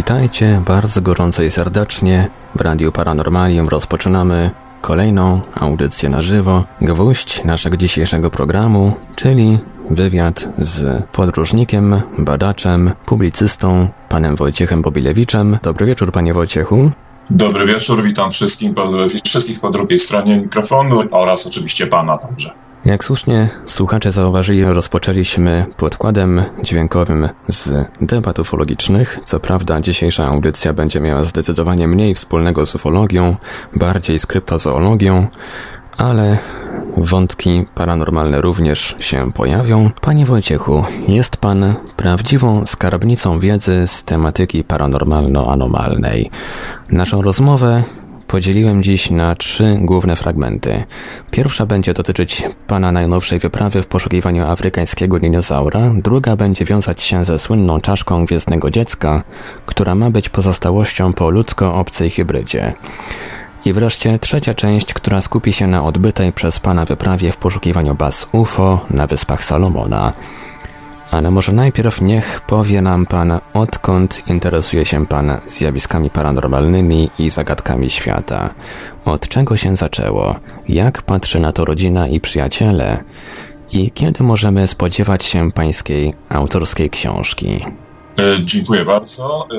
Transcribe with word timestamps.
Witajcie 0.00 0.62
bardzo 0.66 1.02
gorąco 1.02 1.42
i 1.42 1.50
serdecznie. 1.50 2.28
W 2.54 2.60
Radiu 2.60 2.92
Paranormalium 2.92 3.68
rozpoczynamy 3.68 4.50
kolejną 4.80 5.40
audycję 5.54 6.08
na 6.08 6.22
żywo. 6.22 6.64
Gwóźdź 6.82 7.44
naszego 7.44 7.76
dzisiejszego 7.76 8.30
programu, 8.30 8.92
czyli 9.16 9.58
wywiad 9.90 10.48
z 10.58 11.04
podróżnikiem, 11.04 12.02
badaczem, 12.18 12.90
publicystą, 13.06 13.88
panem 14.08 14.36
Wojciechem 14.36 14.82
Bobilewiczem. 14.82 15.58
Dobry 15.62 15.86
wieczór, 15.86 16.12
panie 16.12 16.34
Wojciechu. 16.34 16.90
Dobry 17.30 17.66
wieczór, 17.66 18.02
witam 18.02 18.30
wszystkim 18.30 18.74
po, 18.74 18.88
wszystkich 19.24 19.60
po 19.60 19.70
drugiej 19.70 19.98
stronie 19.98 20.38
mikrofonu 20.38 21.02
oraz 21.10 21.46
oczywiście 21.46 21.86
pana 21.86 22.18
także. 22.18 22.50
Jak 22.84 23.04
słusznie 23.04 23.48
słuchacze 23.66 24.12
zauważyli, 24.12 24.64
rozpoczęliśmy 24.64 25.66
podkładem 25.76 26.42
dźwiękowym 26.62 27.28
z 27.48 27.88
debat 28.00 28.38
ufologicznych. 28.38 29.18
Co 29.24 29.40
prawda 29.40 29.80
dzisiejsza 29.80 30.26
audycja 30.26 30.72
będzie 30.72 31.00
miała 31.00 31.24
zdecydowanie 31.24 31.88
mniej 31.88 32.14
wspólnego 32.14 32.66
z 32.66 32.74
ufologią, 32.74 33.36
bardziej 33.76 34.18
z 34.18 34.26
kryptozoologią, 34.26 35.26
ale 35.96 36.38
wątki 36.96 37.66
paranormalne 37.74 38.40
również 38.40 38.96
się 39.00 39.32
pojawią. 39.32 39.90
Panie 40.00 40.26
Wojciechu, 40.26 40.84
jest 41.08 41.36
pan 41.36 41.74
prawdziwą 41.96 42.66
skarbnicą 42.66 43.38
wiedzy 43.38 43.86
z 43.86 44.04
tematyki 44.04 44.64
paranormalno-anomalnej. 44.64 46.30
Naszą 46.90 47.22
rozmowę 47.22 47.84
podzieliłem 48.30 48.82
dziś 48.82 49.10
na 49.10 49.34
trzy 49.34 49.78
główne 49.80 50.16
fragmenty. 50.16 50.82
Pierwsza 51.30 51.66
będzie 51.66 51.94
dotyczyć 51.94 52.42
pana 52.66 52.92
najnowszej 52.92 53.38
wyprawy 53.38 53.82
w 53.82 53.86
poszukiwaniu 53.86 54.46
afrykańskiego 54.46 55.18
dinozaura, 55.18 55.80
druga 55.94 56.36
będzie 56.36 56.64
wiązać 56.64 57.02
się 57.02 57.24
ze 57.24 57.38
słynną 57.38 57.80
czaszką 57.80 58.24
gwiezdnego 58.26 58.70
dziecka, 58.70 59.22
która 59.66 59.94
ma 59.94 60.10
być 60.10 60.28
pozostałością 60.28 61.12
po 61.12 61.30
ludzko-obcej 61.30 62.10
hybrydzie. 62.10 62.72
I 63.64 63.72
wreszcie 63.72 64.18
trzecia 64.18 64.54
część, 64.54 64.94
która 64.94 65.20
skupi 65.20 65.52
się 65.52 65.66
na 65.66 65.84
odbytej 65.84 66.32
przez 66.32 66.60
pana 66.60 66.84
wyprawie 66.84 67.32
w 67.32 67.36
poszukiwaniu 67.36 67.94
baz 67.94 68.26
UFO 68.32 68.86
na 68.90 69.06
wyspach 69.06 69.44
Salomona. 69.44 70.12
Ale 71.10 71.30
może 71.30 71.52
najpierw 71.52 72.00
niech 72.00 72.40
powie 72.40 72.82
nam 72.82 73.06
Pan, 73.06 73.38
odkąd 73.54 74.28
interesuje 74.28 74.84
się 74.86 75.06
Pan 75.06 75.32
zjawiskami 75.48 76.10
paranormalnymi 76.10 77.10
i 77.18 77.30
zagadkami 77.30 77.90
świata. 77.90 78.50
Od 79.04 79.28
czego 79.28 79.56
się 79.56 79.76
zaczęło? 79.76 80.36
Jak 80.68 81.02
patrzy 81.02 81.40
na 81.40 81.52
to 81.52 81.64
rodzina 81.64 82.08
i 82.08 82.20
przyjaciele? 82.20 83.04
I 83.72 83.90
kiedy 83.90 84.24
możemy 84.24 84.66
spodziewać 84.66 85.24
się 85.24 85.52
Pańskiej 85.52 86.14
autorskiej 86.28 86.90
książki? 86.90 87.64
E, 88.18 88.36
dziękuję 88.44 88.84
bardzo. 88.84 89.46
E, 89.52 89.56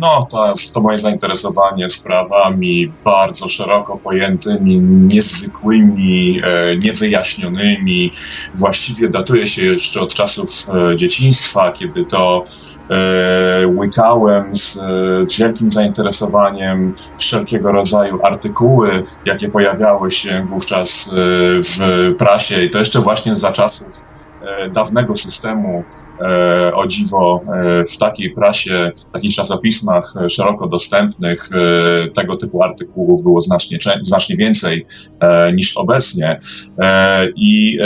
no, 0.00 0.26
to, 0.30 0.52
to 0.74 0.80
moje 0.80 0.98
zainteresowanie 0.98 1.88
sprawami 1.88 2.92
bardzo 3.04 3.48
szeroko 3.48 3.96
pojętymi, 3.96 4.80
niezwykłymi, 4.80 6.40
e, 6.44 6.76
niewyjaśnionymi, 6.76 8.10
właściwie 8.54 9.08
datuje 9.08 9.46
się 9.46 9.66
jeszcze 9.66 10.00
od 10.00 10.14
czasów 10.14 10.66
dzieciństwa, 10.96 11.72
kiedy 11.72 12.04
to 12.04 12.42
łykałem 13.76 14.56
z 14.56 14.82
wielkim 15.38 15.68
zainteresowaniem 15.68 16.94
wszelkiego 17.18 17.72
rodzaju 17.72 18.18
artykuły, 18.22 19.02
jakie 19.24 19.48
pojawiały 19.48 20.10
się 20.10 20.44
wówczas 20.46 21.14
w 21.62 22.14
prasie 22.18 22.64
i 22.64 22.70
to 22.70 22.78
jeszcze 22.78 23.00
właśnie 23.00 23.36
za 23.36 23.52
czasów 23.52 24.04
dawnego 24.74 25.16
systemu, 25.16 25.84
e, 26.20 26.74
o 26.74 26.86
dziwo, 26.86 27.40
e, 27.54 27.84
w 27.84 27.96
takiej 27.96 28.30
prasie, 28.30 28.92
w 28.96 29.12
takich 29.12 29.34
czasopismach 29.34 30.14
szeroko 30.28 30.68
dostępnych 30.68 31.48
tego 32.14 32.36
typu 32.36 32.62
artykułów 32.62 33.22
było 33.22 33.40
znacznie, 33.40 33.78
znacznie 34.02 34.36
więcej 34.36 34.86
niż 35.54 35.76
obecnie. 35.76 36.38
I 37.36 37.78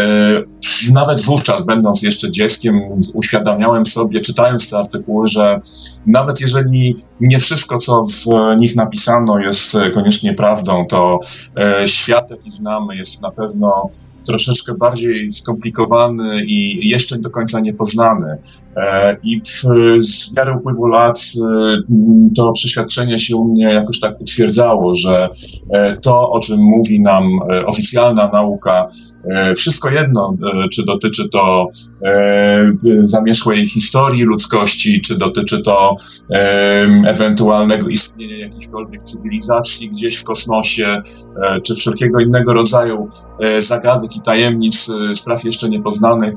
nawet 0.93 1.21
wówczas, 1.21 1.67
będąc 1.67 2.03
jeszcze 2.03 2.31
dzieckiem, 2.31 2.81
uświadamiałem 3.15 3.87
sobie, 3.87 4.21
czytając 4.21 4.71
te 4.71 4.79
artykuły, 4.79 5.29
że 5.29 5.61
nawet 6.07 6.41
jeżeli 6.41 6.97
nie 7.21 7.39
wszystko, 7.39 7.79
co 7.79 8.03
w 8.03 8.27
nich 8.61 8.77
napisano, 8.77 9.39
jest 9.39 9.77
koniecznie 9.95 10.35
prawdą, 10.35 10.87
to 10.87 11.19
świat, 11.87 12.31
jaki 12.31 12.51
znamy, 12.51 12.97
jest 12.97 13.23
na 13.23 13.31
pewno 13.31 13.91
troszeczkę 14.27 14.75
bardziej 14.75 15.31
skomplikowany 15.31 16.44
i 16.45 16.89
jeszcze 16.89 17.19
do 17.19 17.31
końca 17.31 17.61
niepoznany. 17.61 18.39
E, 18.77 19.17
I 19.23 19.41
w, 19.41 19.65
z 20.05 20.37
miarą 20.37 20.59
upływu 20.59 20.87
lat 20.87 21.19
e, 21.19 21.77
to 22.37 22.53
przeświadczenie 22.53 23.19
się 23.19 23.37
u 23.37 23.45
mnie 23.45 23.65
jakoś 23.75 24.01
tak 24.01 24.21
utwierdzało, 24.21 24.95
że 24.95 25.29
e, 25.71 25.97
to, 25.97 26.31
o 26.31 26.41
czym 26.41 26.61
mówi 26.61 27.01
nam 27.01 27.25
oficjalna 27.67 28.29
nauka, 28.33 28.87
wszystko 29.57 29.91
jedno, 29.91 30.35
czy 30.73 30.85
dotyczy 30.85 31.29
to 31.29 31.69
zamierzchłej 33.03 33.69
historii 33.69 34.23
ludzkości, 34.23 35.01
czy 35.01 35.19
dotyczy 35.19 35.63
to 35.63 35.95
ewentualnego 37.07 37.89
istnienia 37.89 38.39
jakichkolwiek 38.39 39.03
cywilizacji 39.03 39.89
gdzieś 39.89 40.17
w 40.17 40.25
kosmosie, 40.25 41.01
czy 41.67 41.75
wszelkiego 41.75 42.21
innego 42.21 42.53
rodzaju 42.53 43.09
zagadek 43.59 44.17
i 44.17 44.21
tajemnic, 44.21 44.91
spraw 45.15 45.45
jeszcze 45.45 45.69
niepoznanych, 45.69 46.34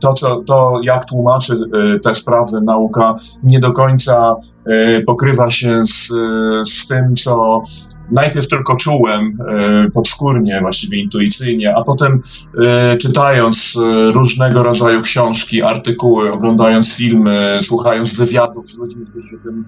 to, 0.00 0.12
co, 0.12 0.36
to 0.36 0.80
jak 0.82 1.04
tłumaczy 1.04 1.54
e, 1.54 1.98
te 1.98 2.14
sprawy 2.14 2.60
nauka, 2.60 3.14
nie 3.42 3.60
do 3.60 3.72
końca 3.72 4.36
e, 4.66 5.02
pokrywa 5.02 5.50
się 5.50 5.84
z, 5.84 6.12
z 6.68 6.86
tym, 6.86 7.14
co 7.14 7.62
najpierw 8.10 8.48
tylko 8.48 8.76
czułem 8.76 9.38
podskórnie, 9.94 10.58
właściwie 10.60 11.02
intuicyjnie, 11.02 11.74
a 11.76 11.84
potem 11.84 12.20
czytając 13.00 13.78
różnego 14.14 14.62
rodzaju 14.62 15.02
książki, 15.02 15.62
artykuły, 15.62 16.32
oglądając 16.32 16.96
filmy, 16.96 17.58
słuchając 17.60 18.14
wywiadów 18.14 18.68
z 18.68 18.78
ludźmi, 18.78 19.06
którzy 19.06 19.28
się 19.28 19.36
tym 19.38 19.64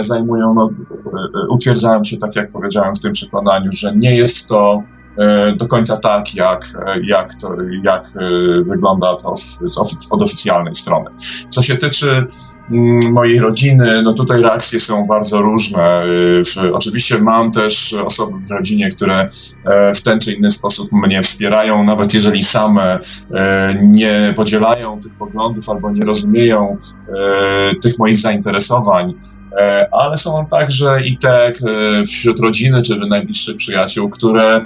zajmują, 0.00 0.54
no, 0.54 0.70
utwierdzałem 1.50 2.04
się, 2.04 2.16
tak 2.16 2.36
jak 2.36 2.52
powiedziałem, 2.52 2.94
w 2.94 3.00
tym 3.00 3.12
przekonaniu, 3.12 3.72
że 3.72 3.96
nie 3.96 4.16
jest 4.16 4.48
to 4.48 4.82
do 5.56 5.66
końca 5.66 5.96
tak, 5.96 6.34
jak, 6.34 6.64
jak, 7.02 7.34
to, 7.34 7.52
jak 7.82 8.02
wygląda 8.64 8.75
to 9.22 9.34
od 10.10 10.22
oficjalnej 10.22 10.74
strony. 10.74 11.10
Co 11.48 11.62
się 11.62 11.76
tyczy 11.76 12.26
mm, 12.70 13.12
mojej 13.12 13.38
rodziny, 13.38 14.02
no 14.02 14.12
tutaj 14.12 14.42
reakcje 14.42 14.80
są 14.80 15.06
bardzo 15.06 15.42
różne. 15.42 16.04
Y, 16.56 16.74
oczywiście 16.74 17.18
mam 17.18 17.52
też 17.52 17.94
osoby 17.94 18.40
w 18.40 18.50
rodzinie, 18.50 18.88
które 18.88 19.28
e, 19.64 19.94
w 19.94 20.02
ten 20.02 20.20
czy 20.20 20.32
inny 20.32 20.50
sposób 20.50 20.92
mnie 20.92 21.22
wspierają, 21.22 21.84
nawet 21.84 22.14
jeżeli 22.14 22.42
same 22.42 22.98
e, 23.34 23.74
nie 23.82 24.32
podzielają 24.36 25.00
tych 25.00 25.12
poglądów 25.12 25.68
albo 25.68 25.90
nie 25.90 26.04
rozumieją 26.04 26.76
e, 27.08 27.80
tych 27.82 27.98
moich 27.98 28.18
zainteresowań. 28.18 29.14
E, 29.56 29.88
ale 29.92 30.16
są 30.16 30.46
także 30.50 31.06
i 31.06 31.18
te 31.18 31.46
e, 31.46 31.52
wśród 32.06 32.40
rodziny 32.40 32.82
czy 32.82 32.98
najbliższych 32.98 33.56
przyjaciół, 33.56 34.10
które 34.10 34.56
e, 34.56 34.62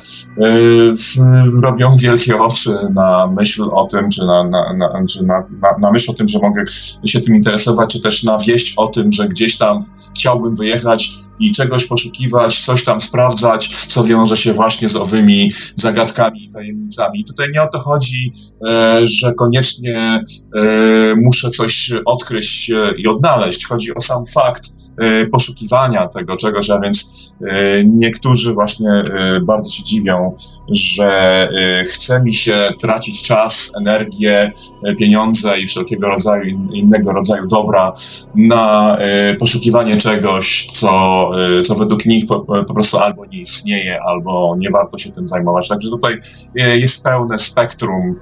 robią 1.63 1.97
wielkie 1.97 2.39
oczy 2.39 2.71
na 2.95 3.27
myśl 3.37 3.63
o 3.73 3.87
tym, 3.87 4.11
czy 4.11 4.27
na, 4.27 4.45
na, 4.45 4.73
na, 4.73 5.05
czy 5.09 5.25
na, 5.25 5.45
na, 5.81 5.91
myśl 5.93 6.11
o 6.11 6.15
tym, 6.15 6.29
że 6.29 6.39
mogę 6.39 6.65
się 7.05 7.21
tym 7.21 7.37
interesować, 7.37 7.93
czy 7.93 8.01
też 8.01 8.23
na 8.23 8.39
wieść 8.39 8.75
o 8.77 8.89
tym, 8.89 9.13
że 9.13 9.29
gdzieś 9.29 9.59
tam 9.59 9.81
chciałbym 10.17 10.55
wyjechać 10.55 11.11
i 11.41 11.53
czegoś 11.53 11.87
poszukiwać, 11.87 12.59
coś 12.59 12.85
tam 12.85 13.01
sprawdzać, 13.01 13.69
co 13.87 14.05
wiąże 14.05 14.37
się 14.37 14.53
właśnie 14.53 14.89
z 14.89 14.97
owymi 14.97 15.51
zagadkami 15.75 16.45
i 16.45 16.53
tajemnicami. 16.53 17.25
Tutaj 17.25 17.47
nie 17.55 17.63
o 17.63 17.69
to 17.69 17.79
chodzi, 17.79 18.31
że 19.03 19.35
koniecznie 19.35 20.23
muszę 21.17 21.51
coś 21.51 21.93
odkryć 22.05 22.71
i 22.99 23.09
odnaleźć. 23.09 23.67
Chodzi 23.67 23.95
o 23.95 24.01
sam 24.01 24.27
fakt, 24.27 24.80
poszukiwania 25.33 26.09
tego 26.09 26.37
czegoś, 26.37 26.71
a 26.71 26.81
więc 26.81 27.31
e, 27.51 27.85
niektórzy 27.85 28.55
właśnie 28.55 28.91
e, 28.91 29.41
bardzo 29.41 29.71
się 29.71 29.83
dziwią, 29.83 30.35
że 30.69 31.49
chce 31.87 32.23
mi 32.23 32.35
się 32.35 32.69
tracić 32.81 33.23
czas, 33.23 33.73
energię, 33.81 34.53
pieniądze 34.99 35.61
i 35.61 35.67
wszelkiego 35.67 36.09
rodzaju 36.09 36.45
innego 36.73 37.13
rodzaju 37.13 37.47
dobra 37.47 37.93
na 38.35 38.99
poszukiwanie 39.39 39.97
czegoś, 39.97 40.67
co, 40.73 41.31
co 41.65 41.75
według 41.75 42.07
nich 42.07 42.27
po, 42.27 42.41
po 42.41 42.75
prostu 42.75 42.99
albo 42.99 43.27
nie 43.27 43.41
istnieje, 43.41 43.99
albo 44.03 44.55
nie 44.59 44.71
warto 44.71 44.99
się 44.99 45.11
tym 45.11 45.27
zajmować. 45.27 45.69
Także 45.69 45.91
tutaj 45.91 46.21
jest 46.55 47.05
pełne 47.05 47.39
spektrum 47.39 48.21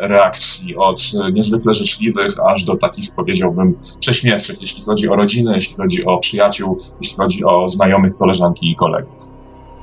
reakcji 0.00 0.76
od 0.76 1.02
niezwykle 1.32 1.74
życzliwych, 1.74 2.32
aż 2.46 2.64
do 2.64 2.76
takich 2.76 3.14
powiedziałbym 3.14 3.78
prześmiewczych, 4.00 4.60
jeśli 4.60 4.84
chodzi 4.84 5.08
o 5.08 5.16
rodzinę, 5.16 5.54
jeśli 5.54 5.76
chodzi 5.76 5.95
o 6.04 6.18
przyjaciół, 6.18 6.78
jeśli 7.00 7.16
chodzi 7.16 7.44
o 7.44 7.68
znajomych, 7.68 8.14
koleżanki 8.14 8.70
i 8.70 8.74
kolegów. 8.74 9.30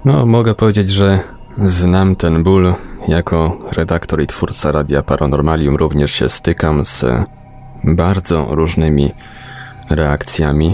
No, 0.06 0.26
mogę 0.26 0.56
powiedzieć, 0.56 0.90
że 0.90 1.20
znam 1.58 2.16
ten 2.16 2.44
ból. 2.44 2.74
Jako 3.08 3.58
redaktor 3.72 4.22
i 4.22 4.28
twórca 4.28 4.72
Radia 4.72 5.04
Paranormalium 5.04 5.76
również 5.76 6.12
się 6.12 6.30
stykam 6.30 6.86
z 6.86 7.06
bardzo 7.84 8.48
różnymi 8.50 9.12
reakcjami. 9.90 10.74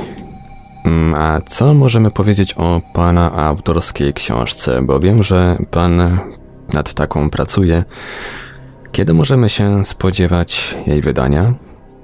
Mm, 0.86 1.13
a 1.13 1.41
co 1.41 1.74
możemy 1.74 2.12
powiedzieć 2.12 2.53
o 2.57 2.81
Pana 2.94 3.31
autorskiej 3.31 4.13
książce? 4.13 4.81
Bo 4.81 5.00
wiem, 5.00 5.24
że 5.24 5.57
Pan 5.71 6.19
nad 6.74 6.94
taką 6.94 7.30
pracuje. 7.30 7.83
Kiedy 8.91 9.13
możemy 9.13 9.50
się 9.50 9.86
spodziewać 9.86 10.77
jej 10.88 11.01
wydania? 11.01 11.53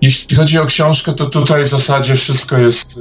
Jeśli 0.01 0.37
chodzi 0.37 0.59
o 0.59 0.65
książkę, 0.65 1.13
to 1.13 1.25
tutaj 1.29 1.63
w 1.63 1.67
zasadzie 1.67 2.15
wszystko 2.15 2.57
jest 2.57 2.99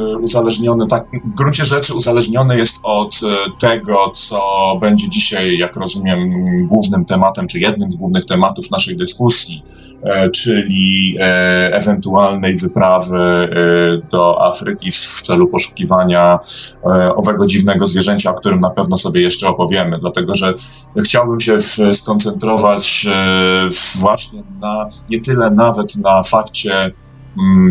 Y, 0.00 0.18
uzależniony, 0.18 0.86
tak, 0.86 1.06
w 1.24 1.34
gruncie 1.34 1.64
rzeczy 1.64 1.94
uzależniony 1.94 2.58
jest 2.58 2.80
od 2.82 3.14
y, 3.14 3.26
tego, 3.60 4.10
co 4.14 4.42
będzie 4.80 5.08
dzisiaj, 5.08 5.58
jak 5.58 5.76
rozumiem, 5.76 6.18
głównym 6.66 7.04
tematem, 7.04 7.46
czy 7.46 7.58
jednym 7.58 7.92
z 7.92 7.96
głównych 7.96 8.24
tematów 8.24 8.70
naszej 8.70 8.96
dyskusji, 8.96 9.62
e, 10.02 10.30
czyli 10.30 11.16
ewentualnej 11.72 12.56
wyprawy 12.56 13.18
do 14.10 14.44
Afryki 14.44 14.92
w 14.92 15.22
celu 15.22 15.48
poszukiwania 15.48 16.38
owego 17.16 17.46
dziwnego 17.46 17.86
zwierzęcia, 17.86 18.30
o 18.30 18.34
którym 18.34 18.60
na 18.60 18.70
pewno 18.70 18.96
sobie 18.96 19.20
jeszcze 19.20 19.48
opowiemy, 19.48 19.98
dlatego 19.98 20.34
że 20.34 20.52
chciałbym 21.04 21.40
się 21.40 21.58
skoncentrować 21.92 23.06
właśnie 24.00 24.42
na, 24.60 24.88
nie 25.10 25.20
tyle 25.20 25.50
nawet 25.50 25.96
na 25.96 26.22
fakcie, 26.22 26.92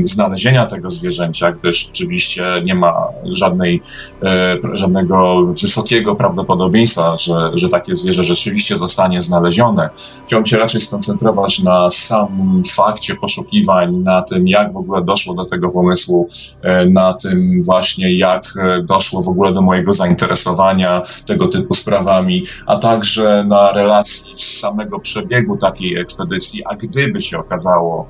znalezienia 0.04 0.66
tego 0.66 0.90
zwierzęcia, 0.90 1.52
gdyż 1.52 1.90
oczywiście 1.90 2.62
nie 2.66 2.76
ma 2.76 2.94
żadnej, 3.24 3.82
e, 4.24 4.58
żadnego 4.74 5.46
wysokiego 5.62 6.16
prawdopodobieństwa, 6.16 7.16
że, 7.16 7.34
że 7.54 7.70
takie 7.70 7.96
zwierzę 7.96 8.24
rzeczywiście 8.24 8.78
zostanie 8.78 9.22
znalezione. 9.22 9.90
Chciałbym 10.26 10.46
się 10.46 10.58
raczej 10.58 10.82
skoncentrować 10.82 11.60
na 11.60 11.92
samym 11.92 12.62
fakcie 12.64 13.16
poszukiwań, 13.16 13.98
na 13.98 14.22
tym, 14.22 14.48
jak 14.48 14.74
w 14.74 14.78
ogóle 14.78 15.04
doszło 15.04 15.34
do 15.34 15.46
tego 15.46 15.70
pomysłu, 15.70 16.28
e, 16.62 16.86
na 16.86 17.14
tym 17.14 17.64
właśnie, 17.64 18.18
jak 18.18 18.44
e, 18.60 18.84
doszło 18.84 19.22
w 19.22 19.30
ogóle 19.30 19.52
do 19.52 19.62
mojego 19.62 19.94
zainteresowania 19.94 21.02
tego 21.26 21.48
typu 21.48 21.74
sprawami, 21.74 22.44
a 22.66 22.78
także 22.78 23.44
na 23.48 23.72
relacji 23.72 24.34
z 24.36 24.60
samego 24.60 25.00
przebiegu 25.00 25.58
takiej 25.58 25.98
ekspedycji, 25.98 26.64
a 26.66 26.76
gdyby 26.76 27.22
się 27.22 27.40
okazało, 27.40 28.08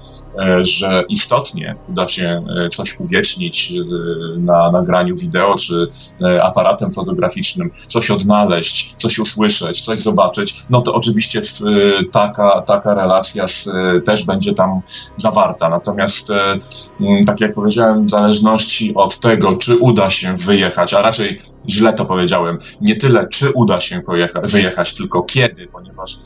że 0.62 1.04
istotnie 1.10 1.41
istotnie 1.42 1.76
uda 1.90 2.08
się 2.08 2.46
e, 2.66 2.70
coś 2.70 3.00
uwiecznić 3.00 3.72
e, 3.72 4.40
na 4.40 4.72
nagraniu 4.72 5.16
wideo 5.16 5.56
czy 5.56 5.88
e, 6.22 6.44
aparatem 6.44 6.94
fotograficznym, 6.94 7.72
coś 7.88 8.12
odnaleźć, 8.12 8.96
coś 8.96 9.20
usłyszeć, 9.20 9.82
coś 9.82 10.00
zobaczyć, 10.00 10.56
no 10.70 10.82
to 10.82 10.94
oczywiście 10.94 11.42
taka, 12.12 12.62
taka 12.62 12.94
relacja 12.94 13.48
z, 13.48 13.70
też 14.06 14.26
będzie 14.26 14.54
tam 14.54 14.82
zawarta. 15.16 15.70
Natomiast, 15.70 16.32
tak 17.26 17.42
jak 17.42 17.54
powiedziałem, 17.54 18.06
w 18.06 18.10
zależności 18.10 18.96
od 18.96 19.20
tego, 19.20 19.54
czy 19.54 19.78
uda 19.78 20.10
się 20.10 20.36
wyjechać, 20.36 20.94
a 20.94 21.02
raczej 21.02 21.40
źle 21.70 21.94
to 21.94 22.06
powiedziałem, 22.06 22.58
nie 22.82 22.96
tyle 22.96 23.28
czy 23.28 23.52
uda 23.52 23.80
się 23.80 24.02
wyjechać, 24.44 24.96
tylko 24.96 25.24
kiedy, 25.24 25.68
ponieważ 25.68 26.18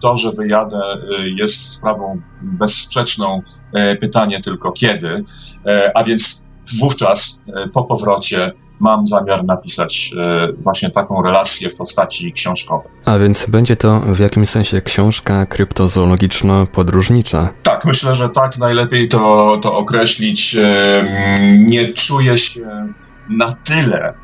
to, 0.00 0.16
że 0.16 0.30
wyjadę, 0.30 0.76
y, 0.76 1.30
jest 1.30 1.72
sprawą 1.72 2.20
bezsprzeczną. 2.42 3.42
E, 3.74 3.96
pytanie 3.96 4.40
tylko 4.40 4.72
kiedy. 4.72 5.22
E, 5.66 5.90
a 5.94 6.04
więc 6.04 6.46
wówczas 6.80 7.42
e, 7.56 7.68
po 7.68 7.84
powrocie 7.84 8.52
mam 8.80 9.06
zamiar 9.06 9.44
napisać 9.44 10.10
właśnie 10.58 10.90
taką 10.90 11.22
relację 11.22 11.70
w 11.70 11.76
postaci 11.76 12.32
książkowej. 12.32 12.92
A 13.04 13.18
więc 13.18 13.46
będzie 13.46 13.76
to 13.76 14.00
w 14.00 14.18
jakimś 14.18 14.48
sensie 14.48 14.82
książka 14.82 15.46
kryptozoologiczno-podróżnicza? 15.46 17.48
Tak, 17.62 17.84
myślę, 17.84 18.14
że 18.14 18.28
tak 18.28 18.58
najlepiej 18.58 19.08
to, 19.08 19.58
to 19.62 19.76
określić. 19.76 20.56
Nie 21.58 21.92
czuję 21.92 22.38
się 22.38 22.88
na 23.28 23.52
tyle 23.52 24.14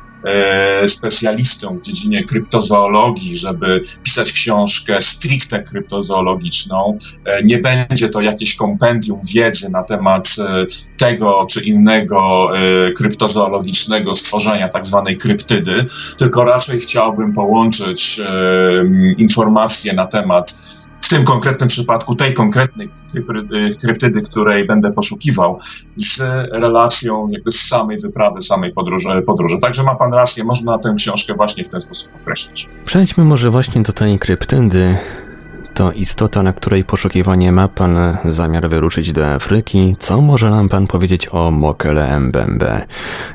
specjalistą 0.87 1.77
w 1.77 1.81
dziedzinie 1.81 2.23
kryptozoologii, 2.23 3.37
żeby 3.37 3.81
pisać 4.03 4.31
książkę 4.31 5.01
stricte 5.01 5.63
kryptozoologiczną. 5.63 6.97
E, 7.25 7.43
nie 7.43 7.57
będzie 7.57 8.09
to 8.09 8.21
jakieś 8.21 8.55
kompendium 8.55 9.21
wiedzy 9.33 9.71
na 9.71 9.83
temat 9.83 10.35
e, 10.39 10.65
tego 10.97 11.47
czy 11.49 11.63
innego 11.65 12.47
kryptozoologicznego 12.97 14.15
stworzenia, 14.15 14.69
tak 14.69 14.85
zwanej 14.85 15.17
kryptydy, 15.17 15.85
tylko 16.17 16.43
raczej 16.43 16.79
chciałbym 16.79 17.33
połączyć 17.33 18.21
informacje 19.17 19.93
na 19.93 20.05
temat 20.05 20.53
tym 21.11 21.23
konkretnym 21.23 21.69
przypadku 21.69 22.15
tej 22.15 22.33
konkretnej 22.33 22.89
y, 23.15 23.75
kryptydy, 23.75 24.21
której 24.21 24.67
będę 24.67 24.91
poszukiwał, 24.91 25.59
z 25.95 26.19
relacją 26.51 27.27
jakby 27.29 27.51
z 27.51 27.67
samej 27.67 27.97
wyprawy, 27.99 28.41
samej 28.41 28.71
podróży. 28.71 29.09
podróży. 29.25 29.59
Także 29.61 29.83
ma 29.83 29.95
pan 29.95 30.13
rację, 30.13 30.43
można 30.43 30.77
tę 30.77 30.93
książkę 30.97 31.33
właśnie 31.33 31.63
w 31.63 31.69
ten 31.69 31.81
sposób 31.81 32.11
określić. 32.21 32.69
Przejdźmy 32.85 33.23
może 33.23 33.49
właśnie 33.49 33.81
do 33.81 33.93
tej 33.93 34.19
kryptydy 34.19 34.97
to 35.73 35.91
istota, 35.91 36.43
na 36.43 36.53
której 36.53 36.83
poszukiwanie 36.83 37.51
ma 37.51 37.67
pan 37.67 38.17
zamiar 38.25 38.69
wyruszyć 38.69 39.11
do 39.11 39.27
Afryki. 39.27 39.95
Co 39.99 40.21
może 40.21 40.49
nam 40.49 40.69
pan 40.69 40.87
powiedzieć 40.87 41.29
o 41.31 41.51
Mokele 41.51 42.19
Mbembe? 42.19 42.85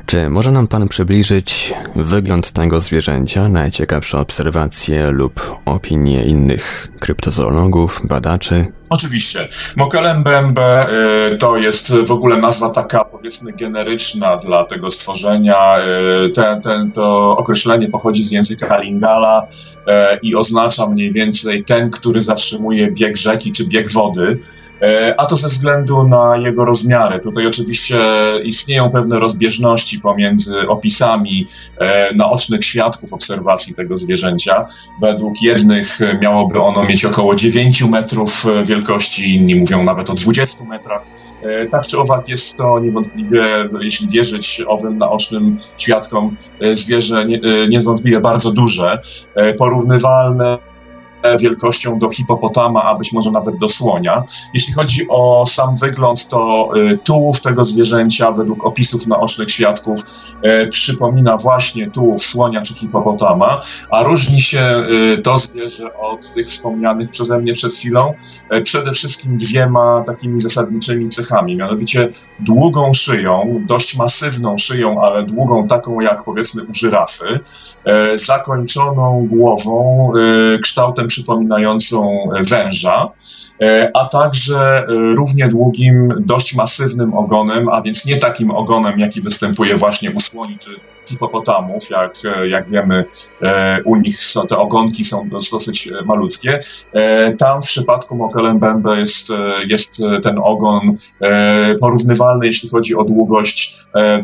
Czy 0.05 0.29
może 0.29 0.51
nam 0.51 0.67
pan 0.67 0.87
przybliżyć 0.87 1.73
wygląd 1.95 2.51
tego 2.51 2.81
zwierzęcia, 2.81 3.49
najciekawsze 3.49 4.19
obserwacje 4.19 5.11
lub 5.11 5.55
opinie 5.65 6.25
innych 6.25 6.87
kryptozoologów, 6.99 8.01
badaczy? 8.03 8.65
Oczywiście. 8.89 9.47
Mokelembembe 9.75 10.87
y, 11.33 11.37
to 11.37 11.57
jest 11.57 11.93
w 11.95 12.11
ogóle 12.11 12.37
nazwa 12.37 12.69
taka, 12.69 13.03
powiedzmy, 13.03 13.51
generyczna 13.51 14.37
dla 14.37 14.63
tego 14.63 14.91
stworzenia. 14.91 15.77
Y, 16.25 16.29
ten, 16.29 16.61
ten, 16.61 16.91
to 16.91 17.29
określenie 17.37 17.89
pochodzi 17.89 18.23
z 18.23 18.31
języka 18.31 18.77
Lingala 18.77 19.45
y, 19.45 19.81
i 20.21 20.35
oznacza 20.35 20.87
mniej 20.87 21.11
więcej 21.11 21.63
ten, 21.63 21.89
który 21.89 22.21
zatrzymuje 22.21 22.91
bieg 22.91 23.17
rzeki 23.17 23.51
czy 23.51 23.67
bieg 23.67 23.91
wody. 23.91 24.39
E, 24.81 25.15
a 25.17 25.25
to 25.25 25.35
ze 25.35 25.47
względu 25.47 26.07
na 26.07 26.37
jego 26.37 26.65
rozmiary. 26.65 27.19
Tutaj 27.19 27.47
oczywiście 27.47 27.97
istnieją 28.43 28.91
pewne 28.91 29.19
rozbieżności 29.19 29.99
pomiędzy 29.99 30.67
opisami 30.67 31.47
e, 31.77 32.15
naocznych 32.15 32.65
świadków 32.65 33.13
obserwacji 33.13 33.75
tego 33.75 33.95
zwierzęcia. 33.95 34.65
Według 35.01 35.41
jednych 35.41 35.99
miałoby 36.21 36.61
ono 36.61 36.83
mieć 36.83 37.05
około 37.05 37.35
9 37.35 37.83
metrów 37.83 38.45
wielkości, 38.65 39.35
inni 39.35 39.55
mówią 39.55 39.83
nawet 39.83 40.09
o 40.09 40.13
20 40.13 40.63
metrach. 40.63 41.03
E, 41.43 41.67
tak 41.67 41.87
czy 41.87 41.99
owak 41.99 42.29
jest 42.29 42.57
to 42.57 42.79
niewątpliwie, 42.79 43.43
jeśli 43.81 44.07
wierzyć 44.07 44.61
owym 44.67 44.97
naocznym 44.97 45.55
świadkom, 45.77 46.35
zwierzę 46.73 47.25
niewątpliwie 47.69 48.19
bardzo 48.19 48.51
duże, 48.51 48.99
porównywalne 49.57 50.57
wielkością 51.39 51.99
do 51.99 52.09
hipopotama, 52.09 52.83
a 52.83 52.95
być 52.95 53.13
może 53.13 53.31
nawet 53.31 53.57
do 53.57 53.69
słonia. 53.69 54.23
Jeśli 54.53 54.73
chodzi 54.73 55.05
o 55.09 55.43
sam 55.45 55.75
wygląd, 55.75 56.27
to 56.27 56.69
y, 56.75 56.97
tułów 56.97 57.41
tego 57.41 57.63
zwierzęcia, 57.63 58.31
według 58.31 58.65
opisów 58.65 59.07
naocznych 59.07 59.51
świadków, 59.51 59.99
y, 60.63 60.67
przypomina 60.67 61.37
właśnie 61.37 61.91
tułów 61.91 62.23
słonia 62.23 62.61
czy 62.61 62.73
hipopotama, 62.73 63.61
a 63.89 64.03
różni 64.03 64.41
się 64.41 64.83
y, 65.13 65.21
to 65.21 65.37
zwierzę 65.37 65.93
od 65.93 66.33
tych 66.33 66.47
wspomnianych 66.47 67.09
przeze 67.09 67.39
mnie 67.39 67.53
przed 67.53 67.73
chwilą 67.73 68.13
przede 68.63 68.91
wszystkim 68.91 69.37
dwiema 69.37 70.03
takimi 70.05 70.39
zasadniczymi 70.39 71.09
cechami, 71.09 71.55
mianowicie 71.55 72.07
długą 72.39 72.93
szyją, 72.93 73.61
dość 73.65 73.97
masywną 73.97 74.57
szyją, 74.57 75.01
ale 75.01 75.23
długą 75.23 75.67
taką 75.67 75.99
jak 75.99 76.23
powiedzmy 76.23 76.63
u 76.63 76.73
żyrafy, 76.73 77.39
zakończoną 78.15 79.27
głową 79.29 80.11
kształtem 80.63 81.07
przypominającą 81.17 82.29
węża, 82.49 83.11
e, 83.61 83.91
a 83.93 84.05
także 84.05 84.57
e, 84.57 84.85
równie 84.89 85.47
długim, 85.47 86.13
dość 86.19 86.55
masywnym 86.55 87.13
ogonem, 87.13 87.69
a 87.69 87.81
więc 87.81 88.05
nie 88.05 88.17
takim 88.17 88.51
ogonem, 88.51 88.99
jaki 88.99 89.21
występuje 89.21 89.75
właśnie 89.75 90.11
u 90.11 90.19
słoni 90.19 90.57
czy 90.59 90.69
hipopotamów, 91.05 91.89
jak, 91.89 92.13
e, 92.25 92.47
jak 92.47 92.69
wiemy, 92.69 93.05
u 93.85 93.95
nich 93.95 94.23
są, 94.23 94.47
te 94.47 94.57
ogonki 94.57 95.03
są 95.03 95.29
dosyć 95.51 95.89
malutkie. 96.05 96.59
Tam 97.37 97.61
w 97.61 97.65
przypadku 97.65 98.15
Mokelembembe 98.15 98.99
jest, 98.99 99.27
jest 99.67 99.97
ten 100.23 100.39
ogon 100.43 100.95
porównywalny, 101.79 102.45
jeśli 102.45 102.69
chodzi 102.69 102.95
o 102.95 103.03
długość, 103.03 103.77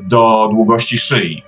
do 0.03 0.49
długości 0.51 0.97
szyi. 0.97 1.43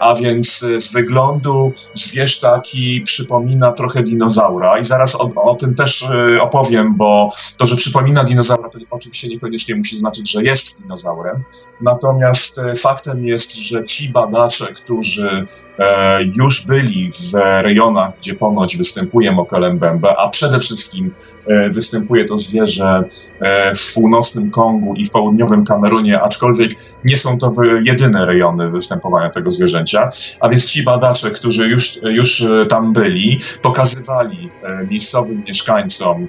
A 0.00 0.14
więc 0.14 0.58
z 0.78 0.92
wyglądu 0.92 1.72
zwierz 1.94 2.40
taki 2.40 3.00
przypomina 3.00 3.72
trochę 3.72 4.02
dinozaura, 4.02 4.65
dinozaura 4.66 4.78
i 4.78 4.84
zaraz 4.84 5.14
o, 5.14 5.30
o 5.34 5.54
tym 5.54 5.74
też 5.74 6.02
y, 6.02 6.42
opowiem, 6.42 6.94
bo 6.96 7.28
to, 7.56 7.66
że 7.66 7.76
przypomina 7.76 8.24
dinozaura, 8.24 8.68
to 8.68 8.78
oczywiście 8.90 9.28
niekoniecznie 9.28 9.74
musi 9.74 9.96
znaczyć, 9.96 10.30
że 10.30 10.42
jest 10.42 10.82
dinozaurem. 10.82 11.42
Natomiast 11.80 12.58
y, 12.58 12.74
faktem 12.74 13.26
jest, 13.26 13.56
że 13.56 13.84
ci 13.84 14.08
badacze, 14.08 14.66
którzy 14.66 15.44
e, 15.78 16.22
już 16.22 16.66
byli 16.66 17.10
w 17.12 17.34
rejonach, 17.62 18.16
gdzie 18.18 18.34
ponoć 18.34 18.76
występuje 18.76 19.32
Mokelembembe, 19.32 20.16
a 20.18 20.28
przede 20.28 20.58
wszystkim 20.58 21.14
e, 21.46 21.70
występuje 21.70 22.24
to 22.24 22.36
zwierzę 22.36 23.04
e, 23.40 23.74
w 23.74 23.94
północnym 23.94 24.50
Kongu 24.50 24.94
i 24.94 25.04
w 25.04 25.10
południowym 25.10 25.64
Kamerunie, 25.64 26.20
aczkolwiek 26.20 26.70
nie 27.04 27.16
są 27.16 27.38
to 27.38 27.52
jedyne 27.84 28.26
rejony 28.26 28.70
występowania 28.70 29.30
tego 29.30 29.50
zwierzęcia, 29.50 30.08
a 30.40 30.48
więc 30.48 30.66
ci 30.66 30.82
badacze, 30.82 31.30
którzy 31.30 31.68
już, 31.68 31.98
już 32.02 32.44
tam 32.68 32.92
byli, 32.92 33.40
pokazywali 33.62 34.50
miejscowym 34.90 35.42
mieszkańcom 35.46 36.28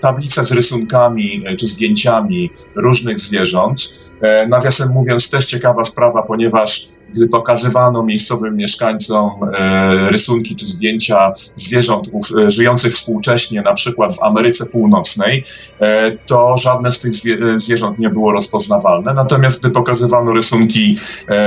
tablice 0.00 0.44
z 0.44 0.52
rysunkami 0.52 1.44
czy 1.58 1.66
zdjęciami 1.66 2.50
różnych 2.74 3.20
zwierząt. 3.20 4.10
Nawiasem 4.48 4.88
mówiąc, 4.88 5.30
też 5.30 5.46
ciekawa 5.46 5.84
sprawa, 5.84 6.22
ponieważ 6.22 6.88
gdy 7.14 7.28
pokazywano 7.28 8.02
miejscowym 8.02 8.56
mieszkańcom 8.56 9.30
e, 9.42 10.10
rysunki 10.10 10.56
czy 10.56 10.66
zdjęcia 10.66 11.32
zwierząt 11.54 12.08
e, 12.08 12.50
żyjących 12.50 12.92
współcześnie, 12.92 13.62
na 13.62 13.74
przykład 13.74 14.16
w 14.16 14.22
Ameryce 14.22 14.66
Północnej, 14.66 15.44
e, 15.80 16.10
to 16.10 16.56
żadne 16.56 16.92
z 16.92 17.00
tych 17.00 17.12
zwierząt 17.56 17.98
nie 17.98 18.10
było 18.10 18.32
rozpoznawalne. 18.32 19.14
Natomiast 19.14 19.60
gdy 19.60 19.70
pokazywano 19.70 20.32
rysunki 20.32 20.96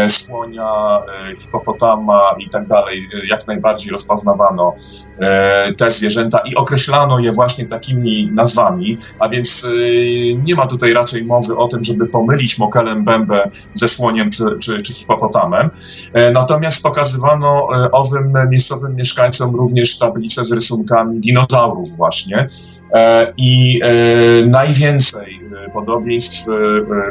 słonia, 0.08 1.02
hipopotama 1.40 2.36
i 2.40 2.50
tak 2.50 2.68
dalej, 2.68 3.10
jak 3.30 3.48
najbardziej 3.48 3.92
rozpoznawano 3.92 4.74
te 5.78 5.92
zwierzęta 5.92 6.40
i 6.40 6.56
określano 6.56 7.20
je 7.20 7.32
właśnie 7.32 7.66
takimi 7.66 8.30
nazwami, 8.34 8.98
a 9.20 9.30
więc 9.30 9.68
nie 10.44 10.56
ma 10.56 10.68
tutaj 10.68 10.94
raczej 10.94 11.24
mowy 11.24 11.58
o 11.58 11.68
tym, 11.68 11.84
żeby 11.84 12.06
pomylić 12.06 12.58
mokelem 12.58 13.04
bębę 13.04 13.50
ze 13.74 13.88
słoniem 13.88 14.30
czy, 14.30 14.44
czy, 14.60 14.82
czy 14.82 14.94
hipopotamem. 14.94 15.55
E, 16.14 16.32
natomiast 16.32 16.84
pokazywano 16.84 17.68
e, 17.86 17.92
owym 17.92 18.34
miejscowym 18.50 18.96
mieszkańcom 18.96 19.56
również 19.56 19.98
tablice 19.98 20.44
z 20.44 20.52
rysunkami 20.52 21.20
dinozaurów 21.20 21.98
właśnie. 21.98 22.48
E, 22.94 23.34
I 23.38 23.80
najwięcej 24.48 25.45
podobieństw 25.74 26.46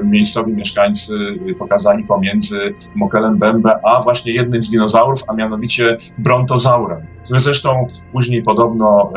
miejscowi 0.05 0.53
mieszkańcy 0.53 1.15
pokazali 1.59 2.05
pomiędzy 2.05 2.75
Mokelem 2.95 3.39
Bembe 3.39 3.79
a 3.85 4.01
właśnie 4.01 4.33
jednym 4.33 4.63
z 4.63 4.71
dinozaurów, 4.71 5.21
a 5.29 5.33
mianowicie 5.33 5.97
brontozaurem, 6.19 7.07
który 7.25 7.41
zresztą 7.41 7.87
później 8.13 8.43
podobno 8.43 9.13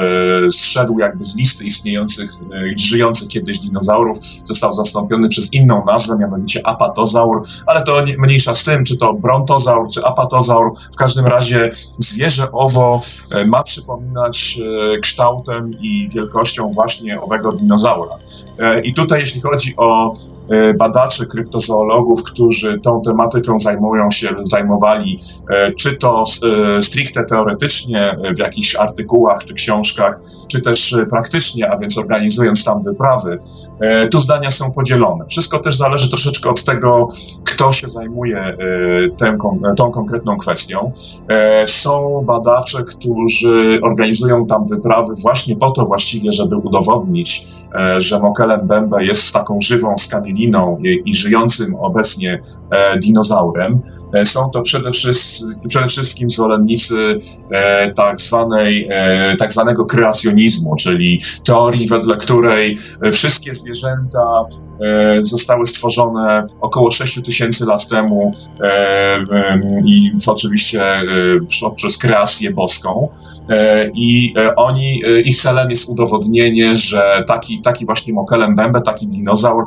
zszedł 0.50 1.00
jakby 1.00 1.24
z 1.24 1.38
listy 1.38 1.66
istniejących, 1.66 2.32
żyjących 2.78 3.28
kiedyś 3.28 3.60
dinozaurów, 3.60 4.18
został 4.46 4.72
zastąpiony 4.72 5.28
przez 5.28 5.54
inną 5.54 5.86
nazwę, 5.86 6.16
mianowicie 6.20 6.68
apatozaur, 6.68 7.42
ale 7.66 7.84
to 7.84 8.06
nie, 8.06 8.18
mniejsza 8.18 8.56
z 8.56 8.64
tym, 8.64 8.84
czy 8.84 8.98
to 8.98 9.14
brontozaur 9.14 9.88
czy 9.90 10.06
apatozaur. 10.06 10.72
W 10.94 10.96
każdym 10.96 11.26
razie 11.26 11.70
zwierzę 12.00 12.52
owo 12.52 13.02
e, 13.32 13.46
ma 13.46 13.64
przypominać 13.64 14.60
e, 14.96 15.00
kształtem 15.00 15.72
i 15.82 16.10
wielkością 16.10 16.72
właśnie 16.72 17.22
owego 17.22 17.52
dinozaura. 17.52 18.18
E, 18.60 18.82
I 18.82 18.94
tutaj, 18.94 19.26
jeśli 19.28 19.42
chodzi 19.42 19.74
o 19.78 20.12
badaczy, 20.78 21.28
kryptozoologów, 21.28 22.24
którzy 22.24 22.80
tą 22.80 23.02
tematyką 23.02 23.60
zajmują 23.60 24.12
się, 24.12 24.30
zajmowali, 24.40 25.20
e, 25.50 25.72
czy 25.74 25.96
to 25.96 26.24
e, 26.78 26.82
stricte 26.82 27.24
teoretycznie 27.24 28.18
w 28.36 28.40
jakichś 28.40 28.76
artykułach 28.76 29.44
czy 29.46 29.54
książkach, 29.54 30.20
czy 30.48 30.62
też 30.62 30.96
praktycznie, 31.10 31.72
a 31.72 31.78
więc 31.78 31.98
organizując 31.98 32.64
tam 32.64 32.80
wyprawy, 32.82 33.40
tu 34.12 34.20
zdania 34.20 34.52
są 34.52 34.72
podzielone. 34.72 35.26
Wszystko 35.30 35.60
też 35.60 35.76
zależy 35.76 36.10
troszeczkę 36.10 36.50
od 36.50 36.64
tego, 36.64 37.08
kto 37.44 37.72
się 37.72 37.88
zajmuje 37.88 38.58
tę, 39.18 39.38
tą 39.78 39.92
konkretną 39.92 40.38
kwestią. 40.38 40.92
Są 41.66 42.24
badacze, 42.26 42.84
którzy 42.84 43.80
organizują 43.84 44.46
tam 44.46 44.66
wyprawy 44.66 45.14
właśnie 45.22 45.56
po 45.56 45.72
to 45.72 45.86
właściwie, 45.86 46.32
żeby 46.32 46.56
udowodnić, 46.56 47.46
że 47.98 48.20
Mokelem 48.20 48.68
Bembe 48.68 49.06
jest 49.06 49.34
taką 49.34 49.58
żywą 49.62 49.98
i 51.06 51.14
żyjącym 51.14 51.76
obecnie 51.76 52.42
e, 52.72 53.00
dinozaurem. 53.00 53.82
E, 54.14 54.26
są 54.26 54.50
to 54.50 54.62
przede 54.62 54.92
wszystkim, 54.92 55.70
przede 55.70 55.88
wszystkim 55.88 56.30
zwolennicy 56.30 57.18
e, 57.52 57.94
tak, 57.94 58.22
zwanej, 58.22 58.90
tak 59.40 59.54
zwanego 59.54 59.86
kreacjonizmu, 59.86 60.76
czyli 60.76 61.22
teorii, 61.46 61.88
wedle 61.88 62.18
której 62.18 62.78
wszystkie 63.12 63.54
zwierzęta 63.54 64.46
zostały 65.22 65.66
stworzone 65.66 66.48
około 66.62 66.92
6 66.92 67.24
tysięcy 67.24 67.66
lat 67.66 67.88
temu 67.88 68.32
i 69.86 70.12
oczywiście 70.28 70.82
przez 71.76 71.98
kreację 71.98 72.52
boską. 72.52 73.10
I 73.96 74.34
oni, 74.56 75.02
ich 75.26 75.38
celem 75.38 75.70
jest 75.70 75.90
udowodnienie, 75.90 76.76
że 76.76 77.24
taki, 77.28 77.62
taki 77.62 77.86
właśnie 77.86 78.14
Mokelem 78.14 78.56
Bembe, 78.56 78.82
taki 78.82 79.08
dinozaur 79.08 79.66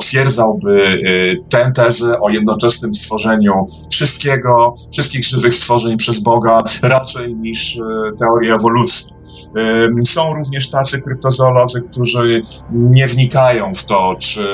potwierdzałby 0.00 0.70
y, 0.70 1.36
tę 1.48 1.72
tezę 1.74 2.20
o 2.20 2.30
jednoczesnym 2.30 2.94
stworzeniu 2.94 3.64
wszystkiego, 3.90 4.74
wszystkich 4.92 5.24
żywych 5.24 5.54
stworzeń 5.54 5.96
przez 5.96 6.20
Boga, 6.20 6.62
raczej 6.82 7.34
niż 7.34 7.76
y, 7.76 7.80
teorię 8.18 8.54
ewolucji. 8.54 9.10
Są 10.04 10.34
również 10.34 10.70
tacy 10.70 11.00
kryptozoolodzy, 11.00 11.82
którzy 11.90 12.40
nie 12.72 13.06
wnikają 13.06 13.74
w 13.74 13.84
to, 13.84 14.16
czy 14.18 14.44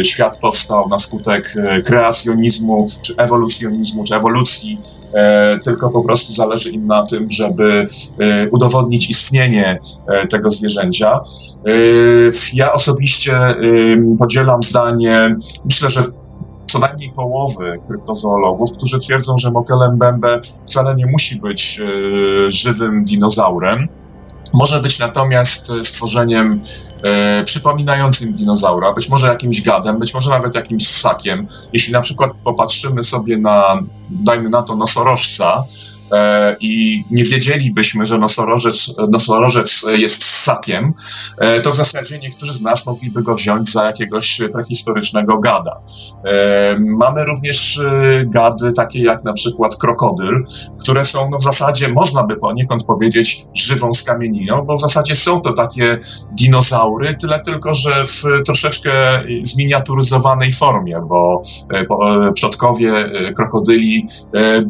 y, 0.00 0.04
świat 0.04 0.38
powstał 0.38 0.88
na 0.88 0.98
skutek 0.98 1.54
kreacjonizmu, 1.84 2.86
czy 3.02 3.16
ewolucjonizmu, 3.16 4.04
czy 4.04 4.16
ewolucji, 4.16 4.78
e, 5.14 5.58
tylko 5.64 5.90
po 5.90 6.02
prostu 6.02 6.32
zależy 6.32 6.70
im 6.70 6.86
na 6.86 7.06
tym, 7.06 7.30
żeby 7.30 7.86
udowodnić 8.52 9.10
istnienie 9.10 9.78
e, 10.08 10.26
tego 10.26 10.50
zwierzęcia. 10.50 11.20
Ja 12.54 12.72
osobiście 12.72 13.38
podzielam 14.18 14.62
zdanie, 14.62 14.75
myślę, 15.64 15.90
że 15.90 16.02
co 16.66 16.78
najmniej 16.78 17.12
połowy 17.12 17.80
kryptozoologów, 17.86 18.72
którzy 18.76 18.98
twierdzą, 18.98 19.38
że 19.38 19.50
Mokelem 19.50 19.98
Bembe 19.98 20.40
wcale 20.66 20.94
nie 20.94 21.06
musi 21.06 21.40
być 21.40 21.80
e, 21.80 22.50
żywym 22.50 23.04
dinozaurem. 23.04 23.88
Może 24.54 24.80
być 24.80 24.98
natomiast 24.98 25.72
stworzeniem 25.82 26.60
e, 27.02 27.44
przypominającym 27.44 28.32
dinozaura, 28.32 28.92
być 28.92 29.08
może 29.08 29.26
jakimś 29.26 29.62
gadem, 29.62 29.98
być 29.98 30.14
może 30.14 30.30
nawet 30.30 30.54
jakimś 30.54 30.88
ssakiem. 30.88 31.46
Jeśli 31.72 31.92
na 31.92 32.00
przykład 32.00 32.30
popatrzymy 32.44 33.02
sobie 33.02 33.38
na, 33.38 33.82
dajmy 34.10 34.48
na 34.48 34.62
to, 34.62 34.76
nosorożca, 34.76 35.64
E, 35.64 35.95
i 36.60 37.04
nie 37.10 37.24
wiedzielibyśmy, 37.24 38.06
że 38.06 38.18
nosorożec, 38.18 38.94
nosorożec 39.10 39.86
jest 39.96 40.24
ssakiem, 40.24 40.92
e, 41.38 41.60
to 41.60 41.72
w 41.72 41.76
zasadzie 41.76 42.18
niektórzy 42.18 42.52
z 42.52 42.62
nas 42.62 42.86
mogliby 42.86 43.22
go 43.22 43.34
wziąć 43.34 43.72
za 43.72 43.84
jakiegoś 43.84 44.40
prehistorycznego 44.52 45.38
gada. 45.38 45.80
E, 46.24 46.78
mamy 46.78 47.24
również 47.24 47.80
gady 48.26 48.72
takie 48.72 49.02
jak 49.02 49.24
na 49.24 49.32
przykład 49.32 49.76
krokodyl, 49.76 50.42
które 50.80 51.04
są 51.04 51.30
no 51.30 51.38
w 51.38 51.42
zasadzie, 51.42 51.92
można 51.92 52.22
by 52.22 52.36
poniekąd 52.36 52.84
powiedzieć, 52.84 53.44
żywą 53.54 53.94
skamieniną, 53.94 54.62
bo 54.62 54.76
w 54.76 54.80
zasadzie 54.80 55.16
są 55.16 55.40
to 55.40 55.52
takie 55.52 55.96
dinozaury, 56.32 57.16
tyle 57.20 57.40
tylko, 57.40 57.74
że 57.74 58.04
w 58.06 58.22
troszeczkę 58.46 58.92
zminiaturyzowanej 59.42 60.52
formie, 60.52 61.00
bo 61.08 61.40
przodkowie 62.34 62.92
krokodyli 63.36 64.06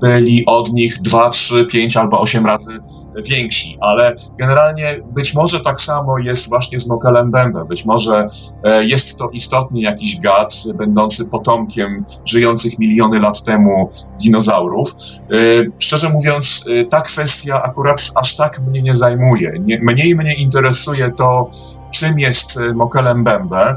byli 0.03 0.47
od 0.47 0.73
nich 0.73 1.03
dwa 1.03 1.26
3, 1.31 1.67
5 1.67 1.97
albo 1.97 2.21
8 2.21 2.45
razy 2.45 2.79
więksi, 3.23 3.79
ale 3.81 4.15
generalnie 4.39 4.97
być 5.15 5.35
może 5.35 5.61
tak 5.61 5.81
samo 5.81 6.19
jest 6.19 6.49
właśnie 6.49 6.79
z 6.79 6.89
Mokelem 6.89 7.31
Bembe, 7.31 7.65
być 7.65 7.85
może 7.85 8.27
e, 8.65 8.85
jest 8.85 9.17
to 9.17 9.29
istotnie 9.31 9.83
jakiś 9.83 10.21
gad 10.21 10.55
będący 10.75 11.29
potomkiem 11.29 12.05
żyjących 12.25 12.79
miliony 12.79 13.21
lat 13.21 13.45
temu 13.45 13.89
dinozaurów. 14.23 14.93
E, 14.93 15.35
szczerze 15.79 16.09
mówiąc, 16.09 16.65
e, 16.71 16.85
ta 16.85 17.01
kwestia 17.01 17.63
akurat 17.63 18.11
aż 18.15 18.37
tak 18.37 18.61
mnie 18.61 18.83
nie 18.83 18.95
zajmuje. 18.95 19.53
Mniej 19.83 20.17
mnie 20.17 20.35
interesuje 20.35 21.11
to, 21.11 21.47
czym 21.91 22.19
jest 22.19 22.59
Mokelem 22.75 23.25
Bembe 23.25 23.77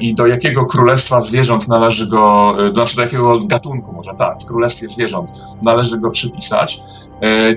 i 0.00 0.14
do 0.14 0.26
jakiego 0.26 0.64
królestwa 0.64 1.20
zwierząt 1.20 1.68
należy 1.68 2.06
go, 2.06 2.54
znaczy 2.74 2.96
do 2.96 3.02
jakiego 3.02 3.38
gatunku 3.38 3.92
może 3.92 4.10
tak, 4.18 4.40
w 4.40 4.44
królestwie 4.44 4.88
zwierząt 4.88 5.32
należy 5.62 6.00
go 6.00 6.10
przypisać. 6.10 6.80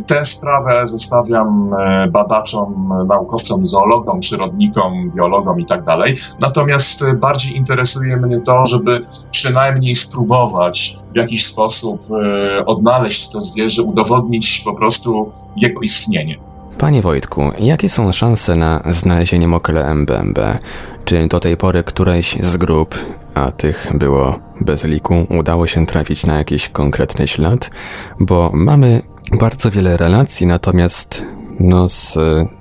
Tę 0.08 0.26
sprawę 0.26 0.88
e, 1.14 2.08
badaczom, 2.12 2.90
naukowcom, 3.08 3.66
zoologom, 3.66 4.20
przyrodnikom, 4.20 5.12
biologom 5.16 5.60
i 5.60 5.66
tak 5.66 5.84
dalej. 5.84 6.16
Natomiast 6.42 7.02
e, 7.02 7.16
bardziej 7.16 7.58
interesuje 7.58 8.18
mnie 8.18 8.42
to, 8.42 8.66
żeby 8.66 9.00
przynajmniej 9.32 9.96
spróbować 9.96 10.98
w 11.14 11.18
jakiś 11.18 11.46
sposób 11.46 12.02
e, 12.12 12.66
odnaleźć 12.66 13.30
to 13.30 13.42
zwierzę, 13.42 13.84
udowodnić 13.84 14.62
po 14.66 14.74
prostu 14.74 15.30
jego 15.56 15.82
istnienie. 15.82 16.38
Panie 16.78 17.02
Wojtku, 17.02 17.42
jakie 17.60 17.90
są 17.90 18.12
szanse 18.12 18.56
na 18.56 18.82
znalezienie 18.90 19.48
Mokele 19.48 19.86
MBMB? 19.86 20.40
Czy 21.06 21.28
do 21.28 21.40
tej 21.40 21.58
pory 21.58 21.84
któreś 21.84 22.38
z 22.42 22.58
grup, 22.58 22.96
a 23.34 23.52
tych 23.52 23.88
było 23.94 24.40
bez 24.62 24.84
liku, 24.84 25.14
udało 25.40 25.68
się 25.68 25.86
trafić 25.86 26.26
na 26.26 26.38
jakiś 26.38 26.70
konkretny 26.70 27.28
ślad? 27.28 27.72
Bo 28.20 28.52
mamy 28.54 29.02
bardzo 29.32 29.72
wiele 29.72 29.98
relacji, 29.98 30.48
natomiast 30.48 31.26
no, 31.60 31.88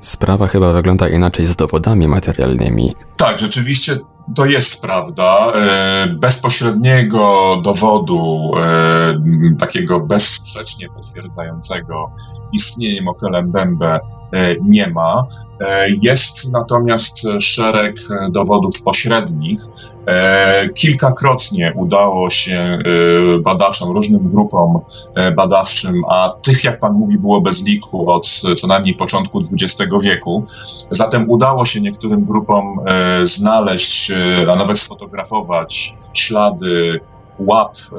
sprawa 0.00 0.48
chyba 0.48 0.72
wygląda 0.72 1.08
inaczej 1.08 1.46
z 1.46 1.56
dowodami 1.56 2.08
materialnymi. 2.08 2.94
Tak, 3.16 3.38
rzeczywiście 3.38 3.98
to 4.34 4.46
jest 4.46 4.82
prawda. 4.82 5.52
E, 5.54 6.06
bezpośredniego 6.06 7.56
dowodu, 7.64 8.50
e, 8.56 9.56
takiego 9.58 10.00
bezsprzecznie 10.00 10.88
potwierdzającego 10.88 12.10
istnienie 12.52 13.02
Mokelembembe 13.02 14.00
e, 14.32 14.54
nie 14.62 14.90
ma. 14.90 15.26
Jest 16.02 16.52
natomiast 16.52 17.26
szereg 17.40 17.94
dowodów 18.30 18.82
pośrednich. 18.82 19.60
Kilkakrotnie 20.74 21.72
udało 21.76 22.30
się 22.30 22.78
badaczom, 23.40 23.90
różnym 23.90 24.28
grupom 24.28 24.80
badawczym, 25.36 26.02
a 26.10 26.30
tych, 26.42 26.64
jak 26.64 26.78
pan 26.78 26.92
mówi, 26.92 27.18
było 27.18 27.40
bez 27.40 27.66
liku 27.66 28.10
od 28.10 28.42
co 28.56 28.66
najmniej 28.66 28.94
początku 28.94 29.38
XX 29.38 29.92
wieku. 30.02 30.44
Zatem 30.90 31.30
udało 31.30 31.64
się 31.64 31.80
niektórym 31.80 32.24
grupom 32.24 32.80
znaleźć 33.22 34.12
a 34.52 34.56
nawet 34.56 34.78
sfotografować 34.78 35.92
ślady 36.14 37.00
łap, 37.38 37.76
e, 37.76 37.96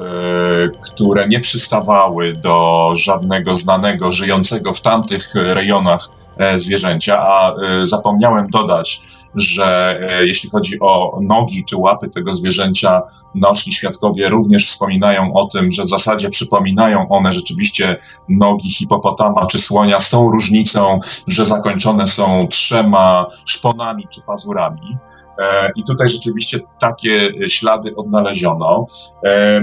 które 0.92 1.28
nie 1.28 1.40
przystawały 1.40 2.32
do 2.32 2.92
żadnego 2.96 3.56
znanego, 3.56 4.12
żyjącego 4.12 4.72
w 4.72 4.80
tamtych 4.80 5.34
rejonach 5.34 6.08
e, 6.36 6.58
zwierzęcia, 6.58 7.18
a 7.22 7.50
e, 7.52 7.86
zapomniałem 7.86 8.46
dodać, 8.46 9.00
że 9.36 10.00
jeśli 10.20 10.50
chodzi 10.50 10.80
o 10.80 11.18
nogi 11.22 11.64
czy 11.64 11.76
łapy 11.76 12.08
tego 12.08 12.34
zwierzęcia, 12.34 13.02
noczni 13.34 13.72
świadkowie 13.72 14.28
również 14.28 14.66
wspominają 14.68 15.32
o 15.34 15.46
tym, 15.46 15.70
że 15.70 15.84
w 15.84 15.88
zasadzie 15.88 16.28
przypominają 16.30 17.08
one 17.08 17.32
rzeczywiście 17.32 17.96
nogi 18.28 18.70
hipopotama 18.70 19.46
czy 19.46 19.58
słonia 19.58 20.00
z 20.00 20.10
tą 20.10 20.30
różnicą, 20.30 20.98
że 21.26 21.44
zakończone 21.44 22.06
są 22.06 22.46
trzema 22.50 23.26
szponami 23.46 24.08
czy 24.10 24.22
pazurami. 24.22 24.96
E, 25.38 25.72
I 25.76 25.84
tutaj 25.84 26.08
rzeczywiście 26.08 26.58
takie 26.80 27.30
ślady 27.48 27.96
odnaleziono. 27.96 28.86
E, 29.24 29.60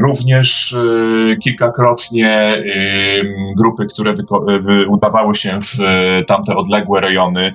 również 0.00 0.72
e, 0.72 1.36
kilkakrotnie 1.36 2.62
grupy, 3.58 3.86
które 3.86 4.14
udawały 4.88 5.34
się 5.34 5.58
w 5.60 5.78
tamte 6.26 6.56
odległe 6.56 7.00
rejony, 7.00 7.52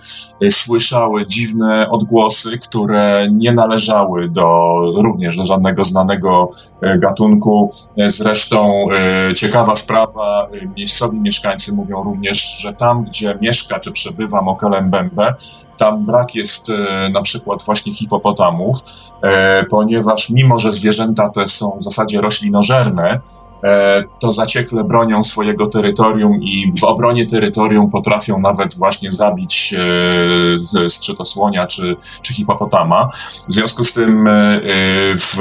słyszały 0.49 1.25
dziwne 1.25 1.50
odgłosy, 1.91 2.57
które 2.57 3.27
nie 3.31 3.53
należały 3.53 4.29
do 4.29 4.69
również 5.03 5.37
do 5.37 5.45
żadnego 5.45 5.83
znanego 5.83 6.49
gatunku. 7.01 7.69
Zresztą 8.07 8.85
ciekawa 9.35 9.75
sprawa, 9.75 10.47
miejscowi 10.77 11.19
mieszkańcy 11.19 11.75
mówią 11.75 12.03
również, 12.03 12.59
że 12.59 12.73
tam, 12.73 13.03
gdzie 13.03 13.37
mieszka 13.41 13.79
czy 13.79 13.91
przebywa 13.91 14.41
Mokelembembe, 14.41 15.33
tam 15.77 16.05
brak 16.05 16.35
jest 16.35 16.67
na 17.13 17.21
przykład 17.21 17.63
właśnie 17.63 17.93
hipopotamów, 17.93 18.75
e, 19.21 19.65
ponieważ 19.65 20.29
mimo, 20.29 20.59
że 20.59 20.71
zwierzęta 20.71 21.29
te 21.29 21.47
są 21.47 21.77
w 21.79 21.83
zasadzie 21.83 22.21
roślinożerne, 22.21 23.09
e, 23.09 23.21
to 24.19 24.31
zaciekle 24.31 24.83
bronią 24.83 25.23
swojego 25.23 25.67
terytorium 25.67 26.43
i 26.43 26.71
w 26.79 26.83
obronie 26.83 27.25
terytorium 27.25 27.89
potrafią 27.89 28.39
nawet 28.39 28.77
właśnie 28.77 29.11
zabić 29.11 29.75
e, 30.83 30.89
strzytosłonia 30.89 31.67
czy, 31.67 31.95
czy 32.21 32.33
hipopotama. 32.33 33.09
W 33.49 33.53
związku 33.53 33.83
z 33.83 33.93
tym 33.93 34.29
w, 35.17 35.37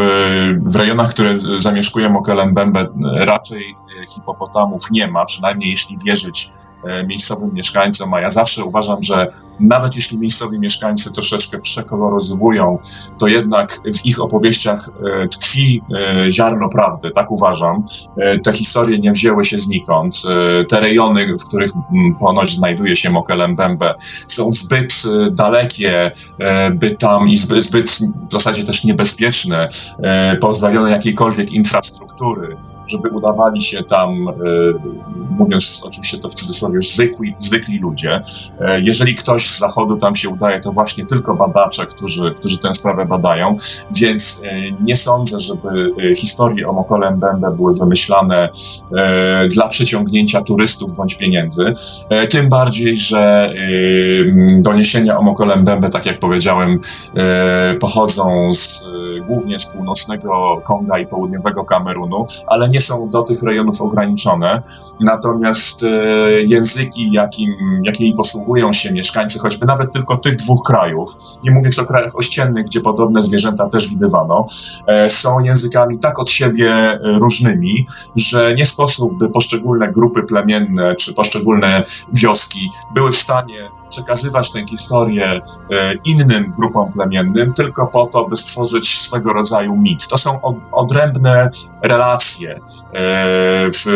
w 0.67 0.77
rejonach, 0.77 1.11
które 1.11 1.35
zamieszkuje 1.59 2.09
Mokelembembe 2.09 2.87
raczej 3.17 3.77
hipopotamów 4.15 4.91
nie 4.91 5.09
ma, 5.09 5.25
przynajmniej 5.25 5.71
jeśli 5.71 5.97
wierzyć 6.07 6.51
E, 6.51 6.70
miejscowym 7.07 7.55
mieszkańcom, 7.55 8.15
a 8.15 8.21
ja 8.21 8.31
zawsze 8.31 8.65
uważam, 8.65 9.03
że 9.03 9.27
nawet 9.61 9.97
jeśli 9.97 10.19
miejscowi 10.19 10.59
mieszkańcy 10.61 11.13
troszeczkę 11.13 11.59
przekoloryzowują, 11.59 12.79
to 13.19 13.27
jednak 13.27 13.81
w 13.95 14.07
ich 14.07 14.21
opowieściach 14.21 14.89
e, 14.89 15.29
tkwi 15.29 15.83
e, 15.97 16.31
ziarno 16.31 16.69
prawdy, 16.69 17.11
tak 17.11 17.31
uważam. 17.31 17.85
Te 18.45 18.53
historie 18.53 18.99
nie 18.99 19.13
wzięły 19.13 19.45
się 19.45 19.59
znikąd. 19.59 20.23
Te 20.69 20.81
rejony, 20.81 21.37
w 21.41 21.49
których 21.49 21.71
ponoć 22.21 22.57
znajduje 22.57 22.97
się 22.97 23.11
Mokelembembe, 23.11 23.95
są 24.27 24.53
zbyt 24.53 25.03
dalekie, 25.31 26.11
by 26.73 26.91
tam 26.91 27.29
i 27.29 27.37
zbyt, 27.37 27.65
zbyt 27.65 27.91
w 28.29 28.33
zasadzie 28.33 28.65
też 28.65 28.85
niebezpieczne, 28.85 29.69
pozbawione 30.41 30.91
jakiejkolwiek 30.91 31.53
infrastruktury, 31.53 32.57
żeby 32.87 33.09
udawali 33.09 33.63
się 33.63 33.83
tam, 33.83 34.29
mówiąc 35.39 35.83
oczywiście 35.87 36.19
to 36.19 36.29
w 36.29 36.35
cudzysłowie, 36.35 36.70
już 36.75 36.91
zwykli, 36.91 37.35
zwykli 37.39 37.79
ludzie. 37.79 38.21
E, 38.61 38.81
jeżeli 38.81 39.15
ktoś 39.15 39.49
z 39.49 39.59
zachodu 39.59 39.97
tam 39.97 40.15
się 40.15 40.29
udaje, 40.29 40.61
to 40.61 40.73
właśnie 40.73 41.07
tylko 41.07 41.35
badacze, 41.35 41.87
którzy, 41.87 42.35
którzy 42.37 42.59
tę 42.59 42.75
sprawę 42.75 43.07
badają, 43.07 43.57
więc 44.01 44.43
e, 44.45 44.71
nie 44.85 44.97
sądzę, 44.97 45.41
żeby 45.41 45.69
e, 46.11 46.15
historie 46.15 46.69
o 46.69 46.73
Mokole 46.73 47.11
Mbembe 47.11 47.51
były 47.57 47.73
wymyślane 47.75 48.49
dla 49.51 49.69
przyciągnięcia 49.69 50.41
turystów 50.41 50.95
bądź 50.95 51.15
pieniędzy. 51.15 51.73
Tym 52.31 52.49
bardziej, 52.49 52.97
że 52.97 53.55
doniesienia 54.51 55.19
o 55.19 55.23
Mokole 55.23 55.57
Mbembe, 55.57 55.91
tak 55.91 56.07
jak 56.07 56.19
powiedziałem, 56.19 56.81
pochodzą 57.81 58.53
z, 58.53 58.85
głównie 59.29 59.61
z 59.61 59.67
północnego 59.67 60.61
Konga 60.65 60.99
i 60.99 61.07
południowego 61.07 61.65
Kamerunu, 61.65 62.27
ale 62.47 62.69
nie 62.69 62.81
są 62.81 63.11
do 63.11 63.23
tych 63.23 63.43
rejonów 63.43 63.83
ograniczone. 63.83 64.63
Natomiast 65.01 65.85
języki, 66.61 67.13
jakim, 67.13 67.55
jakimi 67.85 68.15
posługują 68.15 68.73
się 68.73 68.93
mieszkańcy, 68.93 69.39
choćby 69.39 69.67
nawet 69.67 69.93
tylko 69.93 70.17
tych 70.17 70.37
dwóch 70.37 70.63
krajów, 70.67 71.11
nie 71.45 71.51
mówię 71.51 71.71
o 71.83 71.85
krajach 71.85 72.17
ościennych, 72.17 72.65
gdzie 72.65 72.81
podobne 72.81 73.23
zwierzęta 73.23 73.69
też 73.69 73.89
widywano, 73.89 74.45
e, 74.87 75.11
są 75.11 75.41
językami 75.41 75.99
tak 75.99 76.19
od 76.19 76.31
siebie 76.31 76.71
e, 76.73 76.99
różnymi, 77.19 77.87
że 78.17 78.55
nie 78.55 78.67
sposób, 78.67 79.19
by 79.19 79.29
poszczególne 79.29 79.93
grupy 79.93 80.23
plemienne 80.23 80.95
czy 80.95 81.15
poszczególne 81.15 81.83
wioski 82.13 82.71
były 82.95 83.13
w 83.13 83.17
stanie 83.17 83.71
przekazywać 83.89 84.53
tę 84.53 84.65
historię 84.71 85.41
e, 85.71 85.95
innym 86.05 86.53
grupom 86.59 86.93
plemiennym 86.93 87.53
tylko 87.53 87.87
po 87.87 88.07
to, 88.07 88.29
by 88.29 88.37
stworzyć 88.37 89.01
swego 89.01 89.33
rodzaju 89.33 89.77
mit. 89.77 90.09
To 90.09 90.19
są 90.19 90.41
odrębne 90.73 91.49
relacje 91.83 92.61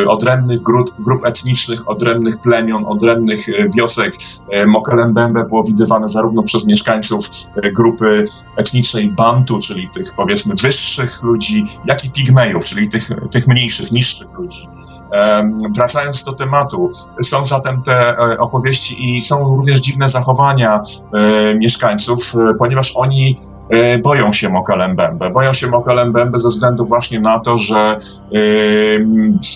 odrębnych 0.09 0.63
grup, 0.63 0.95
grup 0.99 1.25
etnicznych, 1.25 1.89
odrębnych 1.89 2.41
plemion, 2.55 2.85
odrębnych 2.87 3.49
e, 3.49 3.53
wiosek. 3.77 4.15
E, 4.51 4.67
Mokelembembe 4.67 5.45
było 5.45 5.63
widywane 5.63 6.09
zarówno 6.09 6.43
przez 6.43 6.67
mieszkańców 6.67 7.29
e, 7.57 7.73
grupy 7.73 8.25
etnicznej 8.57 9.11
Bantu, 9.11 9.59
czyli 9.59 9.91
tych 9.95 10.15
powiedzmy 10.17 10.55
wyższych 10.63 11.23
ludzi, 11.23 11.65
jak 11.85 12.05
i 12.05 12.11
pigmejów, 12.11 12.65
czyli 12.65 12.89
tych, 12.89 13.09
tych 13.31 13.47
mniejszych, 13.49 13.93
niższych 13.93 14.33
ludzi. 14.33 14.69
Wracając 15.77 16.25
do 16.25 16.33
tematu, 16.33 16.91
są 17.23 17.45
zatem 17.45 17.83
te 17.83 18.17
opowieści 18.39 19.17
i 19.17 19.23
są 19.23 19.57
również 19.57 19.81
dziwne 19.81 20.09
zachowania 20.09 20.81
mieszkańców, 21.57 22.33
ponieważ 22.59 22.97
oni 22.97 23.37
boją 24.03 24.33
się 24.33 24.49
Mokalembembe. 24.49 25.31
Boją 25.31 25.53
się 25.53 25.67
Mokalembembe 25.67 26.39
ze 26.39 26.49
względu 26.49 26.85
właśnie 26.85 27.21
na 27.21 27.39
to, 27.39 27.57
że 27.57 27.99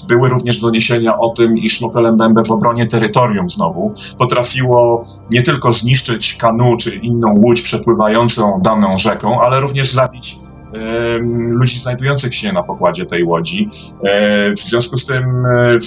były 0.09 0.29
również 0.29 0.61
doniesienia 0.61 1.19
o 1.19 1.31
tym, 1.31 1.59
iż 1.59 1.81
Mokalembembe 1.81 2.43
w 2.43 2.51
obronie 2.51 2.87
terytorium 2.87 3.49
znowu 3.49 3.91
potrafiło 4.19 5.03
nie 5.31 5.43
tylko 5.43 5.73
zniszczyć 5.73 6.35
kanu 6.35 6.77
czy 6.77 6.95
inną 6.95 7.35
łódź 7.39 7.63
przepływającą 7.63 8.61
daną 8.63 8.99
rzeką, 8.99 9.41
ale 9.41 9.61
również 9.61 9.93
zabić 9.93 10.39
ludzi 11.51 11.79
znajdujących 11.79 12.35
się 12.35 12.53
na 12.53 12.63
pokładzie 12.63 13.07
tej 13.07 13.25
łodzi. 13.25 13.69
E, 14.05 14.53
w 14.53 14.59
związku 14.59 14.97
z 14.97 15.07
tym 15.07 15.47
e, 15.47 15.79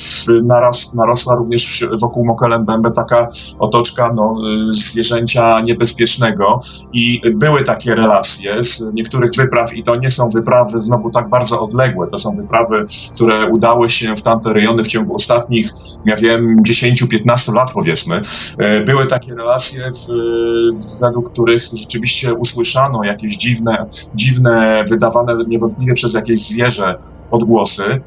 naros, 0.44 0.94
narosła 0.94 1.36
również 1.36 1.86
wokół 2.02 2.26
Mokelembembe 2.26 2.92
taka 2.92 3.28
otoczka 3.60 4.14
no, 4.16 4.36
zwierzęcia 4.70 5.62
niebezpiecznego 5.62 6.60
i 6.94 7.22
były 7.36 7.64
takie 7.64 7.96
relacje 7.96 8.64
z 8.64 8.94
niektórych 8.94 9.32
wypraw 9.38 9.74
i 9.74 9.84
to 9.84 9.96
nie 9.96 10.12
są 10.12 10.30
wyprawy 10.30 10.80
znowu 10.80 11.10
tak 11.10 11.30
bardzo 11.30 11.62
odległe, 11.62 12.08
to 12.08 12.18
są 12.18 12.36
wyprawy, 12.36 12.86
które 13.16 13.48
udały 13.48 13.90
się 13.90 14.16
w 14.16 14.22
tamte 14.22 14.54
rejony 14.54 14.84
w 14.84 14.88
ciągu 14.88 15.16
ostatnich, 15.16 15.70
ja 16.06 16.16
wiem, 16.16 16.56
10-15 16.68 17.54
lat 17.54 17.72
powiedzmy. 17.74 18.22
E, 18.58 18.84
były 18.84 19.06
takie 19.06 19.36
relacje, 19.36 19.92
w, 19.92 21.02
według 21.02 21.32
których 21.32 21.64
rzeczywiście 21.74 22.34
usłyszano 22.34 23.04
jakieś 23.04 23.38
dziwne, 23.38 23.86
dziwne 24.16 24.81
wydawane 24.90 25.34
niewątpliwie 25.48 25.94
przez 25.94 26.14
jakieś 26.14 26.40
zwierzę 26.40 26.96
odgłosy. 27.32 28.02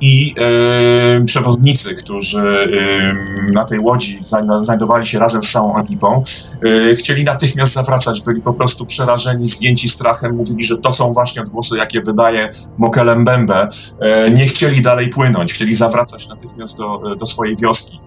I 0.00 0.34
przewodnicy, 1.26 1.94
którzy 1.94 2.42
na 3.54 3.64
tej 3.64 3.78
łodzi 3.78 4.18
znajdowali 4.62 5.06
się 5.06 5.18
razem 5.18 5.42
z 5.42 5.52
całą 5.52 5.78
ekipą, 5.78 6.22
chcieli 6.94 7.24
natychmiast 7.24 7.72
zawracać, 7.72 8.22
byli 8.22 8.42
po 8.42 8.52
prostu 8.52 8.86
przerażeni, 8.86 9.46
zgięci 9.46 9.88
strachem, 9.88 10.36
mówili, 10.36 10.64
że 10.64 10.78
to 10.78 10.92
są 10.92 11.12
właśnie 11.12 11.42
odgłosy, 11.42 11.76
jakie 11.76 12.00
wydaje 12.00 12.50
Mokelembembe. 12.78 13.68
Nie 14.34 14.46
chcieli 14.46 14.82
dalej 14.82 15.08
płynąć, 15.08 15.52
chcieli 15.52 15.74
zawracać 15.74 16.28
natychmiast 16.28 16.78
do, 16.78 17.16
do 17.16 17.26
swojej 17.26 17.56
wioski. 17.62 18.00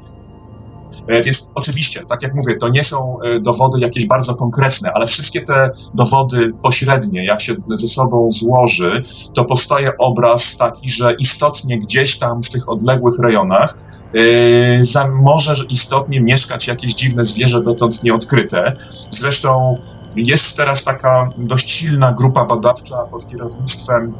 E, 1.08 1.22
więc 1.22 1.52
oczywiście, 1.56 2.02
tak 2.10 2.24
jak 2.24 2.36
mówię, 2.36 2.56
to 2.58 2.70
nie 2.70 2.84
są 2.84 3.18
e, 3.22 3.40
dowody 3.40 3.80
jakieś 3.80 4.06
bardzo 4.06 4.36
konkretne, 4.36 4.92
ale 4.94 5.08
wszystkie 5.08 5.42
te 5.42 5.70
dowody 5.94 6.54
pośrednie, 6.64 7.26
jak 7.26 7.42
się 7.42 7.56
ze 7.74 7.88
sobą 7.88 8.28
złoży, 8.32 9.02
to 9.34 9.46
powstaje 9.46 9.98
obraz 9.98 10.58
taki, 10.58 10.90
że 10.90 11.16
istotnie 11.20 11.80
gdzieś 11.80 12.20
tam 12.20 12.44
w 12.44 12.50
tych 12.50 12.70
odległych 12.70 13.20
rejonach 13.20 13.76
yy, 14.14 14.82
może 15.24 15.54
istotnie 15.70 16.22
mieszkać 16.22 16.68
jakieś 16.68 16.94
dziwne 16.94 17.26
zwierzę 17.26 17.64
dotąd 17.64 18.04
nieodkryte. 18.04 18.74
Zresztą 19.10 19.78
jest 20.16 20.58
teraz 20.58 20.84
taka 20.84 21.30
dość 21.38 21.72
silna 21.72 22.12
grupa 22.12 22.46
badawcza 22.46 22.98
pod 22.98 23.28
kierownictwem 23.28 24.14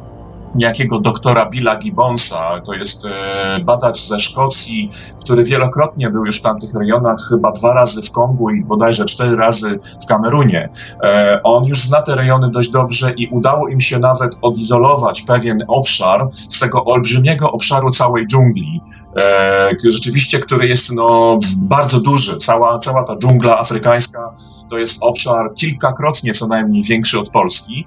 niejakiego 0.54 1.00
doktora 1.00 1.46
Billa 1.50 1.76
Gibbonsa. 1.76 2.60
To 2.66 2.72
jest 2.72 3.04
e, 3.04 3.58
badacz 3.64 4.00
ze 4.00 4.20
Szkocji, 4.20 4.90
który 5.24 5.44
wielokrotnie 5.44 6.10
był 6.10 6.26
już 6.26 6.38
w 6.38 6.42
tamtych 6.42 6.74
rejonach, 6.74 7.16
chyba 7.30 7.52
dwa 7.52 7.74
razy 7.74 8.02
w 8.02 8.12
Kongu 8.12 8.50
i 8.50 8.64
bodajże 8.64 9.04
cztery 9.04 9.36
razy 9.36 9.78
w 10.02 10.06
Kamerunie. 10.08 10.68
E, 11.02 11.40
on 11.44 11.64
już 11.64 11.78
zna 11.78 12.02
te 12.02 12.14
rejony 12.14 12.50
dość 12.50 12.70
dobrze 12.70 13.10
i 13.16 13.28
udało 13.28 13.68
im 13.68 13.80
się 13.80 13.98
nawet 13.98 14.38
odizolować 14.42 15.22
pewien 15.22 15.58
obszar 15.68 16.26
z 16.30 16.60
tego 16.60 16.84
olbrzymiego 16.84 17.52
obszaru 17.52 17.90
całej 17.90 18.26
dżungli. 18.26 18.80
E, 19.16 19.70
rzeczywiście, 19.88 20.38
który 20.38 20.68
jest 20.68 20.92
no, 20.92 21.38
bardzo 21.62 22.00
duży. 22.00 22.36
Cała, 22.36 22.78
cała 22.78 23.02
ta 23.02 23.16
dżungla 23.16 23.58
afrykańska 23.58 24.32
to 24.70 24.78
jest 24.78 24.98
obszar 25.02 25.54
kilkakrotnie 25.54 26.32
co 26.32 26.46
najmniej 26.46 26.82
większy 26.82 27.18
od 27.18 27.30
Polski. 27.30 27.86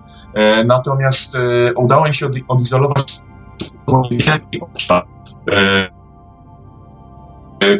Natomiast 0.65 1.37
udało 1.75 2.07
im 2.07 2.13
się 2.13 2.25
odizolować 2.47 2.56
wielki 4.11 4.59
obszar, 4.61 5.05
e, 5.47 5.55
e, 5.55 5.96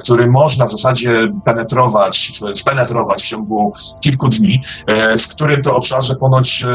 który 0.03 0.27
można 0.27 0.65
w 0.65 0.71
zasadzie 0.71 1.27
penetrować, 1.45 2.31
spenetrować 2.53 3.23
w 3.23 3.27
ciągu 3.27 3.71
kilku 4.01 4.27
dni, 4.27 4.59
e, 4.87 5.17
w 5.17 5.27
którym 5.27 5.61
to 5.61 5.75
obszarze 5.75 6.15
ponoć 6.15 6.65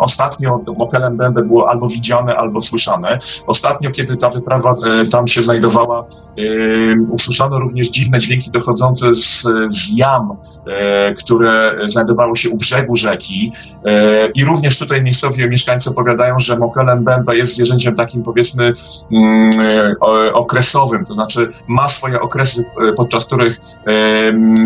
ostatnio 0.00 0.60
Mokelem 0.78 1.16
Bębe 1.16 1.42
było 1.42 1.70
albo 1.70 1.88
widziane, 1.88 2.36
albo 2.36 2.60
słyszane. 2.60 3.18
Ostatnio, 3.46 3.90
kiedy 3.90 4.16
ta 4.16 4.30
wyprawa 4.30 4.74
tam 5.10 5.26
się 5.26 5.42
znajdowała, 5.42 6.06
usłyszano 7.10 7.58
również 7.58 7.88
dziwne 7.88 8.18
dźwięki 8.18 8.50
dochodzące 8.50 9.14
z, 9.14 9.42
z 9.70 9.96
jam, 9.96 10.36
które 11.18 11.76
znajdowały 11.86 12.36
się 12.36 12.50
u 12.50 12.56
brzegu 12.56 12.96
rzeki 12.96 13.52
i 14.34 14.44
również 14.44 14.78
tutaj 14.78 15.02
miejscowi 15.02 15.48
mieszkańcy 15.48 15.90
opowiadają, 15.90 16.38
że 16.38 16.58
Mokelem 16.58 17.04
Bębe 17.04 17.36
jest 17.36 17.54
zwierzęciem 17.54 17.96
takim 17.96 18.22
powiedzmy 18.22 18.72
mm, 19.12 19.50
okresowym, 20.34 21.04
to 21.04 21.14
znaczy 21.14 21.48
ma 21.68 21.88
swoje 21.88 22.21
okresy, 22.22 22.64
podczas 22.96 23.24
których 23.24 23.58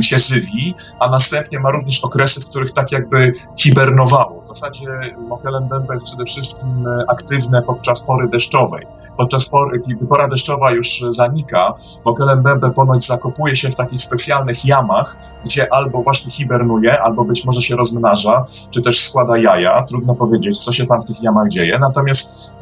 się 0.01 0.19
żywi, 0.19 0.75
a 0.99 1.09
następnie 1.09 1.61
ma 1.61 1.71
również 1.71 2.05
okresy, 2.05 2.40
w 2.40 2.47
których 2.47 2.73
tak 2.73 2.92
jakby 2.92 3.33
hibernowało. 3.59 4.40
W 4.40 4.47
zasadzie 4.47 4.87
Mokelem 5.29 5.69
Bębe 5.69 5.95
jest 5.95 6.07
przede 6.07 6.25
wszystkim 6.25 6.88
aktywne 7.09 7.62
podczas 7.62 8.01
pory 8.01 8.29
deszczowej. 8.29 8.87
Podczas 9.16 9.49
pory, 9.49 9.81
kiedy 9.81 10.07
pora 10.07 10.29
deszczowa 10.29 10.71
już 10.71 11.05
zanika, 11.09 11.75
Mokelem 12.05 12.42
Bembe 12.42 12.71
ponoć 12.71 13.07
zakopuje 13.07 13.57
się 13.57 13.71
w 13.71 13.75
takich 13.75 14.03
specjalnych 14.03 14.64
jamach, 14.64 15.16
gdzie 15.45 15.73
albo 15.73 16.03
właśnie 16.03 16.31
hibernuje, 16.31 17.03
albo 17.03 17.25
być 17.25 17.45
może 17.45 17.62
się 17.62 17.77
rozmnaża, 17.77 18.45
czy 18.71 18.83
też 18.83 19.01
składa 19.01 19.38
jaja. 19.38 19.85
Trudno 19.88 20.14
powiedzieć, 20.14 20.64
co 20.64 20.73
się 20.73 20.87
tam 20.87 21.01
w 21.01 21.05
tych 21.05 21.23
jamach 21.23 21.49
dzieje. 21.49 21.79
Natomiast 21.79 22.55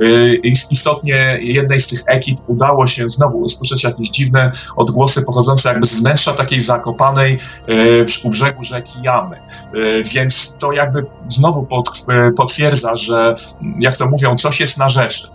istotnie 0.70 1.38
jednej 1.40 1.80
z 1.80 1.86
tych 1.86 2.02
ekip 2.06 2.38
udało 2.46 2.86
się 2.86 3.08
znowu 3.08 3.38
usłyszeć 3.38 3.84
jakieś 3.84 4.10
dziwne 4.10 4.50
odgłosy 4.84 5.22
pochodzące 5.22 5.68
jakby 5.68 5.86
z 5.86 6.00
wnętrza 6.00 6.32
takiej 6.32 6.60
zakopanej 6.60 7.38
yy, 7.68 8.06
u 8.24 8.30
brzegu 8.30 8.62
rzeki 8.62 8.98
jamy. 9.02 9.40
Yy, 9.72 10.02
więc 10.14 10.56
to 10.58 10.72
jakby 10.72 11.06
znowu 11.28 11.66
yy, 12.08 12.32
potwierdza, 12.32 12.96
że 12.96 13.34
jak 13.78 13.96
to 13.96 14.06
mówią, 14.06 14.34
coś 14.34 14.60
jest 14.60 14.78
na 14.78 14.88
rzeczy. 14.88 15.28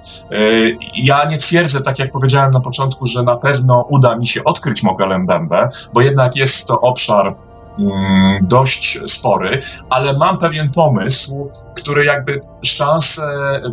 Ja 0.95 1.25
nie 1.25 1.37
twierdzę, 1.37 1.81
tak 1.81 1.99
jak 1.99 2.11
powiedziałem 2.11 2.51
na 2.51 2.59
początku, 2.59 3.05
że 3.05 3.23
na 3.23 3.37
pewno 3.37 3.49
pewno 3.69 3.85
uda 3.89 4.15
mi 4.15 4.27
się 4.27 4.43
odkryć 4.43 4.83
Mokelembembe, 4.83 5.67
bo 5.93 6.01
jednak 6.01 6.35
jest 6.35 6.65
to 6.65 6.81
obszar 6.81 7.35
mm, 7.79 8.47
dość 8.47 8.99
spory, 9.07 9.59
ale 9.89 10.17
mam 10.17 10.37
pewien 10.37 10.71
pomysł, 10.71 11.49
który 11.75 12.05
jakby 12.05 12.41
szanse 12.61 13.21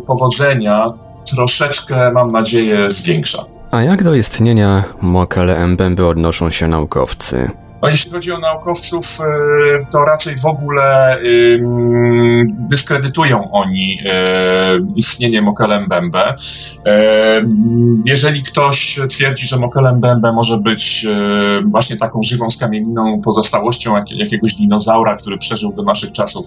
powodzenia 0.07 0.93
troszeczkę, 1.35 2.11
mam 2.11 2.31
nadzieję, 2.31 2.89
zwiększa. 2.89 3.43
A 3.71 3.83
jak 3.83 4.03
do 4.03 4.15
istnienia 4.15 4.83
Mokele 5.01 5.67
Mbembe 5.67 6.07
odnoszą 6.07 6.49
się 6.49 6.67
naukowcy? 6.67 7.51
A 7.81 7.89
jeśli 7.89 8.11
chodzi 8.11 8.31
o 8.31 8.37
naukowców, 8.37 9.19
e, 9.21 9.85
to 9.91 10.05
raczej 10.05 10.35
w 10.39 10.45
ogóle 10.45 11.17
dyskredytują 12.47 13.51
oni 13.51 13.97
e, 14.05 14.79
istnienie 14.95 15.41
Mokelembembe. 15.41 16.33
E, 16.85 17.47
jeżeli 18.05 18.43
ktoś 18.43 18.99
twierdzi, 19.09 19.47
że 19.47 19.57
Mokelembembe 19.57 20.33
może 20.33 20.57
być 20.57 21.07
właśnie 21.65 21.97
taką 21.97 22.23
żywą 22.23 22.49
skamienną 22.49 23.21
pozostałością 23.21 23.95
jakiegoś 24.09 24.55
dinozaura, 24.55 25.15
który 25.15 25.37
przeżył 25.37 25.73
do 25.73 25.83
naszych 25.83 26.11
czasów, 26.11 26.45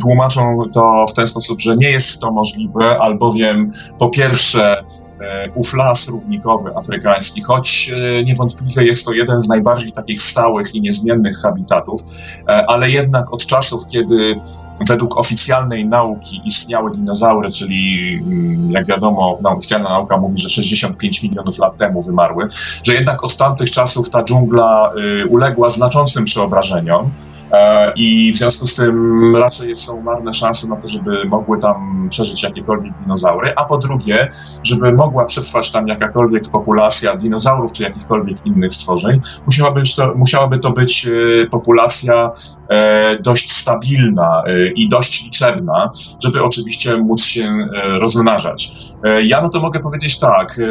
tłumaczą 0.00 0.62
to 0.72 1.04
w 1.08 1.14
ten 1.14 1.26
sposób, 1.26 1.60
że 1.60 1.72
nie 1.76 1.90
jest 1.90 2.20
to 2.20 2.32
możliwe, 2.32 2.98
albowiem 2.98 3.70
po 3.98 4.08
pierwsze 4.08 4.84
E, 5.11 5.11
ów 5.54 5.74
las 5.74 6.08
równikowy 6.08 6.76
afrykański, 6.76 7.42
choć 7.42 7.90
e, 7.90 8.24
niewątpliwie 8.24 8.82
jest 8.82 9.04
to 9.04 9.12
jeden 9.12 9.40
z 9.40 9.48
najbardziej 9.48 9.92
takich 9.92 10.22
stałych 10.22 10.74
i 10.74 10.80
niezmiennych 10.80 11.36
habitatów, 11.36 12.00
e, 12.48 12.64
ale 12.66 12.90
jednak 12.90 13.32
od 13.34 13.46
czasów, 13.46 13.86
kiedy 13.86 14.40
według 14.88 15.18
oficjalnej 15.18 15.86
nauki 15.86 16.40
istniały 16.44 16.90
dinozaury, 16.90 17.50
czyli 17.50 18.14
mm, 18.26 18.70
jak 18.70 18.86
wiadomo, 18.86 19.38
no, 19.42 19.50
oficjalna 19.50 19.88
nauka 19.88 20.16
mówi, 20.16 20.38
że 20.38 20.48
65 20.48 21.22
milionów 21.22 21.58
lat 21.58 21.76
temu 21.76 22.02
wymarły, 22.02 22.48
że 22.84 22.94
jednak 22.94 23.24
od 23.24 23.36
tamtych 23.36 23.70
czasów 23.70 24.10
ta 24.10 24.24
dżungla 24.24 24.92
y, 25.22 25.26
uległa 25.26 25.68
znaczącym 25.68 26.24
przeobrażeniom 26.24 27.10
e, 27.52 27.92
i 27.96 28.32
w 28.32 28.36
związku 28.36 28.66
z 28.66 28.74
tym 28.74 29.36
raczej 29.36 29.76
są 29.76 30.02
marne 30.02 30.32
szanse 30.32 30.68
na 30.68 30.76
to, 30.76 30.88
żeby 30.88 31.24
mogły 31.24 31.58
tam 31.58 32.06
przeżyć 32.10 32.42
jakiekolwiek 32.42 32.92
dinozaury, 33.02 33.52
a 33.56 33.64
po 33.64 33.78
drugie, 33.78 34.28
żeby 34.62 34.92
mogła 34.92 35.24
przetrwać 35.24 35.72
tam 35.72 35.88
jakakolwiek 35.88 36.50
populacja 36.50 37.16
dinozaurów 37.16 37.72
czy 37.72 37.82
jakichkolwiek 37.82 38.46
innych 38.46 38.74
stworzeń, 38.74 39.20
musiałaby 39.46 39.82
to, 39.96 40.14
musiałaby 40.14 40.58
to 40.58 40.70
być 40.70 41.06
y, 41.06 41.48
populacja 41.50 42.30
e, 42.68 43.18
dość 43.18 43.52
stabilna, 43.52 44.42
y, 44.48 44.71
i 44.76 44.88
dość 44.88 45.24
liczebna, 45.24 45.90
żeby 46.24 46.42
oczywiście 46.42 46.96
móc 46.96 47.24
się 47.24 47.44
e, 47.44 47.98
rozmnażać. 47.98 48.70
E, 49.04 49.22
ja 49.22 49.42
no 49.42 49.48
to 49.48 49.60
mogę 49.60 49.80
powiedzieć 49.80 50.18
tak, 50.18 50.58
e, 50.58 50.62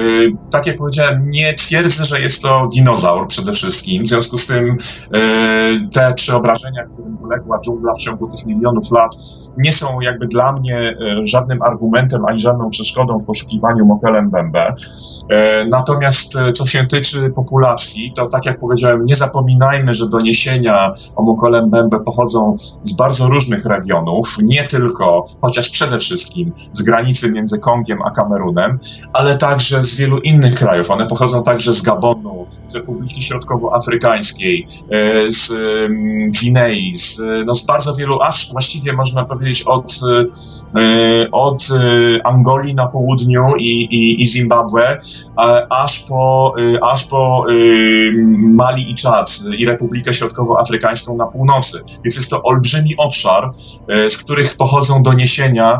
tak 0.52 0.68
jak 0.68 0.78
powiedziałem, 0.78 1.26
nie 1.26 1.54
twierdzę, 1.54 2.06
że 2.06 2.22
jest 2.22 2.42
to 2.42 2.70
dinozaur 2.76 3.28
przede 3.28 3.54
wszystkim, 3.54 4.04
w 4.04 4.08
związku 4.08 4.38
z 4.38 4.48
tym 4.48 4.78
te 5.94 6.14
przeobrażenia, 6.14 6.84
którym 6.84 7.18
uległa 7.24 7.60
dżungla 7.60 7.94
w 7.94 7.98
ciągu 7.98 8.28
tych 8.28 8.46
milionów 8.46 8.92
lat, 8.92 9.16
nie 9.58 9.74
są 9.74 10.02
jakby 10.02 10.28
dla 10.28 10.54
mnie 10.54 10.96
żadnym 11.24 11.62
argumentem 11.62 12.26
ani 12.26 12.40
żadną 12.40 12.70
przeszkodą 12.70 13.18
w 13.20 13.26
poszukiwaniu 13.26 13.86
mokelem 13.86 14.30
Bembe. 14.30 14.74
Natomiast 15.70 16.34
co 16.54 16.66
się 16.66 16.88
tyczy 16.88 17.30
populacji, 17.36 18.14
to 18.16 18.28
tak 18.28 18.46
jak 18.46 18.60
powiedziałem, 18.60 19.06
nie 19.06 19.16
zapominajmy, 19.16 19.94
że 19.94 20.10
doniesienia 20.10 20.92
o 21.16 21.24
mokelem 21.24 21.70
Bembe 21.70 22.00
pochodzą 22.00 22.56
z 22.84 22.94
bardzo 22.94 23.28
różnych 23.28 23.66
regionów, 23.66 24.36
nie 24.44 24.64
tylko, 24.64 25.24
chociaż 25.42 25.70
przede 25.70 26.00
wszystkim 26.00 26.54
z 26.72 26.82
granicy 26.82 27.32
między 27.32 27.60
Kongiem 27.60 28.02
a 28.02 28.12
Kamerunem, 28.12 28.80
ale 29.14 29.38
także 29.38 29.84
z 29.84 29.96
wielu 29.96 30.18
innych 30.18 30.56
krajów. 30.56 30.92
One 30.92 31.08
pochodzą 31.08 31.44
także 31.44 31.74
z 31.74 31.82
Gabonu, 31.82 32.46
z 32.68 32.76
Republiki 32.76 33.22
Środkowoafrykańskiej, 33.22 34.66
e, 34.92 35.32
z 35.32 35.54
Gwinei, 36.38 36.96
z, 36.96 37.22
no, 37.46 37.54
z 37.54 37.66
bardzo 37.66 37.96
wielu, 37.96 38.22
aż 38.22 38.52
właściwie 38.52 38.94
można 38.94 39.26
powiedzieć 39.26 39.64
od, 39.64 40.00
e, 40.76 41.32
od 41.32 41.68
e, 41.72 42.28
Angolii 42.28 42.76
na 42.76 42.88
południu 42.88 43.46
i, 43.60 43.72
i, 43.72 44.22
i 44.24 44.28
Zimbabwe, 44.28 44.98
aż 45.70 46.00
po, 46.00 46.54
aż 46.82 47.06
po 47.06 47.46
Mali 48.38 48.92
i 48.92 48.96
Czad 48.96 49.40
i 49.58 49.66
Republikę 49.66 50.14
Środkowoafrykańską 50.14 51.16
na 51.16 51.26
północy. 51.26 51.84
Więc 52.04 52.16
jest 52.16 52.30
to 52.30 52.44
olbrzymi 52.44 52.98
obszar, 52.98 53.50
z 54.10 54.18
których 54.18 54.58
pochodzą 54.58 55.04
doniesienia 55.04 55.80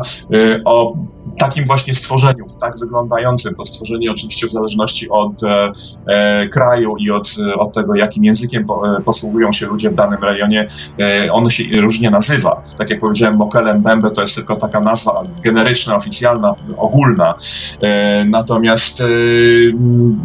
o 0.64 0.94
takim 1.38 1.64
właśnie 1.64 1.94
stworzeniu, 1.94 2.44
tak 2.60 2.78
wyglądającym. 2.78 3.54
To 3.54 3.64
stworzenie 3.64 4.10
oczywiście 4.10 4.46
w 4.46 4.50
zależności 4.50 5.08
od 5.10 5.42
e, 5.42 5.70
e, 6.06 6.48
kraju 6.48 6.96
i 6.98 7.10
od, 7.10 7.28
od 7.58 7.74
tego, 7.74 7.94
jakim 7.94 8.24
językiem 8.24 8.66
e, 8.98 9.02
posługują 9.02 9.52
się 9.52 9.66
ludzie 9.66 9.90
w 9.90 9.94
danym 9.94 10.22
rejonie, 10.22 10.66
e, 11.00 11.32
ono 11.32 11.50
się 11.50 11.80
różnie 11.80 12.10
nazywa. 12.10 12.62
Tak 12.78 12.90
jak 12.90 13.00
powiedziałem, 13.00 13.36
Mokele 13.36 13.74
Mbembe 13.74 14.10
to 14.10 14.20
jest 14.20 14.34
tylko 14.34 14.56
taka 14.56 14.80
nazwa 14.80 15.22
generyczna, 15.44 15.96
oficjalna, 15.96 16.54
ogólna. 16.76 17.34
E, 17.82 18.24
natomiast 18.24 19.02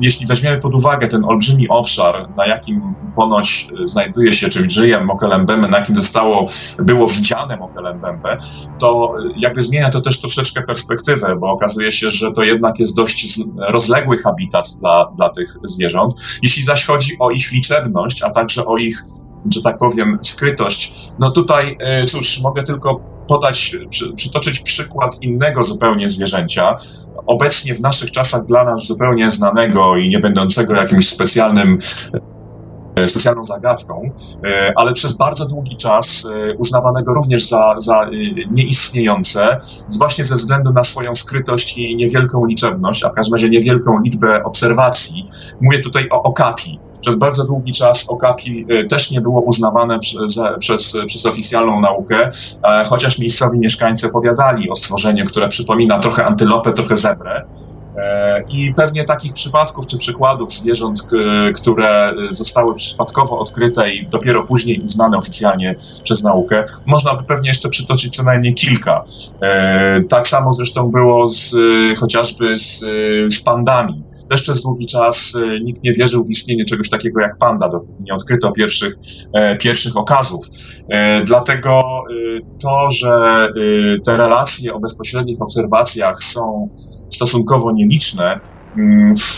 jeśli 0.01 0.25
weźmiemy 0.27 0.57
pod 0.57 0.75
uwagę 0.75 1.07
ten 1.07 1.25
olbrzymi 1.25 1.67
obszar, 1.69 2.29
na 2.37 2.47
jakim 2.47 2.95
ponoć 3.15 3.67
znajduje 3.85 4.33
się, 4.33 4.49
czym 4.49 4.69
żyje 4.69 5.03
Mokele 5.03 5.37
Mbembe, 5.37 5.67
na 5.67 5.77
jakim 5.77 5.95
zostało, 5.95 6.45
było 6.79 7.07
widziane 7.07 7.57
Mokele 7.57 7.93
Mbembe, 7.93 8.37
to 8.79 9.13
jakby 9.37 9.63
zmienia 9.63 9.89
to 9.89 10.01
też 10.01 10.19
troszeczkę 10.19 10.61
perspektywę 10.61 10.96
perspektywę, 10.97 11.35
bo 11.39 11.47
okazuje 11.51 11.91
się, 11.91 12.09
że 12.09 12.31
to 12.31 12.43
jednak 12.43 12.79
jest 12.79 12.95
dość 12.95 13.39
rozległy 13.69 14.17
habitat 14.17 14.67
dla, 14.79 15.11
dla 15.15 15.29
tych 15.29 15.47
zwierząt. 15.63 16.13
Jeśli 16.43 16.63
zaś 16.63 16.85
chodzi 16.85 17.13
o 17.19 17.31
ich 17.31 17.51
liczebność, 17.51 18.23
a 18.23 18.29
także 18.29 18.65
o 18.65 18.77
ich, 18.77 18.97
że 19.53 19.61
tak 19.61 19.77
powiem, 19.77 20.19
skrytość, 20.21 20.93
no 21.19 21.31
tutaj, 21.31 21.77
e, 21.79 22.05
cóż, 22.05 22.41
mogę 22.41 22.63
tylko 22.63 22.99
podać, 23.27 23.75
przy, 23.89 24.13
przytoczyć 24.13 24.59
przykład 24.59 25.23
innego 25.23 25.63
zupełnie 25.63 26.09
zwierzęcia, 26.09 26.75
obecnie 27.25 27.75
w 27.75 27.81
naszych 27.81 28.11
czasach 28.11 28.45
dla 28.45 28.63
nas 28.63 28.87
zupełnie 28.87 29.31
znanego 29.31 29.97
i 29.97 30.09
nie 30.09 30.19
będącego 30.19 30.73
jakimś 30.73 31.09
specjalnym 31.09 31.77
specjalną 33.07 33.43
zagadką, 33.43 34.11
e, 34.45 34.71
ale 34.75 34.93
przez 34.93 35.13
bardzo 35.13 35.45
długi 35.45 35.75
czas 35.75 36.27
e, 36.31 36.55
uznawanego 36.57 37.13
również 37.13 37.47
za, 37.47 37.75
za 37.77 38.09
nieistniejące, 38.51 39.57
właśnie 39.97 40.23
ze 40.23 40.35
względu 40.35 40.73
na 40.73 40.83
swoją 40.83 41.15
skrytość 41.15 41.77
i 41.77 41.95
niewielką 41.95 42.45
liczebność, 42.45 43.03
a 43.03 43.09
w 43.09 43.13
każdym 43.13 43.33
razie 43.33 43.49
niewielką 43.49 43.99
liczbę 43.99 44.43
obserwacji. 44.43 45.25
Mówię 45.61 45.79
tutaj 45.79 46.09
o 46.11 46.23
okapi. 46.23 46.79
Przez 47.01 47.15
bardzo 47.15 47.43
długi 47.43 47.73
czas 47.73 48.09
okapi 48.09 48.65
też 48.89 49.11
nie 49.11 49.21
było 49.21 49.41
uznawane 49.41 49.99
przez, 49.99 50.39
przez, 50.59 50.97
przez 51.07 51.25
oficjalną 51.25 51.81
naukę, 51.81 52.29
chociaż 52.85 53.19
miejscowi 53.19 53.59
mieszkańcy 53.59 54.07
opowiadali 54.07 54.69
o 54.69 54.75
stworzeniu, 54.75 55.25
które 55.25 55.47
przypomina 55.47 55.99
trochę 55.99 56.25
antylopę, 56.25 56.73
trochę 56.73 56.95
zebrę. 56.95 57.45
E, 57.97 58.43
I 58.49 58.73
pewnie 58.73 59.03
takich 59.03 59.33
przypadków 59.33 59.87
czy 59.87 59.97
przykładów 59.97 60.53
zwierząt, 60.53 61.01
które 61.55 62.13
zostały 62.29 62.75
przypadkowo 62.75 63.39
odkryte 63.39 63.93
i 63.93 64.07
dopiero 64.07 64.43
później 64.43 64.81
uznane 64.85 65.17
oficjalnie 65.17 65.75
przez 66.03 66.23
naukę, 66.23 66.63
można 66.85 67.15
by 67.15 67.23
pewnie 67.23 67.49
jeszcze 67.49 67.69
przytoczyć 67.69 68.15
co 68.15 68.23
najmniej 68.23 68.53
kilka. 68.53 69.03
E, 69.41 70.03
tak 70.09 70.27
samo 70.27 70.53
zresztą 70.53 70.91
było 70.91 71.27
z, 71.27 71.55
chociażby 71.99 72.57
z, 72.57 72.79
z 73.33 73.41
pandami. 73.41 74.03
Też 74.29 74.41
przez 74.41 74.61
długi 74.61 74.85
czas 74.85 75.35
e, 75.35 75.59
nikt 75.59 75.83
nie 75.83 75.93
wierzył 75.93 76.23
w 76.23 76.29
istnienie 76.29 76.65
czegoś 76.65 76.89
takiego 76.89 77.21
jak 77.21 77.37
panda, 77.37 77.69
dopóki 77.69 78.03
nie 78.03 78.13
odkryto 78.13 78.51
pierwszych, 78.51 78.95
pierwszych 79.59 79.97
okazów. 79.97 80.45
Dlatego 81.25 81.83
to, 82.59 82.89
że 82.89 83.47
te 84.05 84.17
relacje 84.17 84.73
o 84.73 84.79
bezpośrednich 84.79 85.41
obserwacjach 85.41 86.23
są 86.23 86.69
stosunkowo 87.09 87.71
nie 87.71 87.86
mm, 87.91 88.66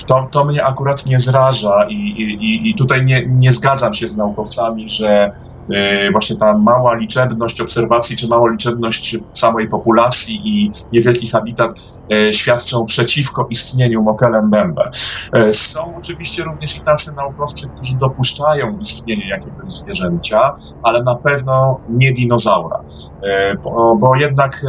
to, 0.07 0.27
to 0.31 0.45
mnie 0.45 0.63
akurat 0.63 1.05
nie 1.05 1.19
zraża 1.19 1.85
i, 1.89 1.93
i, 1.93 2.69
i 2.69 2.75
tutaj 2.75 3.05
nie, 3.05 3.25
nie 3.27 3.51
zgadzam 3.51 3.93
się 3.93 4.07
z 4.07 4.17
naukowcami, 4.17 4.89
że 4.89 5.31
y, 5.73 6.11
właśnie 6.11 6.35
ta 6.35 6.57
mała 6.57 6.95
liczebność 6.95 7.61
obserwacji, 7.61 8.17
czy 8.17 8.27
mała 8.27 8.51
liczebność 8.51 9.17
samej 9.33 9.67
populacji 9.67 10.41
i 10.43 10.71
niewielki 10.91 11.27
habitat 11.27 11.79
y, 12.13 12.33
świadczą 12.33 12.85
przeciwko 12.85 13.47
istnieniu 13.49 14.03
Mokele 14.03 14.41
Mbembe. 14.41 14.89
Y, 15.37 15.53
są 15.53 15.95
oczywiście 15.97 16.43
również 16.43 16.77
i 16.77 16.81
tacy 16.81 17.15
naukowcy, 17.15 17.67
którzy 17.69 17.97
dopuszczają 17.97 18.77
istnienie 18.79 19.29
jakiegoś 19.29 19.67
zwierzęcia, 19.67 20.53
ale 20.83 21.03
na 21.03 21.15
pewno 21.15 21.81
nie 21.89 22.13
dinozaura, 22.13 22.79
bo, 23.63 23.95
bo 23.99 24.15
jednak 24.15 24.61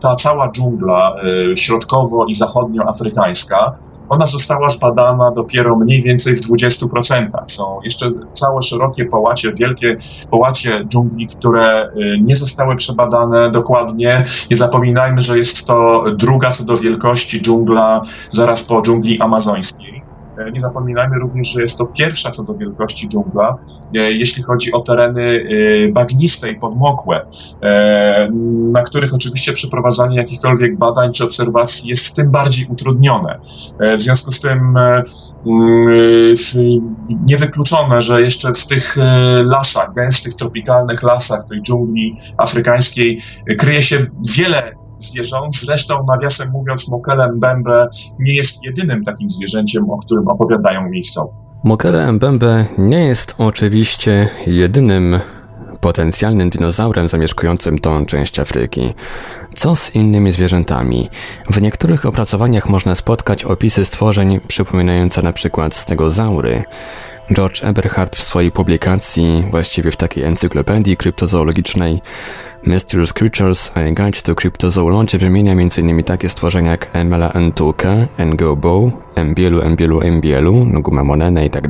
ta 0.00 0.14
cała 0.14 0.50
dżungla 0.50 1.14
środkowo 1.56 2.26
i 2.26 2.34
zachodnioafrykańska 2.34 3.20
afrykańska, 3.20 3.78
ona 4.08 4.26
została 4.26 4.68
zbadana 4.68 5.30
dopiero 5.36 5.76
mniej 5.76 6.02
więcej 6.02 6.36
w 6.36 6.40
20%. 6.40 7.28
Są 7.46 7.78
jeszcze 7.84 8.08
całe 8.32 8.62
szerokie 8.62 9.04
połacie, 9.04 9.52
wielkie 9.60 9.96
połacie 10.30 10.84
dżungli, 10.88 11.26
które 11.26 11.86
y, 11.86 12.18
nie 12.22 12.36
zostały 12.36 12.76
przebadane 12.76 13.50
dokładnie. 13.50 14.22
Nie 14.50 14.56
zapominajmy, 14.56 15.22
że 15.22 15.38
jest 15.38 15.64
to 15.64 16.04
druga 16.16 16.50
co 16.50 16.64
do 16.64 16.76
wielkości 16.76 17.42
dżungla 17.42 18.00
zaraz 18.30 18.62
po 18.62 18.82
dżungli 18.82 19.20
amazońskiej. 19.20 20.09
E, 20.40 20.50
nie 20.50 20.60
zapominajmy 20.60 21.18
również, 21.18 21.48
że 21.48 21.62
jest 21.62 21.78
to 21.78 21.86
pierwsza 21.86 22.30
co 22.30 22.44
do 22.44 22.54
wielkości 22.54 23.08
dżungla, 23.08 23.58
e, 23.94 24.12
jeśli 24.12 24.42
chodzi 24.42 24.72
o 24.72 24.80
tereny 24.80 25.22
e, 25.22 25.92
bagniste 25.92 26.50
i 26.50 26.58
podmokłe, 26.58 27.26
na 28.74 28.82
których 28.82 29.14
oczywiście 29.14 29.52
przeprowadzanie 29.52 30.16
jakichkolwiek 30.16 30.78
badań 30.78 31.12
czy 31.12 31.24
obserwacji 31.24 31.88
jest 31.90 32.14
tym 32.16 32.32
bardziej 32.32 32.66
utrudnione. 32.66 33.38
W 33.98 34.00
związku 34.00 34.32
z 34.32 34.40
tym 34.40 34.74
mm, 34.76 36.34
niewykluczone, 37.28 38.02
że 38.02 38.22
jeszcze 38.22 38.54
w 38.54 38.66
tych 38.66 38.96
lasach, 39.44 39.92
gęstych, 39.92 40.34
tropikalnych 40.34 41.02
lasach 41.02 41.44
tej 41.44 41.62
dżungli 41.62 42.14
afrykańskiej 42.38 43.20
kryje 43.58 43.82
się 43.82 44.06
wiele 44.36 44.79
zwierząt. 45.02 45.56
Zresztą, 45.56 46.06
nawiasem 46.08 46.50
mówiąc, 46.50 46.88
Mokele 46.88 47.32
Mbembe 47.32 47.88
nie 48.18 48.34
jest 48.34 48.64
jedynym 48.64 49.04
takim 49.04 49.30
zwierzęciem, 49.30 49.90
o 49.90 49.98
którym 49.98 50.28
opowiadają 50.28 50.88
miejscowi. 50.88 51.32
Mokele 51.64 52.12
Mbembe 52.12 52.66
nie 52.78 53.04
jest 53.04 53.34
oczywiście 53.38 54.28
jedynym 54.46 55.20
potencjalnym 55.80 56.50
dinozaurem 56.50 57.08
zamieszkującym 57.08 57.78
tą 57.78 58.06
część 58.06 58.40
Afryki. 58.40 58.94
Co 59.54 59.74
z 59.76 59.94
innymi 59.94 60.32
zwierzętami? 60.32 61.08
W 61.50 61.60
niektórych 61.60 62.06
opracowaniach 62.06 62.68
można 62.68 62.94
spotkać 62.94 63.44
opisy 63.44 63.84
stworzeń 63.84 64.40
przypominające 64.48 65.22
na 65.22 65.32
przykład 65.32 65.74
stegozaury. 65.74 66.62
George 67.32 67.64
Eberhard 67.64 68.16
w 68.16 68.22
swojej 68.22 68.52
publikacji, 68.52 69.44
właściwie 69.50 69.90
w 69.90 69.96
takiej 69.96 70.24
encyklopedii 70.24 70.96
kryptozoologicznej, 70.96 72.00
Mysterious 72.66 73.12
Creatures, 73.12 73.70
a 73.74 73.80
Guide 73.80 74.22
to 74.22 74.34
Cryptozoology 74.34 75.18
wymienia 75.18 75.52
m.in. 75.52 76.04
takie 76.04 76.28
stworzenia 76.28 76.70
jak 76.70 76.90
Emela 76.92 77.32
Entuka, 77.32 77.94
Ngobo, 78.26 78.90
Mbielu, 79.24 79.70
Mbielu, 79.70 80.00
Mbielu, 80.10 80.64
Nuguma 80.64 81.04
Monene 81.04 81.46
i 81.46 81.50
tak. 81.50 81.64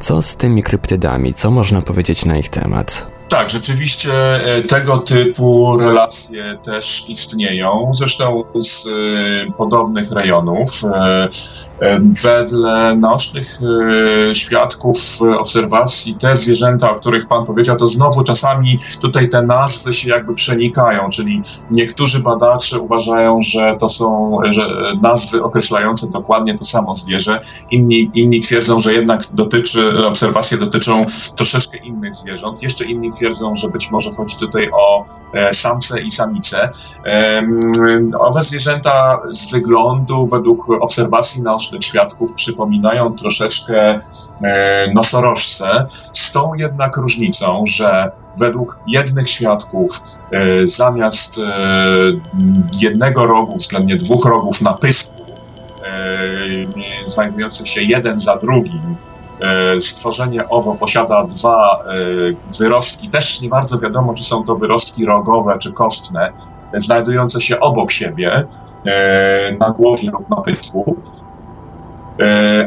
Co 0.00 0.22
z 0.22 0.36
tymi 0.36 0.62
kryptydami? 0.62 1.34
Co 1.34 1.50
można 1.50 1.82
powiedzieć 1.82 2.24
na 2.24 2.38
ich 2.38 2.48
temat? 2.48 3.17
Tak, 3.28 3.50
rzeczywiście 3.50 4.12
e, 4.44 4.62
tego 4.62 4.98
typu 4.98 5.78
relacje 5.78 6.58
też 6.62 7.04
istnieją, 7.08 7.90
zresztą 7.92 8.44
z 8.54 8.86
e, 8.86 9.52
podobnych 9.52 10.10
rejonów. 10.10 10.70
E, 10.84 11.28
wedle 12.22 12.96
naocznych 12.96 13.58
świadków 14.32 14.96
obserwacji, 15.38 16.14
te 16.14 16.36
zwierzęta, 16.36 16.90
o 16.90 16.94
których 16.94 17.26
Pan 17.26 17.46
powiedział, 17.46 17.76
to 17.76 17.86
znowu 17.86 18.22
czasami 18.22 18.78
tutaj 19.00 19.28
te 19.28 19.42
nazwy 19.42 19.92
się 19.92 20.10
jakby 20.10 20.34
przenikają, 20.34 21.08
czyli 21.08 21.40
niektórzy 21.70 22.20
badacze 22.20 22.78
uważają, 22.78 23.40
że 23.40 23.76
to 23.80 23.88
są 23.88 24.38
że 24.50 24.68
nazwy 25.02 25.42
określające 25.42 26.10
dokładnie 26.10 26.58
to 26.58 26.64
samo 26.64 26.94
zwierzę, 26.94 27.38
inni, 27.70 28.10
inni 28.14 28.40
twierdzą, 28.40 28.78
że 28.78 28.92
jednak 28.92 29.22
dotyczy, 29.32 30.06
obserwacje 30.06 30.58
dotyczą 30.58 31.04
troszeczkę 31.36 31.76
innych 31.76 32.14
zwierząt, 32.14 32.62
jeszcze 32.62 32.84
inni 32.84 33.10
twierdzą, 33.18 33.54
że 33.54 33.68
być 33.68 33.90
może 33.90 34.12
chodzi 34.12 34.36
tutaj 34.36 34.70
o 34.72 35.02
e, 35.34 35.52
samce 35.52 36.00
i 36.00 36.10
samice. 36.10 36.68
Owe 38.18 38.42
zwierzęta 38.42 39.20
z 39.32 39.52
wyglądu, 39.52 40.28
według 40.32 40.70
obserwacji 40.80 41.42
naocznych 41.42 41.84
świadków, 41.84 42.32
przypominają 42.32 43.16
troszeczkę 43.16 44.00
e, 44.42 44.92
nosorożce, 44.94 45.86
z 46.12 46.32
tą 46.32 46.54
jednak 46.54 46.96
różnicą, 46.96 47.62
że 47.66 48.10
według 48.38 48.78
jednych 48.86 49.30
świadków 49.30 50.00
e, 50.32 50.66
zamiast 50.66 51.40
jednego 52.80 53.26
rogu, 53.26 53.56
względnie 53.56 53.96
dwóch 53.96 54.24
rogów 54.24 54.60
na 54.60 54.74
pysku, 54.74 55.18
znajdujących 57.04 57.68
się 57.68 57.82
jeden 57.82 58.20
za 58.20 58.36
drugim, 58.36 58.96
stworzenie 59.80 60.48
owo 60.48 60.74
posiada 60.74 61.24
dwa 61.24 61.84
e, 61.86 61.94
wyrostki, 62.58 63.08
też 63.08 63.40
nie 63.40 63.48
bardzo 63.48 63.78
wiadomo, 63.78 64.14
czy 64.14 64.24
są 64.24 64.44
to 64.44 64.54
wyrostki 64.54 65.06
rogowe 65.06 65.58
czy 65.58 65.72
kostne, 65.72 66.32
znajdujące 66.74 67.40
się 67.40 67.60
obok 67.60 67.90
siebie 67.92 68.46
e, 68.86 69.56
na 69.60 69.70
głowie 69.70 70.08
lub 70.12 70.30
na 70.30 70.36
pysku. 70.36 70.96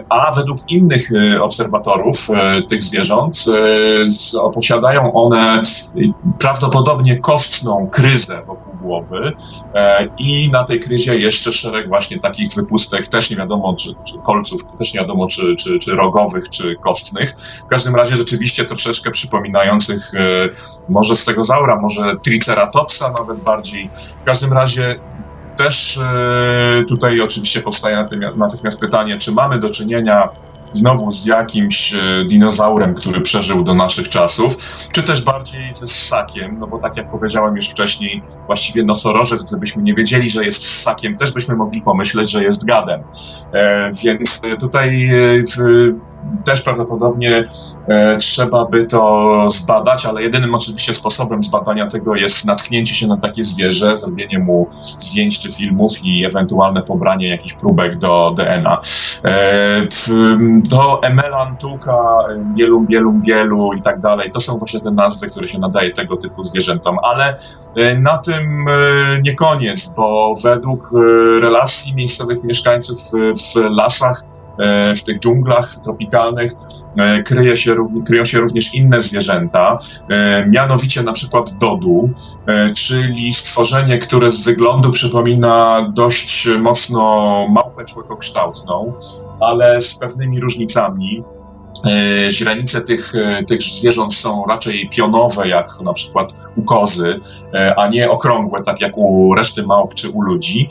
a 0.09 0.31
według 0.35 0.57
innych 0.71 1.09
obserwatorów 1.41 2.27
tych 2.69 2.83
zwierząt 2.83 3.45
posiadają 4.53 5.13
one 5.13 5.61
prawdopodobnie 6.39 7.19
kostną 7.19 7.89
kryzę 7.91 8.41
wokół 8.45 8.70
głowy 8.91 9.31
i 10.17 10.49
na 10.51 10.63
tej 10.63 10.79
kryzie 10.79 11.17
jeszcze 11.17 11.53
szereg 11.53 11.87
właśnie 11.87 12.19
takich 12.19 12.53
wypustek, 12.55 13.07
też 13.07 13.29
nie 13.29 13.37
wiadomo, 13.37 13.75
czy, 13.79 13.89
czy 13.89 14.13
kolców, 14.25 14.61
też 14.77 14.93
nie 14.93 14.99
wiadomo, 14.99 15.27
czy, 15.27 15.55
czy, 15.55 15.79
czy 15.79 15.95
rogowych, 15.95 16.49
czy 16.49 16.75
kostnych. 16.75 17.33
W 17.65 17.65
każdym 17.65 17.95
razie 17.95 18.15
rzeczywiście 18.15 18.65
troszeczkę 18.65 19.11
przypominających 19.11 20.11
może 20.89 21.15
stegozaura, 21.15 21.75
może 21.81 22.15
triceratopsa 22.23 23.13
nawet 23.19 23.43
bardziej. 23.43 23.89
W 24.21 24.23
każdym 24.23 24.53
razie 24.53 24.99
też 25.57 25.97
e, 25.97 26.83
tutaj 26.87 27.21
oczywiście 27.21 27.61
powstaje 27.61 28.05
natychmiast 28.35 28.79
pytanie, 28.79 29.17
czy 29.17 29.31
mamy 29.31 29.59
do 29.59 29.69
czynienia 29.69 30.29
znowu 30.71 31.11
z 31.11 31.25
jakimś 31.25 31.93
e, 31.93 31.97
dinozaurem, 32.25 32.93
który 32.93 33.21
przeżył 33.21 33.63
do 33.63 33.73
naszych 33.73 34.09
czasów, 34.09 34.57
czy 34.91 35.03
też 35.03 35.21
bardziej 35.21 35.73
ze 35.73 35.87
ssakiem, 35.87 36.59
no 36.59 36.67
bo 36.67 36.79
tak 36.79 36.97
jak 36.97 37.11
powiedziałem 37.11 37.55
już 37.55 37.69
wcześniej, 37.69 38.21
właściwie 38.45 38.83
nosorożec, 38.83 39.43
gdybyśmy 39.43 39.83
nie 39.83 39.93
wiedzieli, 39.93 40.29
że 40.29 40.45
jest 40.45 40.63
ssakiem, 40.63 41.17
też 41.17 41.31
byśmy 41.31 41.55
mogli 41.55 41.81
pomyśleć, 41.81 42.31
że 42.31 42.43
jest 42.43 42.65
gadem. 42.65 43.03
E, 43.53 43.89
więc 44.03 44.41
tutaj 44.59 45.05
e, 45.05 45.43
też 46.45 46.61
prawdopodobnie 46.61 47.49
trzeba 48.19 48.65
by 48.65 48.85
to 48.85 49.47
zbadać, 49.49 50.05
ale 50.05 50.21
jedynym 50.21 50.55
oczywiście 50.55 50.93
sposobem 50.93 51.43
zbadania 51.43 51.87
tego 51.87 52.15
jest 52.15 52.45
natknięcie 52.45 52.95
się 52.95 53.07
na 53.07 53.17
takie 53.17 53.43
zwierzę, 53.43 53.97
zrobienie 53.97 54.39
mu 54.39 54.65
zdjęć 54.69 55.39
czy 55.39 55.51
filmów 55.51 55.91
i 56.03 56.25
ewentualne 56.25 56.83
pobranie 56.83 57.29
jakichś 57.29 57.53
próbek 57.53 57.97
do 57.97 58.33
DNA. 58.37 58.79
To 60.69 60.99
Emelantuka, 61.03 62.17
Bielum, 62.55 62.87
Bielum, 62.87 63.21
Bielu 63.21 63.73
i 63.73 63.81
tak 63.81 63.99
dalej, 63.99 64.31
to 64.31 64.39
są 64.39 64.57
właśnie 64.57 64.79
te 64.79 64.91
nazwy, 64.91 65.27
które 65.27 65.47
się 65.47 65.59
nadaje 65.59 65.91
tego 65.93 66.17
typu 66.17 66.43
zwierzętom, 66.43 66.97
ale 67.03 67.37
e, 67.75 67.99
na 67.99 68.17
tym 68.17 68.65
e, 68.67 69.21
nie 69.21 69.35
koniec, 69.35 69.93
bo 69.93 70.33
według 70.43 70.79
e, 70.93 70.99
relacji 71.39 71.95
miejscowych 71.95 72.43
mieszkańców 72.43 72.97
w 73.53 73.55
lasach 73.55 74.23
w 74.97 75.03
tych 75.03 75.19
dżunglach 75.19 75.75
tropikalnych 75.83 76.51
kryje 77.25 77.57
się, 77.57 77.75
kryją 78.07 78.25
się 78.25 78.39
również 78.39 78.75
inne 78.75 79.01
zwierzęta, 79.01 79.77
mianowicie 80.47 81.03
na 81.03 81.13
przykład 81.13 81.57
dodu, 81.57 82.09
czyli 82.75 83.33
stworzenie, 83.33 83.97
które 83.97 84.31
z 84.31 84.43
wyglądu 84.43 84.91
przypomina 84.91 85.87
dość 85.93 86.47
mocno 86.59 87.01
małpę 87.49 87.85
człowiekokształtną, 87.85 88.93
ale 89.39 89.81
z 89.81 89.95
pewnymi 89.95 90.39
różnicami. 90.39 91.23
E, 91.85 92.31
źrenice 92.31 92.81
tych, 92.81 93.15
e, 93.15 93.43
tych 93.43 93.61
zwierząt 93.61 94.13
są 94.13 94.45
raczej 94.45 94.89
pionowe, 94.89 95.47
jak 95.47 95.67
na 95.83 95.93
przykład 95.93 96.33
u 96.55 96.61
kozy, 96.61 97.19
e, 97.53 97.75
a 97.79 97.87
nie 97.87 98.09
okrągłe, 98.09 98.63
tak 98.63 98.81
jak 98.81 98.97
u 98.97 99.35
reszty 99.35 99.63
małp 99.63 99.93
czy 99.93 100.09
u 100.09 100.21
ludzi. 100.21 100.69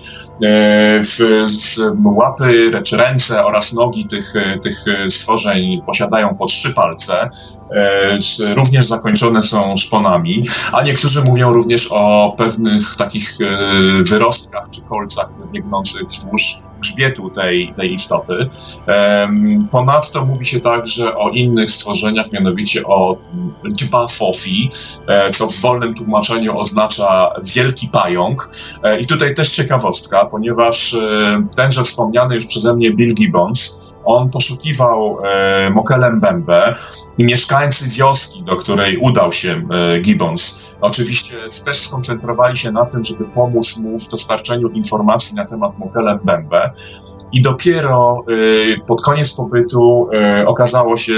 Łapy 2.04 2.70
czy 2.84 2.96
ręce 2.96 3.44
oraz 3.44 3.72
nogi 3.72 4.04
tych, 4.04 4.34
tych 4.62 4.84
stworzeń 5.08 5.82
posiadają 5.86 6.36
po 6.36 6.46
trzy 6.46 6.74
palce, 6.74 7.28
również 8.56 8.86
zakończone 8.86 9.42
są 9.42 9.76
szponami, 9.76 10.44
a 10.72 10.82
niektórzy 10.82 11.22
mówią 11.22 11.52
również 11.52 11.88
o 11.90 12.34
pewnych 12.38 12.96
takich 12.96 13.38
wyrostkach 14.06 14.70
czy 14.70 14.82
kolcach 14.82 15.28
biegnących 15.52 16.02
wzdłuż 16.02 16.56
grzbietu 16.80 17.30
tej, 17.30 17.74
tej 17.76 17.92
istoty. 17.92 18.48
Ponadto 19.70 20.24
mówi 20.24 20.46
się 20.46 20.60
także, 20.60 20.99
o 21.00 21.30
innych 21.30 21.70
stworzeniach, 21.70 22.32
mianowicie 22.32 22.86
o 22.86 23.16
Dbafofi, 23.64 24.68
e, 25.06 25.30
co 25.30 25.46
w 25.46 25.60
wolnym 25.60 25.94
tłumaczeniu 25.94 26.58
oznacza 26.58 27.30
wielki 27.54 27.88
pająk. 27.88 28.50
E, 28.82 29.00
I 29.00 29.06
tutaj 29.06 29.34
też 29.34 29.48
ciekawostka, 29.48 30.24
ponieważ 30.24 30.94
e, 30.94 31.42
tenże 31.56 31.84
wspomniany 31.84 32.34
już 32.34 32.46
przeze 32.46 32.74
mnie 32.74 32.90
Bill 32.90 33.14
Gibbons, 33.14 33.90
on 34.04 34.30
poszukiwał 34.30 35.18
Mokelem 35.70 36.20
Bembe 36.20 36.74
i 37.18 37.24
mieszkańcy 37.24 37.88
wioski, 37.88 38.42
do 38.42 38.56
której 38.56 38.96
udał 38.96 39.32
się 39.32 39.62
Gibbons, 40.00 40.74
oczywiście 40.80 41.36
też 41.64 41.76
skoncentrowali 41.76 42.56
się 42.56 42.70
na 42.72 42.86
tym, 42.86 43.04
żeby 43.04 43.24
pomóc 43.24 43.76
mu 43.76 43.98
w 43.98 44.08
dostarczeniu 44.08 44.68
informacji 44.68 45.36
na 45.36 45.44
temat 45.44 45.78
Mokelem 45.78 46.18
Bembe. 46.24 46.70
I 47.32 47.42
dopiero 47.42 48.24
y, 48.30 48.80
pod 48.86 49.02
koniec 49.02 49.32
pobytu 49.32 50.08
y, 50.42 50.46
okazało 50.46 50.96
się, 50.96 51.14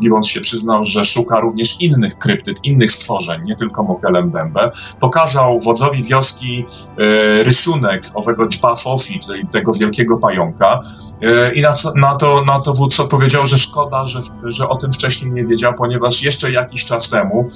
Gibbons 0.00 0.26
się 0.26 0.40
przyznał, 0.40 0.84
że 0.84 1.04
szuka 1.04 1.40
również 1.40 1.80
innych 1.80 2.18
kryptyd, 2.18 2.56
innych 2.64 2.92
stworzeń, 2.92 3.40
nie 3.46 3.56
tylko 3.56 3.82
Mokelem 3.82 4.30
Bembe. 4.30 4.70
Pokazał 5.00 5.60
wodzowi 5.60 6.02
wioski 6.02 6.64
y, 6.98 7.44
rysunek 7.44 8.02
owego 8.14 8.48
Dżbafofi, 8.48 9.18
czyli 9.18 9.46
tego 9.46 9.72
wielkiego 9.72 10.16
pająka. 10.16 10.80
I 11.54 11.60
na, 11.60 11.74
na, 11.96 12.16
to, 12.16 12.44
na 12.46 12.60
to 12.60 12.72
wódz 12.72 13.00
odpowiedział, 13.00 13.46
że 13.46 13.58
szkoda, 13.58 14.06
że, 14.06 14.20
że 14.44 14.68
o 14.68 14.76
tym 14.76 14.92
wcześniej 14.92 15.32
nie 15.32 15.44
wiedział, 15.44 15.74
ponieważ 15.74 16.22
jeszcze 16.22 16.52
jakiś 16.52 16.84
czas 16.84 17.08
temu, 17.08 17.46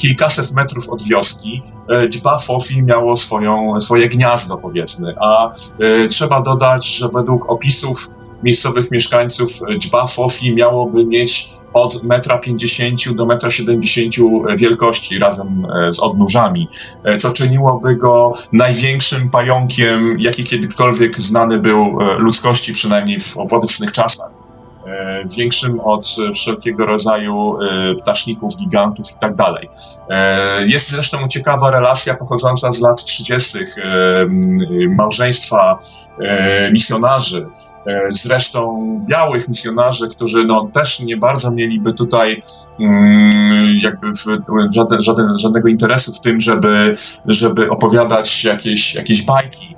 kilkaset 0.00 0.52
metrów 0.52 0.88
od 0.88 1.02
wioski, 1.02 1.62
Dżbafofi 2.08 2.82
miało 2.82 3.16
swoją, 3.16 3.80
swoje 3.80 4.08
gniazdo, 4.08 4.56
powiedzmy. 4.56 5.14
A 5.20 5.50
trzeba 6.08 6.42
dodać, 6.42 6.96
że 6.96 7.08
według 7.08 7.50
opisów 7.54 8.08
miejscowych 8.42 8.90
mieszkańców 8.90 9.60
dżba 9.78 10.06
Fofi 10.06 10.54
miałoby 10.54 11.06
mieć 11.06 11.48
od 11.74 11.94
1,50 11.94 13.08
m 13.10 13.16
do 13.16 13.26
1,70 13.26 14.50
m 14.50 14.56
wielkości 14.56 15.18
razem 15.18 15.66
e, 15.86 15.92
z 15.92 16.00
odnóżami, 16.00 16.68
e, 17.04 17.16
co 17.16 17.32
czyniłoby 17.32 17.96
go 17.96 18.32
największym 18.52 19.30
pająkiem, 19.30 20.16
jaki 20.18 20.44
kiedykolwiek 20.44 21.20
znany 21.20 21.58
był 21.58 21.98
e, 22.00 22.18
ludzkości, 22.18 22.72
przynajmniej 22.72 23.20
w 23.20 23.36
obecnych 23.36 23.92
czasach. 23.92 24.30
E, 24.86 25.24
większym 25.36 25.80
od 25.80 26.16
wszelkiego 26.34 26.86
rodzaju 26.86 27.56
e, 27.62 27.94
ptaszników, 27.94 28.56
gigantów 28.56 29.10
i 29.16 29.18
tak 29.18 29.34
dalej. 29.34 29.68
E, 30.10 30.66
jest 30.66 30.90
zresztą 30.90 31.28
ciekawa 31.28 31.70
relacja 31.70 32.14
pochodząca 32.14 32.72
z 32.72 32.80
lat 32.80 33.04
30. 33.04 33.58
małżeństwa 34.96 35.78
misjonarzy, 36.72 37.46
zresztą 38.08 38.84
białych 39.08 39.48
misjonarzy, 39.48 40.08
którzy 40.08 40.44
no, 40.44 40.68
też 40.72 41.00
nie 41.00 41.16
bardzo 41.16 41.50
mieliby 41.50 41.92
tutaj 41.92 42.42
mm, 42.80 43.30
jakby 43.82 44.06
żaden, 44.74 45.00
żaden, 45.00 45.38
żadnego 45.38 45.68
interesu 45.68 46.12
w 46.12 46.20
tym, 46.20 46.40
żeby, 46.40 46.94
żeby 47.26 47.70
opowiadać 47.70 48.44
jakieś, 48.44 48.94
jakieś 48.94 49.22
bajki 49.22 49.73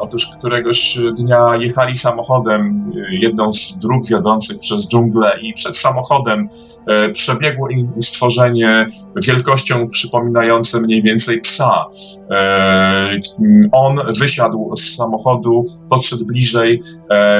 otóż 0.00 0.26
któregoś 0.38 0.98
dnia 1.18 1.56
jechali 1.60 1.96
samochodem 1.96 2.92
e, 2.96 3.16
jedną 3.22 3.52
z 3.52 3.78
dróg 3.78 4.06
wiodących 4.06 4.58
przez 4.58 4.88
dżunglę 4.88 5.32
i 5.42 5.52
przed 5.52 5.76
samochodem 5.76 6.48
e, 6.86 7.08
przebiegło 7.08 7.68
im 7.68 7.92
stworzenie 8.00 8.86
wielkością 9.26 9.88
przypominające 9.88 10.80
mniej 10.80 11.02
więcej 11.02 11.40
psa. 11.40 11.84
On 13.72 13.96
wysiadł 14.20 14.76
z 14.76 14.96
samochodu, 14.96 15.64
podszedł 15.90 16.26
bliżej. 16.26 16.82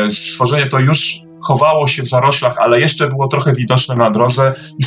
Stworzenie 0.08 0.66
to 0.66 0.78
już 0.78 1.20
chowało 1.42 1.86
się 1.86 2.02
w 2.02 2.08
zaroślach, 2.08 2.58
ale 2.58 2.80
jeszcze 2.80 3.08
było 3.08 3.28
trochę 3.28 3.52
widoczne 3.52 3.96
na 3.96 4.10
drodze 4.10 4.52
i 4.78 4.84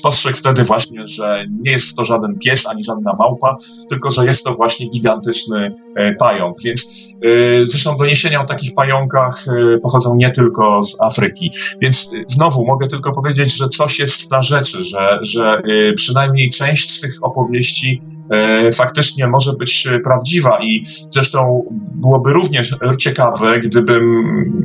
spostrzegł 0.00 0.36
wtedy 0.36 0.64
właśnie, 0.64 1.06
że 1.06 1.44
nie 1.60 1.72
jest 1.72 1.94
to 1.94 2.04
żaden 2.04 2.38
pies 2.38 2.66
ani 2.66 2.84
żadna 2.84 3.12
małpa, 3.18 3.56
tylko 3.88 4.10
że 4.10 4.26
jest 4.26 4.44
to 4.44 4.54
właśnie 4.54 4.88
gigantyczny 4.88 5.70
e, 5.96 6.14
pająk. 6.14 6.62
Więc 6.64 7.08
e, 7.24 7.28
zresztą 7.66 7.96
doniesienia 7.96 8.40
o 8.40 8.44
takich 8.44 8.74
pająkach 8.74 9.44
e, 9.48 9.78
pochodzą 9.78 10.16
nie 10.16 10.30
tylko 10.30 10.82
z 10.82 11.00
Afryki. 11.00 11.50
Więc 11.80 12.10
znowu 12.26 12.66
mogę 12.66 12.86
tylko 12.86 13.12
powiedzieć, 13.12 13.56
że 13.56 13.68
coś 13.68 13.98
jest 13.98 14.30
na 14.30 14.42
rzeczy, 14.42 14.82
że, 14.82 15.18
że 15.22 15.62
przynajmniej 15.96 16.50
część 16.50 16.90
z 16.90 17.00
tych 17.00 17.14
opowieści 17.22 18.02
faktycznie 18.74 19.26
może 19.26 19.52
być 19.52 19.88
prawdziwa 20.04 20.58
i 20.62 20.82
zresztą 20.86 21.64
byłoby 21.94 22.32
również 22.32 22.74
ciekawe, 22.98 23.60
gdybym, 23.60 24.02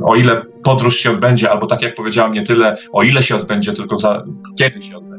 o 0.04 0.16
ile 0.16 0.42
podróż 0.62 0.96
się 0.96 1.10
odbędzie, 1.10 1.50
albo 1.50 1.66
tak 1.66 1.82
jak 1.82 1.94
powiedziałam, 1.94 2.32
nie 2.32 2.42
tyle 2.42 2.74
o 2.92 3.02
ile 3.02 3.22
się 3.22 3.36
odbędzie, 3.36 3.72
tylko 3.72 3.96
za 3.96 4.22
kiedy 4.58 4.82
się 4.82 4.96
odbędzie, 4.96 5.15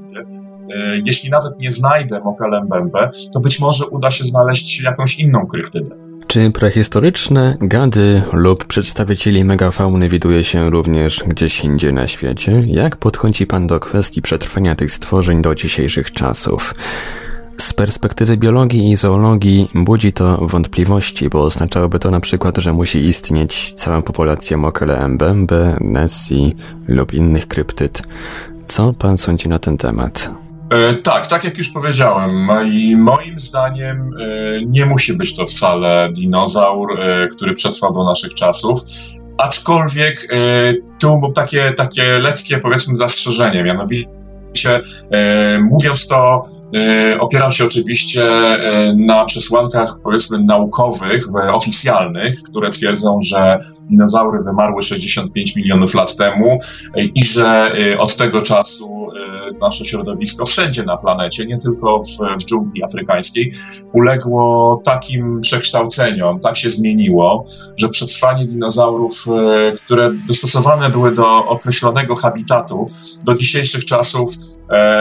jeśli 1.06 1.30
nawet 1.30 1.60
nie 1.60 1.72
znajdę 1.72 2.20
Mokelembembe, 2.20 3.10
to 3.34 3.40
być 3.40 3.60
może 3.60 3.86
uda 3.86 4.12
się 4.12 4.24
znaleźć 4.24 4.82
jakąś 4.82 5.20
inną 5.20 5.48
kryptydę. 5.48 5.96
Czy 6.28 6.52
prehistoryczne 6.52 7.58
gady 7.62 8.22
lub 8.34 8.66
przedstawicieli 8.66 9.44
megafauny 9.44 10.10
widuje 10.10 10.44
się 10.44 10.70
również 10.70 11.24
gdzieś 11.28 11.64
indziej 11.64 11.94
na 11.94 12.08
świecie? 12.08 12.64
Jak 12.66 12.98
podchodzi 12.98 13.48
Pan 13.48 13.68
do 13.68 13.80
kwestii 13.80 14.22
przetrwania 14.22 14.76
tych 14.76 14.92
stworzeń 14.92 15.42
do 15.42 15.56
dzisiejszych 15.56 16.12
czasów? 16.12 16.76
Z 17.58 17.74
perspektywy 17.74 18.38
biologii 18.38 18.92
i 18.92 18.96
zoologii 18.96 19.70
budzi 19.76 20.12
to 20.12 20.38
wątpliwości, 20.38 21.30
bo 21.30 21.44
oznaczałoby 21.44 22.00
to 22.00 22.12
na 22.12 22.20
przykład, 22.20 22.58
że 22.58 22.74
musi 22.74 23.06
istnieć 23.06 23.74
cała 23.74 24.02
populacja 24.02 24.58
mokele 24.58 25.08
mbembe, 25.08 25.78
nessie 25.82 26.56
lub 26.88 27.14
innych 27.14 27.48
kryptyd. 27.48 28.02
Co 28.68 28.94
pan 28.94 29.18
sądzi 29.18 29.50
na 29.50 29.60
ten 29.60 29.78
temat? 29.78 30.32
E, 30.70 30.94
tak, 30.94 31.28
tak 31.28 31.44
jak 31.44 31.58
już 31.58 31.70
powiedziałem, 31.70 32.48
i 32.72 32.96
moim 32.96 33.40
zdaniem 33.40 33.98
e, 33.98 34.66
nie 34.66 34.86
musi 34.86 35.14
być 35.14 35.36
to 35.36 35.46
wcale 35.46 36.10
dinozaur, 36.16 37.00
e, 37.00 37.28
który 37.28 37.54
przetrwał 37.54 37.94
do 37.94 38.04
naszych 38.04 38.34
czasów. 38.34 38.80
Aczkolwiek 39.38 40.36
tu 41.00 41.32
takie, 41.36 41.72
takie 41.72 42.20
lekkie, 42.20 42.58
powiedzmy, 42.58 42.96
zastrzeżenie, 42.96 43.64
mianowicie 43.64 44.17
E, 44.66 45.60
mówiąc 45.60 46.08
to, 46.08 46.42
e, 46.76 47.20
opieram 47.20 47.52
się 47.52 47.66
oczywiście 47.66 48.24
e, 48.24 48.94
na 48.96 49.26
przesłankach, 49.26 50.00
powiedzmy, 50.04 50.38
naukowych, 50.44 51.24
oficjalnych, 51.54 52.44
które 52.44 52.70
twierdzą, 52.70 53.20
że 53.22 53.60
dinozaury 53.90 54.40
wymarły 54.46 54.82
65 54.82 55.56
milionów 55.56 55.94
lat 55.94 56.16
temu 56.16 56.58
i 57.16 57.26
że 57.26 57.72
od 57.98 58.16
tego 58.16 58.42
czasu 58.42 59.08
nasze 59.62 59.86
środowisko 59.86 60.46
wszędzie 60.46 60.84
na 60.84 60.98
planecie, 60.98 61.46
nie 61.46 61.58
tylko 61.58 62.02
w, 62.04 62.42
w 62.42 62.46
dżungli 62.46 62.84
afrykańskiej, 62.84 63.52
uległo 63.94 64.82
takim 64.86 65.42
przekształceniom, 65.42 66.40
tak 66.40 66.58
się 66.58 66.70
zmieniło, 66.70 67.44
że 67.78 67.90
przetrwanie 67.90 68.46
dinozaurów, 68.46 69.26
które 69.86 70.10
dostosowane 70.28 70.90
były 70.90 71.14
do 71.14 71.46
określonego 71.46 72.16
habitatu, 72.16 72.86
do 73.24 73.34
dzisiejszych 73.34 73.86
czasów 73.86 74.32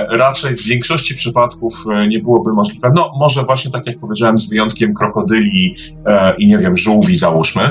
raczej 0.08 0.56
w 0.56 0.62
większości 0.62 1.14
przypadków 1.14 1.84
e, 1.94 2.08
nie 2.08 2.20
byłoby 2.20 2.52
możliwe. 2.52 2.90
No, 2.94 3.12
może 3.18 3.42
właśnie 3.42 3.70
tak 3.70 3.86
jak 3.86 3.98
powiedziałem, 3.98 4.38
z 4.38 4.48
wyjątkiem 4.48 4.94
krokodyli 4.94 5.74
e, 6.06 6.34
i 6.38 6.46
nie 6.46 6.58
wiem, 6.58 6.76
żółwi 6.76 7.16
załóżmy, 7.16 7.62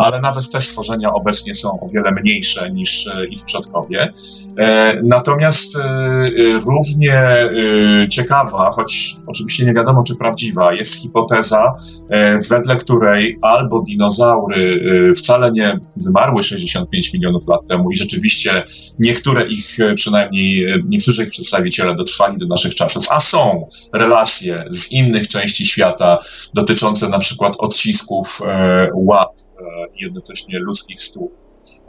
ale 0.00 0.20
nawet 0.20 0.50
te 0.50 0.60
stworzenia 0.60 1.12
obecnie 1.12 1.54
są 1.54 1.80
o 1.80 1.86
wiele 1.94 2.12
mniejsze 2.12 2.70
niż 2.70 3.08
ich 3.30 3.44
przodkowie. 3.44 4.12
Natomiast 5.02 5.78
równie 6.66 7.22
ciekawa, 8.10 8.70
choć 8.72 9.16
oczywiście 9.26 9.64
nie 9.64 9.74
wiadomo 9.74 10.02
czy 10.02 10.16
prawdziwa, 10.16 10.72
jest 10.72 10.94
hipoteza, 10.94 11.74
wedle 12.50 12.76
której 12.76 13.38
albo 13.42 13.82
dinozaury 13.82 14.80
wcale 15.16 15.52
nie 15.52 15.80
wymarły 15.96 16.42
65 16.42 17.12
milionów 17.12 17.48
lat 17.48 17.66
temu 17.68 17.90
i 17.90 17.96
rzeczywiście 17.96 18.62
niektóre 18.98 19.48
ich 19.48 19.78
przynajmniej 20.06 20.66
niektórzy 20.88 21.24
ich 21.24 21.30
przedstawiciele 21.30 21.94
dotrwali 21.94 22.38
do 22.38 22.46
naszych 22.46 22.74
czasów, 22.74 23.06
a 23.10 23.20
są 23.20 23.66
relacje 23.92 24.64
z 24.70 24.92
innych 24.92 25.28
części 25.28 25.66
świata 25.66 26.18
dotyczące 26.54 27.08
na 27.08 27.18
przykład 27.18 27.56
odcisków 27.58 28.40
e, 28.46 28.88
łap 28.94 29.32
e, 29.60 29.86
jednocześnie 30.00 30.58
ludzkich 30.58 31.00
stóp 31.00 31.32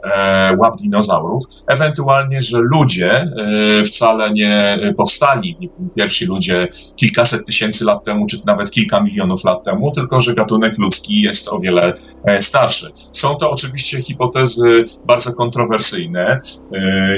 E, 0.04 0.56
łap 0.56 0.76
dinozaurów. 0.76 1.42
Ewentualnie, 1.66 2.42
że 2.42 2.58
ludzie 2.60 3.10
e, 3.10 3.84
wcale 3.84 4.30
nie 4.30 4.78
powstali, 4.96 5.70
pierwsi 5.96 6.26
ludzie 6.26 6.66
kilkaset 6.96 7.46
tysięcy 7.46 7.84
lat 7.84 8.04
temu, 8.04 8.26
czy 8.26 8.36
nawet 8.46 8.70
kilka 8.70 9.00
milionów 9.00 9.44
lat 9.44 9.64
temu, 9.64 9.90
tylko 9.90 10.20
że 10.20 10.34
gatunek 10.34 10.78
ludzki 10.78 11.22
jest 11.22 11.48
o 11.48 11.58
wiele 11.58 11.92
starszy. 12.40 12.90
Są 12.94 13.34
to 13.34 13.50
oczywiście 13.50 14.02
hipotezy 14.02 14.84
bardzo 15.06 15.32
kontrowersyjne. 15.32 16.40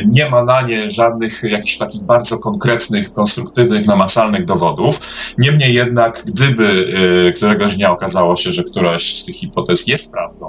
Nie 0.07 0.31
ma 0.31 0.45
na 0.45 0.63
nie 0.63 0.89
żadnych 0.89 1.43
jakichś 1.43 1.79
takich 1.79 2.03
bardzo 2.03 2.39
konkretnych, 2.39 3.13
konstruktywnych, 3.13 3.87
namacalnych 3.87 4.45
dowodów. 4.45 5.01
Niemniej 5.39 5.75
jednak, 5.75 6.23
gdyby 6.27 6.93
któregoś 7.37 7.77
dnia 7.77 7.91
okazało 7.91 8.37
się, 8.37 8.53
że 8.53 8.63
któraś 8.63 9.03
z 9.03 9.25
tych 9.25 9.37
hipotez 9.37 9.87
jest 9.87 10.13
prawdą, 10.13 10.40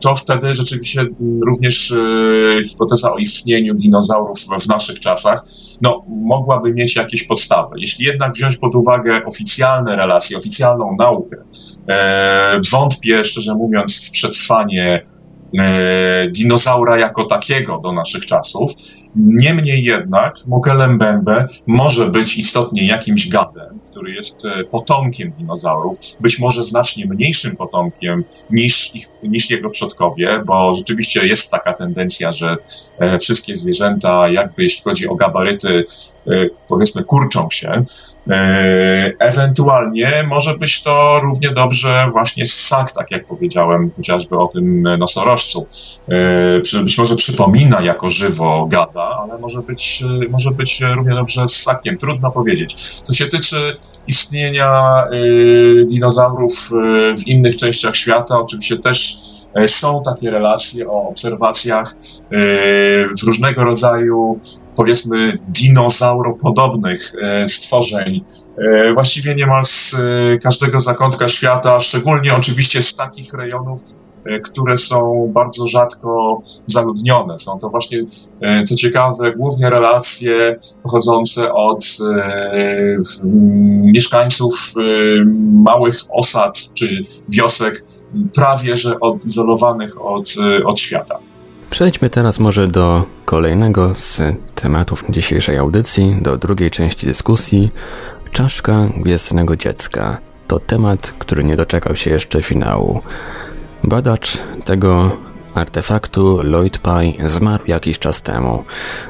to 0.00 0.14
wtedy 0.14 0.54
rzeczywiście 0.54 1.04
również 1.46 1.92
e, 1.92 2.64
hipoteza 2.68 3.12
o 3.12 3.18
istnieniu 3.18 3.74
dinozaurów 3.74 4.38
w 4.60 4.68
naszych 4.68 5.00
czasach 5.00 5.42
no, 5.80 6.04
mogłaby 6.08 6.74
mieć 6.74 6.96
jakieś 6.96 7.22
podstawy. 7.22 7.74
Jeśli 7.76 8.04
jednak 8.04 8.32
wziąć 8.32 8.56
pod 8.56 8.74
uwagę 8.74 9.20
oficjalne 9.26 9.96
relacje, 9.96 10.36
oficjalną 10.36 10.96
naukę, 10.98 11.36
e, 11.88 12.60
wątpię, 12.72 13.24
szczerze 13.24 13.54
mówiąc, 13.54 14.08
w 14.08 14.10
przetrwanie 14.10 15.06
e, 15.06 15.21
dinozaura 16.36 16.98
jako 16.98 17.24
takiego 17.24 17.78
do 17.78 17.92
naszych 17.92 18.26
czasów. 18.26 18.70
Niemniej 19.16 19.84
jednak 19.84 20.34
Mokele 20.46 20.88
Mbembe 20.88 21.46
może 21.66 22.10
być 22.10 22.38
istotnie 22.38 22.86
jakimś 22.86 23.28
gadem, 23.28 23.80
który 23.90 24.12
jest 24.12 24.44
e, 24.44 24.64
potomkiem 24.64 25.30
dinozaurów, 25.30 25.96
być 26.20 26.38
może 26.38 26.62
znacznie 26.62 27.06
mniejszym 27.06 27.56
potomkiem 27.56 28.24
niż, 28.50 28.94
ich, 28.94 29.08
niż 29.22 29.50
jego 29.50 29.70
przodkowie, 29.70 30.42
bo 30.46 30.74
rzeczywiście 30.74 31.26
jest 31.26 31.50
taka 31.50 31.72
tendencja, 31.72 32.32
że 32.32 32.56
e, 32.98 33.18
wszystkie 33.18 33.54
zwierzęta, 33.54 34.28
jakby 34.28 34.62
jeśli 34.62 34.82
chodzi 34.82 35.08
o 35.08 35.14
gabaryty, 35.14 35.84
e, 36.26 36.30
powiedzmy, 36.68 37.04
kurczą 37.04 37.48
się. 37.50 37.84
Ewentualnie 39.18 40.26
może 40.28 40.58
być 40.58 40.82
to 40.82 41.20
równie 41.22 41.50
dobrze 41.50 42.08
właśnie 42.12 42.46
ssak, 42.46 42.92
tak 42.92 43.10
jak 43.10 43.26
powiedziałem, 43.26 43.90
chociażby 43.96 44.38
o 44.38 44.48
tym 44.48 44.82
nosorożcu. 44.82 45.41
Być 46.82 46.98
może 46.98 47.16
przypomina 47.16 47.80
jako 47.80 48.08
żywo 48.08 48.66
gada, 48.70 49.18
ale 49.22 49.38
może 49.38 49.62
być, 49.62 50.04
może 50.30 50.50
być 50.50 50.80
równie 50.94 51.14
dobrze 51.14 51.48
ssakiem. 51.48 51.98
Trudno 51.98 52.30
powiedzieć. 52.30 52.74
Co 53.00 53.12
się 53.12 53.26
tyczy 53.26 53.76
istnienia 54.06 55.02
y, 55.12 55.86
dinozaurów 55.88 56.70
w 57.18 57.26
innych 57.26 57.56
częściach 57.56 57.96
świata. 57.96 58.40
Oczywiście 58.40 58.78
też 58.78 59.16
są 59.66 60.02
takie 60.04 60.30
relacje 60.30 60.88
o 60.88 61.08
obserwacjach 61.08 61.94
w 63.20 63.22
różnego 63.26 63.64
rodzaju, 63.64 64.38
powiedzmy, 64.76 65.38
dinozauropodobnych 65.48 67.12
stworzeń. 67.46 68.24
Właściwie 68.94 69.34
niemal 69.34 69.64
z 69.64 69.96
każdego 70.42 70.80
zakątka 70.80 71.28
świata, 71.28 71.80
szczególnie 71.80 72.34
oczywiście 72.34 72.82
z 72.82 72.94
takich 72.94 73.34
rejonów, 73.34 73.80
E, 74.24 74.40
które 74.40 74.76
są 74.76 75.30
bardzo 75.34 75.66
rzadko 75.66 76.38
zaludnione. 76.66 77.38
Są 77.38 77.58
to 77.58 77.68
właśnie, 77.68 77.98
e, 78.40 78.64
co 78.64 78.74
ciekawe, 78.74 79.32
głównie 79.32 79.70
relacje 79.70 80.56
pochodzące 80.82 81.52
od 81.52 81.84
e, 82.14 82.98
mieszkańców 83.82 84.74
małych 85.52 85.96
osad 86.10 86.58
czy 86.74 87.02
wiosek, 87.28 87.84
prawie 88.34 88.76
że 88.76 89.00
odizolowanych 89.42 90.04
od, 90.04 90.34
od 90.64 90.80
świata. 90.80 91.18
Przejdźmy 91.70 92.10
teraz 92.10 92.38
może 92.38 92.68
do 92.68 93.04
kolejnego 93.24 93.94
z 93.94 94.22
tematów 94.54 95.04
dzisiejszej 95.10 95.58
audycji, 95.58 96.16
do 96.20 96.36
drugiej 96.36 96.70
części 96.70 97.06
dyskusji. 97.06 97.70
Czaszka 98.32 98.88
gwiezdnego 98.96 99.56
dziecka 99.56 100.18
to 100.48 100.60
temat, 100.60 101.14
który 101.18 101.44
nie 101.44 101.56
doczekał 101.56 101.96
się 101.96 102.10
jeszcze 102.10 102.42
finału. 102.42 103.00
Badacz 103.84 104.38
tego 104.64 105.10
artefaktu 105.54 106.42
Lloyd 106.42 106.78
Pye 106.78 107.28
zmarł 107.28 107.64
jakiś 107.66 107.98
czas 107.98 108.22
temu. 108.22 108.64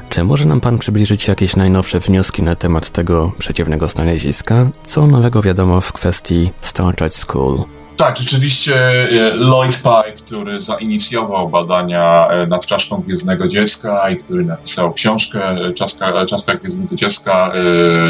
Czy 0.08 0.24
może 0.24 0.44
nam 0.44 0.60
Pan 0.60 0.78
przybliżyć 0.78 1.28
jakieś 1.28 1.56
najnowsze 1.56 2.00
wnioski 2.00 2.42
na 2.42 2.56
temat 2.56 2.90
tego 2.90 3.32
przeciwnego 3.38 3.88
znaleziska? 3.88 4.70
Co 4.84 5.06
nowego 5.06 5.42
wiadomo 5.42 5.80
w 5.80 5.92
kwestii 5.92 6.50
Starchurch 6.60 7.14
School? 7.14 7.64
Tak, 8.02 8.16
rzeczywiście 8.16 8.74
e, 8.74 9.36
Lloyd 9.36 9.78
Pye, 9.78 10.12
który 10.12 10.60
zainicjował 10.60 11.48
badania 11.48 12.28
e, 12.28 12.46
nad 12.46 12.66
czaszką 12.66 12.96
Gwiezdnego 12.96 13.48
Dziecka 13.48 14.10
i 14.10 14.16
który 14.16 14.44
napisał 14.44 14.92
książkę 14.92 15.50
e, 15.50 15.72
Czaszka, 15.72 16.26
czaszka 16.26 16.54
Gwiezdnego 16.54 16.94
Dziecka, 16.94 17.52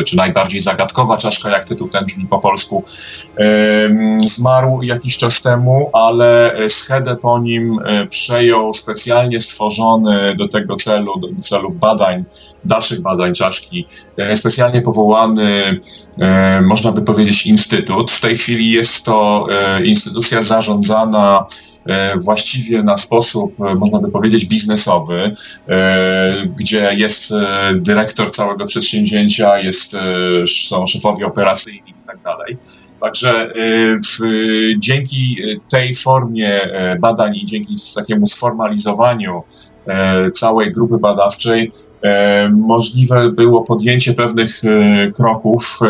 czy 0.07 0.17
najbardziej 0.17 0.61
zagadkowa 0.61 1.17
czaszka, 1.17 1.51
jak 1.51 1.65
tytuł 1.65 1.89
ten 1.89 2.05
brzmi 2.05 2.27
po 2.27 2.39
polsku, 2.39 2.83
zmarł 4.27 4.83
jakiś 4.83 5.19
czas 5.19 5.43
temu, 5.43 5.91
ale 5.93 6.57
schedę 6.69 7.17
po 7.17 7.39
nim 7.39 7.79
przejął 8.11 8.75
specjalnie 8.75 9.41
stworzony 9.41 10.37
do 10.39 10.49
tego 10.49 10.77
celu, 10.77 11.21
do 11.21 11.29
celu 11.43 11.71
badań, 11.71 12.25
dalszych 12.65 13.01
badań 13.01 13.35
czaszki, 13.35 13.87
specjalnie 14.35 14.83
powołany, 14.83 15.81
można 16.63 16.93
by 16.93 17.03
powiedzieć, 17.03 17.47
instytut. 17.47 18.11
W 18.11 18.21
tej 18.21 18.37
chwili 18.37 18.71
jest 18.71 19.05
to 19.05 19.47
instytucja 19.87 20.43
zarządzana 20.43 21.47
e, 21.87 22.19
właściwie 22.19 22.83
na 22.83 22.97
sposób, 22.97 23.61
e, 23.61 23.75
można 23.75 23.99
by 23.99 24.11
powiedzieć, 24.11 24.45
biznesowy, 24.45 25.35
e, 25.69 26.47
gdzie 26.57 26.95
jest 26.97 27.35
dyrektor 27.75 28.31
całego 28.31 28.67
przedsięwzięcia, 28.67 29.59
jest, 29.59 29.97
są 30.69 30.87
szefowie 30.87 31.27
operacyjni 31.27 31.91
i 31.91 32.07
tak 32.07 32.23
dalej. 32.23 32.57
Także 33.03 33.53
w, 34.05 34.25
dzięki 34.79 35.37
tej 35.71 35.95
formie 35.95 36.61
badań 37.01 37.37
i 37.37 37.47
dzięki 37.47 37.75
takiemu 37.95 38.27
sformalizowaniu 38.27 39.43
całej 40.35 40.73
grupy 40.73 40.99
badawczej 40.99 41.73
możliwe 42.51 43.33
było 43.33 43.63
podjęcie 43.63 44.15
pewnych 44.15 44.61
kroków 45.17 45.81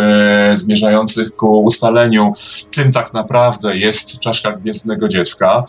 zmierzających 0.52 1.36
ku 1.36 1.64
ustaleniu, 1.64 2.32
czym 2.70 2.92
tak 2.92 3.14
naprawdę 3.14 3.76
jest 3.76 4.18
czaszka 4.18 4.52
gwiezdnego 4.52 5.08
dziecka. 5.08 5.64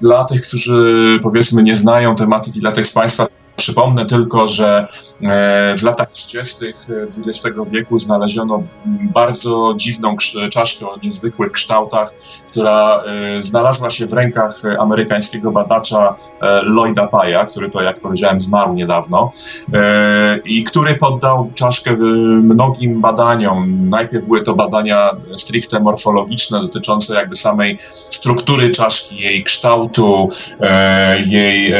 Dla 0.00 0.24
tych, 0.24 0.42
którzy 0.42 1.18
powiedzmy 1.22 1.62
nie 1.62 1.76
znają 1.76 2.14
tematyki, 2.14 2.60
dla 2.60 2.72
tych 2.72 2.86
z 2.86 2.92
Państwa 2.92 3.26
Przypomnę 3.56 4.06
tylko, 4.06 4.46
że 4.46 4.86
e, 5.22 5.74
w 5.78 5.82
latach 5.82 6.10
30. 6.10 6.66
XX 7.26 7.70
wieku 7.72 7.98
znaleziono 7.98 8.62
bardzo 9.14 9.74
dziwną 9.76 10.16
czaszkę 10.52 10.88
o 10.88 10.96
niezwykłych 11.02 11.50
kształtach, 11.50 12.12
która 12.50 13.02
e, 13.06 13.42
znalazła 13.42 13.90
się 13.90 14.06
w 14.06 14.12
rękach 14.12 14.62
amerykańskiego 14.78 15.50
badacza 15.50 16.14
e, 16.40 16.62
Lloyda 16.62 17.06
Paya, 17.06 17.44
który 17.48 17.70
to, 17.70 17.82
jak 17.82 18.00
powiedziałem, 18.00 18.40
zmarł 18.40 18.74
niedawno 18.74 19.30
i 20.44 20.64
który 20.64 20.94
poddał 20.94 21.50
czaszkę 21.54 21.96
mnogim 22.42 23.00
badaniom. 23.00 23.88
Najpierw 23.88 24.24
były 24.24 24.42
to 24.42 24.54
badania 24.54 25.10
stricte 25.36 25.80
morfologiczne, 25.80 26.60
dotyczące 26.60 27.14
jakby 27.14 27.36
samej 27.36 27.78
struktury 28.10 28.70
czaszki, 28.70 29.18
jej 29.18 29.44
kształtu, 29.44 30.28
jej 31.26 31.74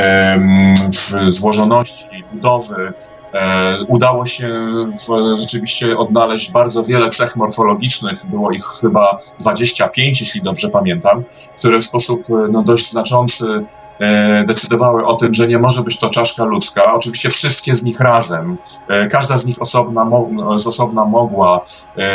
złożoności 1.26 1.65
złożoności, 1.66 2.24
budowy, 2.32 2.92
e, 3.32 3.78
udało 3.88 4.26
się 4.26 4.50
rzeczywiście 5.34 5.98
odnaleźć 5.98 6.50
bardzo 6.50 6.82
wiele 6.82 7.10
cech 7.10 7.36
morfologicznych, 7.36 8.26
było 8.26 8.50
ich 8.50 8.64
chyba 8.80 9.18
25, 9.40 10.20
jeśli 10.20 10.42
dobrze 10.42 10.68
pamiętam, 10.68 11.24
które 11.58 11.78
w 11.78 11.84
sposób 11.84 12.22
no, 12.50 12.62
dość 12.62 12.90
znaczący 12.90 13.62
E, 13.86 13.86
decydowały 14.47 15.07
o 15.07 15.14
tym, 15.14 15.34
że 15.34 15.47
nie 15.47 15.59
może 15.59 15.82
być 15.82 15.99
to 15.99 16.11
czaszka 16.11 16.44
ludzka. 16.44 16.94
Oczywiście 16.94 17.30
wszystkie 17.30 17.74
z 17.74 17.82
nich 17.82 18.01
razem, 18.01 18.59
e, 18.88 19.07
każda 19.07 19.36
z 19.36 19.47
nich 19.47 19.62
osobna, 19.62 20.11
z 20.57 20.66
osobna 20.66 21.05
mogła 21.05 21.61
e, 21.99 22.12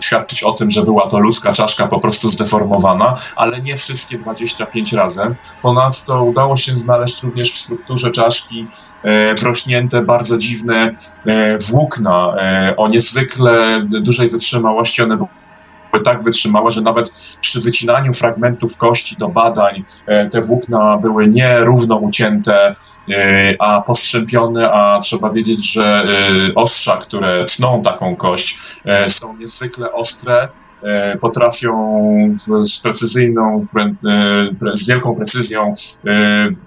świadczyć 0.00 0.42
o 0.42 0.52
tym, 0.52 0.70
że 0.70 0.82
była 0.82 1.06
to 1.08 1.18
ludzka 1.18 1.52
czaszka 1.52 1.86
po 1.86 2.00
prostu 2.00 2.28
zdeformowana, 2.28 3.14
ale 3.36 3.60
nie 3.60 3.76
wszystkie 3.76 4.18
25 4.18 4.92
razem. 4.92 5.34
Ponadto 5.62 6.24
udało 6.24 6.56
się 6.56 6.76
znaleźć 6.76 7.22
również 7.22 7.52
w 7.52 7.58
strukturze 7.58 8.10
czaszki 8.10 8.66
wrośnięte 9.38 10.02
bardzo 10.02 10.38
dziwne 10.38 10.92
włókna 11.70 12.34
o 12.76 12.88
niezwykle 12.88 13.80
dużej 14.02 14.30
wytrzymałości. 14.30 15.02
One 15.02 15.18
tak 16.00 16.22
wytrzymałe, 16.22 16.70
że 16.70 16.80
nawet 16.80 17.10
przy 17.40 17.60
wycinaniu 17.60 18.12
fragmentów 18.12 18.76
kości 18.76 19.16
do 19.16 19.28
badań 19.28 19.84
e, 20.06 20.28
te 20.28 20.40
włókna 20.40 20.96
były 20.96 21.28
nierówno 21.28 21.96
ucięte, 21.96 22.74
e, 23.10 23.54
a 23.58 23.80
postrzępione, 23.80 24.72
a 24.72 24.98
trzeba 24.98 25.30
wiedzieć, 25.30 25.72
że 25.72 25.84
e, 25.84 26.54
ostrza, 26.54 26.96
które 26.96 27.44
tną 27.44 27.82
taką 27.82 28.16
kość, 28.16 28.58
są 29.08 29.36
niezwykle 29.36 29.92
ostre, 29.92 30.48
potrafią 31.20 31.96
z 32.64 32.80
precyzyjną, 32.80 33.66
z 34.74 34.88
wielką 34.88 35.14
precyzją 35.14 35.74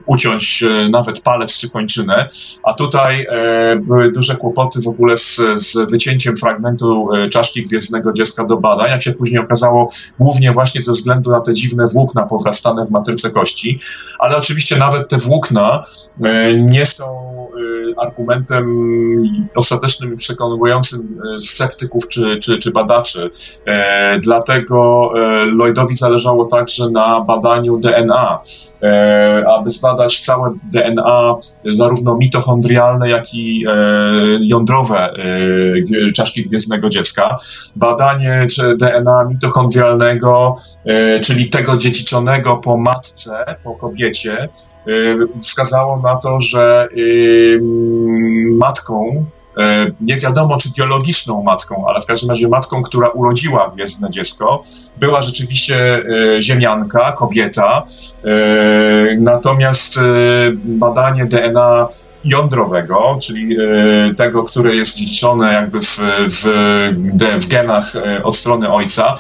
uciąć 0.06 0.64
nawet 0.92 1.22
palec 1.22 1.58
czy 1.58 1.70
kończynę, 1.70 2.28
a 2.64 2.74
tutaj 2.74 3.28
były 3.82 4.12
duże 4.12 4.36
kłopoty 4.36 4.82
w 4.82 4.88
ogóle 4.88 5.18
z, 5.18 5.36
z 5.56 5.92
wycięciem 5.92 6.38
fragmentu 6.38 7.10
czaszki 7.32 7.64
gwiezdnego 7.64 8.14
dziecka 8.14 8.46
do 8.46 8.58
badań. 8.58 8.90
Jak 8.90 9.02
się 9.02 9.14
później 9.14 9.42
okazało, 9.42 9.88
głównie 10.20 10.52
właśnie 10.52 10.82
ze 10.82 10.92
względu 10.92 11.32
na 11.32 11.42
te 11.42 11.54
dziwne 11.54 11.86
włókna 11.94 12.26
powrastane 12.26 12.86
w 12.86 12.92
matryce 12.92 13.32
kości, 13.32 13.80
ale 14.20 14.38
oczywiście 14.38 14.78
nawet 14.78 15.08
te 15.08 15.18
włókna 15.18 15.84
e, 16.24 16.54
nie 16.56 16.86
są 16.86 17.06
e, 17.06 18.02
argumentem 18.02 18.66
ostatecznym 19.56 20.14
i 20.14 20.18
przekonującym 20.18 21.22
e, 21.36 21.40
sceptyków 21.40 22.08
czy, 22.08 22.40
czy, 22.44 22.58
czy 22.58 22.72
badaczy. 22.72 23.30
Dlatego 24.24 25.12
Lloydowi 25.46 25.96
zależało 25.96 26.46
także 26.46 26.90
na 26.90 27.22
badaniu 27.22 27.78
DNA, 27.78 28.40
aby 29.58 29.70
zbadać 29.70 30.20
całe 30.20 30.54
DNA, 30.74 31.36
zarówno 31.74 32.18
mitochondrialne, 32.18 33.10
jak 33.10 33.34
i 33.34 33.66
jądrowe 34.42 35.14
czaszki 36.16 36.46
gwiezdnego 36.46 36.90
dziecka. 36.90 37.36
Badanie 37.76 38.48
DNA 38.78 39.26
mitochondrialnego, 39.30 40.56
e, 40.86 41.20
czyli 41.20 41.50
tego 41.50 41.78
dziedziczonego 41.78 42.58
po 42.58 42.78
matce, 42.78 43.56
po 43.64 43.76
kobiecie, 43.76 44.34
e, 44.42 44.50
wskazało 45.42 46.00
na 46.00 46.16
to, 46.16 46.40
że 46.40 46.88
e, 46.92 47.00
matką, 48.58 49.26
nie 50.02 50.18
wiadomo 50.18 50.58
czy 50.58 50.70
biologiczną 50.78 51.44
matką, 51.44 51.86
ale 51.88 52.02
w 52.02 52.06
każdym 52.06 52.30
razie 52.30 52.48
matką, 52.48 52.82
która 52.82 53.10
urodziła 53.10 53.72
gwiezdne 53.90 54.10
dziecko, 54.10 54.62
była 54.98 55.22
rzeczywiście 55.22 56.06
ziemianka, 56.40 57.12
kobieta. 57.12 57.86
Natomiast 59.18 60.00
badanie 60.66 61.26
DNA 61.26 61.88
jądrowego, 62.26 63.18
czyli 63.22 63.58
e, 63.60 64.16
tego, 64.16 64.44
które 64.44 64.76
jest 64.76 64.98
dziedziczone 64.98 65.54
jakby 65.54 65.82
w, 65.82 66.00
w, 66.30 66.44
w 67.40 67.48
genach 67.48 67.96
e, 67.96 68.24
od 68.24 68.36
strony 68.36 68.74
ojca, 68.74 69.16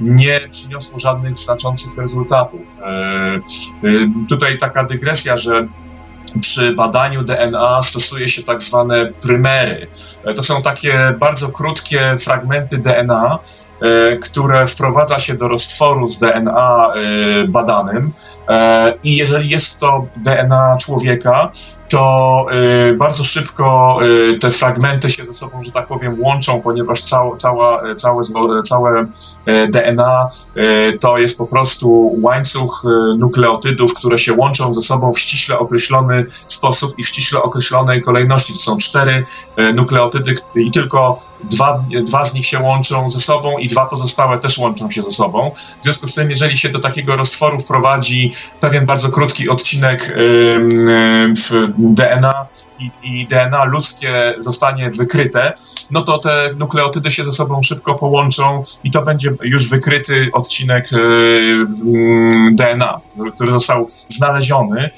nie 0.00 0.40
przyniosło 0.50 0.98
żadnych 0.98 1.34
znaczących 1.34 1.98
rezultatów. 1.98 2.78
E, 2.82 3.40
tutaj 4.28 4.58
taka 4.58 4.84
dygresja, 4.84 5.36
że 5.36 5.68
przy 6.40 6.74
badaniu 6.74 7.22
DNA 7.22 7.82
stosuje 7.82 8.28
się 8.28 8.42
tak 8.42 8.62
zwane 8.62 9.06
prymery. 9.06 9.86
To 10.36 10.42
są 10.42 10.62
takie 10.62 11.14
bardzo 11.18 11.48
krótkie 11.48 12.16
fragmenty 12.18 12.78
DNA, 12.78 13.38
które 14.22 14.66
wprowadza 14.66 15.18
się 15.18 15.34
do 15.34 15.48
roztworu 15.48 16.08
z 16.08 16.18
DNA 16.18 16.92
badanym 17.48 18.12
i 19.04 19.16
jeżeli 19.16 19.48
jest 19.48 19.80
to 19.80 20.06
DNA 20.16 20.76
człowieka, 20.80 21.50
to 21.94 22.46
y, 22.90 22.94
bardzo 22.94 23.24
szybko 23.24 23.98
y, 24.02 24.38
te 24.38 24.50
fragmenty 24.50 25.10
się 25.10 25.24
ze 25.24 25.32
sobą, 25.32 25.62
że 25.62 25.70
tak 25.70 25.86
powiem, 25.86 26.16
łączą, 26.20 26.60
ponieważ 26.60 27.00
cała, 27.00 27.36
cała, 27.36 27.94
całe, 27.94 28.22
całe 28.64 29.06
DNA 29.68 30.28
to 31.00 31.18
jest 31.18 31.38
po 31.38 31.46
prostu 31.46 32.16
łańcuch 32.22 32.82
nukleotydów, 33.18 33.94
które 33.94 34.18
się 34.18 34.32
łączą 34.32 34.72
ze 34.72 34.80
sobą 34.80 35.12
w 35.12 35.18
ściśle 35.18 35.58
określony 35.58 36.26
sposób 36.46 36.98
i 36.98 37.02
w 37.02 37.08
ściśle 37.08 37.42
określonej 37.42 38.02
kolejności. 38.02 38.52
To 38.52 38.58
są 38.58 38.76
cztery 38.76 39.24
nukleotydy 39.74 40.34
i 40.54 40.70
tylko 40.70 41.18
dwa, 41.50 41.84
dwa 42.06 42.24
z 42.24 42.34
nich 42.34 42.46
się 42.46 42.58
łączą 42.58 43.10
ze 43.10 43.20
sobą 43.20 43.58
i 43.58 43.68
dwa 43.68 43.86
pozostałe 43.86 44.38
też 44.38 44.58
łączą 44.58 44.90
się 44.90 45.02
ze 45.02 45.10
sobą. 45.10 45.50
W 45.80 45.84
związku 45.84 46.06
z 46.06 46.14
tym, 46.14 46.30
jeżeli 46.30 46.56
się 46.56 46.68
do 46.68 46.78
takiego 46.78 47.16
roztworu 47.16 47.60
wprowadzi 47.60 48.32
pewien 48.60 48.86
bardzo 48.86 49.08
krótki 49.08 49.48
odcinek 49.48 50.14
w 51.36 51.72
DNA 51.92 52.46
i, 52.78 52.90
i, 53.02 53.26
DNA 53.26 53.64
ludzkie 53.64 54.34
zostanie 54.38 54.90
wykryte, 54.90 55.52
no 55.90 56.02
to 56.02 56.18
te 56.18 56.50
nukleotydy 56.56 57.10
się 57.10 57.24
ze 57.24 57.32
sobą 57.32 57.62
szybko 57.62 57.94
połączą 57.94 58.62
i 58.84 58.90
to 58.90 59.02
będzie 59.02 59.32
już 59.42 59.68
wykryty 59.70 60.28
odcinek 60.32 60.84
e, 60.92 60.96
mm, 60.96 62.56
DNA, 62.56 63.00
który 63.34 63.52
został 63.52 63.86
znaleziony, 64.08 64.90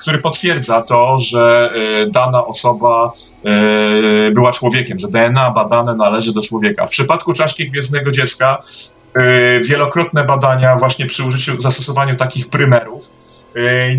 który 0.00 0.18
potwierdza 0.18 0.82
to, 0.82 1.18
że 1.18 1.70
e, 1.74 2.06
dana 2.06 2.44
osoba 2.46 3.12
e, 3.44 4.30
była 4.30 4.52
człowiekiem, 4.52 4.98
że 4.98 5.08
DNA 5.08 5.50
badane 5.50 5.96
należy 5.96 6.32
do 6.32 6.42
człowieka. 6.42 6.86
W 6.86 6.90
przypadku 6.90 7.32
czaszki 7.32 7.70
gwiezdnego 7.70 8.10
dziecka 8.10 8.58
wielokrotne 9.68 10.24
badania 10.24 10.76
właśnie 10.76 11.06
przy 11.06 11.24
użyciu, 11.24 11.60
zastosowaniu 11.60 12.16
takich 12.16 12.48
prymerów 12.48 13.10
E, 13.10 13.23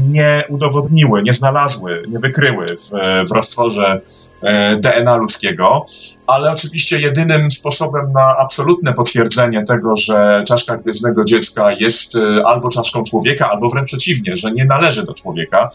nie 0.02 0.44
udowodniły, 0.50 1.24
nie 1.24 1.34
znalazły, 1.34 2.04
nie 2.08 2.20
wykryły 2.20 2.66
w, 2.66 2.90
w 3.30 3.32
roztworze 3.32 4.02
e, 4.42 4.78
DNA 4.78 5.16
ludzkiego, 5.16 5.86
ale 6.28 6.52
oczywiście 6.52 7.00
jedynym 7.00 7.52
sposobem 7.52 8.12
na 8.12 8.36
absolutne 8.38 8.94
potwierdzenie 8.94 9.64
tego, 9.64 9.96
że 9.96 10.44
czaszka 10.48 10.78
gwiezdnego 10.78 11.24
dziecka 11.24 11.72
jest 11.80 12.16
e, 12.16 12.46
albo 12.46 12.70
czaszką 12.70 13.04
człowieka, 13.04 13.50
albo 13.52 13.70
wręcz 13.70 13.88
przeciwnie, 13.88 14.36
że 14.36 14.52
nie 14.52 14.66
należy 14.66 15.06
do 15.06 15.14
człowieka, 15.14 15.70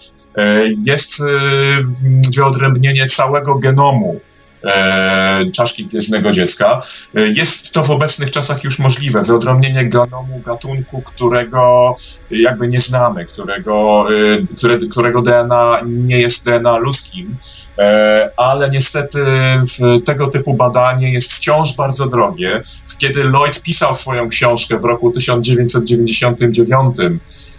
jest 0.85 1.23
wyodrębnienie 2.37 3.07
całego 3.07 3.55
genomu 3.55 4.21
e, 4.21 4.40
czaszki 5.53 5.85
gwiezdnego 5.85 6.33
dziecka. 6.33 6.81
E, 7.15 7.29
jest 7.29 7.71
to 7.71 7.83
w 7.83 7.91
obecnych 7.91 8.31
czasach 8.31 8.65
już 8.65 8.79
możliwe, 8.79 9.23
wyodrębnienie 9.23 9.89
genomu 9.89 10.41
gatunku, 10.47 11.03
którego 11.03 11.95
jakby 12.31 12.69
nie 12.69 12.81
znamy, 12.81 13.27
którego, 13.27 14.07
e, 14.11 14.57
które, 14.57 14.79
którego 14.91 15.23
DNA 15.23 15.81
nie 15.85 16.19
jest 16.19 16.45
DNA 16.45 16.77
ludzkim, 16.79 17.37
e, 17.79 18.31
ale 18.37 18.71
niestety 18.71 19.21
tego 20.05 20.27
typu 20.27 20.55
badanie 20.55 21.13
jest 21.13 21.33
wciąż 21.33 21.77
bardzo 21.77 22.07
drogie. 22.07 22.61
Kiedy 22.99 23.25
Lloyd 23.25 23.63
pisał 23.63 23.95
swoją 23.95 24.29
książkę 24.29 24.79
w 24.79 24.85
roku 24.85 25.11
1999, 25.11 26.97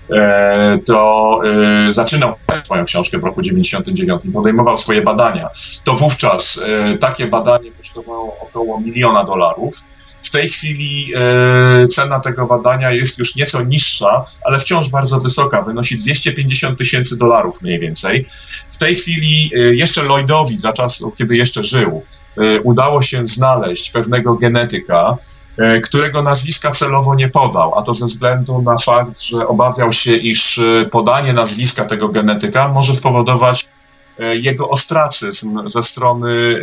e, 0.09 0.79
to 0.85 1.39
e, 1.87 1.93
zaczynał 1.93 2.33
swoją 2.63 2.85
książkę 2.85 3.17
w 3.17 3.23
roku 3.23 3.41
1999, 3.41 4.33
podejmował 4.33 4.77
swoje 4.77 5.01
badania, 5.01 5.49
to 5.83 5.93
wówczas 5.93 6.61
takie 6.97 7.27
badanie 7.27 7.71
kosztowało 7.71 8.37
około 8.41 8.79
miliona 8.79 9.23
dolarów. 9.23 9.75
W 10.21 10.29
tej 10.29 10.49
chwili 10.49 11.13
e, 11.15 11.87
cena 11.87 12.19
tego 12.19 12.45
badania 12.45 12.91
jest 12.91 13.19
już 13.19 13.35
nieco 13.35 13.63
niższa, 13.63 14.23
ale 14.43 14.59
wciąż 14.59 14.89
bardzo 14.89 15.19
wysoka, 15.19 15.61
wynosi 15.61 15.97
250 15.97 16.77
tysięcy 16.77 17.17
dolarów 17.17 17.61
mniej 17.61 17.79
więcej. 17.79 18.25
W 18.69 18.77
tej 18.77 18.95
chwili 18.95 19.51
e, 19.55 19.59
jeszcze 19.59 20.03
Lloydowi, 20.03 20.57
za 20.57 20.73
czasów, 20.73 21.15
kiedy 21.15 21.35
jeszcze 21.35 21.63
żył, 21.63 22.03
e, 22.37 22.61
udało 22.61 23.01
się 23.01 23.25
znaleźć 23.25 23.91
pewnego 23.91 24.35
genetyka, 24.35 25.17
e, 25.57 25.81
którego 25.81 26.21
nazwiska 26.21 26.71
celowo 26.71 27.15
nie 27.15 27.29
podał, 27.29 27.79
a 27.79 27.81
to 27.81 27.93
ze 27.93 28.05
względu 28.05 28.61
na 28.61 28.77
fakt, 28.77 29.21
że 29.21 29.47
obawiał 29.47 29.91
się, 29.91 30.15
iż 30.15 30.57
e, 30.57 30.85
podanie 30.91 31.33
nazwiska 31.33 31.85
tego 31.85 32.07
genetyka 32.09 32.67
może 32.67 32.95
spowodować 32.95 33.63
e, 33.63 33.80
jego 34.19 34.69
ostracyzm 34.69 35.69
ze 35.69 35.83
strony 35.83 36.61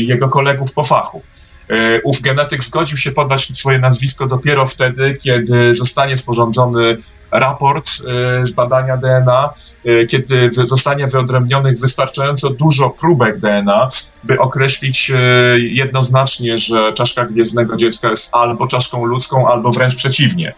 jego 0.00 0.28
kolegów 0.28 0.72
po 0.72 0.84
fachu. 0.84 1.22
E, 1.70 2.02
ów 2.02 2.20
genetyk 2.20 2.64
zgodził 2.64 2.98
się 2.98 3.12
podać 3.12 3.58
swoje 3.58 3.78
nazwisko 3.78 4.26
dopiero 4.26 4.66
wtedy, 4.66 5.12
kiedy 5.12 5.74
zostanie 5.74 6.16
sporządzony 6.16 6.96
raport 7.30 7.90
e, 7.90 8.44
z 8.44 8.52
badania 8.52 8.96
DNA, 8.96 9.50
e, 9.84 10.04
kiedy 10.06 10.50
zostanie 10.52 11.06
wyodrębnionych 11.06 11.78
wystarczająco 11.78 12.50
dużo 12.50 12.90
próbek 12.90 13.38
DNA, 13.38 13.88
by 14.24 14.38
określić 14.38 15.12
jednoznacznie, 15.56 16.58
że 16.58 16.92
czaszka 16.92 17.24
gwiezdnego 17.24 17.76
dziecka 17.76 18.10
jest 18.10 18.34
albo 18.34 18.66
czaszką 18.66 19.04
ludzką, 19.04 19.48
albo 19.48 19.70
wręcz 19.70 19.94
przeciwnie. 19.94 20.54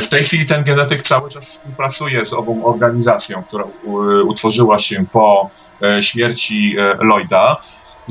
W 0.00 0.06
tej 0.10 0.24
chwili 0.24 0.46
ten 0.46 0.64
genetyk 0.64 1.02
cały 1.02 1.30
czas 1.30 1.44
współpracuje 1.44 2.24
z 2.24 2.32
ową 2.32 2.64
organizacją, 2.64 3.42
która 3.42 3.64
utworzyła 4.26 4.78
się 4.78 5.04
po 5.12 5.50
śmierci 6.00 6.76
Lloyda. 7.00 7.56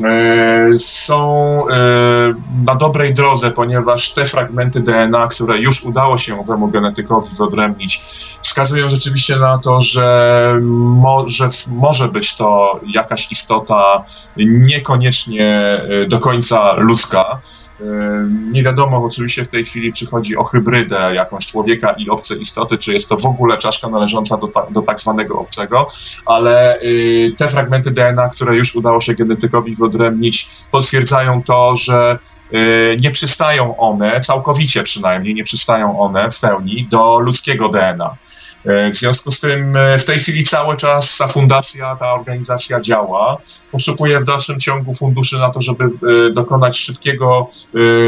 E, 0.02 0.78
są 0.78 1.58
e, 1.70 2.34
na 2.66 2.76
dobrej 2.76 3.14
drodze, 3.14 3.52
ponieważ 3.52 4.14
te 4.14 4.26
fragmenty 4.26 4.82
DNA, 4.82 5.28
które 5.28 5.60
już 5.60 5.84
udało 5.84 6.18
się 6.18 6.40
owemu 6.40 6.68
genetykowi 6.68 7.28
wyodrębnić, 7.38 8.02
wskazują 8.42 8.90
rzeczywiście 8.90 9.36
na 9.36 9.58
to, 9.58 9.82
że 9.82 10.58
może, 10.62 11.50
może 11.72 12.08
być 12.08 12.36
to 12.36 12.80
jakaś 12.94 13.32
istota 13.32 14.04
niekoniecznie 14.38 15.48
e, 16.04 16.08
do 16.08 16.20
końca 16.20 16.74
ludzka. 16.74 17.40
Nie 18.52 18.64
wiadomo 18.64 18.98
oczywiście 19.06 19.46
w 19.46 19.48
tej 19.48 19.66
chwili, 19.66 19.94
czy 19.94 20.06
chodzi 20.06 20.38
o 20.38 20.44
hybrydę 20.44 21.12
jakąś 21.16 21.48
człowieka 21.48 21.96
i 21.98 22.10
obce 22.10 22.36
istoty, 22.36 22.78
czy 22.78 22.94
jest 22.94 23.10
to 23.10 23.18
w 23.18 23.26
ogóle 23.26 23.58
czaszka 23.58 23.88
należąca 23.88 24.38
do, 24.38 24.48
ta, 24.48 24.68
do 24.72 24.82
tak 24.82 25.00
zwanego 25.00 25.40
obcego, 25.40 25.88
ale 26.26 26.82
y, 26.82 27.34
te 27.38 27.50
fragmenty 27.50 27.92
DNA, 27.92 28.30
które 28.30 28.56
już 28.56 28.76
udało 28.76 29.02
się 29.02 29.14
genetykowi 29.14 29.76
wyodrębnić, 29.76 30.48
potwierdzają 30.72 31.44
to, 31.44 31.76
że 31.76 32.18
y, 32.54 32.98
nie 33.02 33.12
przystają 33.12 33.78
one, 33.78 34.22
całkowicie 34.22 34.84
przynajmniej, 34.84 35.34
nie 35.34 35.44
przystają 35.44 36.00
one 36.00 36.32
w 36.32 36.40
pełni 36.40 36.88
do 36.92 37.20
ludzkiego 37.20 37.70
DNA. 37.70 38.16
Y, 38.66 38.92
w 38.92 38.96
związku 38.96 39.32
z 39.32 39.40
tym 39.40 39.74
w 40.00 40.04
tej 40.04 40.20
chwili 40.20 40.44
cały 40.44 40.76
czas 40.76 41.18
ta 41.18 41.28
fundacja, 41.28 41.96
ta 41.96 42.14
organizacja 42.14 42.82
działa, 42.82 43.38
poszukuje 43.72 44.20
w 44.20 44.24
dalszym 44.24 44.60
ciągu 44.60 44.94
funduszy 44.94 45.40
na 45.40 45.50
to, 45.50 45.62
żeby 45.62 45.90
dokonać 46.34 46.78
szybkiego 46.78 47.48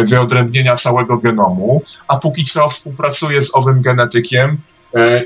wyodrębnienia 0.09 0.75
całego 0.75 1.17
genomu, 1.17 1.81
a 2.07 2.17
póki 2.17 2.43
co 2.43 2.69
współpracuje 2.69 3.41
z 3.41 3.55
owym 3.55 3.81
genetykiem 3.81 4.57
E, 4.74 4.74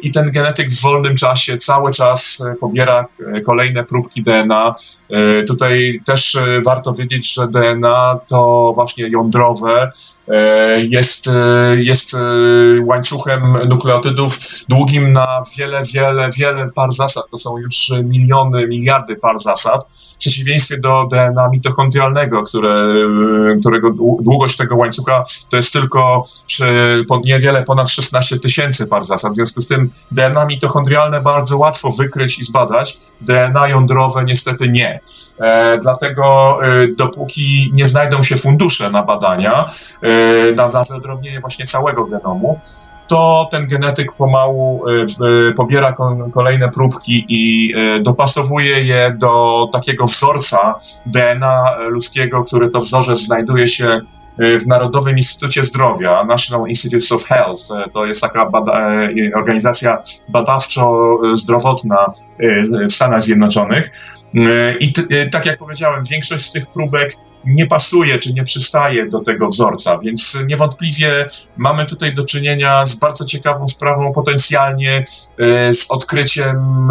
i 0.01 0.11
ten 0.11 0.31
genetyk 0.31 0.69
w 0.69 0.81
wolnym 0.81 1.15
czasie 1.15 1.57
cały 1.57 1.91
czas 1.91 2.41
e, 2.41 2.55
pobiera 2.55 3.05
e, 3.33 3.41
kolejne 3.41 3.83
próbki 3.83 4.23
DNA. 4.23 4.73
Tutaj 5.47 6.01
też 6.05 6.37
warto 6.65 6.93
wiedzieć, 6.93 7.33
że 7.33 7.47
DNA 7.47 8.19
to 8.27 8.71
właśnie 8.75 9.07
jądrowe 9.07 9.89
jest, 10.89 11.29
jest 11.75 12.15
łańcuchem 12.85 13.53
nukleotydów 13.69 14.37
długim 14.69 15.13
na 15.13 15.41
wiele, 15.57 15.81
wiele, 15.93 16.29
wiele 16.37 16.69
par 16.75 16.91
zasad. 16.91 17.23
To 17.31 17.37
są 17.37 17.57
już 17.57 17.91
miliony, 18.03 18.67
miliardy 18.67 19.15
par 19.15 19.39
zasad. 19.39 19.85
W 20.13 20.17
przeciwieństwie 20.17 20.77
do 20.77 21.07
DNA 21.11 21.49
mitochondrialnego, 21.49 22.43
które, 22.43 22.93
którego 23.59 23.91
długość 24.21 24.57
tego 24.57 24.75
łańcucha 24.75 25.23
to 25.49 25.57
jest 25.57 25.73
tylko 25.73 26.23
przy, 26.47 26.65
niewiele 27.23 27.63
ponad 27.63 27.89
16 27.89 28.39
tysięcy 28.39 28.87
par 28.87 29.03
zasad. 29.03 29.31
W 29.31 29.35
związku 29.35 29.58
związku 29.61 29.61
z 29.61 29.67
tym 29.67 29.89
DNA 30.11 30.45
mitochondrialne 30.45 31.21
bardzo 31.21 31.57
łatwo 31.57 31.91
wykryć 31.91 32.39
i 32.39 32.43
zbadać, 32.43 32.97
DNA 33.21 33.67
jądrowe 33.67 34.23
niestety 34.23 34.69
nie. 34.69 34.99
E, 35.41 35.77
dlatego 35.81 36.57
e, 36.63 36.87
dopóki 36.87 37.71
nie 37.73 37.87
znajdą 37.87 38.23
się 38.23 38.37
fundusze 38.37 38.89
na 38.89 39.03
badania, 39.03 39.65
e, 40.01 40.51
na, 40.51 40.67
na 40.67 40.83
wyodrębnienie 40.83 41.39
właśnie 41.39 41.65
całego 41.65 42.05
genomu, 42.05 42.59
to 43.09 43.47
ten 43.51 43.67
genetyk 43.67 44.13
pomału 44.13 44.83
e, 44.87 45.53
pobiera 45.53 45.95
kolejne 46.33 46.69
próbki 46.69 47.25
i 47.29 47.73
e, 47.75 47.99
dopasowuje 47.99 48.83
je 48.83 49.15
do 49.17 49.65
takiego 49.71 50.05
wzorca 50.05 50.75
DNA 51.05 51.63
ludzkiego, 51.89 52.41
który 52.41 52.69
to 52.69 52.79
wzorzec 52.79 53.19
znajduje 53.19 53.67
się 53.67 53.99
w 54.39 54.67
Narodowym 54.67 55.17
Instytucie 55.17 55.63
Zdrowia, 55.63 56.23
National 56.23 56.67
Institutes 56.67 57.11
of 57.11 57.23
Health. 57.23 57.67
To 57.93 58.05
jest 58.05 58.21
taka 58.21 58.49
bada 58.49 58.71
e, 58.71 59.09
organizacja 59.35 59.97
badawczo-zdrowotna 60.29 62.05
e, 62.39 62.87
w 62.87 62.93
Stanach 62.93 63.23
Zjednoczonych. 63.23 63.91
E, 64.35 64.77
I 64.77 64.93
tak 65.31 65.45
jak 65.45 65.57
powiedziałem, 65.57 66.03
większość 66.03 66.45
z 66.45 66.51
tych 66.51 66.67
próbek 66.67 67.15
nie 67.45 67.67
pasuje 67.67 68.17
czy 68.17 68.33
nie 68.33 68.43
przystaje 68.43 69.09
do 69.09 69.19
tego 69.19 69.47
wzorca, 69.47 69.97
więc 69.97 70.37
niewątpliwie 70.47 71.27
mamy 71.57 71.85
tutaj 71.85 72.15
do 72.15 72.23
czynienia 72.23 72.85
z 72.85 72.95
bardzo 72.95 73.25
ciekawą 73.25 73.67
sprawą, 73.67 74.11
potencjalnie 74.11 75.03
z 75.71 75.91
odkryciem 75.91 76.87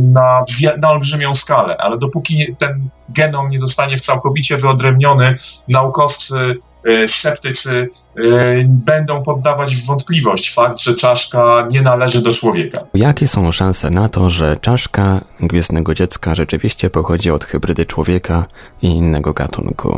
na, 0.00 0.44
na 0.82 0.90
olbrzymią 0.90 1.34
skalę, 1.34 1.76
ale 1.78 1.98
dopóki 1.98 2.56
ten 2.58 2.88
genom 3.08 3.48
nie 3.48 3.58
zostanie 3.58 3.98
całkowicie 3.98 4.56
wyodrębniony, 4.56 5.34
naukowcy 5.68 6.56
E, 6.84 7.08
sceptycy 7.08 7.88
e, 8.16 8.22
będą 8.64 9.22
poddawać 9.22 9.76
w 9.76 9.86
wątpliwość 9.86 10.54
fakt, 10.54 10.80
że 10.80 10.94
czaszka 10.94 11.68
nie 11.70 11.82
należy 11.82 12.22
do 12.22 12.32
człowieka. 12.32 12.80
Jakie 12.94 13.28
są 13.28 13.52
szanse 13.52 13.90
na 13.90 14.08
to, 14.08 14.30
że 14.30 14.56
czaszka 14.60 15.20
gwiezdnego 15.40 15.94
dziecka 15.94 16.34
rzeczywiście 16.34 16.90
pochodzi 16.90 17.30
od 17.30 17.44
hybrydy 17.44 17.86
człowieka 17.86 18.44
i 18.82 18.86
innego 18.86 19.32
gatunku? 19.32 19.89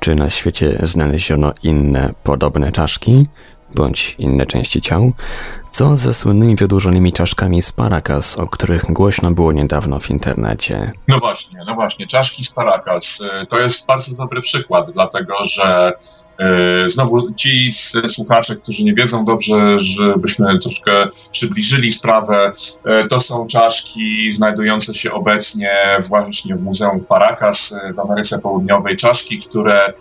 Czy 0.00 0.14
na 0.14 0.30
świecie 0.30 0.78
znaleziono 0.82 1.52
inne 1.62 2.14
podobne 2.22 2.72
czaszki? 2.72 3.26
Bądź 3.74 4.14
inne 4.18 4.46
części 4.46 4.80
ciał, 4.80 5.12
co 5.70 5.96
ze 5.96 6.14
słynnymi 6.14 6.56
wydłużonymi 6.56 7.12
czaszkami 7.12 7.62
z 7.62 7.72
Paracas, 7.72 8.38
o 8.38 8.46
których 8.46 8.84
głośno 8.92 9.30
było 9.30 9.52
niedawno 9.52 10.00
w 10.00 10.10
internecie? 10.10 10.92
No 11.08 11.18
właśnie, 11.18 11.58
no 11.66 11.74
właśnie, 11.74 12.06
czaszki 12.06 12.44
z 12.44 12.50
Paracas 12.50 13.20
y, 13.20 13.46
to 13.46 13.58
jest 13.58 13.86
bardzo 13.86 14.16
dobry 14.16 14.40
przykład, 14.40 14.90
dlatego 14.90 15.34
że 15.44 15.92
yy, 16.38 16.90
znowu 16.90 17.32
ci 17.32 17.72
słuchacze, 18.06 18.54
którzy 18.56 18.84
nie 18.84 18.94
wiedzą 18.94 19.24
dobrze, 19.24 19.78
żebyśmy 19.78 20.58
troszkę 20.58 21.06
przybliżyli 21.32 21.90
sprawę, 21.90 22.52
yy, 22.84 23.08
to 23.08 23.20
są 23.20 23.46
czaszki 23.46 24.32
znajdujące 24.32 24.94
się 24.94 25.12
obecnie 25.12 25.70
właśnie 26.08 26.56
w 26.56 26.62
Muzeum 26.62 27.00
w 27.00 27.06
Paracas 27.06 27.72
y, 27.72 27.94
w 27.94 27.98
Ameryce 27.98 28.38
Południowej, 28.38 28.96
czaszki, 28.96 29.38
które 29.38 29.92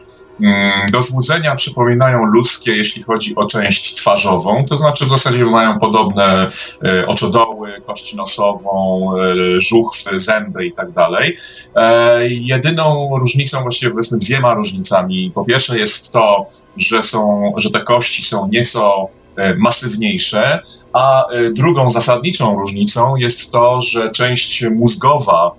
do 0.91 1.01
złudzenia 1.01 1.55
przypominają 1.55 2.25
ludzkie, 2.25 2.71
jeśli 2.71 3.03
chodzi 3.03 3.35
o 3.35 3.45
część 3.45 3.95
twarzową, 3.95 4.65
to 4.65 4.77
znaczy 4.77 5.05
w 5.05 5.09
zasadzie 5.09 5.45
mają 5.45 5.79
podobne 5.79 6.47
e, 6.85 7.07
oczodoły, 7.07 7.81
kość 7.85 8.13
nosową, 8.13 9.11
e, 9.17 9.59
żuchwy, 9.59 10.17
zęby 10.19 10.65
i 10.65 10.73
tak 10.73 10.91
dalej. 10.91 11.37
E, 11.75 12.27
jedyną 12.27 13.17
różnicą, 13.19 13.61
właściwie 13.61 13.91
powiedzmy 13.91 14.17
dwiema 14.17 14.53
różnicami, 14.53 15.31
po 15.35 15.45
pierwsze 15.45 15.79
jest 15.79 16.11
to, 16.11 16.43
że, 16.77 17.03
są, 17.03 17.53
że 17.57 17.69
te 17.71 17.81
kości 17.81 18.23
są 18.23 18.47
nieco 18.47 19.09
masywniejsze, 19.57 20.59
a 20.93 21.25
drugą 21.51 21.89
zasadniczą 21.89 22.59
różnicą 22.59 23.15
jest 23.15 23.51
to, 23.51 23.81
że 23.81 24.11
część 24.11 24.63
mózgowa 24.75 25.51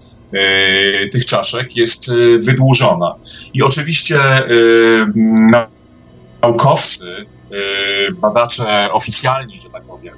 tych 1.12 1.26
czaszek 1.26 1.76
jest 1.76 2.10
wydłużona. 2.46 3.14
I 3.54 3.62
oczywiście 3.62 4.18
naukowcy, 6.42 7.26
badacze 8.20 8.92
oficjalni, 8.92 9.60
że 9.60 9.70
tak 9.70 9.82
powiem, 9.82 10.14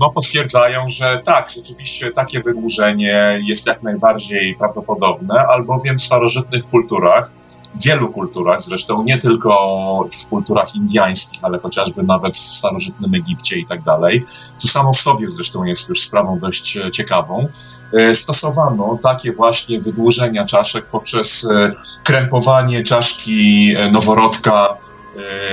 no, 0.00 0.10
potwierdzają, 0.10 0.88
że 0.88 1.20
tak, 1.24 1.50
rzeczywiście 1.56 2.10
takie 2.10 2.40
wydłużenie 2.40 3.40
jest 3.48 3.66
jak 3.66 3.82
najbardziej 3.82 4.54
prawdopodobne, 4.54 5.34
albowiem 5.34 5.98
w 5.98 6.02
starożytnych 6.02 6.64
kulturach, 6.66 7.32
w 7.74 7.84
wielu 7.84 8.08
kulturach, 8.08 8.60
zresztą 8.60 9.02
nie 9.02 9.18
tylko 9.18 10.08
w 10.24 10.28
kulturach 10.28 10.74
indiańskich, 10.74 11.44
ale 11.44 11.58
chociażby 11.58 12.02
nawet 12.02 12.36
w 12.36 12.40
starożytnym 12.40 13.14
Egipcie 13.14 13.58
i 13.58 13.66
tak 13.66 13.82
dalej, 13.82 14.24
co 14.56 14.68
samo 14.68 14.92
w 14.92 14.96
sobie 14.96 15.28
zresztą 15.28 15.64
jest 15.64 15.88
już 15.88 16.00
sprawą 16.00 16.38
dość 16.38 16.78
ciekawą, 16.92 17.48
e, 17.92 18.14
stosowano 18.14 18.98
takie 19.02 19.32
właśnie 19.32 19.80
wydłużenia 19.80 20.44
czaszek 20.44 20.86
poprzez 20.86 21.44
e, 21.44 21.72
krępowanie 22.04 22.82
czaszki 22.82 23.74
e, 23.76 23.90
noworodka 23.90 24.76
E, 24.91 24.91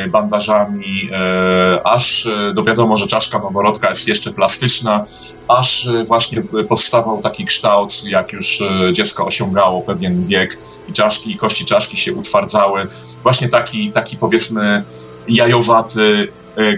bandażami, 0.10 1.10
e, 1.12 1.82
aż 1.84 2.28
no 2.56 2.64
wiadomo, 2.64 2.98
że 2.98 3.08
czaszka 3.08 3.40
noworodka 3.40 3.90
jest 3.90 4.08
jeszcze 4.08 4.32
plastyczna, 4.32 5.06
aż 5.48 5.88
właśnie 6.08 6.42
powstawał 6.70 7.22
taki 7.22 7.46
kształt, 7.46 8.04
jak 8.04 8.34
już 8.34 8.64
dziecko 8.94 9.26
osiągało 9.26 9.82
pewien 9.82 10.26
wiek 10.26 10.58
i 10.88 10.94
czaszki, 10.94 11.32
i 11.32 11.38
kości 11.38 11.66
czaszki 11.66 11.98
się 11.98 12.14
utwardzały. 12.14 12.88
Właśnie 13.24 13.50
taki, 13.50 13.92
taki 13.92 14.18
powiedzmy 14.18 14.84
jajowaty 15.28 16.28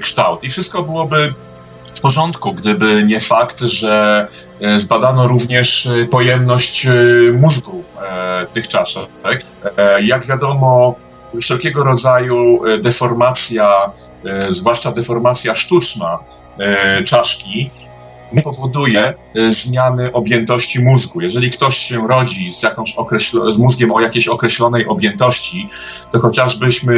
kształt. 0.01 0.43
I 0.43 0.49
wszystko 0.49 0.83
byłoby 0.83 1.33
w 1.95 2.01
porządku, 2.01 2.53
gdyby 2.53 3.03
nie 3.03 3.19
fakt, 3.19 3.59
że 3.59 4.27
zbadano 4.77 5.27
również 5.27 5.89
pojemność 6.11 6.87
mózgu 7.33 7.83
tych 8.53 8.67
czaszek. 8.67 9.09
Jak 10.01 10.25
wiadomo, 10.25 10.95
wszelkiego 11.39 11.83
rodzaju 11.83 12.65
e, 12.65 12.77
deformacja, 12.77 13.91
e, 14.25 14.51
zwłaszcza 14.51 14.91
deformacja 14.91 15.55
sztuczna 15.55 16.19
e, 16.59 17.03
czaszki, 17.03 17.69
nie 18.33 18.41
powoduje 18.41 19.13
zmiany 19.49 20.11
objętości 20.11 20.83
mózgu. 20.83 21.21
Jeżeli 21.21 21.51
ktoś 21.51 21.77
się 21.77 22.07
rodzi 22.07 22.51
z, 22.51 22.63
jakąś 22.63 22.95
z 23.49 23.57
mózgiem 23.57 23.91
o 23.91 24.01
jakiejś 24.01 24.27
określonej 24.27 24.87
objętości, 24.87 25.67
to 26.11 26.19
chociażbyśmy 26.19 26.95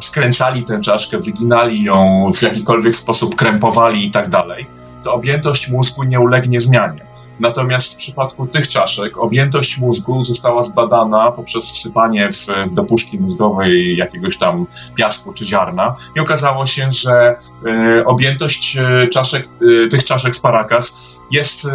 skręcali 0.00 0.64
tę 0.64 0.80
czaszkę, 0.80 1.18
wyginali 1.18 1.82
ją, 1.82 2.30
w 2.34 2.42
jakikolwiek 2.42 2.96
sposób 2.96 3.36
krępowali 3.36 4.06
i 4.06 4.10
tak 4.10 4.28
dalej, 4.28 4.66
to 5.04 5.14
objętość 5.14 5.68
mózgu 5.68 6.04
nie 6.04 6.20
ulegnie 6.20 6.60
zmianie. 6.60 7.06
Natomiast 7.40 7.94
w 7.94 7.96
przypadku 7.96 8.46
tych 8.46 8.68
czaszek 8.68 9.18
objętość 9.18 9.78
mózgu 9.78 10.22
została 10.22 10.62
zbadana 10.62 11.32
poprzez 11.32 11.64
wsypanie 11.64 12.28
w, 12.32 12.72
do 12.72 12.84
puszki 12.84 13.18
mózgowej 13.18 13.96
jakiegoś 13.96 14.38
tam 14.38 14.66
piasku 14.96 15.32
czy 15.32 15.44
ziarna 15.44 15.96
i 16.16 16.20
okazało 16.20 16.66
się, 16.66 16.92
że 16.92 17.36
e, 17.66 18.04
objętość 18.04 18.76
e, 18.76 19.08
czaszek, 19.08 19.48
e, 19.84 19.88
tych 19.88 20.04
czaszek 20.04 20.36
z 20.36 20.40
Paracas 20.40 21.16
jest 21.30 21.64
e, 21.64 21.70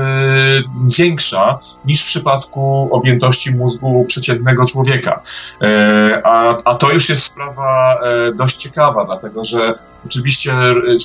większa 0.97 1.57
niż 1.85 2.03
w 2.03 2.05
przypadku 2.05 2.89
objętości 2.91 3.55
mózgu 3.55 4.05
przeciętnego 4.07 4.65
człowieka. 4.65 5.21
E, 5.61 6.21
a, 6.23 6.57
a 6.65 6.75
to 6.75 6.91
już 6.91 7.09
jest 7.09 7.23
sprawa 7.23 7.99
e, 8.03 8.33
dość 8.33 8.55
ciekawa, 8.57 9.05
dlatego 9.05 9.45
że 9.45 9.73
oczywiście 10.05 10.53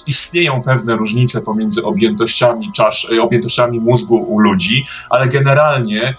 istnieją 0.06 0.62
pewne 0.62 0.96
różnice 0.96 1.40
pomiędzy 1.40 1.84
objętościami, 1.84 2.72
czasz, 2.72 3.10
objętościami 3.20 3.80
mózgu 3.80 4.16
u 4.16 4.40
ludzi, 4.46 4.84
ale 5.10 5.28
generalnie 5.28 6.14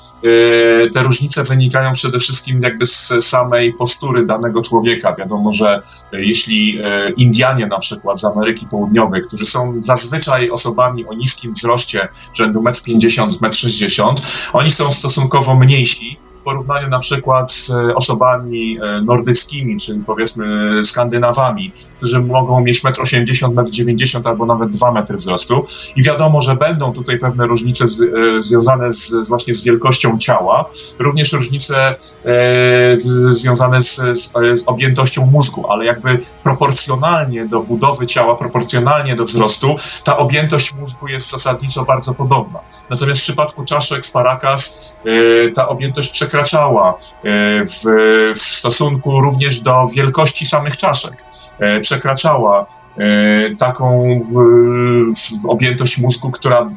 te 0.93 1.03
różnice 1.03 1.43
wynikają 1.43 1.93
przede 1.93 2.19
wszystkim 2.19 2.61
jakby 2.61 2.85
z 2.85 3.13
samej 3.19 3.73
postury 3.73 4.25
danego 4.25 4.61
człowieka. 4.61 5.15
Wiadomo, 5.15 5.51
że 5.51 5.79
jeśli 6.11 6.79
Indianie 7.17 7.67
na 7.67 7.79
przykład 7.79 8.19
z 8.19 8.25
Ameryki 8.25 8.67
Południowej, 8.67 9.21
którzy 9.21 9.45
są 9.45 9.73
zazwyczaj 9.77 10.49
osobami 10.49 11.05
o 11.05 11.13
niskim 11.13 11.53
wzroście, 11.53 12.07
rzędu 12.33 12.61
1,50 12.61 13.21
m, 13.21 13.29
1,60 13.29 14.09
m. 14.09 14.15
Oni 14.53 14.71
są 14.71 14.91
stosunkowo 14.91 15.55
mniejsi 15.55 16.19
porównaniu 16.47 16.89
na 16.89 16.99
przykład 16.99 17.51
z 17.51 17.69
e, 17.69 17.95
osobami 17.95 18.77
e, 18.77 19.01
nordyckimi, 19.01 19.77
czyli 19.77 20.03
powiedzmy 20.05 20.45
Skandynawami, 20.83 21.71
którzy 21.97 22.21
mogą 22.21 22.61
mieć 22.61 22.83
1,80 22.83 23.45
m, 23.45 23.55
1,90 23.55 24.17
m 24.17 24.23
albo 24.25 24.45
nawet 24.45 24.69
2 24.69 24.91
metry 24.91 25.17
wzrostu. 25.17 25.63
I 25.95 26.03
wiadomo, 26.03 26.41
że 26.41 26.55
będą 26.55 26.93
tutaj 26.93 27.19
pewne 27.19 27.45
różnice 27.45 27.87
z, 27.87 28.01
e, 28.01 28.05
związane 28.41 28.91
z, 28.91 29.27
właśnie 29.29 29.53
z 29.53 29.63
wielkością 29.63 30.17
ciała, 30.17 30.69
również 30.99 31.33
różnice 31.33 31.95
e, 32.25 32.97
związane 33.31 33.81
z, 33.81 33.95
z, 33.95 34.33
z 34.61 34.67
objętością 34.67 35.25
mózgu, 35.25 35.71
ale 35.71 35.85
jakby 35.85 36.19
proporcjonalnie 36.43 37.45
do 37.45 37.59
budowy 37.59 38.05
ciała, 38.05 38.35
proporcjonalnie 38.35 39.15
do 39.15 39.25
wzrostu, 39.25 39.75
ta 40.03 40.17
objętość 40.17 40.75
mózgu 40.75 41.07
jest 41.07 41.29
zasadniczo 41.29 41.85
bardzo 41.85 42.13
podobna. 42.13 42.59
Natomiast 42.89 43.21
w 43.21 43.23
przypadku 43.23 43.65
czaszek 43.65 44.05
z 44.05 44.11
Paracas 44.11 44.95
e, 45.05 45.51
ta 45.51 45.67
objętość 45.67 46.09
przekracza 46.09 46.36
przekraczała 46.37 46.97
e, 47.23 47.65
w, 47.65 47.83
w 48.35 48.39
stosunku 48.39 49.21
również 49.21 49.59
do 49.59 49.87
wielkości 49.95 50.45
samych 50.45 50.77
czaszek. 50.77 51.13
E, 51.59 51.79
przekraczała 51.79 52.65
e, 52.97 53.55
taką 53.55 54.19
w, 54.25 54.33
w 55.43 55.49
objętość 55.49 55.97
mózgu, 55.97 56.31
która, 56.31 56.69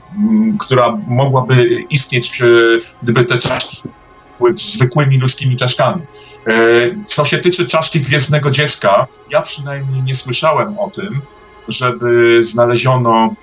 która 0.58 0.98
mogłaby 1.06 1.66
istnieć, 1.90 2.42
gdyby 3.02 3.24
te 3.24 3.38
czaszki 3.38 3.82
były 4.38 4.56
zwykłymi 4.56 5.18
ludzkimi 5.18 5.56
czaszkami. 5.56 6.02
Co 7.06 7.24
się 7.24 7.38
tyczy 7.38 7.66
czaszki 7.66 8.00
gwiezdnego 8.00 8.50
dziecka, 8.50 9.06
ja 9.30 9.42
przynajmniej 9.42 10.02
nie 10.02 10.14
słyszałem 10.14 10.78
o 10.78 10.90
tym, 10.90 11.20
żeby 11.68 12.42
znaleziono 12.42 13.34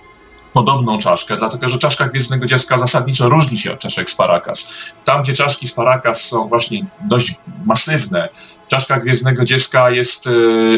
podobną 0.58 0.98
czaszkę, 0.98 1.38
dlatego 1.38 1.68
że 1.68 1.78
czaszka 1.78 2.08
Gwiezdnego 2.08 2.46
Dziecka 2.46 2.78
zasadniczo 2.78 3.30
różni 3.30 3.58
się 3.58 3.74
od 3.74 3.80
czaszek 3.80 4.10
z 4.10 4.16
Paracas. 4.16 4.74
Tam, 5.06 5.22
gdzie 5.22 5.34
czaszki 5.34 5.68
z 5.68 5.74
Paracas 5.74 6.22
są 6.22 6.48
właśnie 6.48 6.86
dość 7.02 7.36
masywne, 7.66 8.30
czaszka 8.68 9.00
Gwiezdnego 9.00 9.44
Dziecka 9.44 9.92
jest 9.92 10.28
y, 10.28 10.32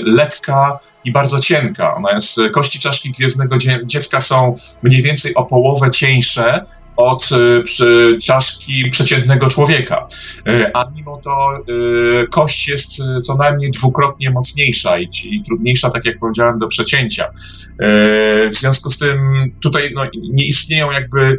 lekka 0.06 0.80
i 1.06 1.12
bardzo 1.12 1.40
cienka. 1.40 1.96
Ona 1.96 2.12
jest, 2.12 2.40
kości 2.54 2.80
czaszki 2.80 3.12
Gwiezdnego 3.12 3.58
Dziecka 3.86 4.20
są 4.20 4.54
mniej 4.84 5.02
więcej 5.02 5.36
o 5.36 5.46
połowę 5.46 5.90
cieńsze 5.90 6.66
od 6.96 7.30
y, 7.32 8.18
czaszki 8.24 8.90
przeciętnego 8.90 9.48
człowieka. 9.48 10.08
A 10.74 10.86
mimo 10.96 11.18
to 11.18 11.50
kość 12.32 12.68
jest 12.68 13.02
co 13.24 13.36
najmniej 13.36 13.72
dwukrotnie 13.72 14.30
mocniejsza 14.30 15.00
i, 15.00 15.10
i 15.24 15.44
trudniejsza, 15.44 15.90
tak 15.90 16.06
jak 16.06 16.20
powiedziałem, 16.20 16.60
do 16.60 16.68
przecięcia. 16.68 17.32
W 18.52 18.56
związku 18.56 18.90
z 18.90 18.98
tym 18.98 19.20
tutaj 19.62 19.92
no, 19.96 20.04
nie 20.32 20.46
istnieją 20.46 20.92
jakby 20.92 21.38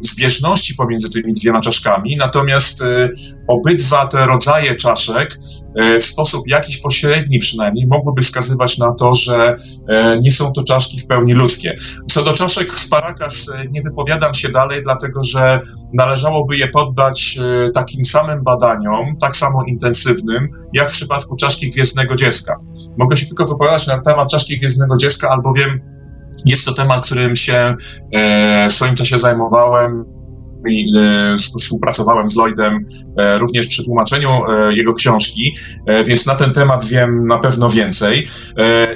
zbieżności 0.00 0.74
pomiędzy 0.74 1.10
tymi 1.10 1.34
dwiema 1.34 1.60
czaszkami, 1.60 2.16
natomiast 2.16 2.82
y, 2.82 3.12
obydwa 3.48 4.06
te 4.06 4.26
rodzaje 4.26 4.74
czaszek 4.74 5.38
y, 5.80 6.00
w 6.00 6.04
sposób 6.04 6.48
jakiś 6.48 6.78
pośredni 6.78 7.38
przynajmniej 7.38 7.86
mogłyby 7.86 8.22
wskazywać 8.22 8.78
na 8.78 8.92
to, 8.92 9.14
że 9.14 9.54
y, 9.54 9.84
nie 10.22 10.32
są 10.32 10.52
to 10.52 10.62
czaszki 10.62 11.00
w 11.00 11.06
pełni 11.06 11.32
ludzkie. 11.32 11.74
Co 12.06 12.22
do 12.22 12.32
czaszek 12.32 12.72
z 12.72 12.88
Paracas 12.88 13.50
nie 13.70 13.82
wypowiadam 13.82 14.34
się 14.34 14.48
dalej, 14.48 14.82
dlatego 14.82 15.24
że 15.24 15.60
należałoby 15.94 16.56
je 16.56 16.68
poddać 16.68 17.38
takim 17.74 18.04
samym 18.04 18.42
badaniom, 18.42 19.16
tak 19.20 19.36
samo 19.36 19.64
intensywnym, 19.68 20.48
jak 20.72 20.90
w 20.90 20.92
przypadku 20.92 21.36
czaszki 21.36 21.70
Gwiezdnego 21.70 22.14
Dziecka. 22.14 22.56
Mogę 22.98 23.16
się 23.16 23.26
tylko 23.26 23.46
wypowiadać 23.46 23.86
na 23.86 23.98
temat 23.98 24.30
czaszki 24.30 24.58
Gwiezdnego 24.58 24.96
Dziecka, 24.96 25.28
albowiem 25.28 25.99
jest 26.44 26.64
to 26.64 26.72
temat, 26.72 27.04
którym 27.04 27.36
się 27.36 27.74
e, 28.12 28.68
w 28.68 28.72
swoim 28.72 28.94
czasie 28.94 29.18
zajmowałem 29.18 30.19
i 30.68 30.92
e, 30.98 31.36
współpracowałem 31.36 32.28
z 32.28 32.36
Lloydem 32.36 32.84
e, 33.16 33.38
również 33.38 33.66
przy 33.66 33.84
tłumaczeniu 33.84 34.30
jego 34.70 34.92
książki, 34.92 35.56
więc 36.06 36.26
na 36.26 36.34
ten 36.34 36.52
temat 36.52 36.84
wiem 36.84 37.26
na 37.26 37.38
pewno 37.38 37.70
więcej. 37.70 38.26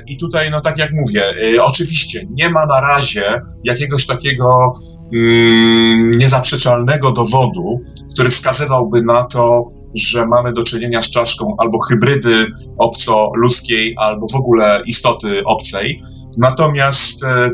I 0.07 0.17
tutaj, 0.17 0.51
no 0.51 0.61
tak 0.61 0.79
jak 0.79 0.91
mówię, 0.93 1.23
oczywiście 1.63 2.27
nie 2.31 2.51
ma 2.51 2.67
na 2.67 2.81
razie 2.81 3.43
jakiegoś 3.65 4.07
takiego 4.07 4.71
mm, 5.15 6.11
niezaprzeczalnego 6.11 7.13
dowodu, 7.13 7.81
który 8.15 8.31
wskazywałby 8.31 9.03
na 9.03 9.25
to, 9.25 9.65
że 9.95 10.27
mamy 10.27 10.53
do 10.53 10.63
czynienia 10.63 11.03
z 11.03 11.11
czaszką 11.11 11.55
albo 11.59 11.79
hybrydy 11.79 12.47
obco-ludzkiej, 12.79 13.95
albo 13.97 14.27
w 14.33 14.37
ogóle 14.37 14.83
istoty 14.87 15.43
obcej. 15.45 16.03
Natomiast 16.39 17.25
e, 17.25 17.51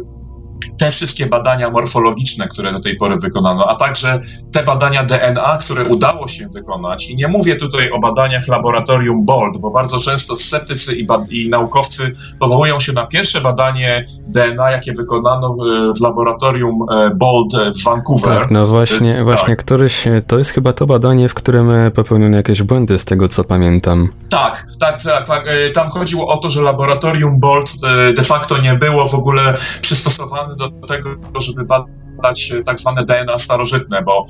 te 0.79 0.91
wszystkie 0.91 1.27
badania 1.27 1.71
morfologiczne, 1.71 2.49
które 2.49 2.73
do 2.73 2.81
tej 2.81 2.97
pory 2.97 3.17
wykonano, 3.17 3.67
a 3.69 3.75
także 3.75 4.21
te 4.53 4.63
badania 4.63 5.05
DNA, 5.05 5.59
które 5.61 5.85
udało 5.85 6.29
się 6.29 6.49
wykonać. 6.49 7.11
I 7.11 7.17
nie 7.17 7.29
mówię 7.29 7.57
tutaj 7.57 7.91
o 7.91 7.99
badaniach 7.99 8.49
laboratorium 8.49 9.25
BOLD, 9.25 9.59
bo 9.59 9.71
bardzo 9.71 9.99
często 9.99 10.37
sceptycy 10.37 10.97
i, 10.97 11.07
i 11.31 11.51
naukowcy 11.51 12.13
powołują 12.39 12.81
się 12.81 12.93
na 12.93 13.07
pierwsze 13.07 13.41
badanie 13.41 14.05
DNA, 14.27 14.71
jakie 14.71 14.93
wykonano 14.93 15.55
w, 15.55 15.99
w 15.99 16.01
laboratorium 16.01 16.79
e, 16.93 17.11
BOLD 17.15 17.53
w 17.77 17.85
Vancouver. 17.85 18.39
Tak, 18.39 18.51
no 18.51 18.67
właśnie, 18.67 19.19
e, 19.19 19.25
właśnie 19.25 19.57
tak. 19.57 19.65
któryś, 19.65 20.05
to 20.27 20.39
jest 20.39 20.51
chyba 20.51 20.73
to 20.73 20.87
badanie, 20.87 21.29
w 21.29 21.35
którym 21.35 21.71
e, 21.71 21.91
popełniono 21.91 22.37
jakieś 22.37 22.63
błędy, 22.63 22.99
z 22.99 23.05
tego 23.05 23.29
co 23.29 23.45
pamiętam. 23.45 24.09
Tak, 24.31 24.67
tak, 24.81 25.03
tak, 25.03 25.27
tak. 25.27 25.45
Tam 25.75 25.91
chodziło 25.91 26.29
o 26.29 26.37
to, 26.37 26.51
że 26.51 26.63
laboratorium 26.63 27.41
BOLD 27.41 27.71
de 28.17 28.23
facto 28.23 28.59
nie 28.59 28.75
było 28.75 29.09
w 29.09 29.15
ogóle 29.15 29.55
przystosowane 29.83 30.50
do 30.57 30.87
tego, 30.87 31.11
żeby 31.41 31.65
badać 31.65 32.53
tak 32.65 32.79
zwane 32.79 33.05
DNA 33.05 33.39
starożytne, 33.39 34.03
bo 34.03 34.25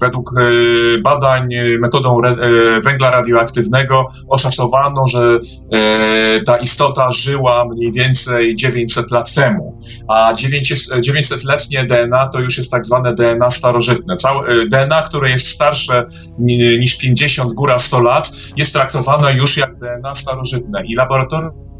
według 0.00 0.30
e, 0.38 0.42
badań 0.98 1.48
metodą 1.80 2.18
e, 2.22 2.34
węgla 2.84 3.10
radioaktywnego 3.10 4.04
oszacowano, 4.28 5.06
że 5.06 5.38
e, 5.72 6.40
ta 6.40 6.56
istota 6.56 7.12
żyła 7.12 7.64
mniej 7.64 7.92
więcej 7.92 8.54
900 8.54 9.10
lat 9.10 9.34
temu, 9.34 9.76
a 10.08 10.32
900-letnie 10.34 11.84
DNA 11.84 12.26
to 12.26 12.40
już 12.40 12.58
jest 12.58 12.70
tak 12.70 12.86
zwane 12.86 13.14
DNA 13.14 13.50
starożytne. 13.50 14.14
DNA, 14.70 15.02
które 15.02 15.30
jest 15.30 15.46
starsze 15.46 16.06
niż 16.78 16.98
50, 16.98 17.52
góra 17.52 17.78
100 17.78 18.00
lat, 18.00 18.30
jest 18.56 18.72
traktowane 18.72 19.34
już 19.34 19.56
jak 19.56 19.78
DNA 19.78 20.14
starożytne 20.14 20.82
i 20.86 20.94
laboratorium 20.94 21.71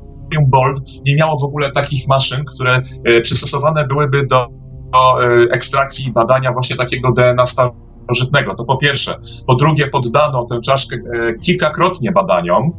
Nie 1.04 1.16
miało 1.16 1.38
w 1.38 1.44
ogóle 1.44 1.70
takich 1.70 2.08
maszyn, 2.08 2.44
które 2.44 2.82
e, 3.04 3.20
przystosowane 3.20 3.86
byłyby 3.86 4.26
do, 4.26 4.46
do 4.92 5.24
e, 5.24 5.42
ekstrakcji 5.50 6.08
i 6.08 6.12
badania 6.12 6.52
właśnie 6.52 6.76
takiego 6.76 7.12
DNA 7.12 7.46
starożytnego. 7.46 8.54
To 8.54 8.64
po 8.64 8.76
pierwsze. 8.76 9.18
Po 9.46 9.54
drugie, 9.54 9.88
poddano 9.88 10.44
tę 10.44 10.60
czaszkę 10.60 10.96
e, 10.96 11.38
kilkakrotnie 11.38 12.12
badaniom, 12.12 12.72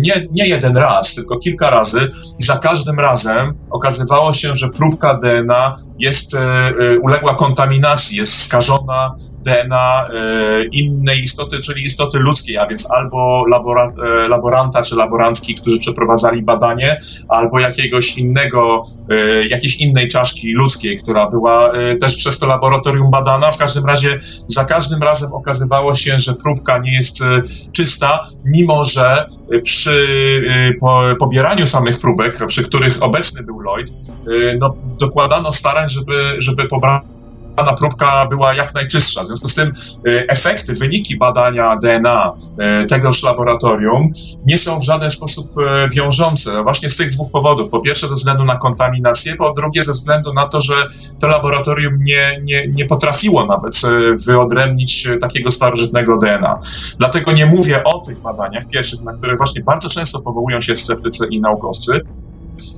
nie, 0.00 0.26
nie 0.30 0.46
jeden 0.46 0.76
raz, 0.76 1.14
tylko 1.14 1.38
kilka 1.38 1.70
razy 1.70 2.08
i 2.40 2.42
za 2.42 2.56
każdym 2.56 3.00
razem 3.00 3.54
okazywało 3.70 4.32
się, 4.32 4.54
że 4.54 4.68
próbka 4.68 5.18
DNA 5.18 5.74
jest, 5.98 6.36
uległa 7.02 7.34
kontaminacji, 7.34 8.18
jest 8.18 8.42
skażona 8.42 9.14
DNA 9.44 10.04
e, 10.04 10.64
innej 10.72 11.20
istoty, 11.20 11.58
czyli 11.58 11.84
istoty 11.84 12.18
ludzkiej, 12.18 12.58
a 12.58 12.66
więc 12.66 12.90
albo 12.90 13.44
labora, 13.50 13.92
e, 14.06 14.28
laboranta 14.28 14.82
czy 14.82 14.96
laborantki, 14.96 15.54
którzy 15.54 15.78
przeprowadzali 15.78 16.42
badanie, 16.42 17.00
albo 17.28 17.60
jakiegoś 17.60 18.18
innego, 18.18 18.80
e, 19.10 19.46
jakiejś 19.46 19.76
innej 19.76 20.08
czaszki 20.08 20.52
ludzkiej, 20.52 20.98
która 20.98 21.30
była 21.30 21.72
też 22.00 22.16
przez 22.16 22.38
to 22.38 22.46
laboratorium 22.46 23.10
badana. 23.10 23.52
W 23.52 23.58
każdym 23.58 23.84
razie 23.84 24.18
za 24.46 24.64
każdym 24.64 25.02
razem 25.02 25.32
okazywało 25.32 25.94
się, 25.94 26.18
że 26.18 26.34
próbka 26.34 26.78
nie 26.78 26.92
jest 26.92 27.18
czysta, 27.72 28.20
mimo 28.44 28.84
że 28.84 29.26
przy 29.62 30.06
po, 30.80 31.02
pobieraniu 31.18 31.66
samych 31.66 32.00
próbek, 32.00 32.46
przy 32.46 32.62
których 32.62 33.02
obecny 33.02 33.42
był 33.42 33.60
Lloyd, 33.60 33.92
no, 34.58 34.74
dokładano 34.98 35.52
starań, 35.52 35.88
żeby, 35.88 36.34
żeby 36.38 36.68
pobrać 36.68 37.02
dana 37.60 37.76
próbka 37.76 38.26
była 38.26 38.54
jak 38.54 38.74
najczystsza. 38.74 39.24
W 39.24 39.26
związku 39.26 39.48
z 39.48 39.54
tym 39.54 39.72
e, 40.08 40.28
efekty, 40.28 40.74
wyniki 40.74 41.18
badania 41.18 41.76
DNA 41.76 42.32
e, 42.58 42.84
tegoż 42.86 43.22
laboratorium 43.22 44.12
nie 44.46 44.58
są 44.58 44.78
w 44.78 44.84
żaden 44.84 45.10
sposób 45.10 45.46
e, 45.58 45.88
wiążące. 45.88 46.62
Właśnie 46.62 46.90
z 46.90 46.96
tych 46.96 47.10
dwóch 47.10 47.30
powodów. 47.30 47.70
Po 47.70 47.80
pierwsze 47.80 48.08
ze 48.08 48.14
względu 48.14 48.44
na 48.44 48.56
kontaminację, 48.56 49.34
po 49.34 49.52
drugie 49.52 49.82
ze 49.82 49.92
względu 49.92 50.32
na 50.32 50.48
to, 50.48 50.60
że 50.60 50.74
to 51.18 51.28
laboratorium 51.28 52.04
nie, 52.04 52.40
nie, 52.42 52.68
nie 52.68 52.86
potrafiło 52.86 53.46
nawet 53.46 53.80
wyodrębnić 54.26 55.08
takiego 55.20 55.50
starożytnego 55.50 56.18
DNA. 56.18 56.58
Dlatego 56.98 57.32
nie 57.32 57.46
mówię 57.46 57.84
o 57.84 57.98
tych 57.98 58.20
badaniach 58.20 58.66
pierwszych, 58.66 59.00
na 59.00 59.12
które 59.12 59.36
właśnie 59.36 59.62
bardzo 59.62 59.88
często 59.88 60.20
powołują 60.20 60.60
się 60.60 60.76
sceptycy 60.76 61.26
i 61.30 61.40
naukowcy, 61.40 62.00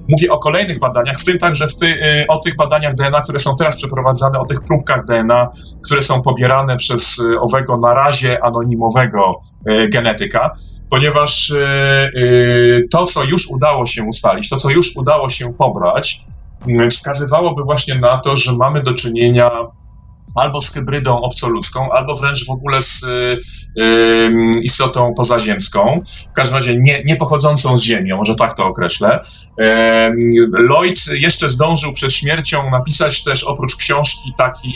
Mówię 0.09 0.33
o 0.33 0.39
kolejnych 0.39 0.79
badaniach, 0.79 1.17
w 1.19 1.25
tym 1.25 1.39
także 1.39 1.67
w 1.69 1.77
ty, 1.77 1.87
y, 1.87 2.27
o 2.29 2.39
tych 2.39 2.57
badaniach 2.57 2.95
DNA, 2.95 3.21
które 3.21 3.39
są 3.39 3.57
teraz 3.57 3.77
przeprowadzane, 3.77 4.39
o 4.39 4.47
tych 4.47 4.59
próbkach 4.69 5.05
DNA, 5.05 5.49
które 5.85 6.03
są 6.03 6.23
pobierane 6.23 6.77
przez 6.77 7.19
y, 7.19 7.41
owego 7.41 7.79
na 7.79 7.95
razie 7.95 8.45
anonimowego 8.45 9.37
y, 9.69 9.89
genetyka, 9.89 10.51
ponieważ 10.91 11.53
to, 12.91 13.05
co 13.05 13.25
już 13.25 13.51
udało 13.51 13.87
się 13.87 14.03
ustalić, 14.03 14.49
to, 14.49 14.57
co 14.57 14.71
już 14.71 14.97
udało 14.97 15.29
się 15.29 15.55
pobrać, 15.55 16.21
wskazywałoby 16.91 17.63
właśnie 17.65 17.95
na 17.95 18.19
to, 18.19 18.37
że 18.37 18.53
mamy 18.53 18.83
do 18.83 18.93
czynienia 18.93 19.51
albo 20.35 20.61
z 20.61 20.71
hybrydą 20.71 21.21
obcoludzką, 21.21 21.93
albo 21.93 22.17
wręcz 22.17 22.47
w 22.47 22.51
ogóle 22.51 22.83
z 22.83 23.03
y, 23.03 23.39
y, 23.83 24.31
istotą 24.63 25.15
pozaziemską, 25.15 26.01
w 26.31 26.33
każdym 26.33 26.57
razie 26.57 26.77
nie, 26.77 27.03
nie 27.05 27.17
pochodzącą 27.17 27.77
z 27.77 27.83
Ziemi, 27.83 28.15
może 28.15 28.35
tak 28.35 28.55
to 28.55 28.67
określę. 28.67 29.21
Y, 29.61 29.65
Lloyd 30.53 31.07
jeszcze 31.13 31.49
zdążył 31.49 31.93
przed 31.93 32.13
śmiercią 32.13 32.71
napisać 32.71 33.25
też 33.25 33.45
oprócz 33.45 33.77
książki 33.77 34.33
taki, 34.39 34.73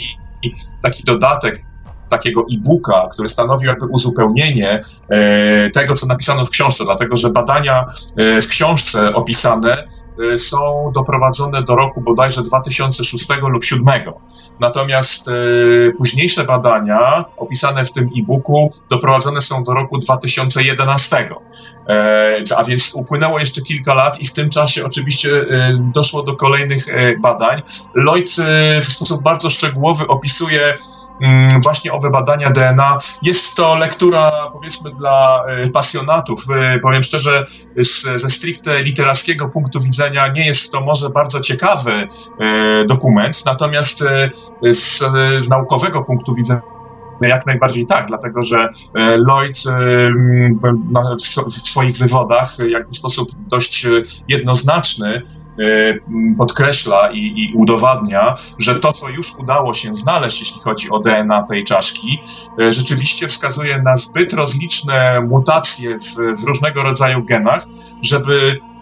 taki 0.82 1.03
dodatek, 1.03 1.62
takiego 2.09 2.46
e-booka, 2.54 3.09
który 3.12 3.28
stanowił 3.28 3.68
jakby 3.68 3.86
uzupełnienie 3.86 4.80
e, 5.09 5.70
tego, 5.70 5.94
co 5.94 6.07
napisano 6.07 6.44
w 6.44 6.50
książce, 6.50 6.84
dlatego 6.84 7.16
że 7.16 7.30
badania 7.30 7.84
e, 8.16 8.40
w 8.40 8.48
książce 8.48 9.14
opisane 9.14 9.84
e, 10.32 10.38
są 10.38 10.92
doprowadzone 10.94 11.62
do 11.62 11.76
roku 11.76 12.00
bodajże 12.00 12.42
2006 12.42 13.28
lub 13.28 13.62
2007. 13.62 14.12
Natomiast 14.61 15.30
późniejsze 15.98 16.44
badania 16.44 17.24
opisane 17.36 17.84
w 17.84 17.92
tym 17.92 18.11
e-booku 18.18 18.68
doprowadzone 18.90 19.40
są 19.40 19.64
do 19.64 19.72
roku 19.74 19.98
2011. 19.98 21.28
A 22.57 22.64
więc 22.64 22.94
upłynęło 22.94 23.38
jeszcze 23.38 23.62
kilka 23.62 23.94
lat 23.94 24.20
i 24.20 24.26
w 24.26 24.32
tym 24.32 24.50
czasie 24.50 24.84
oczywiście 24.84 25.30
doszło 25.94 26.22
do 26.22 26.36
kolejnych 26.36 26.86
badań. 27.22 27.62
Lloyd 27.94 28.30
w 28.80 28.84
sposób 28.84 29.22
bardzo 29.22 29.50
szczegółowy 29.50 30.07
opisuje 30.07 30.74
właśnie 31.62 31.92
owe 31.92 32.10
badania 32.10 32.50
DNA. 32.50 32.98
Jest 33.22 33.56
to 33.56 33.74
lektura, 33.74 34.30
powiedzmy, 34.52 34.90
dla 34.90 35.44
e, 35.46 35.70
pasjonatów. 35.70 36.44
E, 36.54 36.78
powiem 36.78 37.02
szczerze, 37.02 37.44
z, 37.76 38.20
ze 38.20 38.30
stricte 38.30 38.82
literackiego 38.82 39.48
punktu 39.48 39.80
widzenia 39.80 40.28
nie 40.28 40.46
jest 40.46 40.72
to 40.72 40.80
może 40.80 41.10
bardzo 41.10 41.40
ciekawy 41.40 42.08
e, 42.40 42.84
dokument, 42.84 43.44
natomiast 43.46 44.04
z, 44.70 44.98
z 45.38 45.48
naukowego 45.48 46.02
punktu 46.02 46.34
widzenia 46.34 46.76
jak 47.20 47.46
najbardziej 47.46 47.86
tak, 47.86 48.06
dlatego 48.08 48.42
że 48.42 48.68
Lloyd 48.94 49.58
w 51.46 51.52
swoich 51.52 51.96
wywodach 51.96 52.56
jak 52.68 52.88
w 52.88 52.96
sposób 52.96 53.28
dość 53.48 53.86
jednoznaczny 54.28 55.22
E, 55.58 55.94
podkreśla 56.38 57.10
i, 57.12 57.18
i, 57.18 57.54
udowadnia, 57.54 58.34
że 58.58 58.74
to, 58.74 58.92
co 58.92 59.08
już 59.08 59.34
udało 59.38 59.74
się 59.74 59.94
znaleźć, 59.94 60.40
jeśli 60.40 60.60
chodzi 60.60 60.90
o 60.90 60.98
DNA 60.98 61.42
tej 61.42 61.64
czaszki, 61.64 62.18
e, 62.60 62.72
rzeczywiście 62.72 63.28
wskazuje 63.28 63.82
na 63.82 63.96
zbyt 63.96 64.32
rozliczne 64.32 65.20
mutacje 65.20 65.98
w, 65.98 66.40
w 66.40 66.46
różnego 66.46 66.82
rodzaju 66.82 67.24
genach, 67.24 67.62
żeby 68.02 68.56
e, 68.60 68.76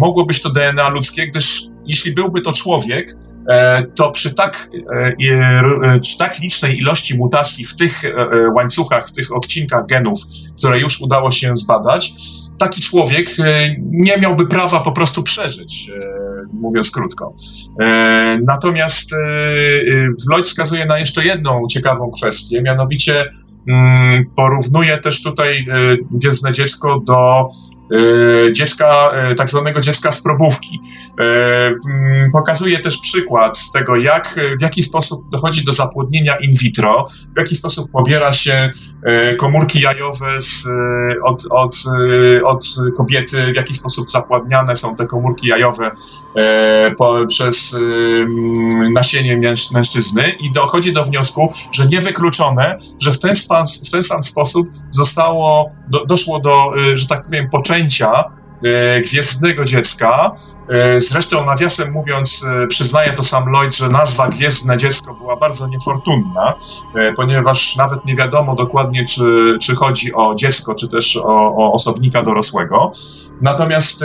mogło 0.00 0.24
być 0.24 0.42
to 0.42 0.50
DNA 0.50 0.88
ludzkie, 0.88 1.26
gdyż 1.26 1.70
jeśli 1.86 2.12
byłby 2.14 2.40
to 2.40 2.52
człowiek, 2.52 3.10
e, 3.48 3.82
to 3.82 4.10
przy 4.10 4.34
tak, 4.34 4.68
e, 5.30 6.00
przy 6.00 6.18
tak 6.18 6.38
licznej 6.38 6.78
ilości 6.78 7.18
mutacji 7.18 7.64
w 7.64 7.76
tych 7.76 8.04
e, 8.04 8.10
łańcuchach, 8.54 9.08
w 9.08 9.12
tych 9.12 9.36
odcinkach 9.36 9.86
genów, 9.86 10.18
które 10.58 10.80
już 10.80 11.00
udało 11.00 11.30
się 11.30 11.56
zbadać, 11.56 12.12
taki 12.58 12.80
człowiek 12.82 13.28
nie 13.80 14.16
miałby 14.16 14.46
prawa 14.46 14.80
po 14.80 14.92
prostu 14.92 15.22
przeżyć, 15.22 15.90
mówiąc 16.52 16.90
krótko. 16.90 17.34
Natomiast 18.46 19.10
Lloyd 20.30 20.46
wskazuje 20.46 20.86
na 20.86 20.98
jeszcze 20.98 21.24
jedną 21.24 21.66
ciekawą 21.70 22.10
kwestię, 22.10 22.62
mianowicie 22.62 23.24
mm, 23.68 24.24
porównuje 24.36 24.98
też 24.98 25.22
tutaj 25.22 25.66
gwiezdne 26.10 26.52
dziecko 26.52 27.00
do 27.06 27.48
E, 27.48 27.79
dziecka, 28.52 29.10
e, 29.12 29.34
tak 29.34 29.48
zwanego 29.48 29.80
dziecka 29.80 30.12
z 30.12 30.22
probówki. 30.22 30.80
E, 31.20 31.24
mm, 31.90 32.30
pokazuje 32.32 32.78
też 32.78 32.98
przykład 32.98 33.58
tego, 33.72 33.96
jak, 33.96 34.40
w 34.58 34.62
jaki 34.62 34.82
sposób 34.82 35.30
dochodzi 35.30 35.64
do 35.64 35.72
zapłodnienia 35.72 36.36
in 36.36 36.50
vitro, 36.62 37.04
w 37.34 37.38
jaki 37.38 37.54
sposób 37.54 37.90
pobiera 37.90 38.32
się 38.32 38.70
komórki 39.38 39.80
jajowe 39.80 40.40
z, 40.40 40.66
od, 41.24 41.46
od, 41.50 41.74
od 42.44 42.64
kobiety, 42.96 43.52
w 43.52 43.56
jaki 43.56 43.74
sposób 43.74 44.10
zapładniane 44.10 44.76
są 44.76 44.96
te 44.96 45.06
komórki 45.06 45.48
jajowe 45.48 45.90
po, 46.98 47.26
przez 47.28 47.74
mm, 47.74 48.92
nasienie 48.92 49.40
mężczyzny 49.72 50.34
i 50.40 50.52
dochodzi 50.52 50.92
do 50.92 51.04
wniosku, 51.04 51.48
że 51.72 51.86
niewykluczone, 51.86 52.76
że 53.00 53.12
w 53.12 53.18
ten, 53.18 53.36
span, 53.36 53.64
w 53.86 53.90
ten 53.90 54.02
sam 54.02 54.22
sposób 54.22 54.68
zostało, 54.90 55.70
do, 55.88 56.06
doszło 56.06 56.40
do, 56.40 56.72
że 56.94 57.06
tak 57.06 57.22
powiem, 57.22 57.48
poczęcia 57.50 57.79
Crenshaw 57.80 58.30
Gwiezdnego 59.04 59.64
Dziecka. 59.64 60.32
Zresztą, 60.98 61.46
nawiasem 61.46 61.92
mówiąc, 61.92 62.46
przyznaje 62.68 63.12
to 63.12 63.22
sam 63.22 63.48
Lloyd, 63.48 63.76
że 63.76 63.88
nazwa 63.88 64.28
Gwiezdne 64.28 64.76
Dziecko 64.76 65.14
była 65.14 65.36
bardzo 65.36 65.66
niefortunna, 65.66 66.54
ponieważ 67.16 67.76
nawet 67.76 68.04
nie 68.04 68.16
wiadomo 68.16 68.54
dokładnie, 68.54 69.04
czy, 69.04 69.56
czy 69.62 69.74
chodzi 69.74 70.14
o 70.14 70.34
dziecko, 70.34 70.74
czy 70.74 70.88
też 70.88 71.16
o, 71.16 71.56
o 71.56 71.72
osobnika 71.72 72.22
dorosłego. 72.22 72.90
Natomiast 73.40 74.04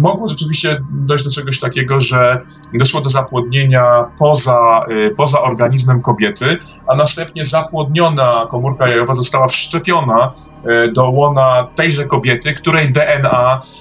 mogło 0.00 0.28
rzeczywiście 0.28 0.82
dojść 0.90 1.24
do 1.24 1.30
czegoś 1.30 1.60
takiego, 1.60 2.00
że 2.00 2.40
doszło 2.74 3.00
do 3.00 3.08
zapłodnienia 3.08 4.04
poza, 4.18 4.80
poza 5.16 5.42
organizmem 5.42 6.02
kobiety, 6.02 6.56
a 6.86 6.94
następnie 6.94 7.44
zapłodniona 7.44 8.46
komórka 8.50 8.88
jajowa 8.88 9.14
została 9.14 9.46
wszczepiona 9.46 10.32
e, 10.64 10.88
do 10.88 11.10
łona 11.10 11.68
tejże 11.74 12.04
kobiety, 12.04 12.52
której 12.52 12.92
DNA 12.92 13.58
e, 13.58 13.79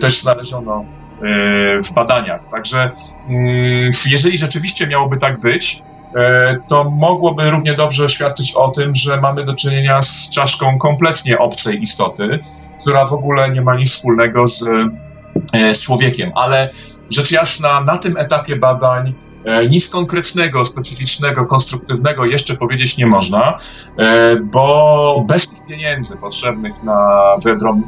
też 0.00 0.20
znaleziono 0.20 0.84
e, 0.84 1.82
w 1.82 1.94
badaniach. 1.94 2.46
Także 2.46 2.90
mm, 3.28 3.90
jeżeli 4.10 4.38
rzeczywiście 4.38 4.86
miałoby 4.86 5.16
tak 5.16 5.40
być, 5.40 5.82
to 6.68 6.84
mogłoby 6.84 7.50
równie 7.50 7.74
dobrze 7.74 8.08
świadczyć 8.08 8.54
o 8.54 8.68
tym, 8.68 8.94
że 8.94 9.20
mamy 9.20 9.44
do 9.44 9.54
czynienia 9.54 10.02
z 10.02 10.30
czaszką 10.30 10.78
kompletnie 10.78 11.38
obcej 11.38 11.82
istoty, 11.82 12.38
która 12.80 13.06
w 13.06 13.12
ogóle 13.12 13.50
nie 13.50 13.62
ma 13.62 13.76
nic 13.76 13.90
wspólnego 13.90 14.46
z, 14.46 14.64
z 15.72 15.80
człowiekiem. 15.80 16.30
Ale 16.34 16.70
rzecz 17.10 17.30
jasna, 17.30 17.80
na 17.80 17.98
tym 17.98 18.16
etapie 18.16 18.56
badań 18.56 19.14
nic 19.70 19.88
konkretnego, 19.88 20.64
specyficznego, 20.64 21.46
konstruktywnego 21.46 22.24
jeszcze 22.24 22.56
powiedzieć 22.56 22.96
nie 22.96 23.06
można, 23.06 23.56
e, 23.98 24.36
bo 24.36 25.24
bez 25.28 25.48
tych 25.48 25.66
pieniędzy 25.66 26.16
potrzebnych 26.16 26.82
na 26.82 27.20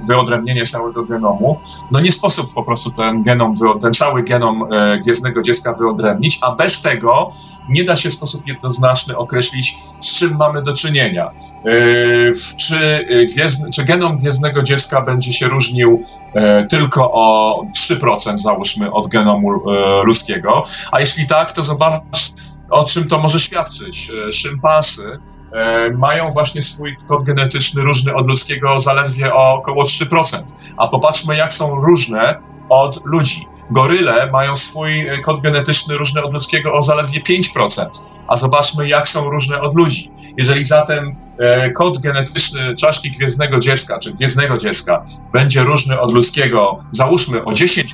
wyodrębnienie 0.08 0.66
całego 0.66 1.04
genomu, 1.04 1.58
no 1.90 2.00
nie 2.00 2.12
sposób 2.12 2.54
po 2.54 2.62
prostu 2.62 2.90
ten 2.90 3.22
genom, 3.22 3.54
ten 3.80 3.92
cały 3.92 4.22
genom 4.22 4.72
e, 4.72 4.98
gwiezdnego 4.98 5.42
dziecka 5.42 5.72
wyodrębnić, 5.72 6.38
a 6.42 6.54
bez 6.54 6.82
tego 6.82 7.28
nie 7.68 7.84
da 7.84 7.96
się 7.96 8.10
w 8.10 8.14
sposób 8.14 8.46
jednoznaczny 8.46 9.16
określić, 9.16 9.76
z 10.00 10.18
czym 10.18 10.36
mamy 10.36 10.62
do 10.62 10.74
czynienia. 10.74 11.30
Czy, 12.56 13.06
gwiezdny, 13.32 13.70
czy 13.70 13.84
genom 13.84 14.18
gwiezdnego 14.18 14.62
dziecka 14.62 15.02
będzie 15.02 15.32
się 15.32 15.48
różnił 15.48 16.02
tylko 16.70 17.12
o 17.12 17.60
3%, 17.76 18.38
załóżmy, 18.38 18.92
od 18.92 19.08
genomu 19.08 19.48
ludzkiego, 20.04 20.62
a 20.92 21.00
jeśli 21.00 21.26
tak, 21.26 21.41
tak, 21.44 21.52
to 21.52 21.62
zobacz, 21.62 22.32
o 22.70 22.84
czym 22.84 23.08
to 23.08 23.18
może 23.18 23.40
świadczyć. 23.40 24.10
E, 24.28 24.32
szympansy 24.32 25.18
e, 25.52 25.90
mają 25.90 26.30
właśnie 26.30 26.62
swój 26.62 26.96
kod 27.08 27.22
genetyczny 27.22 27.82
różny 27.82 28.14
od 28.14 28.26
ludzkiego 28.26 28.78
zaledwie 28.78 29.34
o 29.34 29.52
około 29.52 29.82
3%. 29.82 30.42
A 30.76 30.88
popatrzmy, 30.88 31.36
jak 31.36 31.52
są 31.52 31.74
różne 31.74 32.38
od 32.68 33.06
ludzi. 33.06 33.46
Goryle 33.70 34.30
mają 34.32 34.56
swój 34.56 35.00
e, 35.00 35.20
kod 35.20 35.42
genetyczny 35.42 35.96
różny 35.96 36.22
od 36.22 36.34
ludzkiego 36.34 36.72
o 36.72 36.82
zaledwie 36.82 37.20
5%, 37.20 37.86
a 38.28 38.36
zobaczmy, 38.36 38.88
jak 38.88 39.08
są 39.08 39.30
różne 39.30 39.60
od 39.60 39.74
ludzi. 39.74 40.10
Jeżeli 40.36 40.64
zatem 40.64 41.16
e, 41.38 41.70
kod 41.70 41.98
genetyczny 41.98 42.74
czaszki 42.74 43.10
gwiezdnego 43.10 43.58
dziecka, 43.58 43.98
czy 43.98 44.12
gwiezdnego 44.12 44.56
dziecka, 44.56 45.02
będzie 45.32 45.62
różny 45.62 46.00
od 46.00 46.12
ludzkiego, 46.12 46.78
załóżmy 46.90 47.44
o 47.44 47.50
10%, 47.50 47.84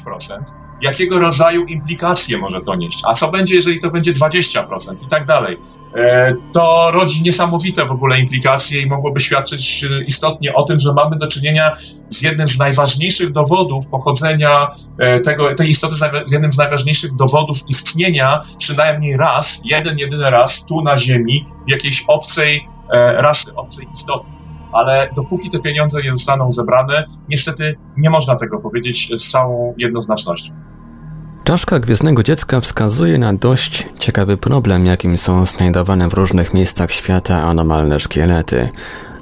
jakiego 0.83 1.21
rodzaju 1.21 1.65
implikacje 1.65 2.39
może 2.39 2.61
to 2.61 2.75
nieść? 2.75 2.99
A 3.05 3.15
co 3.15 3.31
będzie, 3.31 3.55
jeżeli 3.55 3.81
to 3.81 3.91
będzie 3.91 4.13
20% 4.13 5.07
i 5.07 5.09
tak 5.09 5.27
dalej? 5.27 5.59
E, 5.97 6.35
to 6.53 6.91
rodzi 6.91 7.23
niesamowite 7.23 7.85
w 7.85 7.93
ogóle 7.93 8.21
implikacje 8.21 8.83
i 8.83 8.87
mogłoby 8.87 9.21
świadczyć 9.21 9.87
istotnie 10.07 10.55
o 10.55 10.63
tym, 10.63 10.81
że 10.81 10.93
mamy 10.93 11.17
do 11.17 11.27
czynienia 11.27 11.71
z 12.09 12.23
jednym 12.23 12.49
z 12.49 12.59
najważniejszych 12.59 13.33
dowodów 13.33 13.89
pochodzenia 13.89 14.69
e, 14.99 15.21
tego, 15.21 15.55
tej 15.55 15.68
istoty, 15.69 15.95
z 16.27 16.33
jednym 16.33 16.53
z 16.53 16.59
najważniejszych 16.59 17.17
dowodów 17.17 17.59
istnienia 17.69 18.41
przynajmniej 18.59 19.17
raz, 19.17 19.63
jeden, 19.65 19.99
jedyny 19.99 20.31
raz 20.31 20.67
tu 20.67 20.83
na 20.83 20.99
Ziemi 20.99 21.47
jakiejś 21.67 22.05
obcej 22.07 22.69
e, 22.93 23.23
rasy, 23.23 23.55
obcej 23.55 23.89
istoty 23.93 24.31
ale 24.73 25.09
dopóki 25.17 25.51
te 25.51 25.59
pieniądze 25.59 26.03
nie 26.03 26.13
zostaną 26.13 26.51
zebrane, 26.51 27.05
niestety 27.29 27.77
nie 27.97 28.11
można 28.11 28.37
tego 28.37 28.59
powiedzieć 28.59 29.11
z 29.17 29.31
całą 29.31 29.75
jednoznacznością. 29.79 30.53
Czaszka 31.45 31.79
Gwiezdnego 31.79 32.23
Dziecka 32.23 32.61
wskazuje 32.61 33.19
na 33.19 33.35
dość 33.35 33.89
ciekawy 33.99 34.37
problem, 34.37 34.87
jakim 34.87 35.19
są 35.19 35.47
znajdowane 35.47 36.09
w 36.09 36.15
różnych 36.15 36.55
miejscach 36.55 36.93
świata 36.93 37.43
anomalne 37.43 37.99
szkielety. 37.99 38.69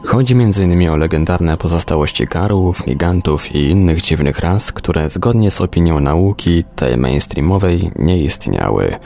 Chodzi 0.07 0.35
m.in. 0.35 0.89
o 0.91 0.97
legendarne 0.97 1.57
pozostałości 1.57 2.27
karłów, 2.27 2.85
gigantów 2.85 3.55
i 3.55 3.71
innych 3.71 4.03
dziwnych 4.03 4.39
ras, 4.39 4.73
które 4.73 5.11
zgodnie 5.11 5.51
z 5.51 5.61
opinią 5.61 6.01
nauki, 6.01 6.65
tej 6.77 6.97
mainstreamowej, 6.97 7.91
nie 7.97 8.23
istniały. 8.23 8.97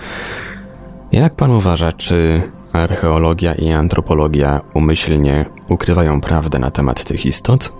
Jak 1.13 1.35
pan 1.35 1.51
uważa, 1.51 1.93
czy 1.93 2.43
archeologia 2.73 3.55
i 3.55 3.73
antropologia 3.73 4.61
umyślnie 4.75 5.47
ukrywają 5.69 6.21
prawdę 6.21 6.59
na 6.59 6.71
temat 6.71 7.05
tych 7.05 7.27
istot? 7.27 7.80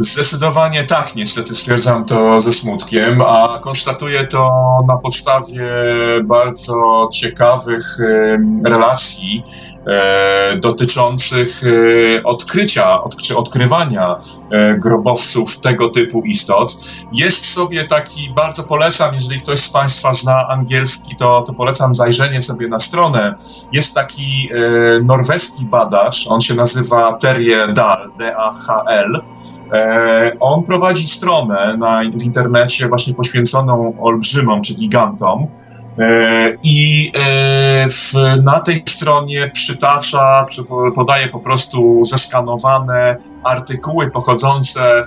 Zdecydowanie 0.00 0.84
tak, 0.84 1.14
niestety 1.14 1.54
stwierdzam 1.54 2.04
to 2.04 2.40
ze 2.40 2.52
smutkiem, 2.52 3.22
a 3.26 3.58
konstatuję 3.62 4.24
to 4.24 4.50
na 4.88 4.96
podstawie 4.96 5.64
bardzo 6.24 7.08
ciekawych 7.12 7.98
relacji 8.64 9.42
e, 9.86 10.56
dotyczących 10.56 11.60
e, 11.64 12.22
odkrycia 12.24 12.98
czy 13.22 13.36
odkrywania 13.36 14.16
e, 14.50 14.74
grobowców 14.78 15.60
tego 15.60 15.88
typu 15.88 16.22
istot. 16.22 16.76
Jest 17.12 17.52
sobie 17.52 17.84
taki, 17.84 18.32
bardzo 18.36 18.62
polecam, 18.64 19.14
jeżeli 19.14 19.40
ktoś 19.40 19.58
z 19.58 19.70
Państwa 19.70 20.12
zna 20.12 20.48
angielski, 20.48 21.16
to, 21.16 21.42
to 21.46 21.52
polecam 21.52 21.94
zajrzenie 21.94 22.42
sobie 22.42 22.68
na 22.68 22.78
stronę. 22.78 23.34
Jest 23.72 23.94
taki 23.94 24.50
norweski 25.04 25.64
badacz, 25.64 26.26
on 26.28 26.40
się 26.40 26.54
nazywa 26.54 27.12
Terje 27.12 27.68
Dahl, 27.68 28.10
D-A-H-L. 28.18 29.22
On 30.40 30.62
prowadzi 30.62 31.06
stronę 31.06 31.76
na, 31.78 32.00
w 32.18 32.22
internecie 32.22 32.88
właśnie 32.88 33.14
poświęconą 33.14 33.94
olbrzymom 34.00 34.62
czy 34.62 34.74
gigantom. 34.74 35.46
E, 35.98 36.52
I 36.62 37.12
e, 37.14 37.88
w, 37.88 38.12
na 38.42 38.60
tej 38.60 38.76
stronie 38.76 39.50
przytacza, 39.54 40.46
podaje 40.94 41.28
po 41.28 41.40
prostu 41.40 42.04
zeskanowane 42.04 43.16
artykuły 43.42 44.10
pochodzące 44.10 44.80
e, 45.00 45.06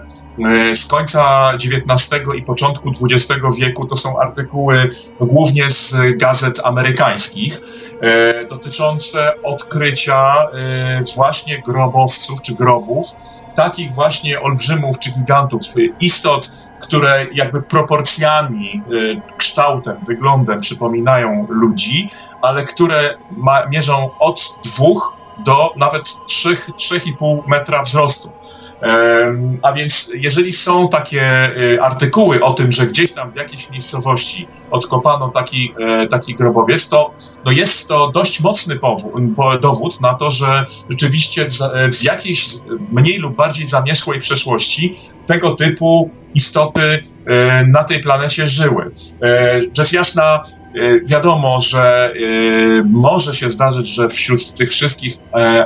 z 0.73 0.85
końca 0.85 1.51
XIX 1.53 2.21
i 2.35 2.43
początku 2.43 2.89
XX 2.89 3.41
wieku. 3.59 3.85
To 3.85 3.95
są 3.95 4.19
artykuły 4.19 4.89
głównie 5.19 5.71
z 5.71 5.95
gazet 6.17 6.61
amerykańskich 6.63 7.61
dotyczące 8.49 9.31
odkrycia 9.43 10.35
właśnie 11.15 11.61
grobowców 11.61 12.41
czy 12.41 12.55
grobów 12.55 13.05
takich 13.55 13.93
właśnie 13.93 14.41
olbrzymów 14.41 14.99
czy 14.99 15.11
gigantów, 15.11 15.61
istot, 15.99 16.49
które 16.81 17.25
jakby 17.33 17.61
proporcjami, 17.61 18.81
kształtem, 19.37 19.97
wyglądem 20.07 20.59
przypominają 20.59 21.47
ludzi, 21.49 22.09
ale 22.41 22.63
które 22.63 23.17
ma, 23.37 23.65
mierzą 23.65 24.09
od 24.19 24.59
dwóch 24.63 25.13
do 25.45 25.69
nawet 25.75 26.03
3,5 26.03 27.43
metra 27.47 27.81
wzrostu. 27.81 28.31
A 29.61 29.73
więc 29.73 30.11
jeżeli 30.13 30.51
są 30.51 30.89
takie 30.89 31.51
y, 31.61 31.81
artykuły 31.81 32.43
o 32.43 32.53
tym, 32.53 32.71
że 32.71 32.87
gdzieś 32.87 33.11
tam 33.11 33.31
w 33.31 33.35
jakiejś 33.35 33.69
miejscowości 33.69 34.47
odkopano 34.71 35.29
taki, 35.29 35.73
e, 35.79 36.07
taki 36.07 36.35
grobowiec, 36.35 36.89
to 36.89 37.13
no 37.45 37.51
jest 37.51 37.87
to 37.87 38.11
dość 38.13 38.41
mocny 38.41 38.79
dowód 39.61 40.01
na 40.01 40.13
to, 40.13 40.29
że 40.29 40.65
rzeczywiście 40.89 41.45
w, 41.49 41.57
w 41.95 42.03
jakiejś 42.03 42.47
mniej 42.91 43.17
lub 43.17 43.35
bardziej 43.35 43.65
zamierzchłej 43.65 44.19
przeszłości 44.19 44.93
tego 45.25 45.55
typu 45.55 46.09
istoty 46.35 46.99
e, 47.25 47.67
na 47.67 47.83
tej 47.83 47.99
planecie 47.99 48.47
żyły. 48.47 48.91
E, 49.23 49.61
rzecz 49.77 49.93
jasna, 49.93 50.43
wiadomo, 51.09 51.61
że 51.61 52.13
może 52.89 53.35
się 53.35 53.49
zdarzyć, 53.49 53.87
że 53.87 54.09
wśród 54.09 54.53
tych 54.53 54.69
wszystkich 54.69 55.13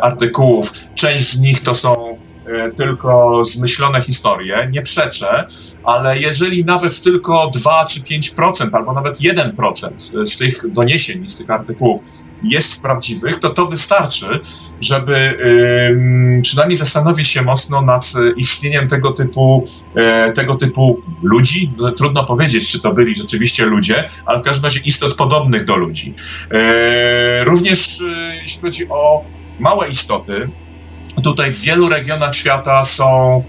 artykułów 0.01 0.71
część 0.95 1.29
z 1.29 1.39
nich 1.39 1.63
to 1.63 1.75
są 1.75 2.15
E, 2.15 2.34
tylko 2.77 3.41
zmyślone 3.43 4.01
historie, 4.01 4.67
nie 4.71 4.81
przeczę, 4.81 5.45
ale 5.83 6.19
jeżeli 6.19 6.65
nawet 6.65 7.01
tylko 7.01 7.51
2 7.53 7.85
czy 7.85 7.99
5%, 8.01 8.69
albo 8.71 8.93
nawet 8.93 9.17
1% 9.19 10.25
z 10.25 10.37
tych 10.37 10.71
doniesień, 10.71 11.27
z 11.27 11.37
tych 11.37 11.49
artykułów 11.49 11.99
jest 12.43 12.81
prawdziwych, 12.81 13.39
to 13.39 13.49
to 13.49 13.65
wystarczy, 13.65 14.39
żeby 14.81 15.37
przynajmniej 16.41 16.77
zastanowić 16.77 17.27
się 17.27 17.41
mocno 17.41 17.81
nad 17.81 18.13
istnieniem 18.37 18.87
tego 18.87 19.11
typu, 19.11 19.63
e, 19.95 20.31
tego 20.31 20.55
typu 20.55 21.01
ludzi. 21.23 21.73
Trudno 21.97 22.25
powiedzieć, 22.25 22.71
czy 22.71 22.81
to 22.81 22.93
byli 22.93 23.15
rzeczywiście 23.15 23.65
ludzie, 23.65 24.09
ale 24.25 24.39
w 24.39 24.41
każdym 24.41 24.63
razie 24.63 24.79
istot 24.79 25.15
podobnych 25.15 25.65
do 25.65 25.75
ludzi. 25.75 26.13
E, 26.51 27.43
również 27.43 27.99
jeśli 28.41 28.61
chodzi 28.61 28.89
o 28.89 29.23
małe 29.59 29.89
istoty, 29.89 30.51
Tutaj 31.23 31.51
w 31.51 31.61
wielu 31.61 31.89
regionach 31.89 32.35
świata 32.35 32.83
są 32.83 33.43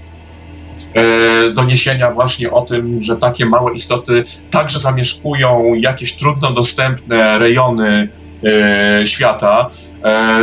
doniesienia 1.55 2.11
właśnie 2.11 2.51
o 2.51 2.63
tym, 2.63 3.01
że 3.01 3.17
takie 3.17 3.47
małe 3.47 3.73
istoty 3.73 4.23
także 4.51 4.79
zamieszkują 4.79 5.75
jakieś 5.75 6.17
trudno 6.17 6.53
dostępne 6.53 7.39
rejony 7.39 8.09
świata. 9.05 9.69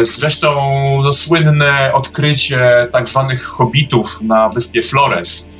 Zresztą 0.01 0.55
no, 1.03 1.13
słynne 1.13 1.91
odkrycie 1.93 2.87
tak 2.91 3.07
zwanych 3.07 3.43
hobbitów 3.43 4.21
na 4.21 4.49
wyspie 4.49 4.81
Flores 4.81 5.53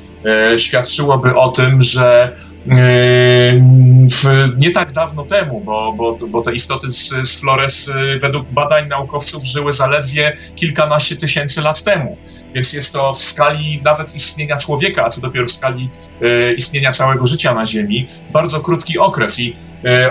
świadczyłoby 0.56 1.34
o 1.34 1.48
tym, 1.48 1.82
że 1.82 2.36
w, 2.66 4.52
nie 4.58 4.70
tak 4.70 4.92
dawno 4.92 5.24
temu, 5.24 5.60
bo, 5.60 5.92
bo, 5.92 6.18
bo 6.28 6.42
te 6.42 6.52
istoty 6.52 6.90
z, 6.90 7.08
z 7.08 7.40
Flores 7.40 7.88
y, 7.88 8.18
według 8.22 8.48
badań 8.50 8.88
naukowców 8.88 9.44
żyły 9.44 9.72
zaledwie 9.72 10.32
kilkanaście 10.54 11.16
tysięcy 11.16 11.62
lat 11.62 11.82
temu. 11.82 12.16
Więc 12.54 12.72
jest 12.72 12.92
to 12.92 13.12
w 13.12 13.22
skali 13.22 13.82
nawet 13.84 14.14
istnienia 14.14 14.56
człowieka, 14.56 15.04
a 15.04 15.08
co 15.08 15.20
dopiero 15.20 15.46
w 15.46 15.50
skali 15.50 15.90
e, 16.22 16.52
istnienia 16.52 16.92
całego 16.92 17.26
życia 17.26 17.54
na 17.54 17.66
Ziemi, 17.66 18.06
bardzo 18.32 18.60
krótki 18.60 18.98
okres. 18.98 19.40
I 19.40 19.56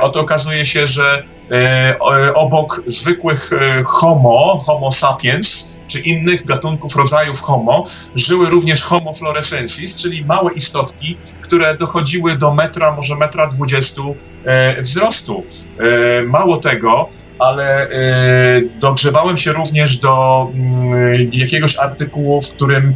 oto 0.02 0.22
okazuje 0.22 0.66
się, 0.66 0.88
że 0.88 1.24
e, 1.52 2.34
obok 2.36 2.84
zwykłych 2.88 3.50
homo, 3.86 4.58
homo 4.66 4.92
sapiens, 4.92 5.74
czy 5.88 6.00
innych 6.00 6.46
gatunków 6.46 6.96
rodzajów 6.96 7.42
homo, 7.42 7.84
żyły 8.16 8.50
również 8.50 8.84
homo 8.84 9.14
florescensis, 9.14 9.96
czyli 9.96 10.26
małe 10.26 10.54
istotki, 10.54 11.18
które 11.42 11.78
dochodziły 11.78 12.38
do 12.38 12.54
metra, 12.54 12.96
może 12.96 13.16
metra 13.16 13.48
dwudziestu 13.48 14.16
e, 14.46 14.82
wzrostu. 14.82 15.44
E, 15.80 16.24
mało 16.24 16.58
tego, 16.58 17.10
ale 17.40 17.90
e, 17.90 18.62
dogrzewałem 18.80 19.38
się 19.38 19.54
również 19.54 19.98
do 19.98 20.48
mm, 20.54 21.30
jakiegoś 21.34 21.78
artykułu, 21.78 22.42
w 22.42 22.54
którym 22.54 22.96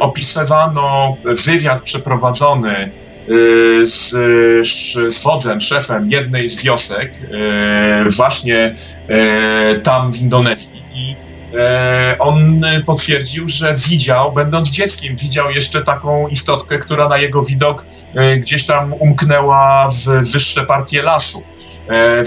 opisywano 0.00 1.16
wywiad 1.46 1.82
przeprowadzony 1.82 2.92
z, 3.82 4.10
z 5.14 5.22
wodzem, 5.22 5.60
szefem 5.60 6.10
jednej 6.10 6.48
z 6.48 6.64
wiosek, 6.64 7.12
właśnie 8.16 8.74
tam 9.82 10.12
w 10.12 10.20
Indonezji. 10.20 10.82
I 10.94 11.16
on 12.18 12.62
potwierdził, 12.86 13.48
że 13.48 13.74
widział, 13.88 14.32
będąc 14.32 14.70
dzieckiem, 14.70 15.16
widział 15.16 15.50
jeszcze 15.50 15.82
taką 15.82 16.28
istotkę, 16.28 16.78
która 16.78 17.08
na 17.08 17.18
jego 17.18 17.42
widok 17.42 17.84
gdzieś 18.36 18.66
tam 18.66 18.92
umknęła 18.92 19.88
w 19.88 20.32
wyższe 20.32 20.66
partie 20.66 21.02
lasu. 21.02 21.42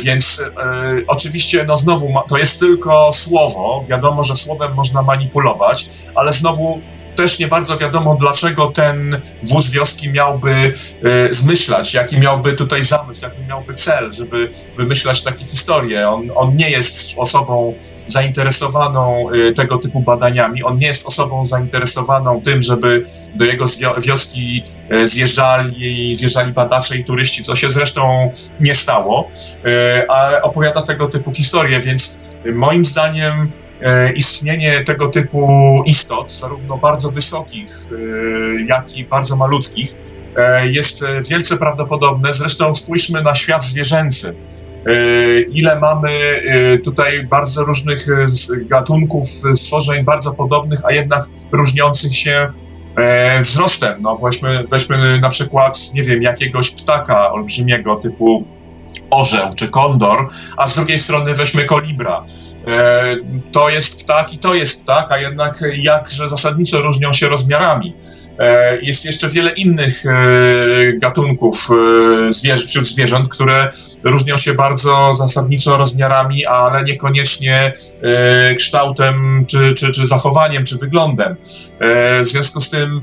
Więc 0.03 0.43
oczywiście, 1.07 1.65
no 1.67 1.77
znowu, 1.77 2.13
to 2.29 2.37
jest 2.37 2.59
tylko 2.59 3.09
słowo. 3.13 3.81
Wiadomo, 3.89 4.23
że 4.23 4.35
słowem 4.35 4.73
można 4.73 5.01
manipulować, 5.01 5.87
ale 6.15 6.33
znowu 6.33 6.81
też 7.15 7.39
nie 7.39 7.47
bardzo 7.47 7.77
wiadomo, 7.77 8.15
dlaczego 8.19 8.67
ten 8.67 9.21
wóz 9.43 9.69
wioski 9.69 10.09
miałby 10.09 10.51
y, 10.51 11.33
zmyślać, 11.33 11.93
jaki 11.93 12.19
miałby 12.19 12.53
tutaj 12.53 12.81
zamysł, 12.81 13.25
jaki 13.25 13.41
miałby 13.41 13.73
cel, 13.73 14.13
żeby 14.13 14.49
wymyślać 14.77 15.23
takie 15.23 15.45
historie. 15.45 16.09
On, 16.09 16.31
on 16.35 16.55
nie 16.55 16.69
jest 16.69 17.15
osobą 17.17 17.73
zainteresowaną 18.05 19.27
y, 19.33 19.53
tego 19.53 19.77
typu 19.77 19.99
badaniami, 19.99 20.63
on 20.63 20.77
nie 20.77 20.87
jest 20.87 21.07
osobą 21.07 21.45
zainteresowaną 21.45 22.41
tym, 22.41 22.61
żeby 22.61 23.03
do 23.35 23.45
jego 23.45 23.65
wioski 24.05 24.63
y, 24.91 25.07
zjeżdżali, 25.07 26.15
zjeżdżali 26.15 26.53
badacze 26.53 26.97
i 26.97 27.03
turyści, 27.03 27.43
co 27.43 27.55
się 27.55 27.69
zresztą 27.69 28.29
nie 28.59 28.75
stało, 28.75 29.27
ale 30.09 30.41
opowiada 30.41 30.81
tego 30.81 31.07
typu 31.07 31.33
historie, 31.33 31.79
więc 31.79 32.19
moim 32.53 32.85
zdaniem 32.85 33.51
E, 33.64 33.64
istnienie 34.15 34.83
tego 34.83 35.07
typu 35.07 35.47
istot, 35.85 36.31
zarówno 36.31 36.77
bardzo 36.77 37.11
wysokich, 37.11 37.69
e, 37.91 38.65
jak 38.67 38.97
i 38.97 39.05
bardzo 39.05 39.35
malutkich, 39.35 39.95
e, 40.37 40.71
jest 40.71 41.05
wielce 41.29 41.57
prawdopodobne. 41.57 42.33
Zresztą 42.33 42.73
spójrzmy 42.73 43.21
na 43.21 43.35
świat 43.35 43.65
zwierzęcy. 43.65 44.35
Ile 45.49 45.79
mamy 45.79 46.09
tutaj 46.83 47.27
bardzo 47.27 47.65
różnych 47.65 48.07
gatunków 48.59 49.25
stworzeń, 49.53 50.03
bardzo 50.03 50.33
podobnych, 50.33 50.79
a 50.83 50.91
jednak 50.91 51.21
różniących 51.51 52.15
się 52.15 52.53
wzrostem. 53.41 54.01
No 54.01 54.17
weźmy, 54.17 54.65
weźmy 54.71 55.19
na 55.19 55.29
przykład, 55.29 55.79
nie 55.93 56.03
wiem, 56.03 56.21
jakiegoś 56.21 56.71
ptaka 56.71 57.31
olbrzymiego 57.31 57.95
typu 57.95 58.45
orzeł 59.09 59.49
czy 59.55 59.69
kondor, 59.69 60.27
a 60.57 60.67
z 60.67 60.75
drugiej 60.75 60.99
strony 60.99 61.33
weźmy 61.33 61.65
kolibra. 61.65 62.23
E, 62.67 63.15
to 63.51 63.69
jest 63.69 64.03
ptak 64.03 64.33
i 64.33 64.37
to 64.37 64.53
jest 64.53 64.83
ptak, 64.83 65.11
a 65.11 65.17
jednak 65.17 65.63
jakże 65.77 66.29
zasadniczo 66.29 66.81
różnią 66.81 67.13
się 67.13 67.29
rozmiarami. 67.29 67.95
E, 68.39 68.77
jest 68.81 69.05
jeszcze 69.05 69.29
wiele 69.29 69.51
innych 69.51 70.05
e, 70.05 70.13
gatunków 70.93 71.69
zwierzę, 72.29 72.67
wśród 72.67 72.85
zwierząt, 72.85 73.27
które 73.27 73.69
różnią 74.03 74.37
się 74.37 74.53
bardzo 74.53 75.13
zasadniczo 75.13 75.77
rozmiarami, 75.77 76.45
ale 76.45 76.83
niekoniecznie 76.83 77.73
kształtem, 78.57 79.45
czy, 79.49 79.73
czy, 79.73 79.91
czy 79.91 80.07
zachowaniem, 80.07 80.65
czy 80.65 80.77
wyglądem. 80.77 81.35
W 82.23 82.27
związku 82.27 82.59
z 82.59 82.69
tym 82.69 83.01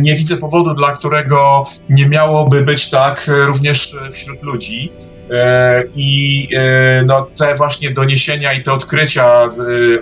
nie 0.00 0.16
widzę 0.16 0.36
powodu, 0.36 0.74
dla 0.74 0.92
którego 0.92 1.62
nie 1.88 2.06
miałoby 2.08 2.62
być 2.62 2.90
tak 2.90 3.30
również 3.46 3.96
wśród 4.12 4.42
ludzi. 4.42 4.92
I 5.94 6.48
no, 7.06 7.28
te 7.38 7.54
właśnie 7.54 7.90
doniesienia 7.90 8.52
i 8.52 8.62
te 8.62 8.72
odkrycia 8.72 9.48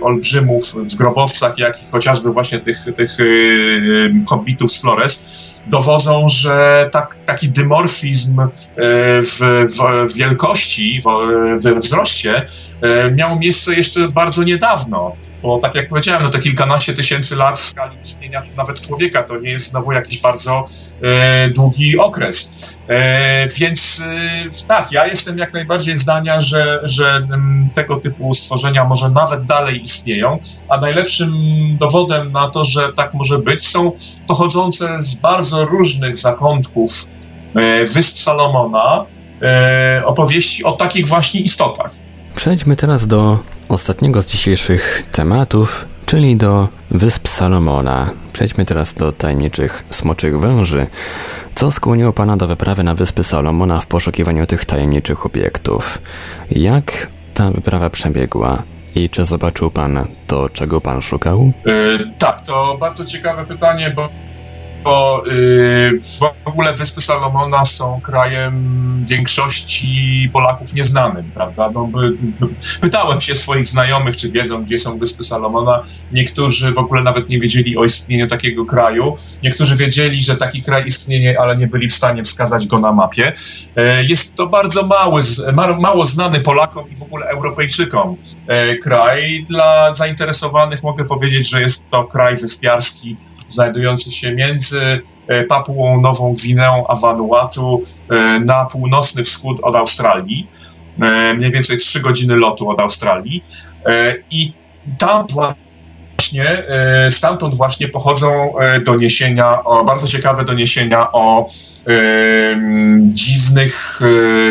olbrzymów 0.01 0.63
w 0.73 0.95
grobowcach, 0.95 1.57
jak 1.57 1.83
i 1.83 1.85
chociażby 1.91 2.31
właśnie 2.31 2.59
tych, 2.59 2.77
tych 2.95 3.09
hobbitów, 4.27 4.66
z 4.69 4.81
Flores 4.81 5.57
dowodzą, 5.67 6.27
że 6.27 6.89
tak, 6.91 7.15
taki 7.15 7.49
dymorfizm 7.49 8.39
e, 8.39 8.47
w, 9.21 9.39
w 10.09 10.17
wielkości, 10.17 11.01
w, 11.05 11.07
w 11.65 11.79
wzroście 11.79 12.45
e, 12.81 13.11
miał 13.11 13.39
miejsce 13.39 13.75
jeszcze 13.75 14.07
bardzo 14.07 14.43
niedawno, 14.43 15.15
bo 15.41 15.59
tak 15.59 15.75
jak 15.75 15.87
powiedziałem, 15.87 16.23
no 16.23 16.29
te 16.29 16.39
kilkanaście 16.39 16.93
tysięcy 16.93 17.35
lat 17.35 17.59
w 17.59 17.63
skali 17.63 17.99
istnienia 17.99 18.41
nawet 18.57 18.81
człowieka 18.81 19.23
to 19.23 19.37
nie 19.37 19.49
jest 19.49 19.71
znowu 19.71 19.91
jakiś 19.91 20.21
bardzo 20.21 20.63
e, 21.03 21.49
długi 21.49 21.97
okres. 21.97 22.77
Więc 23.59 24.03
tak, 24.67 24.91
ja 24.91 25.07
jestem 25.07 25.37
jak 25.37 25.53
najbardziej 25.53 25.97
zdania, 25.97 26.41
że, 26.41 26.79
że 26.83 27.27
m, 27.33 27.69
tego 27.73 27.95
typu 27.95 28.33
stworzenia 28.33 28.85
może 28.85 29.09
nawet 29.09 29.45
dalej 29.45 29.81
istnieją, 29.83 30.39
a 30.69 30.77
najlepszym 30.77 31.31
dowodem 31.79 32.31
na 32.31 32.49
to, 32.49 32.65
że 32.65 32.93
tak 32.93 33.13
może 33.13 33.39
być, 33.39 33.67
są 33.67 33.91
pochodzące 34.57 35.01
z 35.01 35.15
bardzo 35.15 35.65
różnych 35.65 36.17
zakątków 36.17 37.07
e, 37.55 37.85
Wysp 37.85 38.17
Salomona 38.17 39.05
e, 39.41 40.01
opowieści 40.05 40.63
o 40.63 40.71
takich 40.71 41.07
właśnie 41.07 41.41
istotach. 41.41 41.91
Przejdźmy 42.35 42.75
teraz 42.75 43.07
do 43.07 43.39
ostatniego 43.69 44.21
z 44.21 44.25
dzisiejszych 44.25 45.03
tematów, 45.11 45.87
czyli 46.05 46.37
do 46.37 46.67
Wysp 46.91 47.27
Salomona. 47.27 48.11
Przejdźmy 48.33 48.65
teraz 48.65 48.93
do 48.93 49.11
tajemniczych 49.11 49.83
smoczych 49.89 50.39
węży. 50.39 50.87
Co 51.55 51.71
skłoniło 51.71 52.13
Pana 52.13 52.37
do 52.37 52.47
wyprawy 52.47 52.83
na 52.83 52.95
Wyspy 52.95 53.23
Salomona 53.23 53.79
w 53.79 53.87
poszukiwaniu 53.87 54.45
tych 54.45 54.65
tajemniczych 54.65 55.25
obiektów? 55.25 56.01
Jak 56.51 57.07
ta 57.33 57.51
wyprawa 57.51 57.89
przebiegła? 57.89 58.63
I 58.95 59.09
czy 59.09 59.23
zobaczył 59.23 59.71
Pan 59.71 60.07
to, 60.27 60.49
czego 60.49 60.81
Pan 60.81 61.01
szukał? 61.01 61.51
Yy, 61.65 62.13
tak, 62.17 62.41
to 62.41 62.77
bardzo 62.79 63.05
ciekawe 63.05 63.45
pytanie, 63.45 63.91
bo 63.95 64.09
bo 64.83 65.23
y, 65.31 65.97
w 66.45 66.47
ogóle 66.47 66.73
Wyspy 66.73 67.01
Salomona 67.01 67.65
są 67.65 68.01
krajem 68.01 69.05
większości 69.09 70.29
Polaków 70.33 70.73
nieznanym, 70.73 71.31
prawda? 71.31 71.69
No, 71.73 71.89
pytałem 72.81 73.21
się 73.21 73.35
swoich 73.35 73.67
znajomych, 73.67 74.15
czy 74.15 74.31
wiedzą, 74.31 74.63
gdzie 74.63 74.77
są 74.77 74.99
Wyspy 74.99 75.23
Salomona. 75.23 75.83
Niektórzy 76.11 76.73
w 76.73 76.77
ogóle 76.77 77.03
nawet 77.03 77.29
nie 77.29 77.39
wiedzieli 77.39 77.77
o 77.77 77.83
istnieniu 77.83 78.27
takiego 78.27 78.65
kraju. 78.65 79.15
Niektórzy 79.43 79.75
wiedzieli, 79.75 80.23
że 80.23 80.35
taki 80.35 80.61
kraj 80.61 80.85
istnieje, 80.85 81.41
ale 81.41 81.55
nie 81.55 81.67
byli 81.67 81.89
w 81.89 81.93
stanie 81.93 82.23
wskazać 82.23 82.67
go 82.67 82.77
na 82.77 82.93
mapie. 82.93 83.33
E, 83.75 84.03
jest 84.03 84.35
to 84.35 84.47
bardzo 84.47 84.87
mały, 84.87 85.21
mało 85.79 86.05
znany 86.05 86.39
Polakom 86.39 86.89
i 86.89 86.97
w 86.97 87.03
ogóle 87.03 87.27
Europejczykom 87.27 88.17
e, 88.47 88.75
kraj. 88.75 89.45
Dla 89.49 89.93
zainteresowanych 89.93 90.83
mogę 90.83 91.05
powiedzieć, 91.05 91.49
że 91.49 91.61
jest 91.61 91.89
to 91.89 92.03
kraj 92.03 92.37
wyspiarski, 92.37 93.17
znajdujący 93.47 94.11
się 94.11 94.31
między 94.35 95.01
e, 95.27 95.43
Papułą 95.43 96.01
Nową 96.01 96.33
Gwineą 96.33 96.87
a 96.87 96.95
Vanuatu 96.95 97.79
e, 98.09 98.39
na 98.39 98.65
północny 98.65 99.23
wschód 99.23 99.59
od 99.61 99.75
Australii, 99.75 100.47
e, 101.01 101.33
mniej 101.33 101.51
więcej 101.51 101.77
3 101.77 101.99
godziny 101.99 102.35
lotu 102.35 102.69
od 102.69 102.79
Australii. 102.79 103.43
I 104.31 104.53
tam 104.97 105.27
właśnie, 105.33 106.63
stamtąd 107.09 107.55
właśnie 107.55 107.87
pochodzą 107.87 108.53
doniesienia, 108.85 109.63
o, 109.63 109.83
bardzo 109.83 110.07
ciekawe 110.07 110.43
doniesienia 110.43 111.11
o 111.11 111.45
dziwnych 113.09 113.99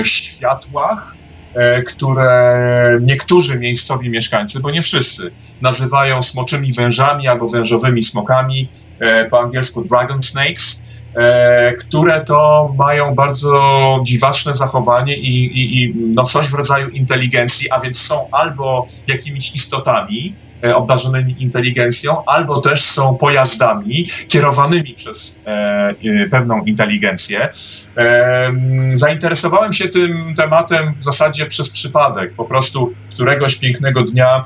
światłach, 0.03 1.17
które 1.87 2.99
niektórzy 3.03 3.59
miejscowi 3.59 4.11
mieszkańcy, 4.11 4.61
bo 4.61 4.71
nie 4.71 4.83
wszyscy, 4.83 5.31
nazywają 5.61 6.23
smoczymi 6.23 6.73
wężami 6.73 7.29
albo 7.29 7.49
wężowymi 7.49 8.03
smokami, 8.03 8.71
po 9.31 9.41
angielsku 9.41 9.83
dragon 9.83 10.23
snakes 10.23 10.87
E, 11.17 11.73
które 11.73 12.21
to 12.21 12.71
mają 12.79 13.15
bardzo 13.15 13.53
dziwaczne 14.07 14.55
zachowanie 14.55 15.17
i, 15.17 15.45
i, 15.45 15.83
i 15.83 15.95
no 15.97 16.23
coś 16.23 16.49
w 16.49 16.55
rodzaju 16.55 16.89
inteligencji, 16.89 17.71
a 17.71 17.81
więc 17.81 18.01
są 18.01 18.29
albo 18.31 18.85
jakimiś 19.07 19.55
istotami, 19.55 20.35
e, 20.56 20.56
obdarzonymi 20.75 21.37
inteligencją, 21.39 22.25
albo 22.27 22.61
też 22.61 22.85
są 22.85 23.17
pojazdami 23.17 24.07
kierowanymi 24.29 24.95
przez 24.95 25.39
e, 25.45 25.95
pewną 26.31 26.65
inteligencję. 26.65 27.49
E, 27.97 28.53
zainteresowałem 28.95 29.73
się 29.73 29.89
tym 29.89 30.35
tematem 30.37 30.95
w 30.95 30.99
zasadzie 30.99 31.47
przez 31.47 31.71
przypadek. 31.71 32.35
Po 32.35 32.45
prostu 32.45 32.93
któregoś 33.11 33.57
pięknego 33.57 34.03
dnia 34.03 34.45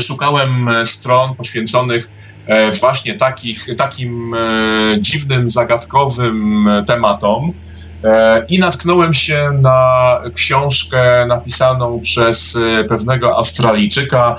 szukałem 0.00 0.68
stron 0.84 1.34
poświęconych 1.34 2.08
E, 2.50 2.72
właśnie 2.72 3.14
takich, 3.14 3.66
takim 3.76 4.34
e, 4.34 4.38
dziwnym, 5.00 5.48
zagadkowym 5.48 6.68
tematom. 6.86 7.52
E, 8.04 8.44
I 8.48 8.58
natknąłem 8.58 9.12
się 9.12 9.50
na 9.62 10.20
książkę 10.34 11.26
napisaną 11.26 12.00
przez 12.02 12.58
pewnego 12.88 13.36
Australijczyka, 13.36 14.36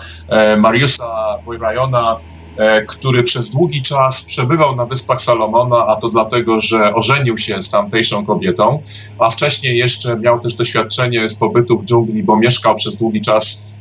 Mariusa 0.57 1.07
Boyrajona, 1.45 2.17
który 2.87 3.23
przez 3.23 3.51
długi 3.51 3.81
czas 3.81 4.25
przebywał 4.25 4.75
na 4.75 4.85
Wyspach 4.85 5.21
Salomona, 5.21 5.85
a 5.87 5.95
to 5.95 6.09
dlatego, 6.09 6.61
że 6.61 6.93
ożenił 6.93 7.37
się 7.37 7.61
z 7.61 7.69
tamtejszą 7.69 8.25
kobietą, 8.25 8.81
a 9.17 9.29
wcześniej 9.29 9.77
jeszcze 9.77 10.19
miał 10.19 10.39
też 10.39 10.53
doświadczenie 10.55 11.29
z 11.29 11.35
pobytu 11.35 11.77
w 11.77 11.85
dżungli, 11.85 12.23
bo 12.23 12.37
mieszkał 12.37 12.75
przez 12.75 12.97
długi 12.97 13.21
czas 13.21 13.71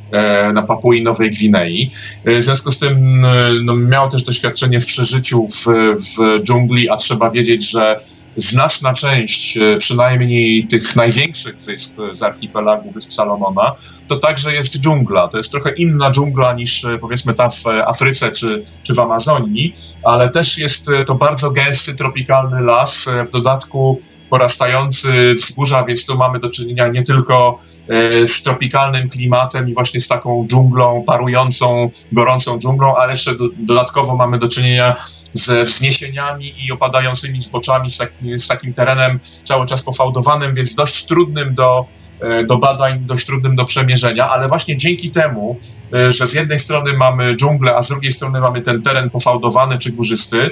na 0.53 0.61
Papui 0.61 1.03
Nowej 1.03 1.31
Gwinei. 1.31 1.89
E, 2.25 2.39
w 2.39 2.43
związku 2.43 2.71
z 2.71 2.79
tym 2.79 3.25
e, 3.25 3.53
no, 3.63 3.75
miał 3.75 4.09
też 4.09 4.23
doświadczenie 4.23 4.79
w 4.79 4.85
przeżyciu 4.85 5.47
w, 5.47 5.65
w 5.95 6.43
dżungli, 6.43 6.89
a 6.89 6.95
trzeba 6.95 7.29
wiedzieć, 7.29 7.69
że 7.69 7.97
znaczna 8.35 8.93
część 8.93 9.59
przynajmniej 9.79 10.67
tych 10.67 10.95
największych 10.95 11.55
wysp 11.59 11.97
z 12.11 12.23
archipelagu 12.23 12.91
Wysp 12.91 13.11
Salomona 13.11 13.71
to 14.07 14.15
także 14.15 14.53
jest 14.53 14.81
dżungla. 14.81 15.27
To 15.27 15.37
jest 15.37 15.51
trochę 15.51 15.73
inna 15.73 16.11
dżungla 16.11 16.53
niż 16.53 16.85
powiedzmy 17.01 17.33
ta 17.33 17.49
w 17.49 17.67
Afryce 17.85 18.31
czy, 18.31 18.61
czy 18.83 18.93
w 18.93 18.99
Amazonii, 18.99 19.73
ale 20.03 20.29
też 20.29 20.57
jest 20.57 20.89
to 21.07 21.15
bardzo 21.15 21.51
gęsty, 21.51 21.95
tropikalny 21.95 22.61
las. 22.61 23.09
W 23.27 23.31
dodatku 23.31 24.01
porastający 24.31 25.35
wzgórza, 25.37 25.83
więc 25.83 26.05
tu 26.05 26.17
mamy 26.17 26.39
do 26.39 26.49
czynienia 26.49 26.87
nie 26.87 27.03
tylko 27.03 27.55
e, 27.87 28.27
z 28.27 28.43
tropikalnym 28.43 29.09
klimatem 29.09 29.69
i 29.69 29.73
właśnie 29.73 29.99
z 29.99 30.07
taką 30.07 30.47
dżunglą, 30.47 31.03
parującą, 31.07 31.89
gorącą 32.11 32.59
dżunglą, 32.59 32.95
ale 32.95 33.11
jeszcze 33.11 33.35
do, 33.35 33.45
dodatkowo 33.57 34.15
mamy 34.15 34.39
do 34.39 34.47
czynienia 34.47 34.95
ze 35.33 35.63
wzniesieniami 35.63 36.53
i 36.65 36.71
opadającymi 36.71 37.41
zboczami, 37.41 37.89
z 37.89 37.97
takim, 37.97 38.39
z 38.39 38.47
takim 38.47 38.73
terenem 38.73 39.19
cały 39.43 39.65
czas 39.65 39.83
pofałdowanym, 39.83 40.53
więc 40.53 40.75
dość 40.75 41.05
trudnym 41.05 41.55
do, 41.55 41.85
e, 42.21 42.43
do 42.43 42.57
badań, 42.57 42.99
dość 43.05 43.25
trudnym 43.25 43.55
do 43.55 43.65
przemierzenia, 43.65 44.29
ale 44.29 44.47
właśnie 44.47 44.77
dzięki 44.77 45.11
temu, 45.11 45.57
e, 45.93 46.11
że 46.11 46.27
z 46.27 46.33
jednej 46.33 46.59
strony 46.59 46.93
mamy 46.93 47.35
dżunglę, 47.35 47.75
a 47.75 47.81
z 47.81 47.87
drugiej 47.87 48.11
strony 48.11 48.41
mamy 48.41 48.61
ten 48.61 48.81
teren 48.81 49.09
pofałdowany 49.09 49.77
czy 49.77 49.91
górzysty, 49.91 50.49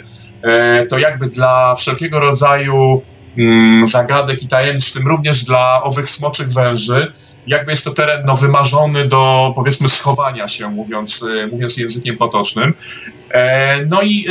to 0.89 0.97
jakby 0.97 1.27
dla 1.27 1.75
wszelkiego 1.75 2.19
rodzaju 2.19 3.01
zagadek 3.83 4.43
i 4.43 4.47
tajemnic, 4.47 4.89
w 4.89 4.93
tym 4.93 5.07
również 5.07 5.43
dla 5.43 5.83
owych 5.83 6.09
smoczych 6.09 6.53
węży. 6.53 7.11
Jakby 7.47 7.71
jest 7.71 7.85
to 7.85 7.91
teren 7.91 8.23
no, 8.25 8.35
wymarzony 8.35 9.07
do, 9.07 9.53
powiedzmy, 9.55 9.89
schowania 9.89 10.47
się, 10.47 10.69
mówiąc, 10.69 11.23
y, 11.23 11.47
mówiąc 11.47 11.77
językiem 11.77 12.17
potocznym. 12.17 12.73
E, 13.31 13.85
no 13.85 14.01
i 14.01 14.25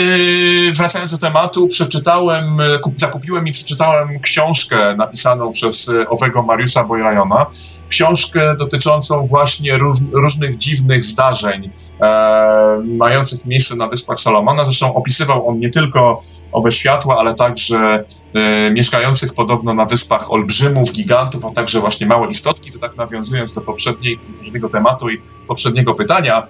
y, 0.69 0.73
wracając 0.73 1.11
do 1.11 1.19
tematu, 1.19 1.69
przeczytałem, 1.69 2.61
y, 2.61 2.81
zakupiłem 2.97 3.47
i 3.47 3.53
przeczytałem 3.53 4.21
książkę 4.21 4.95
napisaną 4.95 5.53
przez 5.53 5.91
owego 6.09 6.43
Mariusza 6.43 6.85
Bojrajona, 6.85 7.47
książkę 7.89 8.57
dotyczącą 8.57 9.27
właśnie 9.27 9.79
różnych 10.13 10.57
dziwnych 10.57 11.05
zdarzeń 11.05 11.71
e, 12.01 12.83
mających 12.85 13.45
miejsce 13.47 13.77
na 13.77 13.87
Wyspach 13.87 14.19
Salomona. 14.19 14.65
Zresztą 14.65 14.95
opisywał 14.95 15.49
on 15.49 15.59
nie 15.59 15.71
tylko 15.71 16.19
owe 16.53 16.73
światła, 16.73 17.17
ale 17.19 17.35
także 17.35 18.05
e, 18.35 18.71
mieszkających 18.99 19.35
podobno 19.35 19.75
na 19.75 19.85
wyspach 19.85 20.31
olbrzymów, 20.31 20.93
gigantów, 20.93 21.45
a 21.45 21.51
także 21.51 21.81
właśnie 21.81 22.07
małe 22.07 22.29
istotki. 22.29 22.73
To 22.73 22.79
tak 22.79 22.97
nawiązując 22.97 23.55
do 23.55 23.61
poprzedniego 23.61 24.69
tematu 24.69 25.09
i 25.09 25.23
poprzedniego 25.49 25.95
pytania. 25.95 26.47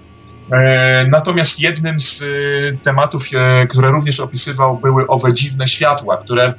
E, 0.51 1.05
natomiast 1.07 1.59
jednym 1.59 1.99
z 1.99 2.21
e, 2.21 2.25
tematów, 2.77 3.23
e, 3.33 3.67
które 3.67 3.91
również 3.91 4.19
opisywał, 4.19 4.77
były 4.77 5.07
owe 5.07 5.33
dziwne 5.33 5.67
światła, 5.67 6.17
które 6.17 6.53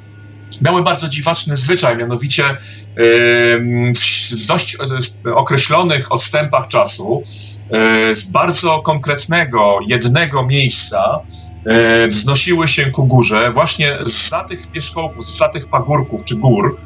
miały 0.61 0.83
bardzo 0.83 1.07
dziwaczny 1.09 1.55
zwyczaj, 1.55 1.97
mianowicie 1.97 2.43
w 4.33 4.45
dość 4.47 4.77
określonych 5.35 6.11
odstępach 6.11 6.67
czasu 6.67 7.21
z 8.13 8.31
bardzo 8.31 8.81
konkretnego 8.81 9.77
jednego 9.87 10.45
miejsca 10.45 11.19
wznosiły 12.09 12.67
się 12.67 12.91
ku 12.91 13.07
górze 13.07 13.51
właśnie 13.51 13.97
za 14.03 14.43
tych 14.43 14.59
wierzchołków, 14.75 15.25
za 15.37 15.49
tych 15.49 15.67
pagórków 15.69 16.23
czy 16.23 16.35
gór, 16.35 16.79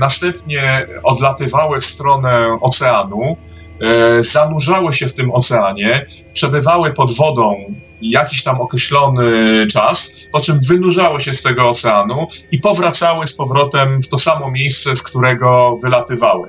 następnie 0.00 0.86
odlatywały 1.02 1.80
w 1.80 1.84
stronę 1.84 2.56
oceanu, 2.60 3.36
E, 3.82 4.22
zanurzały 4.22 4.92
się 4.92 5.06
w 5.06 5.14
tym 5.14 5.30
oceanie, 5.30 6.04
przebywały 6.32 6.92
pod 6.92 7.16
wodą 7.16 7.74
jakiś 8.02 8.42
tam 8.42 8.60
określony 8.60 9.66
czas, 9.66 10.28
po 10.32 10.40
czym 10.40 10.60
wynurzały 10.68 11.20
się 11.20 11.34
z 11.34 11.42
tego 11.42 11.68
oceanu 11.68 12.26
i 12.50 12.60
powracały 12.60 13.26
z 13.26 13.34
powrotem 13.34 14.02
w 14.02 14.08
to 14.08 14.18
samo 14.18 14.50
miejsce, 14.50 14.96
z 14.96 15.02
którego 15.02 15.76
wylatywały. 15.82 16.48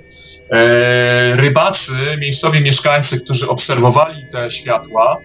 E, 0.51 1.35
rybacy, 1.35 1.93
miejscowi 2.19 2.61
mieszkańcy, 2.61 3.19
którzy 3.21 3.49
obserwowali 3.49 4.25
te 4.31 4.51
światła, 4.51 5.19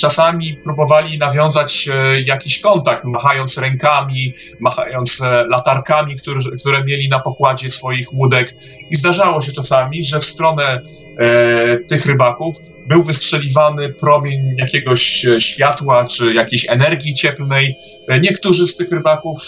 Czasami 0.00 0.58
próbowali 0.64 1.18
nawiązać 1.18 1.88
e, 1.88 2.20
jakiś 2.20 2.60
kontakt, 2.60 3.04
machając 3.04 3.58
rękami, 3.58 4.32
machając 4.60 5.20
e, 5.20 5.44
latarkami, 5.48 6.14
które, 6.60 6.84
mieli 6.84 7.08
na 7.08 7.18
pokładzie 7.18 7.70
swoich 7.70 8.14
łódek. 8.14 8.54
I 8.90 8.96
zdarzało 8.96 9.40
się 9.40 9.52
czasami, 9.52 10.04
że 10.04 10.20
w 10.20 10.24
stronę 10.24 10.82
e, 11.18 11.76
tych 11.76 12.06
rybaków 12.06 12.56
był 12.86 13.02
wystrzeliwany 13.02 13.88
promień 13.88 14.54
jakiegoś 14.58 15.26
światła 15.38 16.04
czy 16.04 16.34
jakiejś 16.34 16.68
energii 16.68 17.14
cieplnej. 17.14 17.76
Niektórzy 18.20 18.66
z 18.66 18.76
tych 18.76 18.90
rybaków 18.90 19.38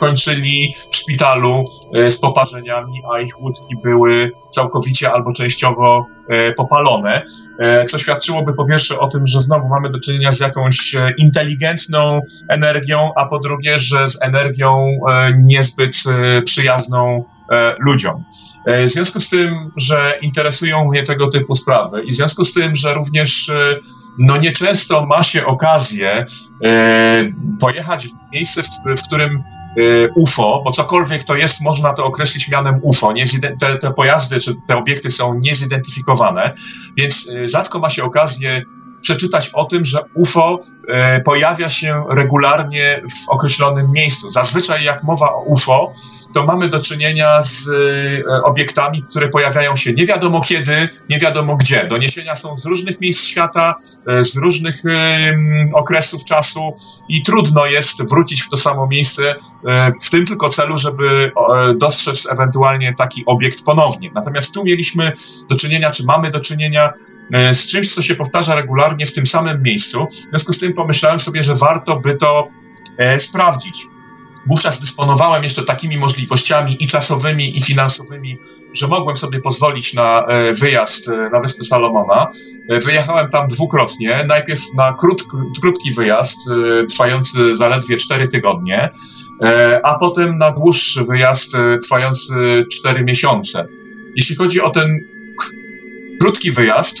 kończyli 0.00 0.72
w 0.92 0.96
szpitalu 0.96 1.64
z 2.08 2.16
poparzeniami, 2.16 3.02
a 3.14 3.20
ich 3.20 3.40
łódki 3.40 3.74
były 3.84 4.30
całkowicie 4.52 5.12
albo 5.12 5.32
częściowo 5.32 6.04
popalone, 6.56 7.22
co 7.88 7.98
świadczyło 7.98 8.39
świadczyłoby 8.40 8.54
po 8.54 8.64
pierwsze 8.64 8.98
o 8.98 9.08
tym, 9.08 9.26
że 9.26 9.40
znowu 9.40 9.68
mamy 9.68 9.90
do 9.90 10.00
czynienia 10.00 10.32
z 10.32 10.40
jakąś 10.40 10.94
e, 10.94 11.10
inteligentną 11.18 12.20
energią, 12.48 13.12
a 13.16 13.26
po 13.26 13.38
drugie, 13.38 13.78
że 13.78 14.08
z 14.08 14.22
energią 14.22 14.88
e, 15.10 15.30
niezbyt 15.44 16.02
e, 16.06 16.42
przyjazną 16.42 17.24
ludziom. 17.78 18.24
W 18.66 18.90
związku 18.90 19.20
z 19.20 19.28
tym, 19.28 19.70
że 19.76 20.18
interesują 20.22 20.84
mnie 20.84 21.02
tego 21.02 21.28
typu 21.28 21.54
sprawy 21.54 22.02
i 22.02 22.10
w 22.10 22.14
związku 22.14 22.44
z 22.44 22.54
tym, 22.54 22.76
że 22.76 22.94
również 22.94 23.50
no 24.18 24.36
nieczęsto 24.36 25.06
ma 25.06 25.22
się 25.22 25.46
okazję 25.46 26.26
pojechać 27.60 28.06
w 28.06 28.34
miejsce, 28.34 28.62
w, 28.62 29.02
którym 29.06 29.42
UFO, 30.16 30.62
bo 30.64 30.70
cokolwiek 30.70 31.24
to 31.24 31.36
jest, 31.36 31.60
można 31.60 31.92
to 31.92 32.04
określić 32.04 32.48
mianem 32.48 32.80
UFO. 32.82 33.14
Te, 33.60 33.78
te 33.78 33.92
pojazdy 33.92 34.40
czy 34.40 34.54
te 34.68 34.76
obiekty 34.76 35.10
są 35.10 35.34
niezidentyfikowane, 35.34 36.54
więc 36.96 37.30
rzadko 37.44 37.78
ma 37.78 37.90
się 37.90 38.04
okazję 38.04 38.29
Gracias. 38.38 38.89
Przeczytać 39.02 39.50
o 39.52 39.64
tym, 39.64 39.84
że 39.84 39.98
UFO 40.14 40.60
e, 40.88 41.20
pojawia 41.20 41.68
się 41.68 42.04
regularnie 42.10 43.02
w 43.10 43.28
określonym 43.28 43.92
miejscu. 43.92 44.30
Zazwyczaj 44.30 44.84
jak 44.84 45.02
mowa 45.02 45.32
o 45.32 45.42
UFO, 45.42 45.92
to 46.34 46.44
mamy 46.44 46.68
do 46.68 46.82
czynienia 46.82 47.42
z 47.42 47.68
e, 47.68 48.42
obiektami, 48.42 49.02
które 49.02 49.28
pojawiają 49.28 49.76
się 49.76 49.92
nie 49.92 50.06
wiadomo 50.06 50.40
kiedy, 50.40 50.88
nie 51.08 51.18
wiadomo 51.18 51.56
gdzie. 51.56 51.86
Doniesienia 51.86 52.36
są 52.36 52.56
z 52.56 52.66
różnych 52.66 53.00
miejsc 53.00 53.24
świata, 53.24 53.74
e, 54.06 54.24
z 54.24 54.36
różnych 54.36 54.82
okresów 55.72 56.24
czasu 56.24 56.72
i 57.08 57.22
trudno 57.22 57.66
jest 57.66 58.10
wrócić 58.10 58.42
w 58.42 58.48
to 58.48 58.56
samo 58.56 58.86
miejsce 58.86 59.34
w 60.02 60.10
tym 60.10 60.26
tylko 60.26 60.48
celu, 60.48 60.78
żeby 60.78 61.32
dostrzec 61.76 62.32
ewentualnie 62.32 62.94
taki 62.94 63.22
obiekt 63.26 63.64
ponownie. 63.64 64.10
Natomiast 64.14 64.54
tu 64.54 64.64
mieliśmy 64.64 65.12
do 65.48 65.56
czynienia, 65.56 65.90
czy 65.90 66.04
mamy 66.04 66.30
do 66.30 66.40
czynienia 66.40 66.92
z 67.52 67.66
czymś, 67.66 67.94
co 67.94 68.02
się 68.02 68.14
powtarza 68.14 68.54
regularnie 68.54 68.89
w 69.06 69.12
tym 69.12 69.26
samym 69.26 69.62
miejscu. 69.62 70.06
W 70.06 70.30
związku 70.30 70.52
z 70.52 70.58
tym 70.58 70.72
pomyślałem 70.72 71.20
sobie, 71.20 71.42
że 71.42 71.54
warto 71.54 71.96
by 71.96 72.14
to 72.14 72.48
sprawdzić. 73.18 73.86
Wówczas 74.46 74.80
dysponowałem 74.80 75.42
jeszcze 75.42 75.62
takimi 75.62 75.98
możliwościami 75.98 76.76
i 76.84 76.86
czasowymi, 76.86 77.58
i 77.58 77.62
finansowymi, 77.62 78.38
że 78.72 78.88
mogłem 78.88 79.16
sobie 79.16 79.40
pozwolić 79.40 79.94
na 79.94 80.26
e, 80.26 80.52
wyjazd 80.52 81.08
e, 81.08 81.30
na 81.30 81.40
Wyspy 81.40 81.64
Salomona. 81.64 82.28
E, 82.68 82.78
wyjechałem 82.78 83.30
tam 83.30 83.48
dwukrotnie. 83.48 84.24
Najpierw 84.28 84.60
na 84.76 84.92
krót, 84.92 85.22
krótki 85.60 85.92
wyjazd, 85.92 86.38
trwający 86.90 87.56
zaledwie 87.56 87.96
4 87.96 88.28
tygodnie, 88.28 88.90
a 89.82 89.94
potem 89.94 90.38
na 90.38 90.50
dłuższy 90.50 91.04
wyjazd 91.04 91.56
trwający 91.82 92.64
4 92.72 93.04
miesiące. 93.04 93.66
Jeśli 94.16 94.36
chodzi 94.36 94.60
o 94.60 94.70
ten 94.70 95.00
krótki 96.20 96.52
wyjazd, 96.52 96.98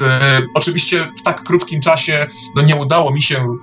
oczywiście 0.54 1.08
w 1.20 1.22
tak 1.22 1.42
krótkim 1.42 1.80
czasie 1.80 2.26
no 2.56 2.62
nie 2.62 2.76
udało 2.76 3.12
mi 3.12 3.22
się 3.22 3.56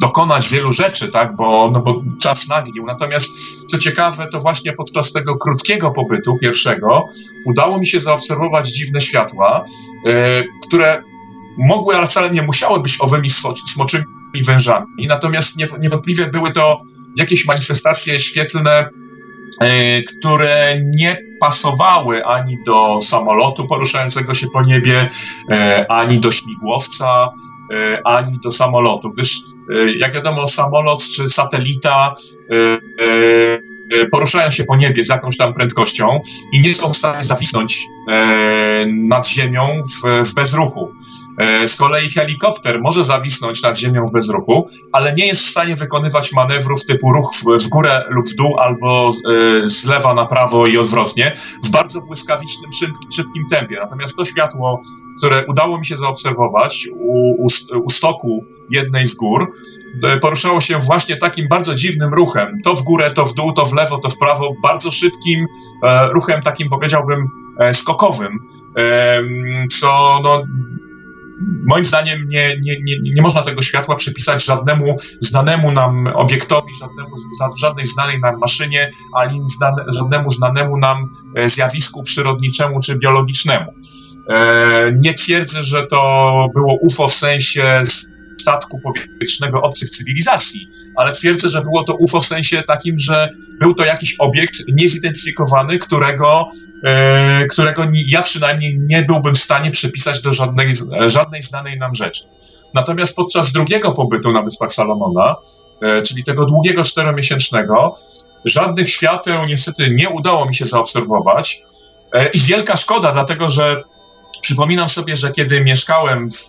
dokonać 0.00 0.48
wielu 0.48 0.72
rzeczy, 0.72 1.08
tak, 1.08 1.36
bo, 1.36 1.70
no 1.72 1.80
bo 1.80 2.02
czas 2.20 2.48
nagnił. 2.48 2.84
Natomiast 2.86 3.30
co 3.66 3.78
ciekawe, 3.78 4.28
to 4.32 4.40
właśnie 4.40 4.72
podczas 4.72 5.12
tego 5.12 5.36
krótkiego 5.36 5.90
pobytu 5.90 6.36
pierwszego 6.40 7.06
udało 7.46 7.78
mi 7.78 7.86
się 7.86 8.00
zaobserwować 8.00 8.68
dziwne 8.68 9.00
światła, 9.00 9.64
e, 10.06 10.42
które 10.66 11.02
mogły, 11.58 11.96
ale 11.96 12.06
wcale 12.06 12.30
nie 12.30 12.42
musiały 12.42 12.80
być 12.80 12.96
owymi 13.00 13.30
smoczymi 13.66 14.04
wężami. 14.46 15.06
Natomiast 15.08 15.56
niewątpliwie 15.82 16.26
były 16.26 16.50
to 16.50 16.78
jakieś 17.16 17.46
manifestacje 17.46 18.20
świetlne, 18.20 18.70
e, 18.70 18.90
które 20.08 20.76
nie 20.94 21.16
pasowały 21.40 22.24
ani 22.24 22.58
do 22.66 22.98
samolotu 23.02 23.66
poruszającego 23.66 24.34
się 24.34 24.46
po 24.52 24.62
niebie, 24.62 25.08
e, 25.50 25.86
ani 25.88 26.20
do 26.20 26.30
śmigłowca, 26.30 27.32
E, 27.72 28.06
ani 28.06 28.38
do 28.44 28.50
samolotu, 28.50 29.10
gdyż 29.10 29.38
e, 29.70 29.92
jak 29.98 30.14
wiadomo 30.14 30.48
samolot 30.48 31.04
czy 31.04 31.28
satelita 31.28 32.14
e, 32.50 34.08
poruszają 34.10 34.50
się 34.50 34.64
po 34.64 34.76
niebie 34.76 35.04
z 35.04 35.08
jakąś 35.08 35.36
tam 35.36 35.54
prędkością 35.54 36.20
i 36.52 36.60
nie 36.60 36.74
są 36.74 36.92
w 36.92 36.96
stanie 36.96 37.22
zawisnąć 37.22 37.84
nad 38.86 39.28
ziemią 39.28 39.82
w, 40.04 40.28
w 40.28 40.34
bezruchu. 40.34 40.92
Z 41.66 41.76
kolei 41.76 42.08
helikopter 42.08 42.80
może 42.80 43.04
zawisnąć 43.04 43.62
nad 43.62 43.78
ziemią 43.78 44.04
w 44.06 44.12
bezruchu, 44.12 44.68
ale 44.92 45.12
nie 45.12 45.26
jest 45.26 45.42
w 45.42 45.50
stanie 45.50 45.76
wykonywać 45.76 46.32
manewrów 46.32 46.84
typu 46.84 47.12
ruch 47.12 47.30
w, 47.64 47.68
górę 47.68 48.04
lub 48.08 48.28
w 48.28 48.34
dół 48.34 48.58
albo 48.58 49.10
z 49.64 49.84
lewa 49.84 50.14
na 50.14 50.26
prawo 50.26 50.66
i 50.66 50.78
odwrotnie 50.78 51.32
w 51.64 51.70
bardzo 51.70 52.00
błyskawicznym, 52.00 52.70
szybkim 53.16 53.44
tempie. 53.50 53.76
Natomiast 53.80 54.16
to 54.16 54.24
światło 54.24 54.80
które 55.18 55.46
udało 55.46 55.78
mi 55.78 55.86
się 55.86 55.96
zaobserwować 55.96 56.88
u, 56.92 57.44
u, 57.44 57.46
u 57.84 57.90
stoku 57.90 58.44
jednej 58.70 59.06
z 59.06 59.14
gór, 59.14 59.52
e, 60.04 60.18
poruszało 60.18 60.60
się 60.60 60.78
właśnie 60.78 61.16
takim 61.16 61.48
bardzo 61.48 61.74
dziwnym 61.74 62.14
ruchem, 62.14 62.60
to 62.64 62.74
w 62.74 62.82
górę, 62.82 63.10
to 63.10 63.24
w 63.24 63.34
dół, 63.34 63.52
to 63.52 63.64
w 63.64 63.72
lewo, 63.72 63.98
to 63.98 64.10
w 64.10 64.18
prawo, 64.18 64.52
bardzo 64.62 64.90
szybkim 64.90 65.46
e, 65.82 66.08
ruchem, 66.08 66.42
takim 66.42 66.68
powiedziałbym 66.68 67.28
e, 67.60 67.74
skokowym, 67.74 68.38
e, 68.76 69.22
co 69.70 70.20
no, 70.22 70.42
moim 71.66 71.84
zdaniem 71.84 72.28
nie, 72.28 72.56
nie, 72.64 72.76
nie, 72.82 72.94
nie 73.14 73.22
można 73.22 73.42
tego 73.42 73.62
światła 73.62 73.96
przypisać 73.96 74.44
żadnemu 74.44 74.96
znanemu 75.20 75.72
nam 75.72 76.06
obiektowi, 76.06 76.72
żadnemu, 76.80 77.10
żadnej 77.60 77.86
znanej 77.86 78.20
nam 78.20 78.38
maszynie, 78.38 78.90
ani 79.16 79.40
żadnemu 79.86 80.30
znanemu 80.30 80.78
nam 80.78 81.08
e, 81.36 81.48
zjawisku 81.48 82.02
przyrodniczemu 82.02 82.80
czy 82.80 82.98
biologicznemu. 82.98 83.74
E, 84.28 84.92
nie 85.02 85.14
twierdzę, 85.14 85.62
że 85.62 85.86
to 85.86 85.98
było 86.54 86.78
UFO 86.80 87.08
w 87.08 87.14
sensie 87.14 87.82
statku 88.40 88.80
powietrznego 88.80 89.62
obcych 89.62 89.90
cywilizacji, 89.90 90.66
ale 90.96 91.12
twierdzę, 91.12 91.48
że 91.48 91.62
było 91.62 91.84
to 91.84 91.94
UFO 91.94 92.20
w 92.20 92.26
sensie 92.26 92.62
takim, 92.62 92.98
że 92.98 93.28
był 93.60 93.74
to 93.74 93.84
jakiś 93.84 94.16
obiekt 94.18 94.54
niezidentyfikowany, 94.68 95.78
którego, 95.78 96.48
e, 96.84 97.46
którego 97.46 97.84
ja 98.06 98.22
przynajmniej 98.22 98.78
nie 98.78 99.02
byłbym 99.02 99.34
w 99.34 99.38
stanie 99.38 99.70
przypisać 99.70 100.20
do 100.20 100.32
żadnej, 100.32 100.74
żadnej 101.06 101.42
znanej 101.42 101.78
nam 101.78 101.94
rzeczy. 101.94 102.22
Natomiast 102.74 103.16
podczas 103.16 103.52
drugiego 103.52 103.92
pobytu 103.92 104.32
na 104.32 104.42
Wyspach 104.42 104.72
Salomona, 104.72 105.36
e, 105.82 106.02
czyli 106.02 106.24
tego 106.24 106.44
długiego 106.44 106.84
czteromiesięcznego, 106.84 107.94
żadnych 108.44 108.90
świateł 108.90 109.44
niestety 109.44 109.90
nie 109.94 110.08
udało 110.08 110.46
mi 110.46 110.54
się 110.54 110.66
zaobserwować. 110.66 111.62
I 112.34 112.38
wielka 112.38 112.76
szkoda, 112.76 113.12
dlatego 113.12 113.50
że 113.50 113.82
Przypominam 114.48 114.88
sobie, 114.88 115.16
że 115.16 115.30
kiedy 115.30 115.64
mieszkałem 115.64 116.28
w, 116.30 116.46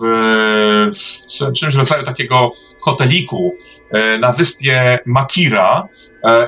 w 0.92 1.52
czymś 1.54 1.74
w 1.74 1.78
rodzaju 1.78 2.04
takiego 2.04 2.52
hoteliku 2.82 3.56
e, 3.92 4.18
na 4.18 4.32
wyspie 4.32 5.00
Makira 5.06 5.88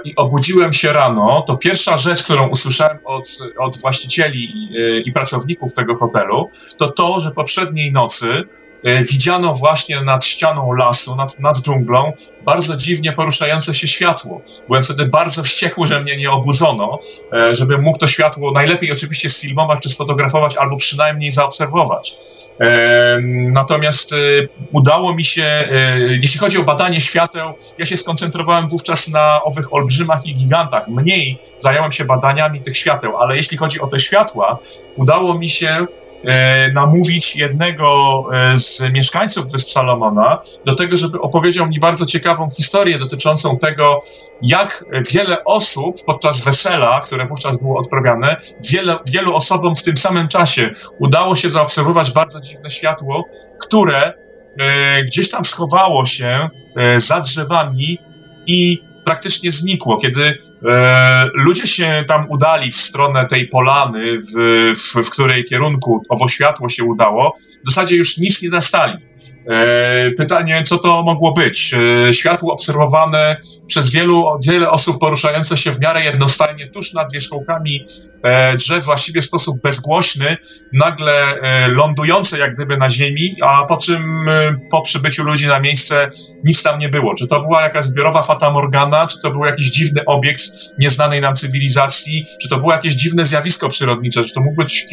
i 0.03 0.15
obudziłem 0.15 0.73
się 0.73 0.93
rano, 0.93 1.43
to 1.47 1.57
pierwsza 1.57 1.97
rzecz, 1.97 2.23
którą 2.23 2.47
usłyszałem 2.47 2.97
od, 3.05 3.37
od 3.57 3.77
właścicieli 3.77 4.43
i, 4.43 4.77
e, 4.77 4.99
i 5.01 5.11
pracowników 5.11 5.73
tego 5.73 5.95
hotelu, 5.95 6.47
to 6.77 6.87
to, 6.87 7.19
że 7.19 7.31
poprzedniej 7.31 7.91
nocy 7.91 8.43
widziano 9.11 9.53
właśnie 9.53 10.01
nad 10.01 10.25
ścianą 10.25 10.73
lasu, 10.73 11.15
nad, 11.15 11.39
nad 11.39 11.57
dżunglą, 11.57 12.13
bardzo 12.45 12.75
dziwnie 12.75 13.11
poruszające 13.11 13.73
się 13.73 13.87
światło. 13.87 14.41
Byłem 14.67 14.83
wtedy 14.83 15.05
bardzo 15.05 15.43
wściekły, 15.43 15.87
że 15.87 16.01
mnie 16.01 16.17
nie 16.17 16.31
obudzono, 16.31 16.99
żebym 17.51 17.81
mógł 17.81 17.99
to 17.99 18.07
światło 18.07 18.51
najlepiej 18.51 18.91
oczywiście 18.91 19.29
sfilmować 19.29 19.79
czy 19.83 19.89
sfotografować, 19.89 20.57
albo 20.57 20.75
przynajmniej 20.75 21.31
zaobserwować. 21.31 22.13
Natomiast 23.51 24.15
udało 24.71 25.15
mi 25.15 25.23
się, 25.23 25.69
jeśli 26.21 26.39
chodzi 26.39 26.57
o 26.57 26.63
badanie 26.63 27.01
świateł, 27.01 27.53
ja 27.77 27.85
się 27.85 27.97
skoncentrowałem 27.97 28.69
wówczas 28.69 29.07
na 29.07 29.43
owych 29.43 29.60
olbrzymach 29.71 30.25
i 30.25 30.35
gigantach. 30.35 30.87
Mniej 30.87 31.39
zająłem 31.57 31.91
się 31.91 32.05
badaniami 32.05 32.61
tych 32.61 32.77
świateł, 32.77 33.17
ale 33.17 33.35
jeśli 33.35 33.57
chodzi 33.57 33.81
o 33.81 33.87
te 33.87 33.99
światła, 33.99 34.57
udało 34.97 35.37
mi 35.37 35.49
się 35.49 35.85
E, 36.25 36.71
namówić 36.71 37.35
jednego 37.35 38.23
e, 38.33 38.57
z 38.57 38.81
mieszkańców 38.93 39.51
Wysp 39.51 39.69
Salomona 39.69 40.39
do 40.65 40.75
tego, 40.75 40.97
żeby 40.97 41.21
opowiedział 41.21 41.67
mi 41.67 41.79
bardzo 41.79 42.05
ciekawą 42.05 42.49
historię 42.57 42.99
dotyczącą 42.99 43.57
tego, 43.57 43.99
jak 44.41 44.85
wiele 45.11 45.43
osób 45.43 45.95
podczas 46.05 46.43
wesela, 46.43 46.99
które 46.99 47.25
wówczas 47.25 47.57
było 47.57 47.79
odprawiane, 47.79 48.35
wiele, 48.69 48.97
wielu 49.07 49.35
osobom 49.35 49.75
w 49.75 49.83
tym 49.83 49.97
samym 49.97 50.27
czasie 50.27 50.69
udało 50.99 51.35
się 51.35 51.49
zaobserwować 51.49 52.11
bardzo 52.11 52.41
dziwne 52.41 52.69
światło, 52.69 53.25
które 53.61 54.13
e, 54.59 55.03
gdzieś 55.03 55.29
tam 55.29 55.45
schowało 55.45 56.05
się 56.05 56.49
za 56.97 57.21
drzewami 57.21 57.99
i 58.47 58.83
praktycznie 59.03 59.51
znikło. 59.51 59.97
Kiedy 59.97 60.37
e, 60.69 61.25
ludzie 61.33 61.67
się 61.67 62.03
tam 62.07 62.25
udali 62.29 62.71
w 62.71 62.75
stronę 62.75 63.25
tej 63.25 63.47
polany, 63.47 64.19
w, 64.19 64.33
w, 64.79 65.07
w 65.07 65.09
której 65.09 65.43
kierunku 65.43 66.03
owo 66.09 66.27
światło 66.27 66.69
się 66.69 66.83
udało, 66.83 67.31
w 67.65 67.69
zasadzie 67.69 67.95
już 67.95 68.17
nic 68.17 68.41
nie 68.41 68.49
zastali. 68.49 68.93
E, 69.49 70.11
pytanie, 70.17 70.63
co 70.63 70.77
to 70.77 71.03
mogło 71.03 71.31
być? 71.31 71.73
E, 71.73 72.13
światło 72.13 72.53
obserwowane 72.53 73.35
przez 73.67 73.91
wielu, 73.91 74.25
wiele 74.47 74.69
osób 74.69 74.99
poruszające 74.99 75.57
się 75.57 75.71
w 75.71 75.79
miarę 75.79 76.03
jednostajnie 76.03 76.67
tuż 76.67 76.93
nad 76.93 77.11
wierzchołkami 77.11 77.83
e, 78.23 78.55
drzew, 78.55 78.85
właściwie 78.85 79.21
w 79.21 79.25
sposób 79.25 79.61
bezgłośny, 79.61 80.35
nagle 80.73 81.23
lądujące 81.69 82.39
jak 82.39 82.55
gdyby 82.55 82.77
na 82.77 82.89
ziemi, 82.89 83.35
a 83.43 83.65
po 83.65 83.77
czym 83.77 84.25
po 84.71 84.81
przybyciu 84.81 85.23
ludzi 85.23 85.47
na 85.47 85.59
miejsce 85.59 86.09
nic 86.43 86.63
tam 86.63 86.79
nie 86.79 86.89
było. 86.89 87.15
Czy 87.15 87.27
to 87.27 87.41
była 87.41 87.61
jakaś 87.61 87.85
zbiorowa 87.85 88.21
fata 88.21 88.51
morgana, 88.51 89.07
czy 89.07 89.21
to 89.21 89.31
był 89.31 89.45
jakiś 89.45 89.71
dziwny 89.71 90.05
obiekt 90.05 90.41
nieznanej 90.79 91.21
nam 91.21 91.35
cywilizacji, 91.35 92.23
czy 92.41 92.49
to 92.49 92.59
było 92.59 92.71
jakieś 92.71 92.93
dziwne 92.93 93.25
zjawisko 93.25 93.69
przyrodnicze, 93.69 94.23
czy 94.23 94.33
to 94.33 94.41
mógł 94.41 94.55
być 94.55 94.85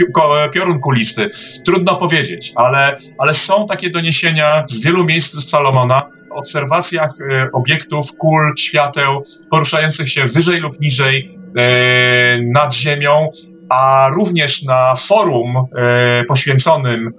piorun 0.55 0.81
kulisty. 0.81 1.29
Trudno 1.65 1.97
powiedzieć, 1.97 2.53
ale, 2.57 2.95
ale 3.19 3.35
są 3.35 3.67
takie 3.67 3.91
doniesienia, 3.91 4.38
z 4.67 4.81
wielu 4.81 5.05
miejsc 5.05 5.51
Salomona, 5.51 6.03
obserwacjach 6.31 7.11
e, 7.31 7.53
obiektów, 7.53 8.17
kul, 8.19 8.53
świateł 8.59 9.21
poruszających 9.51 10.09
się 10.09 10.25
wyżej 10.25 10.61
lub 10.61 10.81
niżej 10.81 11.39
e, 11.57 12.43
nad 12.43 12.75
Ziemią, 12.75 13.29
a 13.71 14.11
również 14.15 14.63
na 14.63 14.95
forum 14.95 15.57
e, 15.57 16.25
poświęconym 16.25 17.13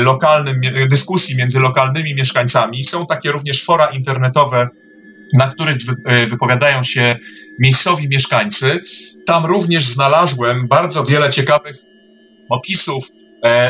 lokalnym 0.00 0.60
dyskusji 0.90 1.36
między 1.36 1.60
lokalnymi 1.60 2.14
mieszkańcami. 2.14 2.84
Są 2.84 3.06
takie 3.06 3.32
również 3.32 3.64
fora 3.64 3.86
internetowe, 3.86 4.68
na 5.34 5.48
których 5.48 5.76
wypowiadają 6.28 6.82
się 6.82 7.16
miejscowi 7.58 8.08
mieszkańcy. 8.08 8.80
Tam 9.26 9.46
również 9.46 9.84
znalazłem 9.84 10.68
bardzo 10.68 11.04
wiele 11.04 11.30
ciekawych 11.30 11.76
opisów 12.48 13.08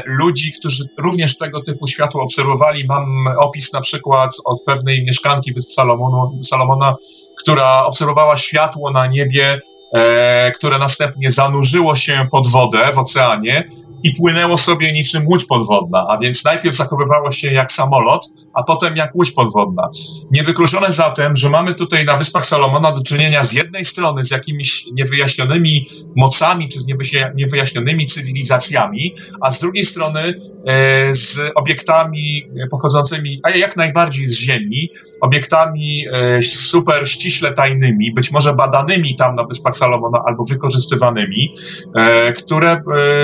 ludzi, 0.06 0.52
którzy 0.52 0.84
również 0.98 1.38
tego 1.38 1.62
typu 1.62 1.86
światło 1.86 2.22
obserwowali. 2.22 2.86
Mam 2.86 3.26
opis 3.38 3.72
na 3.72 3.80
przykład 3.80 4.30
od 4.44 4.62
pewnej 4.62 5.04
mieszkanki 5.04 5.52
Wysp 5.52 5.70
Salomonu, 5.70 6.36
Salomona, 6.42 6.94
która 7.38 7.84
obserwowała 7.84 8.36
światło 8.36 8.90
na 8.90 9.06
niebie 9.06 9.60
e, 9.94 10.50
które 10.50 10.78
następnie 10.78 11.30
zanurzyło 11.30 11.94
się 11.94 12.26
pod 12.30 12.48
wodę 12.48 12.92
w 12.94 12.98
oceanie 12.98 13.68
i 14.02 14.12
płynęło 14.12 14.58
sobie 14.58 14.92
niczym 14.92 15.26
łódź 15.26 15.44
podwodna, 15.44 16.06
a 16.08 16.18
więc 16.18 16.44
najpierw 16.44 16.76
zachowywało 16.76 17.30
się 17.30 17.52
jak 17.52 17.72
samolot, 17.72 18.26
a 18.54 18.62
potem 18.62 18.96
jak 18.96 19.14
łódź 19.14 19.30
podwodna. 19.30 19.88
Niewykluczone 20.30 20.92
zatem, 20.92 21.36
że 21.36 21.50
mamy 21.50 21.74
tutaj 21.74 22.04
na 22.04 22.16
Wyspach 22.16 22.46
Salomona 22.46 22.92
do 22.92 23.02
czynienia 23.02 23.44
z 23.44 23.52
jednej 23.52 23.84
strony 23.84 24.24
z 24.24 24.30
jakimiś 24.30 24.86
niewyjaśnionymi 24.92 25.86
mocami 26.16 26.68
czy 26.68 26.80
z 26.80 26.86
niewyjaśnionymi 27.34 28.06
cywilizacjami, 28.06 29.14
a 29.40 29.50
z 29.50 29.58
drugiej 29.58 29.84
strony 29.84 30.20
e, 30.66 31.14
z 31.14 31.38
obiektami 31.54 32.48
pochodzącymi, 32.70 33.40
a 33.42 33.50
jak 33.50 33.76
najbardziej 33.76 34.28
z 34.28 34.38
Ziemi, 34.38 34.90
obiektami 35.20 36.04
e, 36.12 36.42
super 36.42 37.08
ściśle 37.08 37.52
tajnymi, 37.52 38.12
być 38.12 38.30
może 38.30 38.54
badanymi 38.54 39.16
tam 39.16 39.34
na 39.34 39.44
Wyspach 39.44 39.77
Salomona 39.78 40.22
albo 40.26 40.44
wykorzystywanymi, 40.44 41.52
e, 41.94 42.32
które 42.32 42.82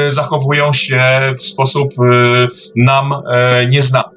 zachowują 0.08 0.72
się 0.72 1.04
w 1.38 1.42
sposób 1.42 1.90
nam 2.76 3.12
nieznany. 3.70 4.13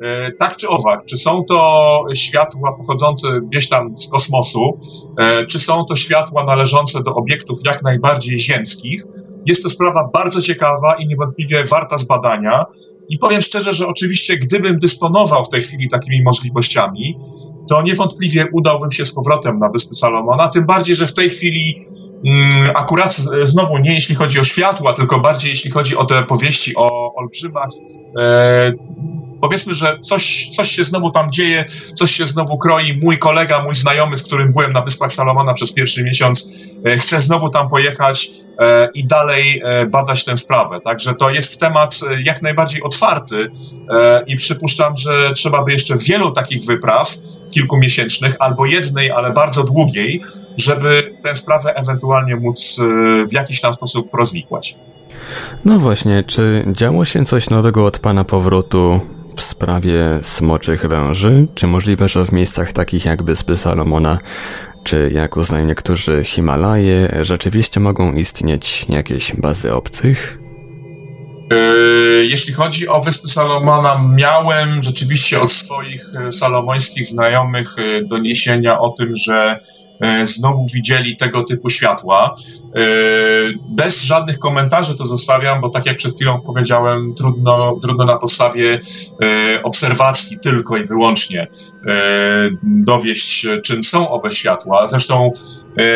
E, 0.00 0.32
tak 0.32 0.56
czy 0.56 0.68
owak, 0.68 1.04
czy 1.04 1.18
są 1.18 1.44
to 1.44 2.04
światła 2.14 2.72
pochodzące 2.72 3.40
gdzieś 3.40 3.68
tam 3.68 3.96
z 3.96 4.10
kosmosu, 4.10 4.76
e, 5.18 5.46
czy 5.46 5.60
są 5.60 5.84
to 5.84 5.96
światła 5.96 6.44
należące 6.44 7.02
do 7.02 7.14
obiektów 7.14 7.58
jak 7.66 7.82
najbardziej 7.82 8.38
ziemskich, 8.38 9.02
jest 9.46 9.62
to 9.62 9.70
sprawa 9.70 10.10
bardzo 10.12 10.40
ciekawa 10.40 10.96
i 10.98 11.06
niewątpliwie 11.06 11.64
warta 11.70 11.98
zbadania. 11.98 12.64
I 13.08 13.18
powiem 13.18 13.42
szczerze, 13.42 13.72
że 13.72 13.86
oczywiście, 13.86 14.36
gdybym 14.36 14.78
dysponował 14.78 15.44
w 15.44 15.48
tej 15.48 15.60
chwili 15.60 15.90
takimi 15.90 16.22
możliwościami, 16.22 17.18
to 17.68 17.82
niewątpliwie 17.82 18.44
udałbym 18.52 18.92
się 18.92 19.06
z 19.06 19.14
powrotem 19.14 19.58
na 19.58 19.68
Wyspy 19.68 19.94
Salomona, 19.94 20.48
tym 20.48 20.66
bardziej, 20.66 20.94
że 20.94 21.06
w 21.06 21.14
tej 21.14 21.30
chwili 21.30 21.84
mm, 22.26 22.70
akurat 22.74 23.16
znowu 23.42 23.78
nie 23.78 23.94
jeśli 23.94 24.14
chodzi 24.14 24.40
o 24.40 24.44
światła, 24.44 24.92
tylko 24.92 25.20
bardziej 25.20 25.50
jeśli 25.50 25.70
chodzi 25.70 25.96
o 25.96 26.04
te 26.04 26.22
powieści 26.22 26.76
o 26.76 27.14
olbrzymach, 27.14 27.68
e, 28.20 28.72
powiedzmy, 29.40 29.74
że 29.74 29.98
coś, 29.98 30.48
coś 30.48 30.70
się 30.70 30.84
znowu 30.84 31.10
tam 31.10 31.30
dzieje, 31.30 31.64
coś 31.94 32.10
się 32.10 32.26
znowu 32.26 32.58
kroi. 32.58 33.00
Mój 33.02 33.18
kolega, 33.18 33.62
mój 33.62 33.74
znajomy, 33.74 34.18
z 34.18 34.22
którym 34.22 34.52
byłem 34.52 34.72
na 34.72 34.82
Wyspach 34.82 35.12
Salomona 35.12 35.52
przez 35.52 35.72
pierwszy 35.72 36.04
miesiąc, 36.04 36.52
e, 36.86 36.98
chce 36.98 37.20
znowu 37.20 37.48
tam 37.48 37.68
pojechać 37.68 38.30
e, 38.58 38.88
i 38.94 39.06
dalej 39.06 39.62
e, 39.64 39.86
badać 39.86 40.24
tę 40.24 40.36
sprawę. 40.36 40.80
Także 40.84 41.14
to 41.14 41.30
jest 41.30 41.60
temat 41.60 42.00
jak 42.24 42.42
najbardziej 42.42 42.82
otwarty 42.82 43.50
i 44.26 44.36
przypuszczam, 44.36 44.96
że 44.96 45.32
trzeba 45.36 45.64
by 45.64 45.72
jeszcze 45.72 45.94
wielu 45.98 46.30
takich 46.30 46.64
wypraw, 46.64 47.16
kilkumiesięcznych, 47.54 48.36
albo 48.38 48.66
jednej, 48.66 49.10
ale 49.10 49.32
bardzo 49.32 49.64
długiej, 49.64 50.22
żeby 50.56 51.16
tę 51.22 51.36
sprawę 51.36 51.74
ewentualnie 51.74 52.36
móc 52.36 52.80
w 53.30 53.32
jakiś 53.32 53.60
tam 53.60 53.72
sposób 53.72 54.14
rozwikłać. 54.14 54.74
No 55.64 55.78
właśnie, 55.78 56.24
czy 56.26 56.64
działo 56.72 57.04
się 57.04 57.24
coś 57.24 57.50
nowego 57.50 57.84
od 57.84 57.98
Pana 57.98 58.24
powrotu 58.24 59.00
w 59.40 59.42
sprawie 59.42 60.18
smoczych 60.22 60.86
węży? 60.86 61.46
Czy 61.54 61.66
możliwe, 61.66 62.08
że 62.08 62.24
w 62.24 62.32
miejscach 62.32 62.72
takich 62.72 63.04
jak 63.04 63.22
Wyspy 63.22 63.56
Salomona, 63.56 64.18
czy 64.84 65.10
jak 65.14 65.36
uznają 65.36 65.66
niektórzy 65.66 66.24
Himalaje, 66.24 67.18
rzeczywiście 67.20 67.80
mogą 67.80 68.12
istnieć 68.12 68.86
jakieś 68.88 69.36
bazy 69.36 69.74
obcych? 69.74 70.39
E, 71.50 71.54
jeśli 72.24 72.54
chodzi 72.54 72.88
o 72.88 73.00
Wyspy 73.00 73.28
Salomona, 73.28 74.08
miałem 74.16 74.82
rzeczywiście 74.82 75.40
od 75.40 75.52
swoich 75.52 76.02
e, 76.14 76.32
salomońskich 76.32 77.06
znajomych 77.06 77.78
e, 77.78 78.04
doniesienia 78.04 78.78
o 78.78 78.90
tym, 78.90 79.14
że 79.14 79.56
znowu 80.24 80.66
widzieli 80.74 81.16
tego 81.16 81.44
typu 81.44 81.70
światła. 81.70 82.34
Bez 83.68 84.02
żadnych 84.02 84.38
komentarzy 84.38 84.98
to 84.98 85.04
zostawiam, 85.04 85.60
bo 85.60 85.70
tak 85.70 85.86
jak 85.86 85.96
przed 85.96 86.14
chwilą 86.14 86.40
powiedziałem, 86.40 87.14
trudno, 87.14 87.78
trudno 87.82 88.04
na 88.04 88.16
podstawie 88.16 88.78
obserwacji 89.62 90.38
tylko 90.38 90.76
i 90.76 90.86
wyłącznie 90.86 91.48
dowieść, 92.62 93.46
czym 93.64 93.82
są 93.82 94.10
owe 94.10 94.30
światła. 94.30 94.86
Zresztą 94.86 95.32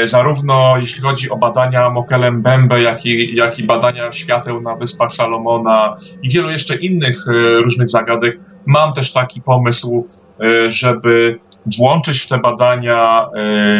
zarówno 0.04 0.76
jeśli 0.78 1.02
chodzi 1.02 1.30
o 1.30 1.36
badania 1.36 1.90
Mokelem 1.90 2.42
Bembe, 2.42 2.82
jak 2.82 3.06
i, 3.06 3.34
jak 3.36 3.58
i 3.58 3.64
badania 3.64 4.12
świateł 4.12 4.60
na 4.60 4.74
Wyspach 4.74 5.12
Salomona, 5.12 5.94
i 6.22 6.30
wielu 6.30 6.50
jeszcze 6.50 6.76
innych 6.76 7.16
e, 7.28 7.32
różnych 7.58 7.88
zagadek, 7.88 8.38
mam 8.66 8.92
też 8.92 9.12
taki 9.12 9.42
pomysł, 9.42 10.06
e, 10.40 10.70
żeby 10.70 11.38
włączyć 11.78 12.18
w 12.18 12.28
te 12.28 12.38
badania 12.38 13.26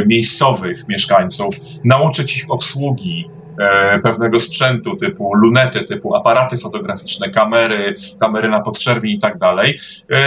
miejscowych 0.07 0.89
mieszkańców, 0.89 1.57
nauczyć 1.85 2.37
ich 2.37 2.45
obsługi 2.51 3.29
pewnego 4.02 4.40
sprzętu 4.40 4.97
typu 4.97 5.35
lunety, 5.35 5.85
typu 5.85 6.14
aparaty 6.14 6.56
fotograficzne, 6.56 7.31
kamery, 7.31 7.94
kamery 8.20 8.48
na 8.48 8.60
podczerwi 8.60 9.14
i 9.14 9.18
tak 9.18 9.39
dalej. 9.39 9.78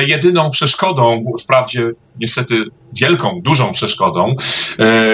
Jedyną 0.08 0.50
przeszkodą, 0.50 1.26
wprawdzie 1.44 1.92
niestety 2.20 2.64
wielką, 3.02 3.42
dużą 3.44 3.72
przeszkodą 3.72 4.36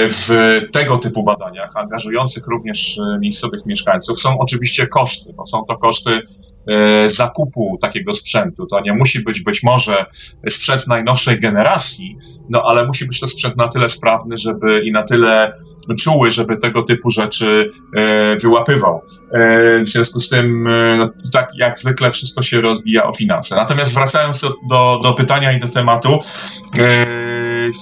w 0.10 0.60
tego 0.72 0.98
typu 0.98 1.24
badaniach, 1.24 1.72
angażujących 1.76 2.48
również 2.48 3.00
miejscowych 3.20 3.66
mieszkańców, 3.66 4.22
są 4.22 4.40
oczywiście 4.40 4.88
koszty. 4.88 5.34
No, 5.38 5.46
są 5.46 5.64
to 5.68 5.78
koszty 5.78 6.22
E, 6.53 6.53
zakupu 7.06 7.78
takiego 7.82 8.14
sprzętu. 8.14 8.66
To 8.66 8.82
nie 8.82 8.94
musi 8.94 9.24
być 9.24 9.42
być 9.42 9.64
może 9.64 10.06
sprzęt 10.50 10.88
najnowszej 10.88 11.40
generacji, 11.40 12.18
no 12.50 12.62
ale 12.66 12.86
musi 12.86 13.06
być 13.06 13.20
to 13.20 13.28
sprzęt 13.28 13.58
na 13.58 13.68
tyle 13.68 13.90
sprawny, 13.90 14.38
żeby 14.38 14.84
i 14.86 14.92
na 14.92 15.04
tyle 15.04 15.54
czuły, 16.00 16.32
żeby 16.32 16.58
tego 16.58 16.84
typu 16.84 17.10
rzeczy 17.10 17.68
e, 17.98 18.36
wyłapywał. 18.36 19.02
E, 19.32 19.82
w 19.82 19.88
związku 19.88 20.20
z 20.20 20.30
tym, 20.30 20.64
no, 20.98 21.10
tak 21.34 21.50
jak 21.58 21.80
zwykle, 21.80 22.12
wszystko 22.12 22.42
się 22.42 22.62
rozbija 22.62 23.04
o 23.04 23.14
finanse. 23.14 23.56
Natomiast 23.56 23.94
wracając 23.94 24.42
do, 24.42 24.50
do, 24.70 25.00
do 25.04 25.14
pytania 25.14 25.52
i 25.52 25.60
do 25.60 25.68
tematu, 25.68 26.20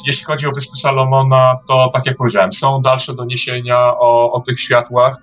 jeśli 0.07 0.25
chodzi 0.25 0.47
o 0.47 0.51
Wyspy 0.55 0.77
Salomona, 0.77 1.55
to 1.67 1.89
tak 1.93 2.05
jak 2.05 2.15
powiedziałem, 2.15 2.51
są 2.51 2.81
dalsze 2.81 3.15
doniesienia 3.15 3.77
o, 3.77 4.31
o 4.31 4.39
tych 4.39 4.59
światłach. 4.59 5.17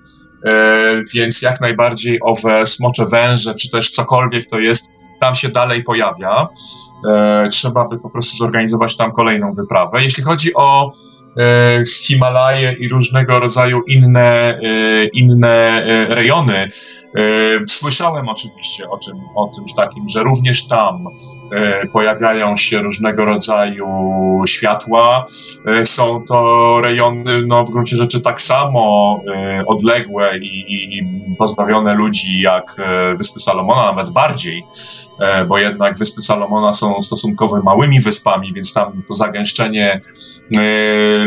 E, 0.45 1.03
więc 1.15 1.43
jak 1.43 1.61
najbardziej 1.61 2.19
owe 2.27 2.67
smocze 2.67 3.07
węże, 3.07 3.55
czy 3.55 3.71
też 3.71 3.91
cokolwiek 3.91 4.47
to 4.47 4.59
jest, 4.59 4.91
tam 5.21 5.35
się 5.35 5.49
dalej 5.49 5.85
pojawia. 5.85 6.49
E, 7.09 7.49
trzeba 7.53 7.89
by 7.89 7.99
po 7.99 8.11
prostu 8.11 8.37
zorganizować 8.37 8.97
tam 8.97 9.13
kolejną 9.13 9.53
wyprawę. 9.53 10.03
Jeśli 10.03 10.23
chodzi 10.23 10.55
o 10.55 10.93
Himalaje 12.07 12.73
i 12.73 12.89
różnego 12.89 13.41
rodzaju 13.41 13.83
inne, 13.87 14.59
e, 14.63 15.05
inne 15.05 15.83
e, 15.85 16.15
rejony. 16.15 16.69
Słyszałem 17.69 18.29
oczywiście 18.29 18.89
o, 18.91 18.99
czym, 18.99 19.15
o 19.37 19.51
czymś 19.57 19.75
takim, 19.75 20.09
że 20.09 20.23
również 20.23 20.67
tam 20.67 21.05
pojawiają 21.93 22.57
się 22.57 22.79
różnego 22.79 23.25
rodzaju 23.25 23.87
światła. 24.47 25.25
Są 25.85 26.25
to 26.29 26.81
rejony, 26.81 27.47
no 27.47 27.65
w 27.65 27.71
gruncie 27.71 27.97
rzeczy 27.97 28.21
tak 28.21 28.41
samo 28.41 29.21
odległe 29.67 30.39
i, 30.39 30.47
i, 30.47 30.99
i 30.99 31.03
pozbawione 31.39 31.95
ludzi 31.95 32.41
jak 32.41 32.77
Wyspy 33.19 33.41
Salomona, 33.41 33.87
nawet 33.87 34.11
bardziej, 34.11 34.65
bo 35.49 35.59
jednak 35.59 35.99
Wyspy 35.99 36.21
Salomona 36.21 36.73
są 36.73 37.01
stosunkowo 37.01 37.63
małymi 37.63 38.01
wyspami, 38.01 38.53
więc 38.55 38.73
tam 38.73 39.03
to 39.09 39.15
zagęszczenie 39.15 40.01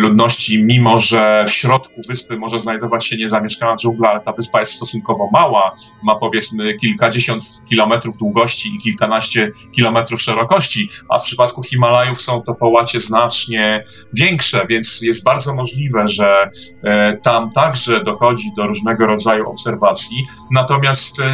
ludności, 0.02 0.64
mimo 0.64 1.00
że 1.00 1.46
w 1.48 1.52
środku 1.52 2.02
wyspy 2.08 2.38
może 2.38 2.60
znajdować 2.60 3.08
się 3.08 3.18
niezamieszkana 3.18 3.76
dżungla, 3.76 4.10
ale 4.10 4.20
ta 4.20 4.32
wyspa 4.32 4.60
jest 4.60 4.72
stosunkowo 4.72 5.30
mała, 5.34 5.74
ma 6.04 6.16
powiedzmy 6.16 6.76
kilkadziesiąt 6.76 7.44
kilometrów 7.70 8.18
długości 8.18 8.70
i 8.76 8.78
kilkanaście 8.78 9.52
kilometrów 9.72 10.22
szerokości, 10.22 10.90
a 11.10 11.20
w 11.20 11.24
przypadku 11.24 11.64
Himalajów 11.64 12.22
są 12.22 12.42
to 12.42 12.54
połacie 12.54 13.00
znacznie 13.00 13.84
większe, 14.20 14.66
więc 14.70 15.02
jest 15.02 15.24
bardzo 15.24 15.56
możliwe, 15.56 16.08
że 16.08 16.50
e, 16.84 17.18
tam 17.24 17.50
także 17.50 18.04
dochodzi 18.04 18.48
do 18.58 18.68
różnego 18.68 19.06
rodzaju 19.06 19.50
obserwacji. 19.50 20.18
Natomiast 20.52 21.20
e, 21.20 21.26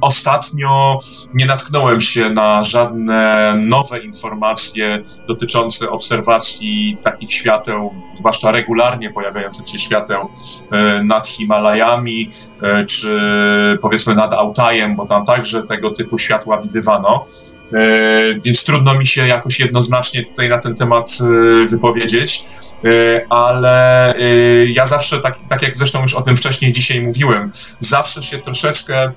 ostatnio 0.00 0.98
nie 1.34 1.46
natknąłem 1.46 2.00
się 2.00 2.30
na 2.30 2.62
żadne 2.62 3.54
nowe 3.58 3.98
informacje 3.98 5.02
dotyczące 5.28 5.90
obserwacji 5.90 6.98
świateł, 7.26 7.90
zwłaszcza 8.14 8.50
regularnie 8.50 9.10
pojawiających 9.10 9.68
się 9.68 9.78
świateł 9.78 10.28
e, 10.70 11.02
nad 11.04 11.28
Himalajami, 11.28 12.30
e, 12.62 12.84
czy 12.84 13.18
powiedzmy 13.82 14.14
nad 14.14 14.32
Altajem, 14.32 14.96
bo 14.96 15.06
tam 15.06 15.24
także 15.24 15.62
tego 15.62 15.90
typu 15.90 16.18
światła 16.18 16.60
widywano. 16.60 17.24
E, 17.72 18.40
więc 18.44 18.64
trudno 18.64 18.94
mi 18.94 19.06
się 19.06 19.26
jakoś 19.26 19.60
jednoznacznie 19.60 20.22
tutaj 20.22 20.48
na 20.48 20.58
ten 20.58 20.74
temat 20.74 21.18
wypowiedzieć, 21.70 22.44
ale 23.28 24.14
ja 24.72 24.86
zawsze, 24.86 25.20
tak, 25.20 25.34
tak 25.48 25.62
jak 25.62 25.76
zresztą 25.76 26.02
już 26.02 26.14
o 26.14 26.22
tym 26.22 26.36
wcześniej 26.36 26.72
dzisiaj 26.72 27.00
mówiłem, 27.00 27.50
zawsze 27.78 28.22
się 28.22 28.38
troszeczkę 28.38 29.12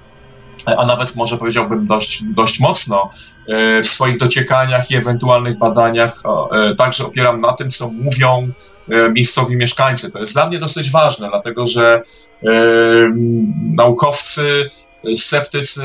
a 0.66 0.86
nawet 0.86 1.16
może 1.16 1.38
powiedziałbym 1.38 1.88
dość, 1.88 2.24
dość 2.24 2.60
mocno, 2.60 3.10
w 3.84 3.86
swoich 3.86 4.18
dociekaniach 4.18 4.92
i 4.92 4.96
ewentualnych 4.96 5.58
badaniach 5.58 6.22
także 6.78 7.06
opieram 7.06 7.42
na 7.42 7.54
tym, 7.54 7.70
co 7.70 7.92
mówią 7.92 8.52
miejscowi 8.88 9.58
mieszkańcy. 9.58 10.12
To 10.12 10.20
jest 10.20 10.34
dla 10.34 10.48
mnie 10.48 10.60
dosyć 10.60 10.92
ważne, 10.92 11.30
dlatego 11.30 11.68
że 11.68 12.02
naukowcy, 13.78 14.68
sceptycy 15.16 15.84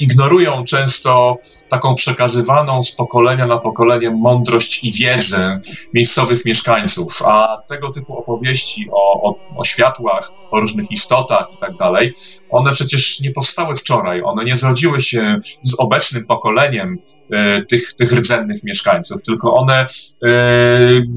ignorują 0.00 0.64
często 0.64 1.36
taką 1.68 1.94
przekazywaną 1.94 2.82
z 2.82 2.96
pokolenia 2.96 3.46
na 3.46 3.58
pokolenie 3.58 4.10
mądrość 4.10 4.84
i 4.84 4.92
wiedzę 4.92 5.60
miejscowych 5.94 6.44
mieszkańców, 6.44 7.22
a 7.26 7.58
tego 7.68 7.92
typu 7.92 8.18
opowieści 8.18 8.88
o, 8.92 9.28
o, 9.28 9.34
o 9.56 9.64
światłach, 9.64 10.30
o 10.50 10.60
różnych 10.60 10.90
istotach 10.90 11.46
i 11.54 11.56
tak 11.60 11.76
dalej, 11.76 12.14
one 12.50 12.70
przecież 12.70 13.20
nie 13.20 13.30
powstały 13.30 13.76
wczoraj, 13.76 14.22
one 14.22 14.44
nie 14.44 14.56
zrodziły 14.56 15.00
się 15.00 15.38
z 15.62 15.80
obecnym 15.80 16.26
pokoleniem 16.26 16.98
e, 17.32 17.64
tych, 17.64 17.92
tych 17.94 18.12
rdzennych 18.12 18.62
mieszkańców, 18.64 19.22
tylko 19.22 19.54
one 19.54 19.86
e, 20.22 20.28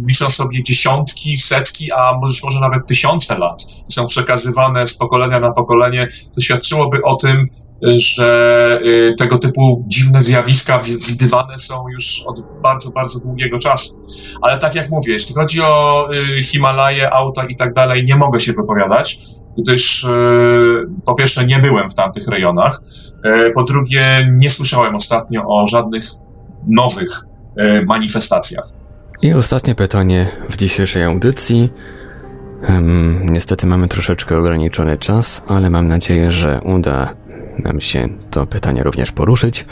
liczą 0.07 0.29
sobie 0.29 0.63
dziesiątki, 0.63 1.37
setki, 1.37 1.91
a 1.91 2.17
może, 2.21 2.39
może 2.43 2.59
nawet 2.59 2.87
tysiące 2.87 3.37
lat. 3.37 3.63
Są 3.89 4.07
przekazywane 4.07 4.87
z 4.87 4.97
pokolenia 4.97 5.39
na 5.39 5.51
pokolenie, 5.51 6.07
co 6.31 6.41
świadczyłoby 6.41 7.01
o 7.03 7.15
tym, 7.15 7.47
że 7.81 8.70
y, 8.79 9.15
tego 9.17 9.37
typu 9.37 9.83
dziwne 9.87 10.21
zjawiska 10.21 10.79
widywane 11.09 11.57
są 11.57 11.83
już 11.93 12.23
od 12.27 12.41
bardzo, 12.63 12.91
bardzo 12.91 13.19
długiego 13.19 13.57
czasu. 13.59 14.01
Ale 14.41 14.59
tak 14.59 14.75
jak 14.75 14.89
mówię, 14.89 15.13
jeśli 15.13 15.35
chodzi 15.35 15.61
o 15.61 16.07
y, 16.39 16.43
Himalaje, 16.43 17.13
auta 17.13 17.45
i 17.45 17.55
tak 17.55 17.73
dalej, 17.73 18.05
nie 18.05 18.15
mogę 18.15 18.39
się 18.39 18.53
wypowiadać, 18.53 19.17
gdyż 19.57 20.03
y, 20.03 20.07
po 21.05 21.15
pierwsze 21.15 21.45
nie 21.45 21.59
byłem 21.59 21.89
w 21.89 21.93
tamtych 21.93 22.27
rejonach, 22.27 22.79
po 23.55 23.63
drugie 23.63 24.33
nie 24.39 24.49
słyszałem 24.49 24.95
ostatnio 24.95 25.41
o 25.47 25.67
żadnych 25.67 26.03
nowych 26.67 27.25
manifestacjach. 27.87 28.65
I 29.21 29.33
ostatnie 29.33 29.75
pytanie 29.75 30.27
w 30.49 30.57
dzisiejszej 30.57 31.03
audycji. 31.03 31.69
Um, 32.69 33.33
niestety 33.33 33.67
mamy 33.67 33.87
troszeczkę 33.87 34.37
ograniczony 34.37 34.97
czas, 34.97 35.45
ale 35.47 35.69
mam 35.69 35.87
nadzieję, 35.87 36.31
że 36.31 36.61
uda 36.63 37.13
nam 37.59 37.81
się 37.81 38.07
to 38.31 38.47
pytanie 38.47 38.83
również 38.83 39.11
poruszyć. 39.11 39.65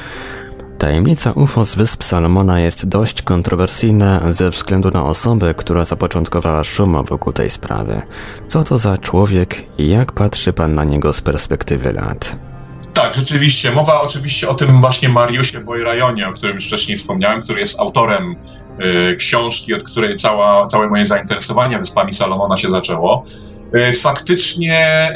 Tajemnica 0.80 1.32
UFO 1.32 1.66
z 1.66 1.76
Wysp 1.76 2.04
Salomona 2.04 2.60
jest 2.60 2.88
dość 2.88 3.22
kontrowersyjna 3.22 4.34
ze 4.34 4.50
względu 4.50 4.90
na 4.92 5.06
osobę, 5.06 5.54
która 5.54 5.84
zapoczątkowała 5.84 6.64
szum 6.64 7.04
wokół 7.06 7.34
tej 7.34 7.50
sprawy. 7.50 8.02
Co 8.48 8.64
to 8.64 8.78
za 8.78 8.98
człowiek 8.98 9.64
i 9.78 9.90
jak 9.90 10.12
patrzy 10.12 10.54
pan 10.54 10.76
na 10.76 10.84
niego 10.84 11.14
z 11.14 11.22
perspektywy 11.22 11.94
lat? 11.94 12.38
Tak, 12.94 13.16
rzeczywiście. 13.16 13.72
Mowa 13.72 14.02
oczywiście 14.02 14.50
o 14.50 14.54
tym 14.54 14.82
właśnie 14.82 15.10
Mariusie 15.10 15.60
Bojrajonie, 15.60 16.28
o 16.28 16.32
którym 16.32 16.56
już 16.56 16.68
wcześniej 16.68 16.98
wspomniałem, 16.98 17.42
który 17.42 17.60
jest 17.60 17.80
autorem 17.80 18.36
y, 19.12 19.16
książki, 19.16 19.74
od 19.74 19.84
której 19.84 20.16
cała, 20.16 20.68
całe 20.68 20.90
moje 20.90 21.06
zainteresowanie 21.06 21.80
Wyspami 21.80 22.14
Salomona 22.14 22.58
się 22.58 22.70
zaczęło. 22.70 23.24
Y, 23.76 23.94
faktycznie 23.94 25.10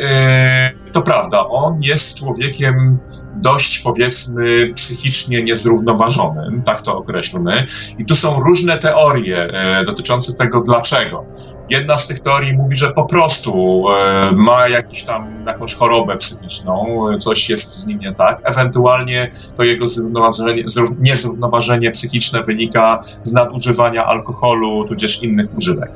y, 0.76 0.83
to 0.94 1.02
prawda, 1.02 1.48
on 1.48 1.80
jest 1.82 2.16
człowiekiem 2.16 3.00
dość, 3.36 3.80
powiedzmy, 3.80 4.74
psychicznie 4.76 5.42
niezrównoważonym, 5.42 6.62
tak 6.66 6.82
to 6.82 6.98
określmy. 6.98 7.66
I 8.00 8.06
tu 8.06 8.16
są 8.16 8.40
różne 8.40 8.78
teorie 8.78 9.38
e, 9.38 9.84
dotyczące 9.84 10.34
tego, 10.34 10.62
dlaczego. 10.62 11.26
Jedna 11.70 11.98
z 11.98 12.08
tych 12.08 12.20
teorii 12.20 12.54
mówi, 12.54 12.76
że 12.76 12.92
po 12.92 13.06
prostu 13.06 13.84
e, 13.90 14.32
ma 14.32 14.68
jakiś 14.68 15.04
tam, 15.04 15.46
jakąś 15.48 15.74
chorobę 15.74 16.18
psychiczną, 16.18 16.86
coś 17.20 17.50
jest 17.50 17.72
z 17.72 17.88
nim 17.88 18.00
nie 18.00 18.16
tak. 18.16 18.42
Ewentualnie 18.44 19.30
to 19.58 19.64
jego 19.64 19.88
zrównoważenie, 19.88 20.66
niezrównoważenie 21.00 21.92
psychiczne 21.92 22.44
wynika 22.44 23.00
z 23.22 23.34
nadużywania 23.34 24.06
alkoholu, 24.06 24.86
tudzież 24.86 25.24
innych 25.24 25.58
używek. 25.58 25.92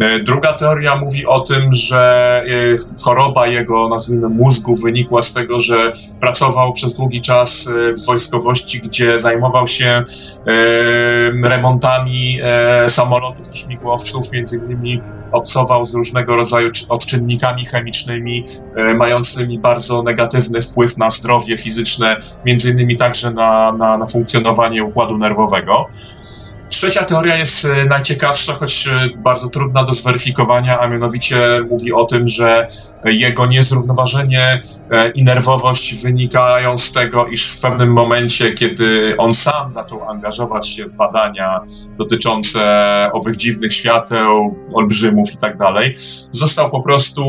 E, 0.00 0.18
druga 0.18 0.52
teoria 0.52 0.96
mówi 0.96 1.26
o 1.26 1.40
tym, 1.40 1.72
że 1.72 2.42
e, 2.46 3.02
choroba 3.04 3.46
jego, 3.46 3.88
nazwijmy 3.88 4.28
mózgu 4.34 4.74
wynikła 4.74 5.22
z 5.22 5.32
tego, 5.32 5.60
że 5.60 5.92
pracował 6.20 6.72
przez 6.72 6.94
długi 6.94 7.20
czas 7.20 7.68
e, 7.68 7.92
w 7.92 8.06
wojskowości, 8.06 8.80
gdzie 8.80 9.18
zajmował 9.18 9.66
się 9.66 9.86
e, 9.86 10.04
remontami 11.48 12.38
e, 12.42 12.88
samolotów 12.88 13.54
i 13.54 13.58
śmigłowców, 13.58 14.32
między 14.32 14.56
innymi 14.56 15.00
obcował 15.32 15.84
z 15.84 15.94
różnego 15.94 16.36
rodzaju 16.36 16.70
odczynnikami 16.88 17.66
chemicznymi, 17.66 18.44
mającymi 18.96 19.58
bardzo 19.58 20.02
negatywny 20.02 20.62
wpływ 20.62 20.98
na 20.98 21.10
zdrowie 21.10 21.56
fizyczne, 21.56 22.16
między 22.46 22.70
innymi 22.70 22.96
także 22.96 23.30
na, 23.30 23.72
na, 23.72 23.98
na 23.98 24.06
funkcjonowanie 24.06 24.84
układu 24.84 25.18
nerwowego. 25.18 25.86
Trzecia 26.74 27.04
teoria 27.04 27.36
jest 27.36 27.64
e, 27.64 27.84
najciekawsza, 27.84 28.52
choć 28.52 28.88
e, 28.88 29.08
bardzo 29.16 29.48
trudna 29.48 29.84
do 29.84 29.92
zweryfikowania, 29.92 30.78
a 30.78 30.88
mianowicie 30.88 31.60
mówi 31.70 31.92
o 31.92 32.04
tym, 32.04 32.28
że 32.28 32.66
jego 33.04 33.46
niezrównoważenie 33.46 34.60
e, 34.90 35.10
i 35.10 35.24
nerwowość 35.24 36.02
wynikają 36.02 36.76
z 36.76 36.92
tego, 36.92 37.26
iż 37.26 37.46
w 37.46 37.60
pewnym 37.60 37.92
momencie, 37.92 38.52
kiedy 38.52 39.14
on 39.18 39.34
sam 39.34 39.72
zaczął 39.72 40.10
angażować 40.10 40.68
się 40.68 40.84
w 40.86 40.94
badania 40.94 41.60
dotyczące 41.98 42.60
owych 43.12 43.36
dziwnych 43.36 43.72
świateł, 43.72 44.56
olbrzymów 44.74 45.32
i 45.34 45.36
tak 45.36 45.56
dalej, 45.56 45.96
został 46.30 46.70
po 46.70 46.80
prostu 46.80 47.24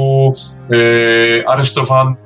aresztowany 1.47 2.24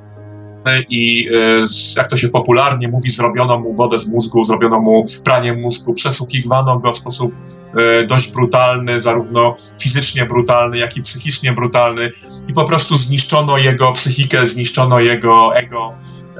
i 0.90 1.30
e, 1.34 1.64
jak 1.98 2.10
to 2.10 2.18
się 2.18 2.30
popularnie 2.30 2.88
mówi, 2.88 3.10
zrobiono 3.10 3.60
mu 3.60 3.73
wodę 3.73 3.99
z 3.99 4.14
mózgu, 4.14 4.44
zrobiono 4.44 4.80
mu 4.80 5.06
pranie 5.23 5.53
mózgu, 5.53 5.94
przesłuchiwano 5.94 6.80
go 6.80 6.94
w 6.94 6.98
sposób 6.98 7.34
e, 7.77 8.06
dość 8.06 8.31
brutalny, 8.31 8.99
zarówno 8.99 9.53
fizycznie 9.81 10.26
brutalny, 10.26 10.77
jak 10.77 10.98
i 10.98 11.02
psychicznie 11.02 11.52
brutalny 11.52 12.11
i 12.48 12.53
po 12.53 12.64
prostu 12.64 12.95
zniszczono 12.95 13.57
jego 13.57 13.91
psychikę, 13.91 14.45
zniszczono 14.45 14.99
jego 14.99 15.56
ego, 15.56 15.94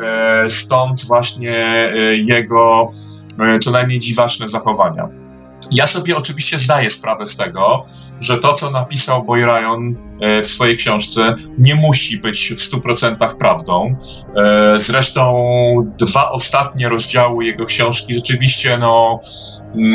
e, 0.04 0.50
stąd 0.50 1.06
właśnie 1.08 1.92
jego 2.26 2.92
co 3.62 3.72
najmniej 3.72 4.00
dziwaczne 4.00 4.48
zachowania. 4.48 5.29
Ja 5.72 5.88
sobie 5.88 6.18
oczywiście 6.18 6.60
zdaję 6.60 6.90
sprawę 6.90 7.26
z 7.26 7.38
tego, 7.38 7.86
że 8.20 8.38
to, 8.38 8.54
co 8.54 8.72
napisał 8.72 9.24
Boy 9.24 9.46
Ryan 9.46 9.96
e, 10.22 10.42
w 10.42 10.48
swojej 10.48 10.78
książce, 10.78 11.34
nie 11.58 11.76
musi 11.76 12.18
być 12.18 12.54
w 12.54 12.58
100% 12.58 13.36
prawdą. 13.36 13.96
E, 14.36 14.80
zresztą 14.80 15.34
dwa 16.00 16.32
ostatnie 16.32 16.90
rozdziały 16.90 17.46
jego 17.46 17.66
książki 17.66 18.14
rzeczywiście 18.14 18.78
no, 18.78 19.20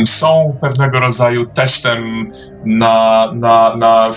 są 0.05 0.57
pewnego 0.61 1.01
rodzaju 1.01 1.47
testem 1.47 2.29
na, 2.65 3.31
na, 3.35 3.77
na 3.77 4.11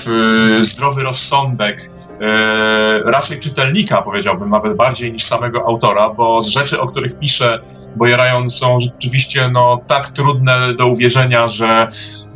zdrowy 0.61 1.03
rozsądek 1.03 1.89
e, 2.21 3.11
raczej 3.11 3.39
czytelnika, 3.39 4.01
powiedziałbym, 4.01 4.49
nawet 4.49 4.77
bardziej 4.77 5.11
niż 5.11 5.23
samego 5.23 5.65
autora, 5.67 6.09
bo 6.09 6.41
z 6.41 6.47
rzeczy, 6.47 6.81
o 6.81 6.87
których 6.87 7.19
pisze 7.19 7.59
Ryan 8.01 8.49
są 8.49 8.79
rzeczywiście 8.79 9.49
no, 9.53 9.81
tak 9.87 10.07
trudne 10.07 10.73
do 10.73 10.87
uwierzenia, 10.87 11.47
że, 11.47 11.87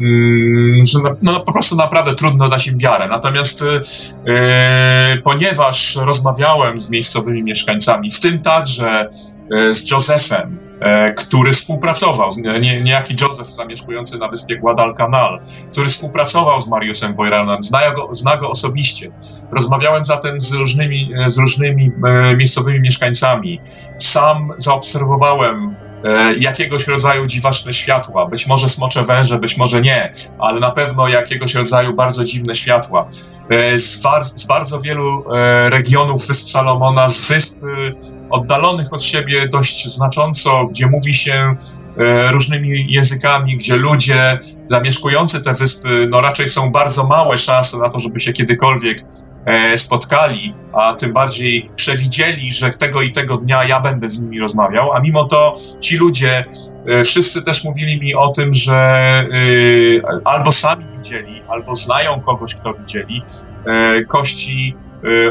mm, 0.01 0.85
że 0.85 0.99
no, 1.21 1.39
po 1.39 1.53
prostu 1.53 1.75
naprawdę 1.75 2.13
trudno 2.13 2.49
dać 2.49 2.67
im 2.67 2.77
wiarę. 2.77 3.07
Natomiast 3.07 3.61
yy, 3.61 5.21
ponieważ 5.23 5.95
rozmawiałem 5.95 6.79
z 6.79 6.89
miejscowymi 6.89 7.43
mieszkańcami, 7.43 8.11
w 8.11 8.19
tym 8.19 8.41
także 8.41 9.09
yy, 9.49 9.75
z 9.75 9.91
Josephem, 9.91 10.70
który 11.17 11.53
współpracował, 11.53 12.29
nie, 12.61 12.81
niejaki 12.81 13.15
Joseph 13.21 13.49
zamieszkujący 13.49 14.17
na 14.17 14.27
wyspie 14.27 14.57
Guadalcanal, 14.57 15.41
który 15.71 15.89
współpracował 15.89 16.61
z 16.61 16.67
Mariusem 16.67 17.13
Boyranem, 17.13 17.63
zna 17.63 17.91
go, 17.91 18.07
zna 18.11 18.37
go 18.37 18.49
osobiście. 18.49 19.11
Rozmawiałem 19.51 20.05
zatem 20.05 20.39
z 20.39 20.53
różnymi, 20.53 21.11
z 21.27 21.37
różnymi 21.37 21.91
miejscowymi 22.37 22.79
mieszkańcami. 22.79 23.59
Sam 23.97 24.53
zaobserwowałem 24.57 25.75
E, 25.75 25.90
jakiegoś 26.39 26.87
rodzaju 26.87 27.25
dziwaczne 27.25 27.73
światła, 27.73 28.25
być 28.25 28.47
może 28.47 28.69
smocze 28.69 29.03
węże, 29.03 29.39
być 29.39 29.57
może 29.57 29.81
nie, 29.81 30.13
ale 30.39 30.59
na 30.59 30.71
pewno 30.71 31.07
jakiegoś 31.07 31.55
rodzaju 31.55 31.93
bardzo 31.93 32.23
dziwne 32.23 32.55
światła. 32.55 33.07
E, 33.49 33.79
z, 33.79 34.01
z 34.23 34.45
bardzo 34.45 34.79
wielu 34.79 35.23
e, 35.33 35.69
regionów 35.69 36.27
Wysp 36.27 36.47
Salomona, 36.49 37.09
z 37.09 37.27
wysp 37.27 37.61
oddalonych 38.29 38.93
od 38.93 39.03
siebie 39.03 39.49
dość 39.49 39.87
znacząco, 39.87 40.65
gdzie 40.65 40.87
mówi 40.87 41.13
się 41.13 41.55
różnymi 42.31 42.93
językami, 42.93 43.57
gdzie 43.57 43.77
ludzie 43.77 44.39
zamieszkujący 44.69 45.41
te 45.41 45.53
wyspy, 45.53 46.07
no 46.09 46.21
raczej 46.21 46.49
są 46.49 46.71
bardzo 46.71 47.07
małe 47.07 47.37
szanse 47.37 47.77
na 47.77 47.89
to, 47.89 47.99
żeby 47.99 48.19
się 48.19 48.33
kiedykolwiek 48.33 48.97
E, 49.45 49.77
spotkali, 49.77 50.53
a 50.73 50.93
tym 50.93 51.13
bardziej 51.13 51.69
przewidzieli, 51.75 52.51
że 52.51 52.69
tego 52.69 53.01
i 53.01 53.11
tego 53.11 53.37
dnia 53.37 53.63
ja 53.63 53.79
będę 53.79 54.09
z 54.09 54.21
nimi 54.21 54.39
rozmawiał, 54.39 54.93
a 54.93 54.99
mimo 54.99 55.23
to 55.23 55.53
ci 55.79 55.90
ludzie 55.97 56.45
e, 56.87 57.03
wszyscy 57.03 57.43
też 57.43 57.63
mówili 57.63 57.99
mi 57.99 58.15
o 58.15 58.27
tym, 58.27 58.53
że 58.53 58.75
e, 58.75 60.21
albo 60.25 60.51
sami 60.51 60.85
widzieli, 60.97 61.41
albo 61.47 61.75
znają 61.75 62.21
kogoś, 62.21 62.55
kto 62.55 62.73
widzieli 62.73 63.21
kości 64.07 64.75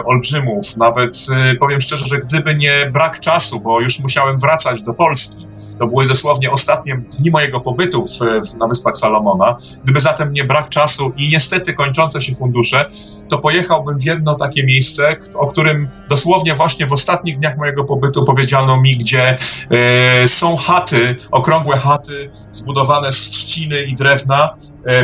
olbrzymów. 0.05 0.77
Nawet 0.77 1.27
powiem 1.61 1.81
szczerze, 1.81 2.07
że 2.07 2.19
gdyby 2.19 2.55
nie 2.55 2.91
brak 2.93 3.21
czasu, 3.21 3.61
bo 3.61 3.81
już 3.81 4.01
musiałem 4.01 4.39
wracać 4.39 4.83
do 4.83 4.95
Polski, 4.95 5.47
to 5.79 5.87
były 5.87 6.07
dosłownie 6.07 6.51
ostatnie 6.51 7.03
dni 7.19 7.31
mojego 7.31 7.61
pobytu 7.61 8.05
w, 8.05 8.21
na 8.59 8.67
Wyspach 8.67 8.97
Salomona. 8.97 9.57
Gdyby 9.85 10.01
zatem 10.01 10.31
nie 10.31 10.45
brak 10.45 10.69
czasu 10.69 11.13
i 11.17 11.29
niestety 11.29 11.75
kończące 11.75 12.21
się 12.21 12.35
fundusze, 12.35 12.85
to 13.29 13.39
pojechałbym 13.39 13.99
w 13.99 14.05
jedno 14.05 14.35
takie 14.35 14.65
miejsce, 14.65 15.17
o 15.35 15.47
którym 15.47 15.89
dosłownie 16.09 16.55
właśnie 16.55 16.87
w 16.87 16.93
ostatnich 16.93 17.39
dniach 17.39 17.57
mojego 17.57 17.85
pobytu 17.85 18.25
powiedziano 18.25 18.81
mi, 18.81 18.97
gdzie 18.97 19.37
e, 19.71 20.29
są 20.29 20.57
chaty, 20.57 21.17
okrągłe 21.31 21.79
chaty 21.79 22.31
zbudowane 22.53 23.13
z 23.13 23.31
trzciny 23.31 23.83
i 23.83 23.95
drewna, 23.95 24.57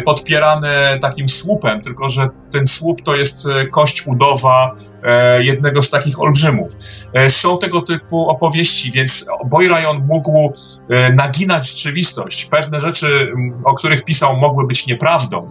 podpierane 0.05 0.98
takim 1.02 1.28
słupem, 1.28 1.82
tylko 1.82 2.09
że 2.09 2.28
ten 2.52 2.66
słup 2.66 3.02
to 3.02 3.16
jest 3.16 3.48
kość 3.70 4.06
udowa 4.06 4.56
e, 5.03 5.45
jednego 5.45 5.83
z 5.83 5.91
takich 5.91 6.20
olbrzymów. 6.20 6.73
E, 7.12 7.31
są 7.31 7.59
tego 7.59 7.81
typu 7.81 8.28
opowieści, 8.28 8.91
więc 8.91 9.27
Boyrajon 9.45 10.07
mógł 10.07 10.53
e, 10.89 11.12
naginać 11.12 11.70
rzeczywistość. 11.70 12.45
Pewne 12.45 12.81
rzeczy, 12.81 13.33
o 13.65 13.74
których 13.74 14.05
pisał, 14.05 14.37
mogły 14.37 14.66
być 14.66 14.87
nieprawdą. 14.87 15.51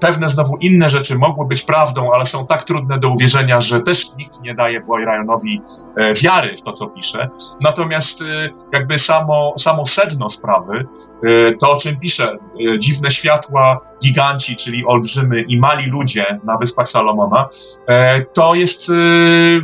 Pewne 0.00 0.28
znowu 0.28 0.56
inne 0.60 0.90
rzeczy 0.90 1.18
mogły 1.18 1.46
być 1.46 1.62
prawdą, 1.62 2.10
ale 2.12 2.26
są 2.26 2.46
tak 2.46 2.62
trudne 2.62 2.98
do 2.98 3.08
uwierzenia, 3.08 3.60
że 3.60 3.80
też 3.80 4.16
nikt 4.16 4.40
nie 4.42 4.54
daje 4.54 4.80
Boyrajonowi 4.80 5.60
wiary 6.22 6.56
w 6.56 6.62
to, 6.62 6.72
co 6.72 6.86
pisze. 6.86 7.28
Natomiast 7.62 8.24
jakby 8.72 8.98
samo, 8.98 9.54
samo 9.58 9.86
sedno 9.86 10.28
sprawy, 10.28 10.86
to 11.60 11.70
o 11.70 11.76
czym 11.76 11.98
pisze, 11.98 12.36
dziwne 12.78 13.10
światła, 13.10 13.80
giganci, 14.04 14.56
czyli 14.56 14.86
olbrzymy 14.86 15.40
i 15.40 15.58
mali 15.58 15.86
ludzie 15.86 16.40
na 16.44 16.56
Wyspach 16.56 16.88
Salomona, 16.88 17.48
to 18.32 18.54
jest 18.54 18.90
e, 18.90 18.94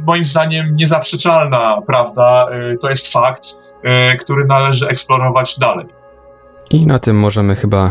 moim 0.06 0.24
zdaniem 0.24 0.76
niezaprzeczalna 0.76 1.82
prawda, 1.86 2.48
e, 2.50 2.78
to 2.78 2.88
jest 2.88 3.12
fakt, 3.12 3.54
który 4.20 4.44
należy 4.44 4.88
eksplorować 4.88 5.58
dalej. 5.58 5.86
I 6.70 6.86
na 6.86 6.98
tym 6.98 7.18
możemy 7.18 7.56
chyba 7.56 7.90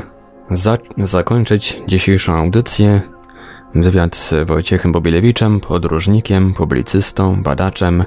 za 0.52 0.78
zakończyć 0.98 1.82
dzisiejszą 1.88 2.36
audycję. 2.36 3.02
Wywiad 3.76 4.16
z 4.16 4.48
Wojciechem 4.48 4.92
Bobilewiczem, 4.92 5.60
podróżnikiem, 5.60 6.54
publicystą, 6.54 7.44
badaczem. 7.44 8.04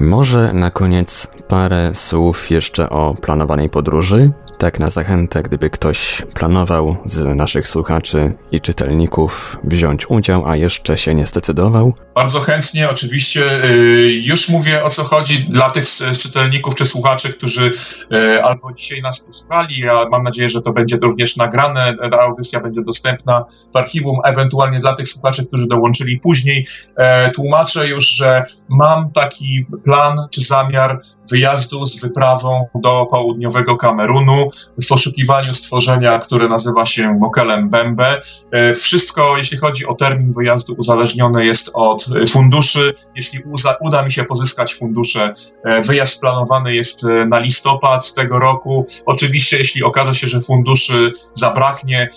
Może 0.00 0.52
na 0.52 0.70
koniec 0.70 1.32
parę 1.48 1.94
słów 1.94 2.50
jeszcze 2.50 2.90
o 2.90 3.14
planowanej 3.14 3.68
podróży, 3.68 4.30
tak 4.58 4.80
na 4.80 4.90
zachętę, 4.90 5.42
gdyby 5.42 5.70
ktoś 5.70 6.22
planował 6.34 6.96
z 7.04 7.36
naszych 7.36 7.68
słuchaczy 7.68 8.34
i 8.52 8.60
czytelników 8.60 9.58
wziąć 9.64 10.10
udział, 10.10 10.46
a 10.46 10.56
jeszcze 10.56 10.98
się 10.98 11.14
nie 11.14 11.26
zdecydował. 11.26 11.94
Bardzo 12.14 12.40
chętnie, 12.40 12.90
oczywiście. 12.90 13.64
Y, 13.64 14.12
już 14.24 14.48
mówię 14.48 14.84
o 14.84 14.90
co 14.90 15.04
chodzi 15.04 15.46
dla 15.50 15.70
tych 15.70 15.84
czytelników 16.18 16.74
czy 16.74 16.86
słuchaczy, 16.86 17.32
którzy 17.32 17.70
y, 18.12 18.42
albo 18.42 18.72
dzisiaj 18.72 19.02
nas 19.02 19.20
posłuchali, 19.20 19.88
a 19.88 20.08
mam 20.08 20.22
nadzieję, 20.22 20.48
że 20.48 20.60
to 20.60 20.72
będzie 20.72 20.96
również 21.02 21.36
nagrane, 21.36 21.92
ta 22.10 22.18
audycja 22.18 22.60
będzie 22.60 22.82
dostępna 22.82 23.44
w 23.74 23.76
archiwum, 23.76 24.20
ewentualnie 24.24 24.80
dla 24.80 24.94
tych 24.94 25.08
słuchaczy, 25.08 25.46
którzy 25.46 25.66
dołączyli 25.66 26.20
później. 26.20 26.66
E, 26.96 27.30
tłumaczę 27.30 27.88
już, 27.88 28.08
że 28.08 28.42
mam 28.68 29.12
taki 29.12 29.66
plan 29.84 30.16
czy 30.30 30.40
zamiar 30.40 30.98
wyjazdu 31.30 31.86
z 31.86 32.00
wyprawą 32.00 32.66
do 32.74 33.06
południowego 33.10 33.76
Kamerunu 33.76 34.47
w 34.82 34.88
poszukiwaniu 34.88 35.54
stworzenia, 35.54 36.18
które 36.18 36.48
nazywa 36.48 36.86
się 36.86 37.14
Mokelem 37.14 37.68
Bembe. 37.70 38.20
E, 38.50 38.74
wszystko, 38.74 39.36
jeśli 39.36 39.58
chodzi 39.58 39.86
o 39.86 39.94
termin 39.94 40.32
wyjazdu, 40.32 40.74
uzależnione 40.78 41.44
jest 41.44 41.70
od 41.74 42.06
funduszy. 42.28 42.92
Jeśli 43.16 43.38
uda 43.80 44.02
mi 44.02 44.12
się 44.12 44.24
pozyskać 44.24 44.74
fundusze, 44.74 45.32
e, 45.64 45.82
wyjazd 45.82 46.20
planowany 46.20 46.74
jest 46.74 47.04
e, 47.04 47.26
na 47.26 47.38
listopad 47.38 48.14
tego 48.14 48.38
roku. 48.38 48.84
Oczywiście, 49.06 49.58
jeśli 49.58 49.82
okaże 49.82 50.14
się, 50.14 50.26
że 50.26 50.40
funduszy 50.40 51.10
zabraknie, 51.34 52.08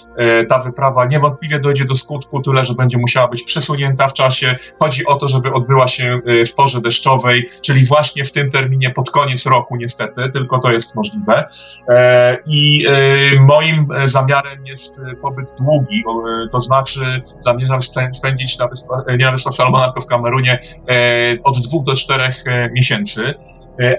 ta 0.49 0.59
wyprawa 0.59 1.05
niewątpliwie 1.05 1.59
dojdzie 1.59 1.85
do 1.85 1.95
skutku, 1.95 2.41
tyle 2.41 2.63
że 2.63 2.73
będzie 2.73 2.97
musiała 2.97 3.27
być 3.27 3.43
przesunięta 3.43 4.07
w 4.07 4.13
czasie. 4.13 4.55
Chodzi 4.79 5.05
o 5.05 5.15
to, 5.15 5.27
żeby 5.27 5.53
odbyła 5.53 5.87
się 5.87 6.21
w 6.47 6.55
porze 6.55 6.81
deszczowej, 6.81 7.49
czyli 7.61 7.85
właśnie 7.85 8.23
w 8.23 8.31
tym 8.31 8.49
terminie 8.49 8.89
pod 8.89 9.11
koniec 9.11 9.45
roku, 9.45 9.75
niestety, 9.75 10.29
tylko 10.29 10.59
to 10.59 10.71
jest 10.71 10.95
możliwe. 10.95 11.45
I 12.47 12.85
e, 12.87 13.39
moim 13.39 13.87
e, 13.95 14.07
zamiarem 14.07 14.65
jest 14.65 14.99
e, 14.99 15.15
pobyt 15.15 15.53
długi, 15.61 16.03
to 16.51 16.59
znaczy 16.59 17.21
zamierzam 17.39 17.81
spędzić 18.11 18.59
na 18.59 18.67
Wyspach, 18.67 18.99
nie 19.19 19.25
na 19.25 19.31
Wyspach 19.31 19.53
Salomona, 19.53 19.85
tylko 19.85 20.01
w 20.01 20.05
Kamerunie 20.05 20.59
od 21.43 21.59
dwóch 21.59 21.83
do 21.83 21.95
czterech 21.95 22.43
miesięcy 22.71 23.33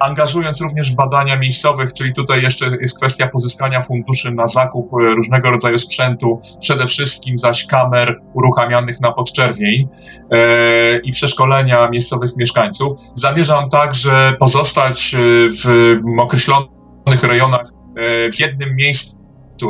angażując 0.01 0.61
również 0.61 0.93
w 0.93 0.97
badania 0.97 1.39
miejscowych, 1.39 1.93
czyli 1.93 2.13
tutaj 2.13 2.43
jeszcze 2.43 2.77
jest 2.81 2.97
kwestia 2.97 3.29
pozyskania 3.29 3.83
funduszy 3.83 4.33
na 4.33 4.47
zakup 4.47 4.91
różnego 4.93 5.51
rodzaju 5.51 5.79
sprzętu, 5.79 6.39
przede 6.61 6.87
wszystkim 6.87 7.39
zaś 7.39 7.67
kamer 7.67 8.19
uruchamianych 8.35 9.01
na 9.01 9.13
podczerwień 9.13 9.89
i 11.05 11.11
przeszkolenia 11.13 11.89
miejscowych 11.89 12.37
mieszkańców. 12.37 12.93
Zamierzam 13.15 13.69
także 13.69 14.33
pozostać 14.39 15.17
w 15.65 15.97
określonych 16.19 17.23
rejonach 17.23 17.67
E, 17.82 17.82
w 18.33 18.41
jednym 18.41 18.77
miejscu 18.77 19.22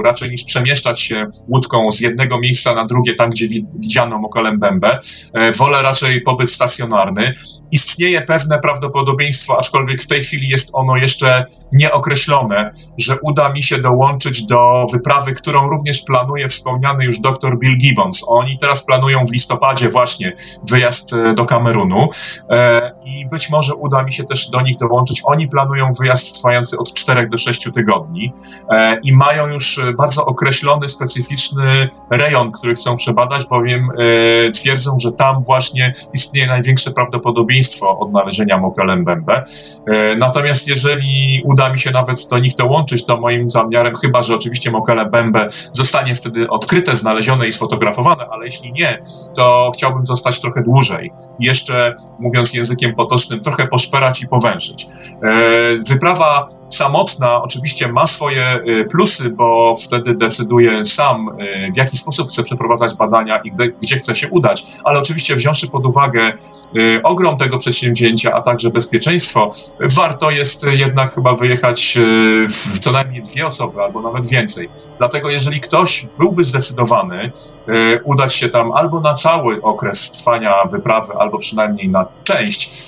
raczej 0.05 0.31
niż 0.31 0.45
przemieszczać 0.45 1.01
się 1.01 1.27
łódką 1.49 1.93
z 1.93 2.01
jednego 2.01 2.41
miejsca 2.41 2.75
na 2.75 2.87
drugie, 2.87 3.15
tam 3.15 3.31
gdzie 3.31 3.47
widziano 3.75 4.19
Mokolembembę. 4.19 4.99
E, 5.33 5.53
wolę 5.53 5.83
raczej 5.83 6.21
pobyt 6.21 6.51
stacjonarny. 6.51 7.33
Istnieje 7.71 8.23
pewne 8.23 8.59
prawdopodobieństwo, 8.59 9.59
aczkolwiek 9.59 10.03
w 10.03 10.07
tej 10.07 10.25
chwili 10.25 10.49
jest 10.49 10.71
ono 10.73 10.97
jeszcze 10.97 11.45
nieokreślone, 11.73 12.71
że 12.99 13.17
uda 13.23 13.53
mi 13.53 13.63
się 13.63 13.79
dołączyć 13.79 14.47
do 14.47 14.85
wyprawy, 14.93 15.33
którą 15.33 15.69
również 15.69 16.03
planuje 16.07 16.49
wspomniany 16.49 17.05
już 17.05 17.21
dr 17.21 17.59
Bill 17.59 17.79
Gibbons. 17.79 18.25
Oni 18.29 18.59
teraz 18.59 18.87
planują 18.87 19.25
w 19.25 19.33
listopadzie 19.33 19.89
właśnie 19.89 20.33
wyjazd 20.71 21.13
e, 21.13 21.35
do 21.35 21.45
Kamerunu 21.45 22.09
e, 22.51 22.93
i 23.05 23.29
być 23.29 23.51
może 23.51 23.75
uda 23.75 24.03
mi 24.03 24.13
się 24.13 24.25
też 24.25 24.51
do 24.51 24.61
nich 24.61 24.77
dołączyć. 24.77 25.21
Oni 25.25 25.49
planują 25.49 25.91
wyjazd 26.01 26.35
trwający 26.35 26.79
od 26.79 26.95
4 26.95 27.29
do 27.29 27.39
6 27.39 27.69
tygodni 27.75 28.33
i 29.03 29.17
mają 29.17 29.49
już 29.49 29.72
bardzo 29.99 30.27
określony, 30.27 30.89
specyficzny 30.89 31.89
rejon, 32.11 32.53
który 32.53 32.75
chcą 32.75 32.97
przebadać, 32.97 33.47
bowiem 33.47 33.89
e, 33.99 34.51
twierdzą, 34.51 34.97
że 34.99 35.13
tam 35.13 35.43
właśnie 35.43 35.93
istnieje 36.15 36.47
największe 36.47 36.91
prawdopodobieństwo 36.91 37.99
odnalezienia 37.99 38.59
Mokelembembe. 38.59 39.43
E, 39.87 40.17
natomiast 40.17 40.69
jeżeli 40.69 41.43
uda 41.45 41.69
mi 41.69 41.79
się 41.79 41.91
nawet 41.91 42.29
do 42.29 42.39
nich 42.39 42.55
dołączyć, 42.55 43.07
to 43.07 43.17
moim 43.17 43.51
zamiarem, 43.51 43.95
chyba 44.03 44.23
że 44.23 44.35
oczywiście 44.35 44.71
Mokelembembe 44.71 45.47
zostanie 45.73 46.15
wtedy 46.15 46.51
odkryte, 46.51 46.97
znalezione 46.97 47.49
i 47.49 47.53
sfotografowane, 47.53 48.27
ale 48.31 48.45
jeśli 48.45 48.73
nie, 48.73 48.99
to 49.37 49.71
chciałbym 49.75 50.05
zostać 50.05 50.41
trochę 50.41 50.63
dłużej. 50.63 51.13
Jeszcze, 51.41 51.95
mówiąc 52.21 52.55
językiem 52.55 52.95
potocznym, 52.95 53.41
trochę 53.41 53.67
poszperać 53.67 54.23
i 54.23 54.29
powęszyć. 54.29 54.87
E, 55.23 55.29
wyprawa 55.89 56.47
samotna 56.69 57.43
oczywiście 57.43 57.93
ma 57.93 58.07
swoje 58.07 58.45
e, 58.45 58.85
plusy, 58.85 59.31
bo 59.31 59.62
wtedy 59.85 60.15
decyduje 60.15 60.85
sam, 60.85 61.29
y, 61.29 61.71
w 61.75 61.77
jaki 61.77 61.97
sposób 61.97 62.29
chce 62.29 62.43
przeprowadzać 62.43 62.95
badania 62.95 63.39
i 63.45 63.51
gdzie, 63.51 63.73
gdzie 63.83 63.97
chce 63.97 64.15
się 64.15 64.29
udać. 64.29 64.65
Ale 64.85 64.99
oczywiście 64.99 65.37
wziąwszy 65.37 65.69
pod 65.71 65.87
uwagę 65.87 66.33
y, 66.77 67.01
ogrom 67.03 67.37
tego 67.37 67.59
przedsięwzięcia, 67.59 68.35
a 68.35 68.43
także 68.43 68.71
bezpieczeństwo, 68.71 69.49
warto 69.81 70.31
jest 70.31 70.67
jednak 70.73 71.11
chyba 71.11 71.37
wyjechać 71.37 71.97
y, 71.97 72.49
w 72.49 72.79
co 72.79 72.93
najmniej 72.93 73.23
dwie 73.23 73.47
osoby 73.47 73.83
albo 73.83 74.03
nawet 74.03 74.27
więcej. 74.27 74.69
Dlatego 74.99 75.31
jeżeli 75.31 75.61
ktoś 75.61 76.07
byłby 76.19 76.45
zdecydowany 76.45 77.31
udać 78.05 78.35
się 78.35 78.49
tam 78.49 78.73
albo 78.73 79.01
na 79.01 79.15
cały 79.15 79.63
okres 79.63 80.11
trwania 80.11 80.55
wyprawy, 80.71 81.13
albo 81.19 81.39
przynajmniej 81.39 81.89
na 81.89 82.07
część, 82.25 82.85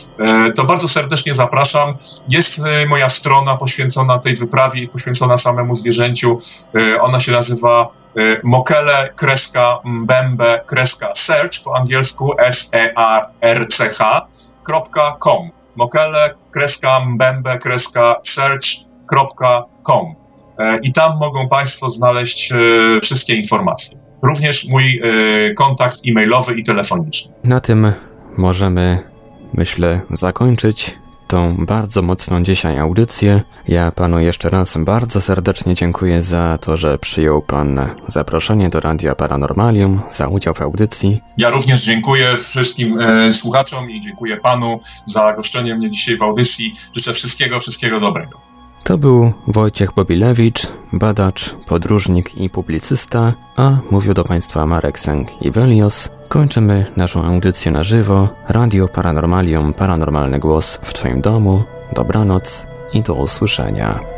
to 0.57 0.65
bardzo 0.65 0.89
serdecznie 0.89 1.35
zapraszam. 1.35 1.95
Jest 2.29 2.61
moja 2.89 3.09
strona 3.09 3.57
poświęcona 3.57 4.19
tej 4.19 4.35
wyprawie 4.37 4.83
i 4.83 4.89
poświęcona 4.89 5.37
samemu 5.37 5.75
zwierzęciu 5.75 6.25
E, 6.25 6.37
ona 7.01 7.21
się 7.21 7.33
nazywa 7.33 7.89
e, 8.17 8.41
Mokele 8.43 9.13
kreska 9.17 9.81
mbembe 9.85 10.63
kreska 10.67 11.15
search 11.15 11.63
po 11.65 11.77
angielsku 11.77 12.33
s-e-a-r-c-h.com 12.39 13.41
Mokele 15.77 16.35
kreska 16.51 17.01
mbembe 17.01 17.59
kreska 17.59 18.15
search.com 18.23 20.15
e, 20.59 20.79
i 20.83 20.93
tam 20.93 21.19
mogą 21.19 21.49
Państwo 21.49 21.89
znaleźć 21.89 22.53
wszystkie 23.03 23.35
informacje. 23.35 23.99
Również 24.23 24.69
mój 24.69 25.01
kontakt 25.57 25.97
e-mailowy 26.09 26.55
i 26.55 26.65
telefoniczny. 26.65 27.33
Na 27.45 27.61
tym 27.61 27.93
możemy, 28.37 28.99
myślę, 29.53 30.01
zakończyć 30.11 30.99
tą 31.35 31.67
bardzo 31.67 32.03
mocną 32.03 32.45
dzisiaj 32.45 32.79
audycję. 32.79 33.43
Ja 33.69 33.91
panu 33.91 34.21
jeszcze 34.21 34.51
raz 34.51 34.77
bardzo 34.79 35.21
serdecznie 35.21 35.75
dziękuję 35.75 36.23
za 36.23 36.59
to, 36.59 36.77
że 36.77 36.99
przyjął 36.99 37.43
pan 37.43 37.81
zaproszenie 38.09 38.69
do 38.71 38.81
Radia 38.81 39.15
Paranormalium, 39.15 40.01
za 40.11 40.29
udział 40.29 40.55
w 40.55 40.63
audycji. 40.63 41.21
Ja 41.39 41.51
również 41.51 41.85
dziękuję 41.85 42.37
wszystkim 42.37 42.99
e, 43.01 43.33
słuchaczom 43.33 43.91
i 43.91 44.01
dziękuję 44.01 44.37
panu 44.37 44.79
za 45.05 45.33
goszczenie 45.33 45.75
mnie 45.75 45.91
dzisiaj 45.91 46.17
w 46.17 46.23
audycji. 46.23 46.75
Życzę 46.95 47.15
wszystkiego, 47.15 47.61
wszystkiego 47.61 48.01
dobrego. 48.01 48.54
To 48.85 48.99
był 48.99 49.33
Wojciech 49.47 49.93
Bobilewicz, 49.93 50.67
badacz, 50.93 51.55
podróżnik 51.55 52.39
i 52.39 52.51
publicysta, 52.51 53.33
a 53.57 53.79
mówił 53.91 54.15
do 54.15 54.25
Państwa 54.25 54.67
Marek 54.67 54.99
Sęk-Iwelios. 54.99 56.11
Kończymy 56.29 56.87
naszą 56.97 57.25
audycję 57.25 57.73
na 57.73 57.85
żywo. 57.85 58.29
Radio 58.49 58.89
Paranormalium, 58.89 59.75
paranormalny 59.75 60.39
głos 60.39 60.77
w 60.83 60.93
Twoim 60.93 61.21
domu. 61.21 61.63
Dobranoc 61.93 62.67
i 62.93 63.03
do 63.03 63.15
usłyszenia. 63.15 64.14